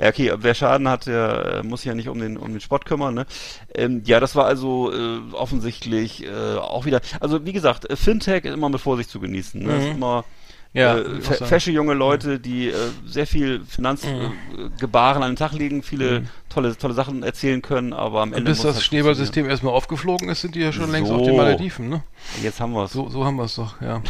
Ja, 0.00 0.08
okay, 0.08 0.32
wer 0.38 0.54
Schaden 0.54 0.88
hat, 0.88 1.06
der 1.06 1.60
äh, 1.60 1.62
muss 1.62 1.80
sich 1.82 1.88
ja 1.88 1.94
nicht 1.94 2.08
um 2.08 2.18
den 2.18 2.38
um 2.38 2.50
den 2.52 2.60
Sport 2.60 2.86
kümmern, 2.86 3.14
ne? 3.14 3.26
Ähm, 3.74 4.02
ja, 4.06 4.18
das 4.18 4.34
war 4.34 4.46
also 4.46 4.90
äh, 4.92 5.18
offensichtlich 5.32 6.24
äh, 6.24 6.56
auch 6.56 6.86
wieder. 6.86 7.00
Also 7.20 7.44
wie 7.44 7.52
gesagt, 7.52 7.88
äh, 7.90 7.96
Fintech 7.96 8.44
ist 8.44 8.54
immer 8.54 8.70
mit 8.70 8.80
Vorsicht 8.80 9.10
zu 9.10 9.20
genießen. 9.20 9.62
Ne? 9.62 9.68
Mhm. 9.68 9.78
Es 9.78 9.84
ist 9.84 9.90
immer 9.96 10.24
Ja, 10.72 10.96
äh, 10.98 11.20
fesche 11.20 11.72
junge 11.72 11.94
Leute, 11.94 12.38
die 12.38 12.68
äh, 12.68 12.74
sehr 13.04 13.26
viel 13.26 13.60
Finanzgebaren 13.64 14.32
äh, 14.56 14.70
Gebaren 14.78 15.22
an 15.22 15.32
den 15.32 15.36
Tag 15.36 15.52
legen, 15.52 15.82
viele 15.82 16.22
tolle 16.48 16.76
tolle 16.78 16.94
Sachen 16.94 17.22
erzählen 17.24 17.60
können, 17.60 17.92
aber 17.92 18.22
am 18.22 18.30
Und 18.30 18.38
Ende 18.38 18.52
bis 18.52 18.58
muss 18.58 18.66
das 18.66 18.76
halt 18.76 18.84
Schneeballsystem 18.84 19.48
erstmal 19.50 19.74
aufgeflogen 19.74 20.28
ist, 20.28 20.40
sind 20.42 20.54
die 20.54 20.60
ja 20.60 20.72
schon 20.72 20.90
längst 20.92 21.10
auf 21.10 21.18
So. 21.18 21.24
den 21.26 21.36
Malediven, 21.36 21.88
ne? 21.88 22.04
Jetzt 22.42 22.60
haben 22.60 22.72
wir 22.72 22.84
es. 22.84 22.92
So, 22.92 23.08
so 23.08 23.24
haben 23.24 23.36
wir 23.36 23.44
es 23.44 23.56
doch, 23.56 23.80
ja. 23.82 24.00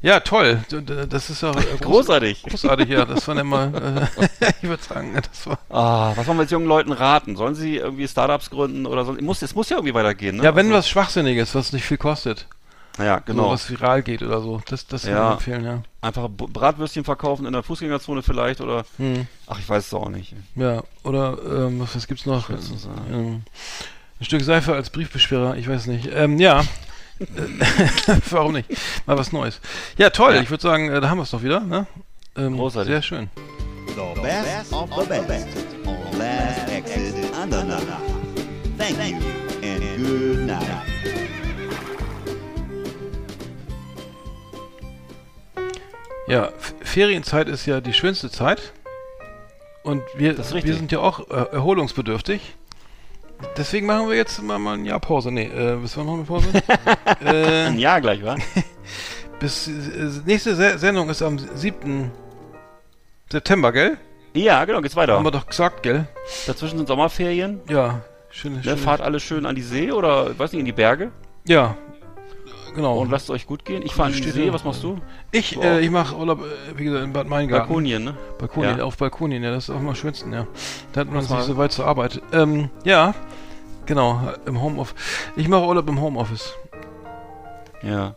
Ja, 0.00 0.20
toll. 0.20 0.60
Das 1.08 1.28
ist 1.28 1.42
ja 1.42 1.50
äh, 1.50 1.54
groß- 1.54 1.78
Großartig. 1.82 2.42
Großartig, 2.44 2.88
ja. 2.88 3.04
Das 3.04 3.26
war 3.26 3.36
immer, 3.36 3.72
äh, 4.20 4.26
ich 4.62 4.68
würde 4.68 4.82
sagen, 4.82 5.12
das 5.14 5.46
war. 5.46 5.58
Ah, 5.70 6.12
was 6.16 6.26
wollen 6.28 6.38
wir 6.38 6.42
jetzt 6.42 6.52
jungen 6.52 6.68
Leuten 6.68 6.92
raten? 6.92 7.34
Sollen 7.36 7.54
sie 7.56 7.76
irgendwie 7.76 8.06
Startups 8.06 8.50
gründen 8.50 8.86
oder 8.86 9.04
so? 9.04 9.12
Muss, 9.14 9.42
es 9.42 9.54
muss 9.56 9.68
ja 9.70 9.76
irgendwie 9.78 9.94
weitergehen, 9.94 10.36
ne? 10.36 10.44
Ja, 10.44 10.54
wenn 10.54 10.66
also, 10.66 10.78
was 10.78 10.88
Schwachsinniges, 10.88 11.54
was 11.54 11.72
nicht 11.72 11.84
viel 11.84 11.96
kostet. 11.98 12.46
Ja, 12.98 13.18
So, 13.18 13.32
genau. 13.32 13.50
was 13.50 13.68
viral 13.70 14.02
geht 14.02 14.22
oder 14.22 14.40
so. 14.40 14.60
Das, 14.68 14.86
das 14.86 15.04
würde 15.04 15.16
Ja. 15.18 15.26
ich 15.28 15.34
empfehlen, 15.34 15.64
ja. 15.64 15.82
Einfach 16.00 16.28
Bratwürstchen 16.28 17.04
verkaufen 17.04 17.46
in 17.46 17.52
der 17.52 17.62
Fußgängerzone 17.62 18.22
vielleicht 18.22 18.60
oder. 18.60 18.84
Hm. 18.98 19.26
Ach, 19.48 19.58
ich 19.58 19.68
weiß 19.68 19.86
es 19.86 19.94
auch 19.94 20.08
nicht. 20.08 20.34
Ja, 20.56 20.82
oder 21.04 21.36
ähm, 21.44 21.80
was, 21.80 21.94
was 21.96 22.06
gibt's 22.06 22.26
noch? 22.26 22.50
Ähm, 22.50 23.42
ein 24.20 24.24
Stück 24.24 24.42
Seife 24.42 24.74
als 24.74 24.90
Briefbeschwerer, 24.90 25.56
ich 25.56 25.68
weiß 25.68 25.86
nicht. 25.86 26.08
Ähm, 26.12 26.38
ja. 26.38 26.64
Warum 28.30 28.52
nicht? 28.52 28.68
Mal 29.06 29.18
was 29.18 29.32
Neues. 29.32 29.60
Ja, 29.96 30.10
toll. 30.10 30.34
Ja. 30.34 30.40
Ich 30.40 30.50
würde 30.50 30.62
sagen, 30.62 30.88
äh, 30.90 31.00
da 31.00 31.10
haben 31.10 31.18
wir 31.18 31.24
es 31.24 31.30
doch 31.30 31.42
wieder. 31.42 31.60
Ne? 31.60 31.86
Ähm, 32.36 32.56
Großartig. 32.56 32.92
Sehr 32.92 33.02
schön. 33.02 33.30
The 33.88 34.20
best 34.20 34.72
of 34.72 34.88
the 34.94 35.20
best 35.26 35.48
on 35.84 36.18
Last 36.18 36.70
Exit 36.70 37.14
Andernach. 37.34 37.82
Thank 38.78 38.98
you 39.10 39.18
and 39.62 40.06
good 40.06 40.46
night. 40.46 40.88
Ja, 46.28 46.50
Ferienzeit 46.82 47.48
ist 47.48 47.66
ja 47.66 47.80
die 47.80 47.94
schönste 47.94 48.30
Zeit. 48.30 48.74
Und 49.82 50.02
wir, 50.14 50.36
wir 50.36 50.74
sind 50.74 50.92
ja 50.92 50.98
auch 50.98 51.30
äh, 51.30 51.52
erholungsbedürftig. 51.52 52.57
Deswegen 53.56 53.86
machen 53.86 54.08
wir 54.08 54.16
jetzt 54.16 54.42
mal, 54.42 54.58
mal 54.58 54.74
ein 54.74 54.84
Jahr 54.84 55.00
Pause. 55.00 55.30
Nee, 55.30 55.46
äh, 55.46 55.76
bis 55.76 55.96
wann 55.96 56.06
machen 56.06 56.18
wir 56.20 56.24
Pause? 56.26 56.48
äh, 57.24 57.66
Ein 57.66 57.78
Jahr 57.78 58.00
gleich, 58.00 58.24
wa? 58.24 58.36
bis, 59.40 59.68
äh, 59.68 59.72
nächste 60.26 60.54
Se 60.54 60.78
Sendung 60.78 61.08
ist 61.08 61.22
am 61.22 61.38
7. 61.38 62.10
September, 63.30 63.72
gell? 63.72 63.98
ja, 64.34 64.64
genau, 64.64 64.80
geht's 64.80 64.94
weiter. 64.96 65.14
Haben 65.14 65.24
wir 65.24 65.30
doch 65.30 65.46
gesagt, 65.46 65.82
gell? 65.82 66.06
Dazwischen 66.46 66.78
sind 66.78 66.86
Sommerferien. 66.88 67.60
Ja, 67.68 68.00
schöne, 68.30 68.56
Ne, 68.56 68.62
schöne 68.62 68.76
fahrt 68.76 69.00
alle 69.00 69.20
schön 69.20 69.46
an 69.46 69.54
die 69.54 69.62
See 69.62 69.90
oder, 69.92 70.38
weiß 70.38 70.52
nicht, 70.52 70.60
in 70.60 70.66
die 70.66 70.72
Berge 70.72 71.10
Ja, 71.46 71.76
genau. 72.74 72.98
und 72.98 73.10
lasst 73.10 73.30
euch 73.30 73.46
gut 73.46 73.64
gehen. 73.64 73.82
Ich 73.82 73.94
fahre 73.94 74.08
an 74.08 74.14
die 74.14 74.30
See, 74.30 74.52
was 74.52 74.64
machst 74.64 74.82
du? 74.82 74.98
ich 75.32 75.54
du 75.54 75.60
äh, 75.60 75.80
ich 75.80 75.90
mache 75.90 76.16
Urlaub, 76.16 76.40
äh, 76.40 76.78
wie 76.78 76.84
gesagt, 76.84 77.04
in 77.04 77.12
Bad 77.12 77.28
Meingarten. 77.28 77.66
Balkonien, 77.66 78.04
ne? 78.04 78.16
Balkonien, 78.38 78.78
Ja. 78.78 78.84
auf 78.84 78.96
Balkonien, 78.96 79.42
ja, 79.42 79.50
das 79.50 79.68
ist 79.68 79.74
auch 79.74 79.80
mal 79.80 79.90
am 79.90 79.94
schönsten, 79.94 80.32
ja. 80.32 80.46
Da 80.92 81.00
hat 81.02 81.12
man 81.12 81.22
sich 81.22 81.38
so 81.40 81.56
weit 81.56 81.72
zur 81.72 81.86
Arbeit. 81.86 82.20
Ähm, 82.32 82.70
ja, 82.84 83.14
genau, 83.86 84.20
im 84.46 84.60
Homeoffice. 84.60 84.96
Ich 85.36 85.48
mache 85.48 85.64
Urlaub 85.64 85.88
im 85.88 86.00
Homeoffice. 86.00 86.54
Ja. 87.82 88.14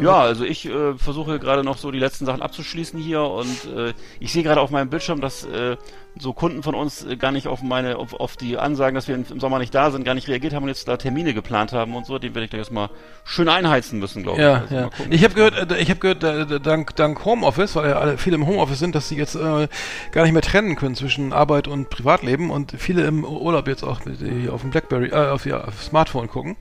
Ja, 0.00 0.20
also 0.20 0.44
ich 0.44 0.66
äh, 0.66 0.94
versuche 0.96 1.38
gerade 1.38 1.64
noch 1.64 1.78
so 1.78 1.90
die 1.90 1.98
letzten 1.98 2.26
Sachen 2.26 2.42
abzuschließen 2.42 2.98
hier 2.98 3.22
und 3.22 3.64
äh, 3.76 3.92
ich 4.20 4.32
sehe 4.32 4.42
gerade 4.42 4.60
auf 4.60 4.70
meinem 4.70 4.90
Bildschirm, 4.90 5.20
dass 5.20 5.44
äh, 5.44 5.76
so 6.18 6.32
Kunden 6.32 6.62
von 6.62 6.74
uns 6.74 7.04
äh, 7.04 7.16
gar 7.16 7.32
nicht 7.32 7.46
auf 7.46 7.62
meine, 7.62 7.96
auf, 7.96 8.14
auf 8.14 8.36
die 8.36 8.56
Ansagen, 8.58 8.94
dass 8.94 9.08
wir 9.08 9.14
im 9.14 9.40
Sommer 9.40 9.58
nicht 9.58 9.74
da 9.74 9.90
sind, 9.90 10.04
gar 10.04 10.14
nicht 10.14 10.28
reagiert 10.28 10.54
haben 10.54 10.62
und 10.62 10.68
jetzt 10.68 10.88
da 10.88 10.96
Termine 10.96 11.34
geplant 11.34 11.72
haben 11.72 11.94
und 11.94 12.06
so, 12.06 12.18
den 12.18 12.34
werde 12.34 12.44
ich 12.44 12.50
gleich 12.50 12.60
erstmal 12.60 12.88
schön 13.24 13.48
einheizen 13.48 13.98
müssen, 13.98 14.22
glaube 14.22 14.38
ich. 14.38 14.44
Ja, 14.44 14.62
Also 14.62 14.74
ja. 14.74 14.90
Ich 15.10 15.24
habe 15.24 15.34
gehört, 15.34 15.70
äh, 15.70 15.76
ich 15.78 15.90
habe 15.90 16.00
gehört, 16.00 16.24
äh, 16.24 16.60
dank, 16.60 16.96
dank 16.96 17.24
Homeoffice, 17.24 17.76
weil 17.76 17.90
ja 17.90 17.98
alle 17.98 18.18
viele 18.18 18.36
im 18.36 18.46
Homeoffice 18.46 18.78
sind, 18.78 18.94
dass 18.94 19.08
sie 19.08 19.16
jetzt 19.16 19.34
äh, 19.34 19.68
gar 20.12 20.22
nicht 20.24 20.32
mehr 20.32 20.42
trennen 20.42 20.76
können 20.76 20.94
zwischen 20.94 21.32
Arbeit 21.32 21.68
und 21.68 21.90
Privatleben 21.90 22.50
und 22.50 22.72
viele 22.78 23.06
im 23.06 23.24
Urlaub 23.24 23.68
jetzt 23.68 23.82
auch 23.82 24.00
auf 24.50 24.60
dem 24.60 24.70
BlackBerry, 24.70 25.08
äh, 25.08 25.30
auf 25.30 25.44
ihr 25.44 25.64
Smartphone 25.82 26.28
gucken 26.28 26.56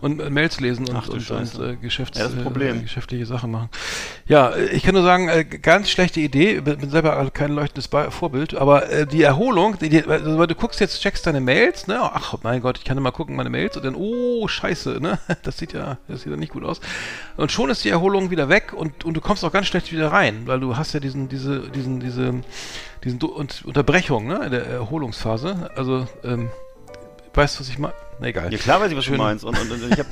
und 0.00 0.30
Mails 0.30 0.60
lesen 0.60 0.88
und, 0.88 0.96
Ach 0.96 1.08
und, 1.08 1.30
und 1.30 1.60
äh, 1.60 1.76
Geschäfts, 1.76 2.18
Ja, 2.18 2.28
Problem. 2.42 2.78
Äh, 2.78 2.82
geschäftliche 2.82 3.26
Sachen 3.26 3.50
machen. 3.50 3.68
Ja, 4.26 4.54
ich 4.56 4.82
kann 4.82 4.94
nur 4.94 5.04
sagen, 5.04 5.28
äh, 5.28 5.44
ganz 5.44 5.90
schlechte 5.90 6.20
Idee. 6.20 6.60
Bin 6.60 6.78
bin 6.78 6.90
selber 6.90 7.30
kein 7.30 7.52
leuchtendes 7.52 7.88
Vorbild, 8.10 8.54
aber 8.54 8.90
äh, 8.90 9.06
die 9.06 9.22
Erholung, 9.22 9.78
die, 9.78 9.88
die, 9.88 10.04
also, 10.04 10.38
weil 10.38 10.46
du 10.46 10.54
guckst 10.54 10.80
jetzt, 10.80 11.00
checkst 11.00 11.26
deine 11.26 11.40
Mails, 11.40 11.86
ne? 11.86 11.98
Ach 12.00 12.36
mein 12.42 12.60
Gott, 12.60 12.78
ich 12.78 12.84
kann 12.84 12.96
immer 12.96 13.12
gucken 13.12 13.36
meine 13.36 13.50
Mails 13.50 13.76
und 13.76 13.84
dann, 13.84 13.94
oh 13.94 14.48
Scheiße, 14.48 14.98
ne? 15.00 15.18
Das 15.42 15.58
sieht 15.58 15.72
ja, 15.72 15.98
das 16.08 16.22
sieht 16.22 16.32
ja 16.32 16.36
nicht 16.36 16.52
gut 16.52 16.64
aus. 16.64 16.80
Und 17.36 17.52
schon 17.52 17.70
ist 17.70 17.84
die 17.84 17.90
Erholung 17.90 18.30
wieder 18.30 18.48
weg 18.48 18.72
und, 18.72 19.04
und 19.04 19.14
du 19.14 19.20
kommst 19.20 19.44
auch 19.44 19.52
ganz 19.52 19.66
schlecht 19.66 19.92
wieder 19.92 20.12
rein, 20.12 20.42
weil 20.46 20.60
du 20.60 20.76
hast 20.76 20.92
ja 20.94 21.00
diesen, 21.00 21.28
diese, 21.28 21.70
diesen, 21.70 22.00
diese, 22.00 22.34
diesen 23.04 23.22
und 23.22 23.64
Unterbrechung, 23.64 24.26
ne? 24.26 24.44
In 24.44 24.50
der 24.50 24.66
Erholungsphase. 24.66 25.70
Also, 25.76 26.06
ähm, 26.24 26.50
weißt 27.34 27.56
du, 27.56 27.60
was 27.60 27.68
ich 27.68 27.78
meine? 27.78 27.94
Egal. 28.20 28.52
Ja, 28.52 28.58
klar 28.58 28.80
weiß 28.80 28.90
ich, 28.90 28.96
was 28.96 29.04
Schön. 29.04 29.16
du 29.16 29.22
meinst. 29.22 29.44
Und, 29.44 29.58
und, 29.58 29.70
und 29.70 29.90
ich 29.92 29.98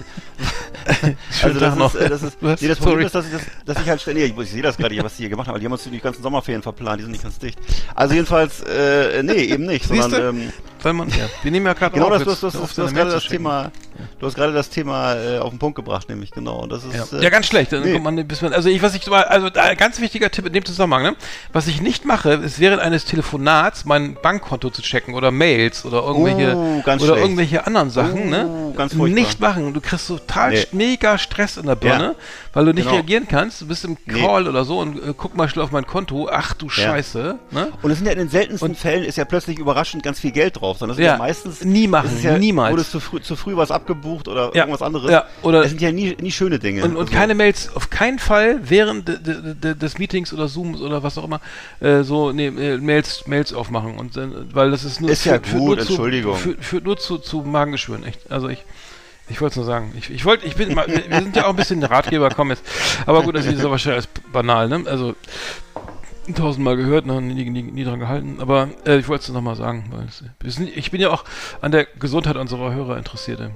Schönen 0.96 1.16
also 1.42 1.60
das 1.60 1.70
Tag 1.70 1.78
noch. 1.78 1.94
ist, 1.94 2.00
äh, 2.00 2.08
das 2.08 2.22
ist, 2.22 2.42
nee, 2.42 2.68
das 2.68 2.78
Problem 2.78 3.06
ist, 3.06 3.14
dass 3.14 3.26
ich, 3.26 3.32
das, 3.32 3.42
dass 3.64 3.82
ich 3.82 3.88
halt 3.88 4.00
ständig, 4.00 4.32
ich, 4.32 4.38
ich 4.38 4.50
sehe 4.50 4.62
das 4.62 4.76
gerade 4.76 4.96
was 5.02 5.16
die 5.16 5.22
hier 5.24 5.30
gemacht 5.30 5.48
haben, 5.48 5.54
aber 5.54 5.58
die 5.58 5.64
haben 5.66 5.72
uns 5.72 5.82
die 5.84 5.98
ganzen 5.98 6.22
Sommerferien 6.22 6.62
verplant, 6.62 7.00
die 7.00 7.02
sind 7.02 7.12
nicht 7.12 7.24
ganz 7.24 7.38
dicht. 7.38 7.58
Also 7.94 8.14
jedenfalls, 8.14 8.60
äh, 8.62 9.22
nee, 9.22 9.32
eben 9.32 9.66
nicht, 9.66 9.84
Siehst 9.88 10.02
sondern, 10.02 10.36
ähm, 10.36 10.52
Weil 10.82 10.92
man, 10.92 11.08
ja, 11.08 11.28
wir 11.42 11.50
nehmen 11.50 11.66
ja 11.66 11.72
gerade 11.72 11.94
genau 11.94 12.06
auf, 12.06 12.12
das, 12.12 12.24
du 12.24 12.30
jetzt 12.30 12.42
hast, 12.44 12.78
du 12.78 12.82
hast, 12.84 12.94
gerade 12.94 13.10
das. 13.10 13.24
Thema, 13.26 13.72
du 14.20 14.26
hast 14.26 14.34
gerade 14.36 14.52
das 14.52 14.70
Thema 14.70 15.14
äh, 15.16 15.38
auf 15.38 15.50
den 15.50 15.58
Punkt 15.58 15.74
gebracht, 15.74 16.08
nämlich, 16.08 16.30
genau, 16.30 16.60
und 16.60 16.70
das 16.70 16.84
ist, 16.84 16.94
Ja. 17.12 17.18
äh, 17.18 17.24
ja, 17.24 17.30
ganz 17.30 17.46
schlecht. 17.46 17.72
Dann 17.72 17.82
nee. 17.82 17.92
kommt 17.92 18.04
man, 18.04 18.28
bis 18.28 18.40
man, 18.42 18.52
also 18.52 18.68
ich, 18.68 18.80
was 18.82 18.94
ich, 18.94 19.10
also 19.10 19.48
ein 19.52 19.76
ganz 19.76 20.00
wichtiger 20.00 20.30
Tipp 20.30 20.46
in 20.46 20.52
dem 20.52 20.64
Zusammenhang, 20.64 21.02
ne? 21.02 21.16
Was 21.52 21.66
ich 21.66 21.80
nicht 21.80 22.04
mache, 22.04 22.34
ist 22.34 22.60
während 22.60 22.80
eines 22.80 23.04
Telefonats 23.04 23.84
mein 23.84 24.16
Bankkonto 24.22 24.70
zu 24.70 24.82
checken 24.82 25.14
oder 25.14 25.32
Mails 25.32 25.84
oder 25.84 26.04
irgendwelche 26.04 26.54
Oh, 26.56 26.82
oder 26.84 26.98
schlecht. 26.98 27.16
irgendwelche 27.16 27.66
anderen 27.66 27.90
Sachen, 27.96 28.22
Oh, 28.22 28.30
ne? 28.30 28.72
ganz 28.76 28.94
furchtbar. 28.94 29.20
nicht 29.20 29.40
machen. 29.40 29.74
Du 29.74 29.80
kriegst 29.80 30.06
total 30.08 30.52
Nee. 30.52 30.66
mega 30.72 31.18
Stress 31.18 31.56
in 31.56 31.66
der 31.66 31.74
Birne, 31.76 32.04
Ja. 32.04 32.14
weil 32.52 32.64
du 32.66 32.72
nicht 32.74 32.84
Genau. 32.84 32.96
reagieren 32.96 33.26
kannst. 33.28 33.60
Du 33.60 33.66
bist 33.66 33.84
im 33.84 33.96
Nee. 34.06 34.20
Call 34.20 34.46
oder 34.48 34.64
so 34.64 34.78
und 34.80 34.96
äh, 34.98 35.14
guck 35.16 35.36
mal 35.36 35.48
schnell 35.48 35.64
auf 35.64 35.72
mein 35.72 35.86
Konto. 35.86 36.28
Ach 36.30 36.54
du 36.54 36.68
Scheiße, 36.68 37.38
ne? 37.50 37.68
Und 37.82 37.90
es 37.90 37.98
sind 37.98 38.06
ja 38.06 38.12
in 38.12 38.18
den 38.18 38.28
seltensten 38.28 38.70
Und- 38.70 38.76
Fällen 38.78 39.02
ist 39.04 39.16
ja 39.16 39.24
plötzlich 39.24 39.58
überraschend 39.58 40.02
ganz 40.02 40.20
viel 40.20 40.30
Geld 40.32 40.60
drauf, 40.60 40.78
sondern 40.78 40.92
es 40.92 40.96
sind 40.98 41.06
ja, 41.06 41.12
Ja, 41.12 41.18
meistens 41.18 41.64
nie 41.64 41.88
machen, 41.88 42.10
ja, 42.22 42.38
niemals. 42.38 42.72
Wurde 42.72 42.84
zu 42.84 43.00
früh, 43.00 43.20
zu 43.20 43.34
früh 43.36 43.56
was 43.56 43.70
abgebucht 43.70 44.28
oder 44.28 44.50
Ja, 44.54 44.62
irgendwas 44.62 44.82
anderes. 44.82 45.10
ja, 45.10 45.24
oder- 45.42 45.62
es 45.62 45.70
sind 45.70 45.80
ja 45.80 45.90
nie, 45.90 46.16
nie 46.20 46.30
schöne 46.32 46.58
Dinge. 46.58 46.84
Und, 46.84 46.92
und 46.96 47.06
Also, 47.06 47.12
keine 47.14 47.34
Mails, 47.34 47.70
auf 47.74 47.90
keinen 47.90 48.18
Fall 48.18 48.60
während 48.62 49.08
de, 49.08 49.18
de, 49.18 49.54
de, 49.54 49.74
des 49.74 49.98
Meetings 49.98 50.32
oder 50.32 50.48
Zooms 50.48 50.80
oder 50.80 51.02
was 51.02 51.16
auch 51.18 51.24
immer, 51.24 51.40
äh, 51.80 52.02
so 52.02 52.32
nee, 52.32 52.48
äh, 52.48 52.76
Mails, 52.78 53.26
Mails 53.26 53.52
aufmachen. 53.54 53.96
Und, 53.98 54.16
äh, 54.16 54.26
weil 54.52 54.70
das 54.70 54.84
ist 54.84 55.00
nur, 55.00 55.10
Ist 55.10 55.24
ja 55.24 55.32
führt- 55.34 55.46
führt 55.46 55.58
gut, 55.60 55.76
nur 55.76 55.86
zu, 55.86 55.92
Entschuldigung. 55.92 56.36
Führt, 56.36 56.84
nur 56.84 56.96
zu, 56.98 57.18
zu 57.18 57.42
Magengeschwüren, 57.86 58.04
echt. 58.04 58.30
Also 58.30 58.48
ich, 58.48 58.64
ich 59.28 59.40
wollte 59.40 59.52
es 59.52 59.56
nur 59.56 59.64
sagen. 59.64 59.92
Ich, 59.96 60.10
ich 60.10 60.24
wollte, 60.24 60.46
ich 60.46 60.56
bin, 60.56 60.74
mal, 60.74 60.86
wir 60.86 61.22
sind 61.22 61.36
ja 61.36 61.46
auch 61.46 61.50
ein 61.50 61.56
bisschen 61.56 61.82
Ratgeber, 61.82 62.30
komm 62.30 62.50
jetzt. 62.50 62.64
Aber 63.06 63.22
gut, 63.22 63.34
das 63.36 63.46
ist 63.46 63.60
aber 63.60 63.72
wahrscheinlich 63.72 64.06
als 64.06 64.32
banal, 64.32 64.68
ne? 64.68 64.84
Also 64.86 65.14
tausendmal 66.34 66.76
gehört, 66.76 67.06
ne? 67.06 67.22
nie, 67.22 67.48
nie, 67.48 67.62
nie 67.62 67.84
dran 67.84 68.00
gehalten. 68.00 68.38
Aber 68.40 68.68
äh, 68.84 68.98
ich 68.98 69.08
wollte 69.08 69.22
es 69.22 69.28
nochmal 69.28 69.56
sagen. 69.56 69.90
Weil 69.90 70.08
ich 70.74 70.90
bin 70.90 71.00
ja 71.00 71.10
auch 71.10 71.24
an 71.60 71.72
der 71.72 71.84
Gesundheit 71.84 72.36
unserer 72.36 72.74
Hörer 72.74 72.98
interessiert. 72.98 73.40
ey. 73.40 73.50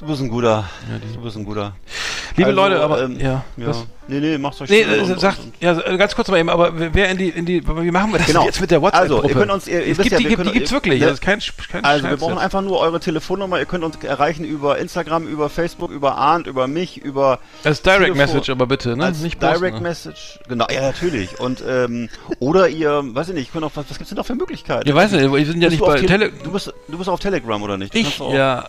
Du 0.00 0.06
bist 0.06 0.22
ein 0.22 0.28
guter. 0.30 0.64
Ja, 0.90 0.98
du 1.14 1.20
bist 1.22 1.36
ein 1.36 1.44
guter. 1.44 1.74
Liebe 2.36 2.48
Also, 2.50 2.60
Leute, 2.62 2.80
aber 2.80 3.02
ähm, 3.02 3.20
ja, 3.20 3.44
Ja. 3.58 3.66
was? 3.66 3.84
Nee, 4.08 4.18
nee, 4.20 4.38
macht's 4.38 4.60
euch 4.62 4.70
Nee, 4.70 4.80
äh, 4.82 5.00
und- 5.00 5.20
sagt, 5.20 5.40
und- 5.40 5.52
ja, 5.60 5.74
ganz 5.96 6.14
kurz 6.14 6.28
mal 6.28 6.38
eben, 6.38 6.48
aber 6.48 6.72
wer 6.74 7.10
in 7.10 7.18
die, 7.18 7.28
in 7.28 7.44
die, 7.44 7.62
wie 7.66 7.90
machen 7.90 8.10
wir 8.12 8.18
das 8.18 8.26
Genau. 8.28 8.44
jetzt 8.46 8.60
mit 8.62 8.70
der 8.70 8.78
Also, 8.82 8.86
WhatsApp-Gruppe? 9.16 9.28
ihr 9.28 9.34
könnt 9.34 9.50
uns- 9.52 9.68
ihr- 9.68 9.74
ihr 9.84 9.92
es 9.92 9.98
wisst 9.98 10.08
gibt, 10.08 10.12
ja, 10.22 10.28
die, 10.28 10.34
können- 10.36 10.48
die 10.48 10.54
gibt's 10.54 10.72
wirklich, 10.72 11.00
ne? 11.00 11.06
das 11.06 11.14
ist 11.14 11.20
kein, 11.20 11.40
kein 11.70 11.84
Also, 11.84 12.08
wir 12.08 12.16
brauchen 12.16 12.38
einfach 12.38 12.62
nur 12.62 12.80
eure 12.80 12.98
Telefonnummer. 12.98 13.58
Ihr 13.58 13.66
könnt 13.66 13.84
uns 13.84 13.96
erreichen 14.02 14.44
über 14.44 14.78
Instagram, 14.78 15.26
über 15.28 15.50
Facebook, 15.50 15.90
über 15.90 16.16
Arndt, 16.16 16.46
über 16.46 16.66
mich, 16.66 16.96
über 16.96 17.38
Als 17.62 17.82
Direct 17.82 18.00
Telefon- 18.04 18.16
Message 18.16 18.48
aber 18.50 18.66
bitte, 18.66 18.96
ne? 18.96 19.04
als 19.04 19.20
Nicht 19.20 19.38
posten, 19.38 19.58
Direct 19.58 19.76
ne? 19.76 19.82
Message. 19.82 20.38
Genau, 20.48 20.66
ja, 20.72 20.80
natürlich. 20.80 21.38
Und, 21.40 21.62
ähm, 21.68 22.08
oder 22.38 22.68
ihr, 22.68 23.02
weiß 23.04 23.28
ich 23.28 23.34
nicht, 23.34 23.52
könnt 23.52 23.64
auch, 23.64 23.72
was, 23.74 23.84
was 23.90 23.98
gibt's 23.98 24.08
denn 24.08 24.16
noch 24.16 24.26
für 24.26 24.34
Möglichkeiten? 24.34 24.88
Ja, 24.88 24.94
weiß 24.94 25.12
nicht, 25.12 25.30
wir 25.30 25.44
sind 25.46 25.60
ja 25.60 25.68
Bist 25.68 25.80
nicht 25.82 25.86
bei 25.86 26.00
Tele 26.00 26.32
du, 26.32 26.52
bist, 26.52 26.72
du 26.88 26.96
bist 26.96 27.10
auf 27.10 27.20
Telegram, 27.20 27.62
oder 27.62 27.76
nicht? 27.76 27.94
Ich, 27.94 28.18
ja, 28.18 28.64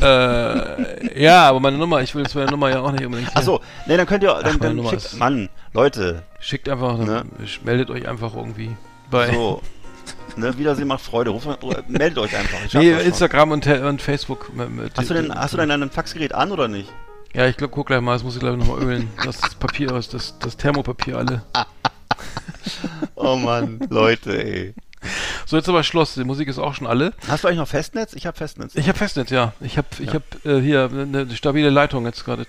äh, 0.00 1.22
ja, 1.22 1.48
aber 1.48 1.60
meine 1.60 1.76
Nummer, 1.78 2.00
ich 2.02 2.14
will 2.14 2.22
jetzt 2.22 2.34
meine 2.34 2.50
Nummer 2.50 2.70
ja 2.70 2.80
auch 2.80 2.92
nicht 2.92 3.04
unbedingt. 3.04 3.36
Achso, 3.36 3.60
nee, 3.86 3.96
dann 3.96 4.06
könnt 4.06 4.22
ihr, 4.22 4.34
Ach, 4.34 4.42
dann, 4.42 4.58
meine 4.58 4.76
dann 4.82 4.90
schickt, 4.90 5.04
ist- 5.04 5.18
Mann, 5.18 5.48
Leute, 5.72 6.22
Schickt 6.40 6.68
einfach, 6.68 6.98
Ne? 6.98 7.24
meldet 7.64 7.90
euch 7.90 8.06
einfach 8.06 8.34
irgendwie 8.36 8.76
bei... 9.10 9.32
so, 9.32 9.60
ne, 10.36 10.56
Wiedersehen 10.56 10.86
macht 10.88 11.00
Freude, 11.00 11.30
Ruft, 11.30 11.46
oder 11.64 11.82
meldet 11.88 12.18
euch 12.18 12.36
einfach. 12.36 12.58
Nee. 12.74 12.92
Instagram 12.92 13.50
und, 13.52 13.66
und 13.66 14.00
Facebook. 14.02 14.54
mit- 14.54 14.70
mit- 14.70 14.96
Hast 14.96 15.10
du 15.10 15.14
denn, 15.14 15.34
hast 15.34 15.54
du 15.54 15.58
denn 15.58 15.70
ein 15.70 15.90
Faxgerät 15.90 16.32
an 16.34 16.52
oder 16.52 16.68
nicht? 16.68 16.92
Ja, 17.34 17.46
ich 17.46 17.56
glaube, 17.56 17.72
guck 17.74 17.88
gleich 17.88 18.00
mal, 18.00 18.12
das 18.14 18.22
muss 18.22 18.34
ich 18.34 18.40
glaube 18.40 18.56
ich 18.58 18.64
nochmal 18.64 18.82
ölen. 18.84 19.10
Das, 19.24 19.40
Papier 19.56 19.88
das, 19.88 20.38
das 20.38 20.56
Thermopapier 20.56 21.18
alle. 21.18 21.42
Oh 23.14 23.36
Mann, 23.36 23.80
Leute, 23.90 24.44
ey. 24.44 24.74
So, 25.48 25.56
jetzt 25.56 25.66
aber 25.66 25.82
Schluss. 25.82 26.12
Die 26.12 26.24
Musik 26.24 26.46
ist 26.46 26.58
auch 26.58 26.74
schon 26.74 26.86
alle. 26.86 27.14
Hast 27.26 27.42
du 27.42 27.48
eigentlich 27.48 27.60
noch 27.60 27.68
Festnetz? 27.68 28.12
Ich 28.12 28.26
habe 28.26 28.36
Festnetz. 28.36 28.74
Ich 28.74 28.86
habe 28.86 28.98
Festnetz, 28.98 29.30
ja. 29.30 29.54
Ich 29.62 29.78
habe 29.78 29.88
ich 29.98 30.08
Ja. 30.08 30.16
hab, 30.16 30.44
äh, 30.44 30.60
hier 30.60 30.90
eine 30.92 31.34
stabile 31.34 31.70
Leitung 31.70 32.04
jetzt 32.04 32.22
gerade. 32.26 32.46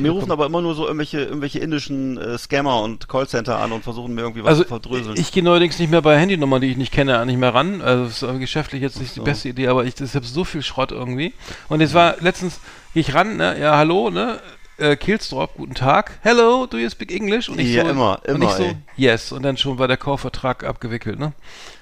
Mir 0.00 0.10
rufen 0.10 0.32
aber 0.32 0.46
immer 0.46 0.60
nur 0.60 0.74
so 0.74 0.86
irgendwelche, 0.86 1.20
irgendwelche 1.20 1.60
indischen 1.60 2.18
äh, 2.18 2.36
Scammer 2.36 2.82
und 2.82 3.08
Callcenter 3.08 3.58
an 3.60 3.70
und 3.70 3.84
versuchen 3.84 4.12
mir 4.12 4.22
irgendwie 4.22 4.42
was 4.42 4.48
also 4.50 4.62
zu 4.64 4.68
verdröseln. 4.70 5.16
ich 5.20 5.30
gehe 5.30 5.44
neuerdings 5.44 5.78
nicht 5.78 5.92
mehr 5.92 6.02
bei 6.02 6.18
Handynummern, 6.18 6.60
die 6.60 6.72
ich 6.72 6.76
nicht 6.76 6.92
kenne, 6.92 7.24
nicht 7.26 7.38
mehr 7.38 7.54
ran. 7.54 7.80
Also 7.80 8.06
das 8.06 8.22
ist 8.24 8.40
geschäftlich 8.40 8.82
jetzt 8.82 8.98
nicht 8.98 9.14
so. 9.14 9.20
die 9.22 9.24
beste 9.30 9.48
Idee, 9.48 9.68
aber 9.68 9.84
ich, 9.84 10.00
ich 10.00 10.12
habe 10.16 10.26
so 10.26 10.42
viel 10.42 10.64
Schrott 10.64 10.90
irgendwie. 10.90 11.32
Und 11.68 11.80
jetzt 11.80 11.94
war 11.94 12.16
letztens, 12.18 12.58
gehe 12.92 13.02
ich 13.02 13.14
ran, 13.14 13.36
ne? 13.36 13.56
Ja, 13.56 13.76
hallo, 13.76 14.10
ne? 14.10 14.40
Äh, 14.78 14.96
Kilstrop, 14.96 15.54
guten 15.56 15.74
Tag. 15.74 16.18
Hello, 16.22 16.66
do 16.66 16.76
you 16.76 16.90
speak 16.90 17.12
English? 17.12 17.48
Und 17.48 17.60
ich 17.60 17.68
Ja, 17.72 17.84
so, 17.84 17.90
immer, 17.90 18.18
und 18.26 18.34
immer, 18.34 18.46
ich 18.46 18.50
so, 18.52 18.62
ey. 18.64 18.76
yes. 18.96 19.30
Und 19.30 19.44
dann 19.44 19.56
schon 19.58 19.78
war 19.78 19.86
der 19.86 19.98
Kaufvertrag 19.98 20.64
abgewickelt, 20.64 21.20
ne? 21.20 21.34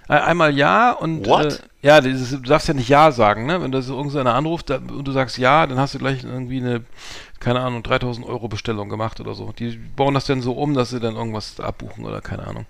Ein- 0.08 0.22
Einmal 0.22 0.56
ja 0.56 0.92
und 0.92 1.26
What? 1.26 1.60
Äh, 1.82 1.86
ja, 1.86 2.00
dieses, 2.00 2.30
du 2.30 2.38
darfst 2.38 2.66
ja 2.68 2.74
nicht 2.74 2.88
ja 2.88 3.12
sagen, 3.12 3.46
ne? 3.46 3.62
Wenn 3.62 3.70
da 3.70 3.80
so 3.82 3.96
irgendeiner 3.96 4.34
anruft 4.34 4.70
da, 4.70 4.76
und 4.76 5.06
du 5.06 5.12
sagst 5.12 5.38
ja, 5.38 5.66
dann 5.66 5.78
hast 5.78 5.94
du 5.94 5.98
gleich 5.98 6.24
irgendwie 6.24 6.58
eine, 6.58 6.82
keine 7.40 7.60
Ahnung, 7.60 7.82
3000 7.82 8.26
Euro 8.26 8.48
Bestellung 8.48 8.88
gemacht 8.88 9.20
oder 9.20 9.34
so. 9.34 9.52
Die 9.52 9.78
bauen 9.96 10.14
das 10.14 10.24
dann 10.24 10.42
so 10.42 10.52
um, 10.52 10.74
dass 10.74 10.90
sie 10.90 10.98
dann 11.00 11.14
irgendwas 11.14 11.60
abbuchen 11.60 12.04
oder 12.04 12.20
keine 12.20 12.46
Ahnung. 12.46 12.66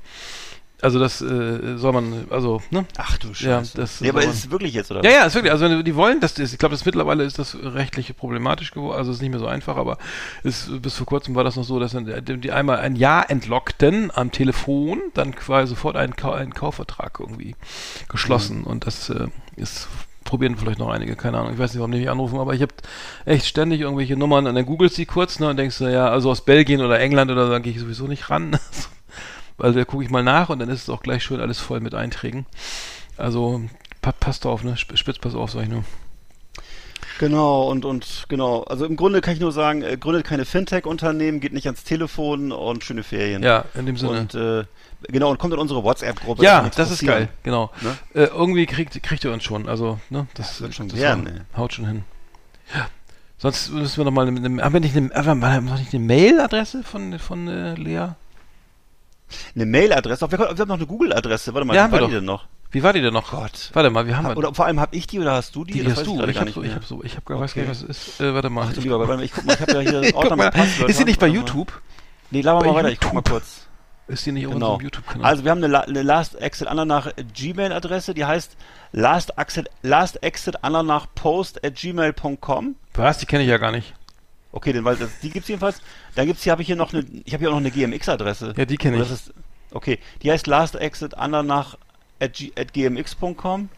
Also 0.81 1.01
das 1.01 1.21
äh, 1.21 1.77
soll 1.77 1.93
man, 1.93 2.27
also, 2.31 2.63
ne? 2.71 2.87
Ach 2.97 3.19
du 3.19 3.29
Ja, 3.29 3.59
Scheiße. 3.59 3.77
das 3.77 4.01
nee, 4.01 4.11
aber 4.11 4.23
soll 4.23 4.31
ist 4.31 4.45
es 4.45 4.51
wirklich 4.51 4.75
jetzt, 4.75 4.93
oder? 4.93 5.03
Ja, 5.03 5.11
ja, 5.11 5.25
ist 5.25 5.35
wirklich, 5.35 5.51
also 5.51 5.65
wenn 5.65 5.85
die 5.85 5.97
wollen, 5.97 6.21
das 6.21 6.39
ist, 6.39 6.53
ich 6.53 6.59
glaube, 6.59 6.75
das 6.75 6.85
mittlerweile 6.85 7.25
ist 7.25 7.39
das 7.39 7.57
rechtliche 7.61 8.15
problematisch 8.15 8.71
geworden, 8.71 8.97
also 8.97 9.11
ist 9.11 9.21
nicht 9.21 9.31
mehr 9.31 9.41
so 9.41 9.47
einfach, 9.47 9.77
aber 9.77 9.99
ist, 10.45 10.81
bis 10.81 10.95
vor 10.95 11.07
kurzem 11.07 11.35
war 11.35 11.43
das 11.43 11.57
noch 11.57 11.65
so, 11.65 11.81
dass 11.81 11.93
dann 11.93 12.25
die, 12.25 12.37
die 12.39 12.53
einmal 12.53 12.79
ein 12.79 12.95
Ja 12.95 13.21
entlockten 13.23 14.13
am 14.15 14.31
Telefon, 14.31 15.01
dann 15.15 15.35
quasi 15.35 15.71
sofort 15.71 15.97
einen, 15.97 16.15
Kau 16.15 16.31
einen 16.31 16.55
Kaufvertrag 16.55 17.19
irgendwie 17.19 17.57
geschlossen 18.09 18.63
und 18.63 18.87
das 18.87 19.11
äh, 19.11 19.27
ist 19.57 19.89
probieren 20.23 20.57
vielleicht 20.57 20.79
noch 20.79 20.91
einige, 20.91 21.17
keine 21.17 21.39
Ahnung, 21.39 21.55
ich 21.55 21.59
weiß 21.59 21.73
nicht, 21.73 21.81
warum 21.81 21.91
die 21.91 22.01
mich 22.01 22.11
anrufen, 22.11 22.39
aber 22.39 22.53
ich 22.53 22.61
habe 22.61 22.75
echt 23.25 23.47
ständig 23.47 23.81
irgendwelche 23.81 24.15
Nummern 24.15 24.47
und 24.47 24.55
dann 24.55 24.67
googelst 24.67 24.95
sie 24.95 25.07
kurz 25.07 25.41
ne, 25.41 25.49
und 25.49 25.57
denkst 25.57 25.79
du, 25.79 25.91
ja, 25.91 26.11
also 26.11 26.31
aus 26.31 26.45
Belgien 26.45 26.83
oder 26.83 27.01
England 27.01 27.31
oder 27.31 27.47
so, 27.47 27.53
dann 27.53 27.63
gehe 27.63 27.73
ich 27.73 27.81
sowieso 27.81 28.07
nicht 28.07 28.29
ran. 28.29 28.59
Also 29.59 29.79
da 29.79 29.85
gucke 29.85 30.05
ich 30.05 30.11
mal 30.11 30.23
nach 30.23 30.49
und 30.51 30.59
dann 30.61 30.69
ist 30.69 30.83
es 30.83 30.89
auch 30.91 31.03
gleich 31.03 31.23
schön 31.25 31.41
alles 31.41 31.59
voll 31.59 31.81
mit 31.81 31.95
Einträgen. 31.95 32.47
Also 33.17 33.63
pa 34.03 34.13
passt 34.13 34.47
auf, 34.47 34.63
ne? 34.65 34.73
Sp- 34.79 34.97
Spitz, 34.97 35.19
pass 35.19 35.35
auf, 35.35 35.51
sag 35.51 35.63
ich 35.65 35.69
nur. 35.69 35.85
Genau, 37.19 37.69
und, 37.69 37.85
und 37.85 38.27
genau. 38.29 38.63
Also 38.65 38.87
im 38.87 38.95
Grunde 38.95 39.21
kann 39.21 39.35
ich 39.35 39.41
nur 39.41 39.51
sagen, 39.51 39.83
äh, 39.83 39.97
gründet 39.97 40.25
keine 40.25 40.45
Fintech-Unternehmen, 40.45 41.41
geht 41.41 41.53
nicht 41.53 41.67
ans 41.67 41.83
Telefon 41.83 42.53
und 42.53 42.85
schöne 42.85 43.03
Ferien. 43.03 43.43
Ja, 43.43 43.65
in 43.75 43.87
dem 43.87 43.97
Sinne. 43.97 44.21
Und 44.21 44.35
äh, 44.37 44.65
genau, 45.09 45.31
und 45.31 45.39
kommt 45.39 45.53
in 45.53 45.59
unsere 45.59 45.83
WhatsApp-Gruppe. 45.83 46.45
ja, 46.45 46.71
das 46.77 46.93
ist 46.93 47.05
geil, 47.05 47.29
genau. 47.43 47.73
Ne? 47.81 47.97
Äh, 48.15 48.27
irgendwie 48.27 48.67
kriegt, 48.67 49.03
kriegt 49.03 49.25
ihr 49.25 49.33
uns 49.33 49.43
schon. 49.43 49.69
Also, 49.69 49.99
ne, 50.11 50.29
das, 50.35 50.49
Das 50.51 50.61
wird 50.61 50.75
schon 50.77 50.89
das 50.89 51.01
haut- 51.01 51.27
ey. 51.27 51.33
haut 51.57 51.73
schon 51.73 51.87
hin. 51.87 52.05
Ja. 52.73 52.87
Sonst 53.39 53.71
müssen 53.73 53.97
wir 53.97 54.05
nochmal 54.05 54.29
eine, 54.29 54.39
eine, 54.45 54.63
haben 54.63 54.73
wir 54.73 54.81
nicht 54.81 54.97
eine, 54.97 55.11
haben 55.13 55.41
wir 55.41 55.61
noch 55.61 55.79
nicht 55.79 55.93
eine 55.93 56.05
Mail-Adresse 56.05 56.85
von, 56.85 57.19
von 57.19 57.49
äh, 57.49 57.75
Lea? 57.75 58.11
Eine 59.55 59.67
Mailadresse, 59.67 60.31
wir, 60.31 60.39
wir 60.39 60.47
haben 60.49 60.69
noch 60.69 60.77
eine 60.77 60.87
Google-Adresse. 60.87 61.55
Warte 61.55 61.67
mal, 61.67 61.75
Ja, 61.75 61.89
wie 61.89 61.93
war 61.93 62.07
die 62.09 62.15
denn 62.15 62.25
noch? 62.25 62.47
Wie 62.71 62.83
war 62.83 62.93
die 62.93 63.01
denn 63.01 63.15
noch? 63.15 63.31
Gott. 63.31 63.71
Warte 63.73 63.89
mal, 63.91 64.07
wir 64.07 64.17
haben 64.17 64.27
Ha, 64.27 64.35
oder 64.35 64.53
vor 64.55 64.67
allem 64.67 64.79
habe 64.81 64.95
ich 64.95 65.07
die 65.07 65.19
oder 65.21 65.33
hast 65.33 65.55
du 65.57 65.65
die? 65.65 65.73
die, 65.75 65.83
Das 65.85 65.93
hast 65.93 65.99
weiß 66.01 66.05
du. 66.07 66.13
Ich 66.13 66.19
gar 66.19 66.27
habe 66.37 66.45
nicht 66.47 66.55
so, 66.55 66.63
ich 66.63 66.75
habe 66.75 66.85
so, 66.85 67.03
ich 67.03 67.13
habe 67.17 67.25
gar 67.25 67.41
weiß 67.41 67.55
gar 67.55 67.63
Okay. 67.65 67.71
nicht, 67.71 67.83
was 67.83 67.89
es 67.97 68.09
ist. 68.09 68.21
Äh, 68.21 68.35
warte 68.35 68.51
mal. 68.51 68.67
Ach 68.69 68.73
du 68.73 68.79
ich, 68.79 68.85
lieber, 68.85 68.99
warte 68.99 69.17
mal, 69.17 69.23
ich 69.25 69.33
guck 69.33 69.45
mal, 69.47 69.55
ich 69.55 69.61
habe 69.61 69.73
ja 69.73 69.81
hier 70.03 70.15
Ordner 70.15 70.37
mit 70.37 70.53
Passwörtern. 70.53 70.91
ist 70.91 71.01
die 71.01 71.05
nicht 71.05 71.21
bei. 71.21 71.29
YouTube? 71.29 71.81
Nee, 72.31 72.43
laber 72.43 72.65
mal 72.67 72.75
weiter, 72.75 72.91
ich 72.91 73.01
guck 73.01 73.15
mal 73.15 73.23
kurz. 73.23 73.63
Ist 74.07 74.25
die 74.27 74.33
nicht 74.33 74.47
auf 74.47 74.55
Genau. 74.55 74.73
unserem 74.75 74.85
YouTube-Kanal? 74.85 75.27
Also 75.31 75.45
wir 75.45 75.51
haben 75.51 75.59
eine, 75.59 75.67
La 75.67 75.81
eine 75.81 76.03
Last 76.03 76.35
Exit 76.41 76.67
Ananach 76.69 77.11
Gmail-Adresse, 77.35 78.15
die 78.15 78.25
heißt 78.25 78.57
last 78.93 79.33
exit, 79.39 79.69
last 79.83 80.23
exit 80.23 80.63
Ananach 80.65 81.07
post 81.15 81.63
at 81.65 81.75
gmail.com. 81.75 82.77
Was? 82.95 83.19
Die 83.19 83.27
kenne 83.27 83.43
ich 83.45 83.51
ja 83.51 83.59
gar 83.59 83.71
nicht. 83.71 83.95
Okay, 84.51 84.73
denn, 84.73 84.85
weil 84.85 84.97
das, 84.97 85.11
die 85.21 85.29
gibt's 85.29 85.49
jedenfalls. 85.49 85.83
Dann 86.19 86.27
gibt's 86.27 86.43
hier, 86.43 86.51
habe 86.51 86.63
ich 86.63 86.67
hier 86.67 86.75
noch 86.75 86.93
eine, 86.93 87.05
ich 87.25 87.33
habe 87.33 87.43
hier 87.43 87.49
auch 87.51 87.53
noch 87.53 87.61
eine 87.61 87.71
GMX-Adresse. 87.71 88.55
Ja, 88.57 88.65
die 88.65 88.77
kenne 88.77 88.97
ich. 88.97 89.03
das 89.03 89.13
ist- 89.13 89.33
Okay, 89.71 90.01
die 90.23 90.33
heißt 90.33 90.49
last 90.49 90.75
exit 90.75 91.15
Ananach 91.15 91.77
at, 92.19 92.33
g- 92.33 92.51
at 92.59 92.73
gmx.com. 92.73 93.69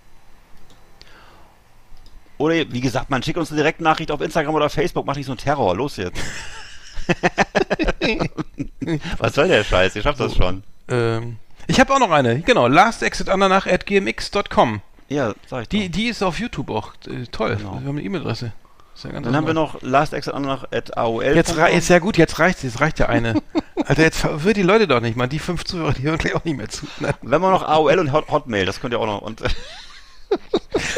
Oder 2.39 2.55
wie 2.73 2.81
gesagt, 2.81 3.11
man 3.11 3.23
schickt 3.23 3.37
uns 3.37 3.51
eine 3.51 3.59
Direktnachricht 3.59 4.11
auf 4.11 4.23
Instagram 4.23 4.55
oder 4.55 4.71
Facebook, 4.71 5.05
macht 5.05 5.19
nicht 5.19 5.27
so 5.27 5.33
einen 5.33 5.39
Terror. 5.39 5.77
Los 5.77 5.99
jetzt. 5.99 6.19
Was 9.19 9.35
soll 9.35 9.49
der 9.49 9.63
Scheiß? 9.63 9.95
Ihr 9.97 10.03
schafft 10.03 10.21
das 10.21 10.35
schon. 10.35 10.63
Ähm, 10.89 11.37
ich 11.67 11.79
habe 11.79 11.93
auch 11.93 11.99
noch 11.99 12.11
eine, 12.11 12.41
genau, 12.41 12.69
lastexitandernach 12.69 13.67
at 13.67 13.85
gmx.com. 13.85 14.81
Ja, 15.11 15.35
sag 15.47 15.63
ich 15.63 15.69
Die, 15.69 15.89
doch. 15.91 15.95
die 15.97 16.07
ist 16.09 16.23
auf 16.23 16.39
YouTube 16.39 16.71
auch 16.71 16.95
äh, 17.07 17.27
toll. 17.31 17.57
Genau. 17.57 17.73
Wir 17.73 17.81
haben 17.81 17.89
eine 17.99 18.03
E-Mail-Adresse. 18.03 18.53
Ja 19.05 19.11
Dann 19.13 19.35
haben 19.37 19.47
wir 19.47 19.55
normal. 19.55 19.75
noch 19.75 19.83
last 19.83 20.13
exit 20.13 20.35
Ananach 20.35 20.65
at 20.73 20.97
AOL. 20.97 21.25
Jetzt 21.25 21.51
ist 21.57 21.89
ja 21.89 21.99
gut, 21.99 22.17
jetzt 22.17 22.39
reicht 22.39 22.63
jetzt 22.65 22.81
reicht 22.81 22.99
ja 22.99 23.07
eine. 23.09 23.35
Alter, 23.87 24.03
jetzt 24.03 24.19
verwirrt 24.19 24.57
die 24.57 24.63
Leute 24.63 24.87
doch 24.89 25.01
nicht, 25.01 25.17
man. 25.17 25.29
Die 25.29 25.39
fünf 25.39 25.65
Zuhörer, 25.65 25.93
die 25.93 26.03
hören 26.03 26.19
gleich 26.19 26.35
auch 26.35 26.45
nicht 26.45 26.57
mehr 26.57 26.69
zu. 26.69 26.87
Nein. 27.01 27.15
Wenn 27.23 27.41
wir 27.41 27.51
noch 27.51 27.63
AOL 27.63 27.99
und 27.99 28.13
Hot 28.13 28.29
Hotmail, 28.31 28.67
das 28.67 28.81
könnt 28.81 28.93
ihr 28.95 29.01
auch 29.01 29.07
noch. 29.07 29.23
Und, 29.23 29.43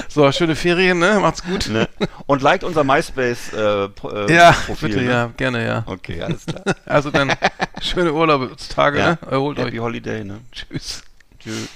So, 0.08 0.30
schöne 0.30 0.54
Ferien, 0.56 0.98
ne? 0.98 1.18
Macht's 1.20 1.42
gut. 1.42 1.68
ne? 1.70 1.88
und 2.26 2.42
liked 2.42 2.64
unser 2.64 2.84
MySpace 2.84 3.52
äh, 3.54 3.84
äh, 3.84 4.34
Ja, 4.34 4.52
Profil. 4.66 4.88
bitte, 4.90 5.00
ne? 5.02 5.10
ja, 5.10 5.30
gerne, 5.36 5.66
ja. 5.66 5.82
Okay, 5.86 6.20
alles 6.22 6.44
klar. 6.44 6.62
Also 6.84 7.10
dann 7.10 7.32
schöne 7.80 8.12
Urlaubstage, 8.12 8.98
Ja. 8.98 9.10
ne? 9.12 9.18
Erholt 9.30 9.58
Happy 9.58 9.78
euch. 9.78 9.84
Holiday, 9.84 10.22
ne? 10.24 10.40
Tschüss. 10.52 11.02
Tschüss. 11.40 11.68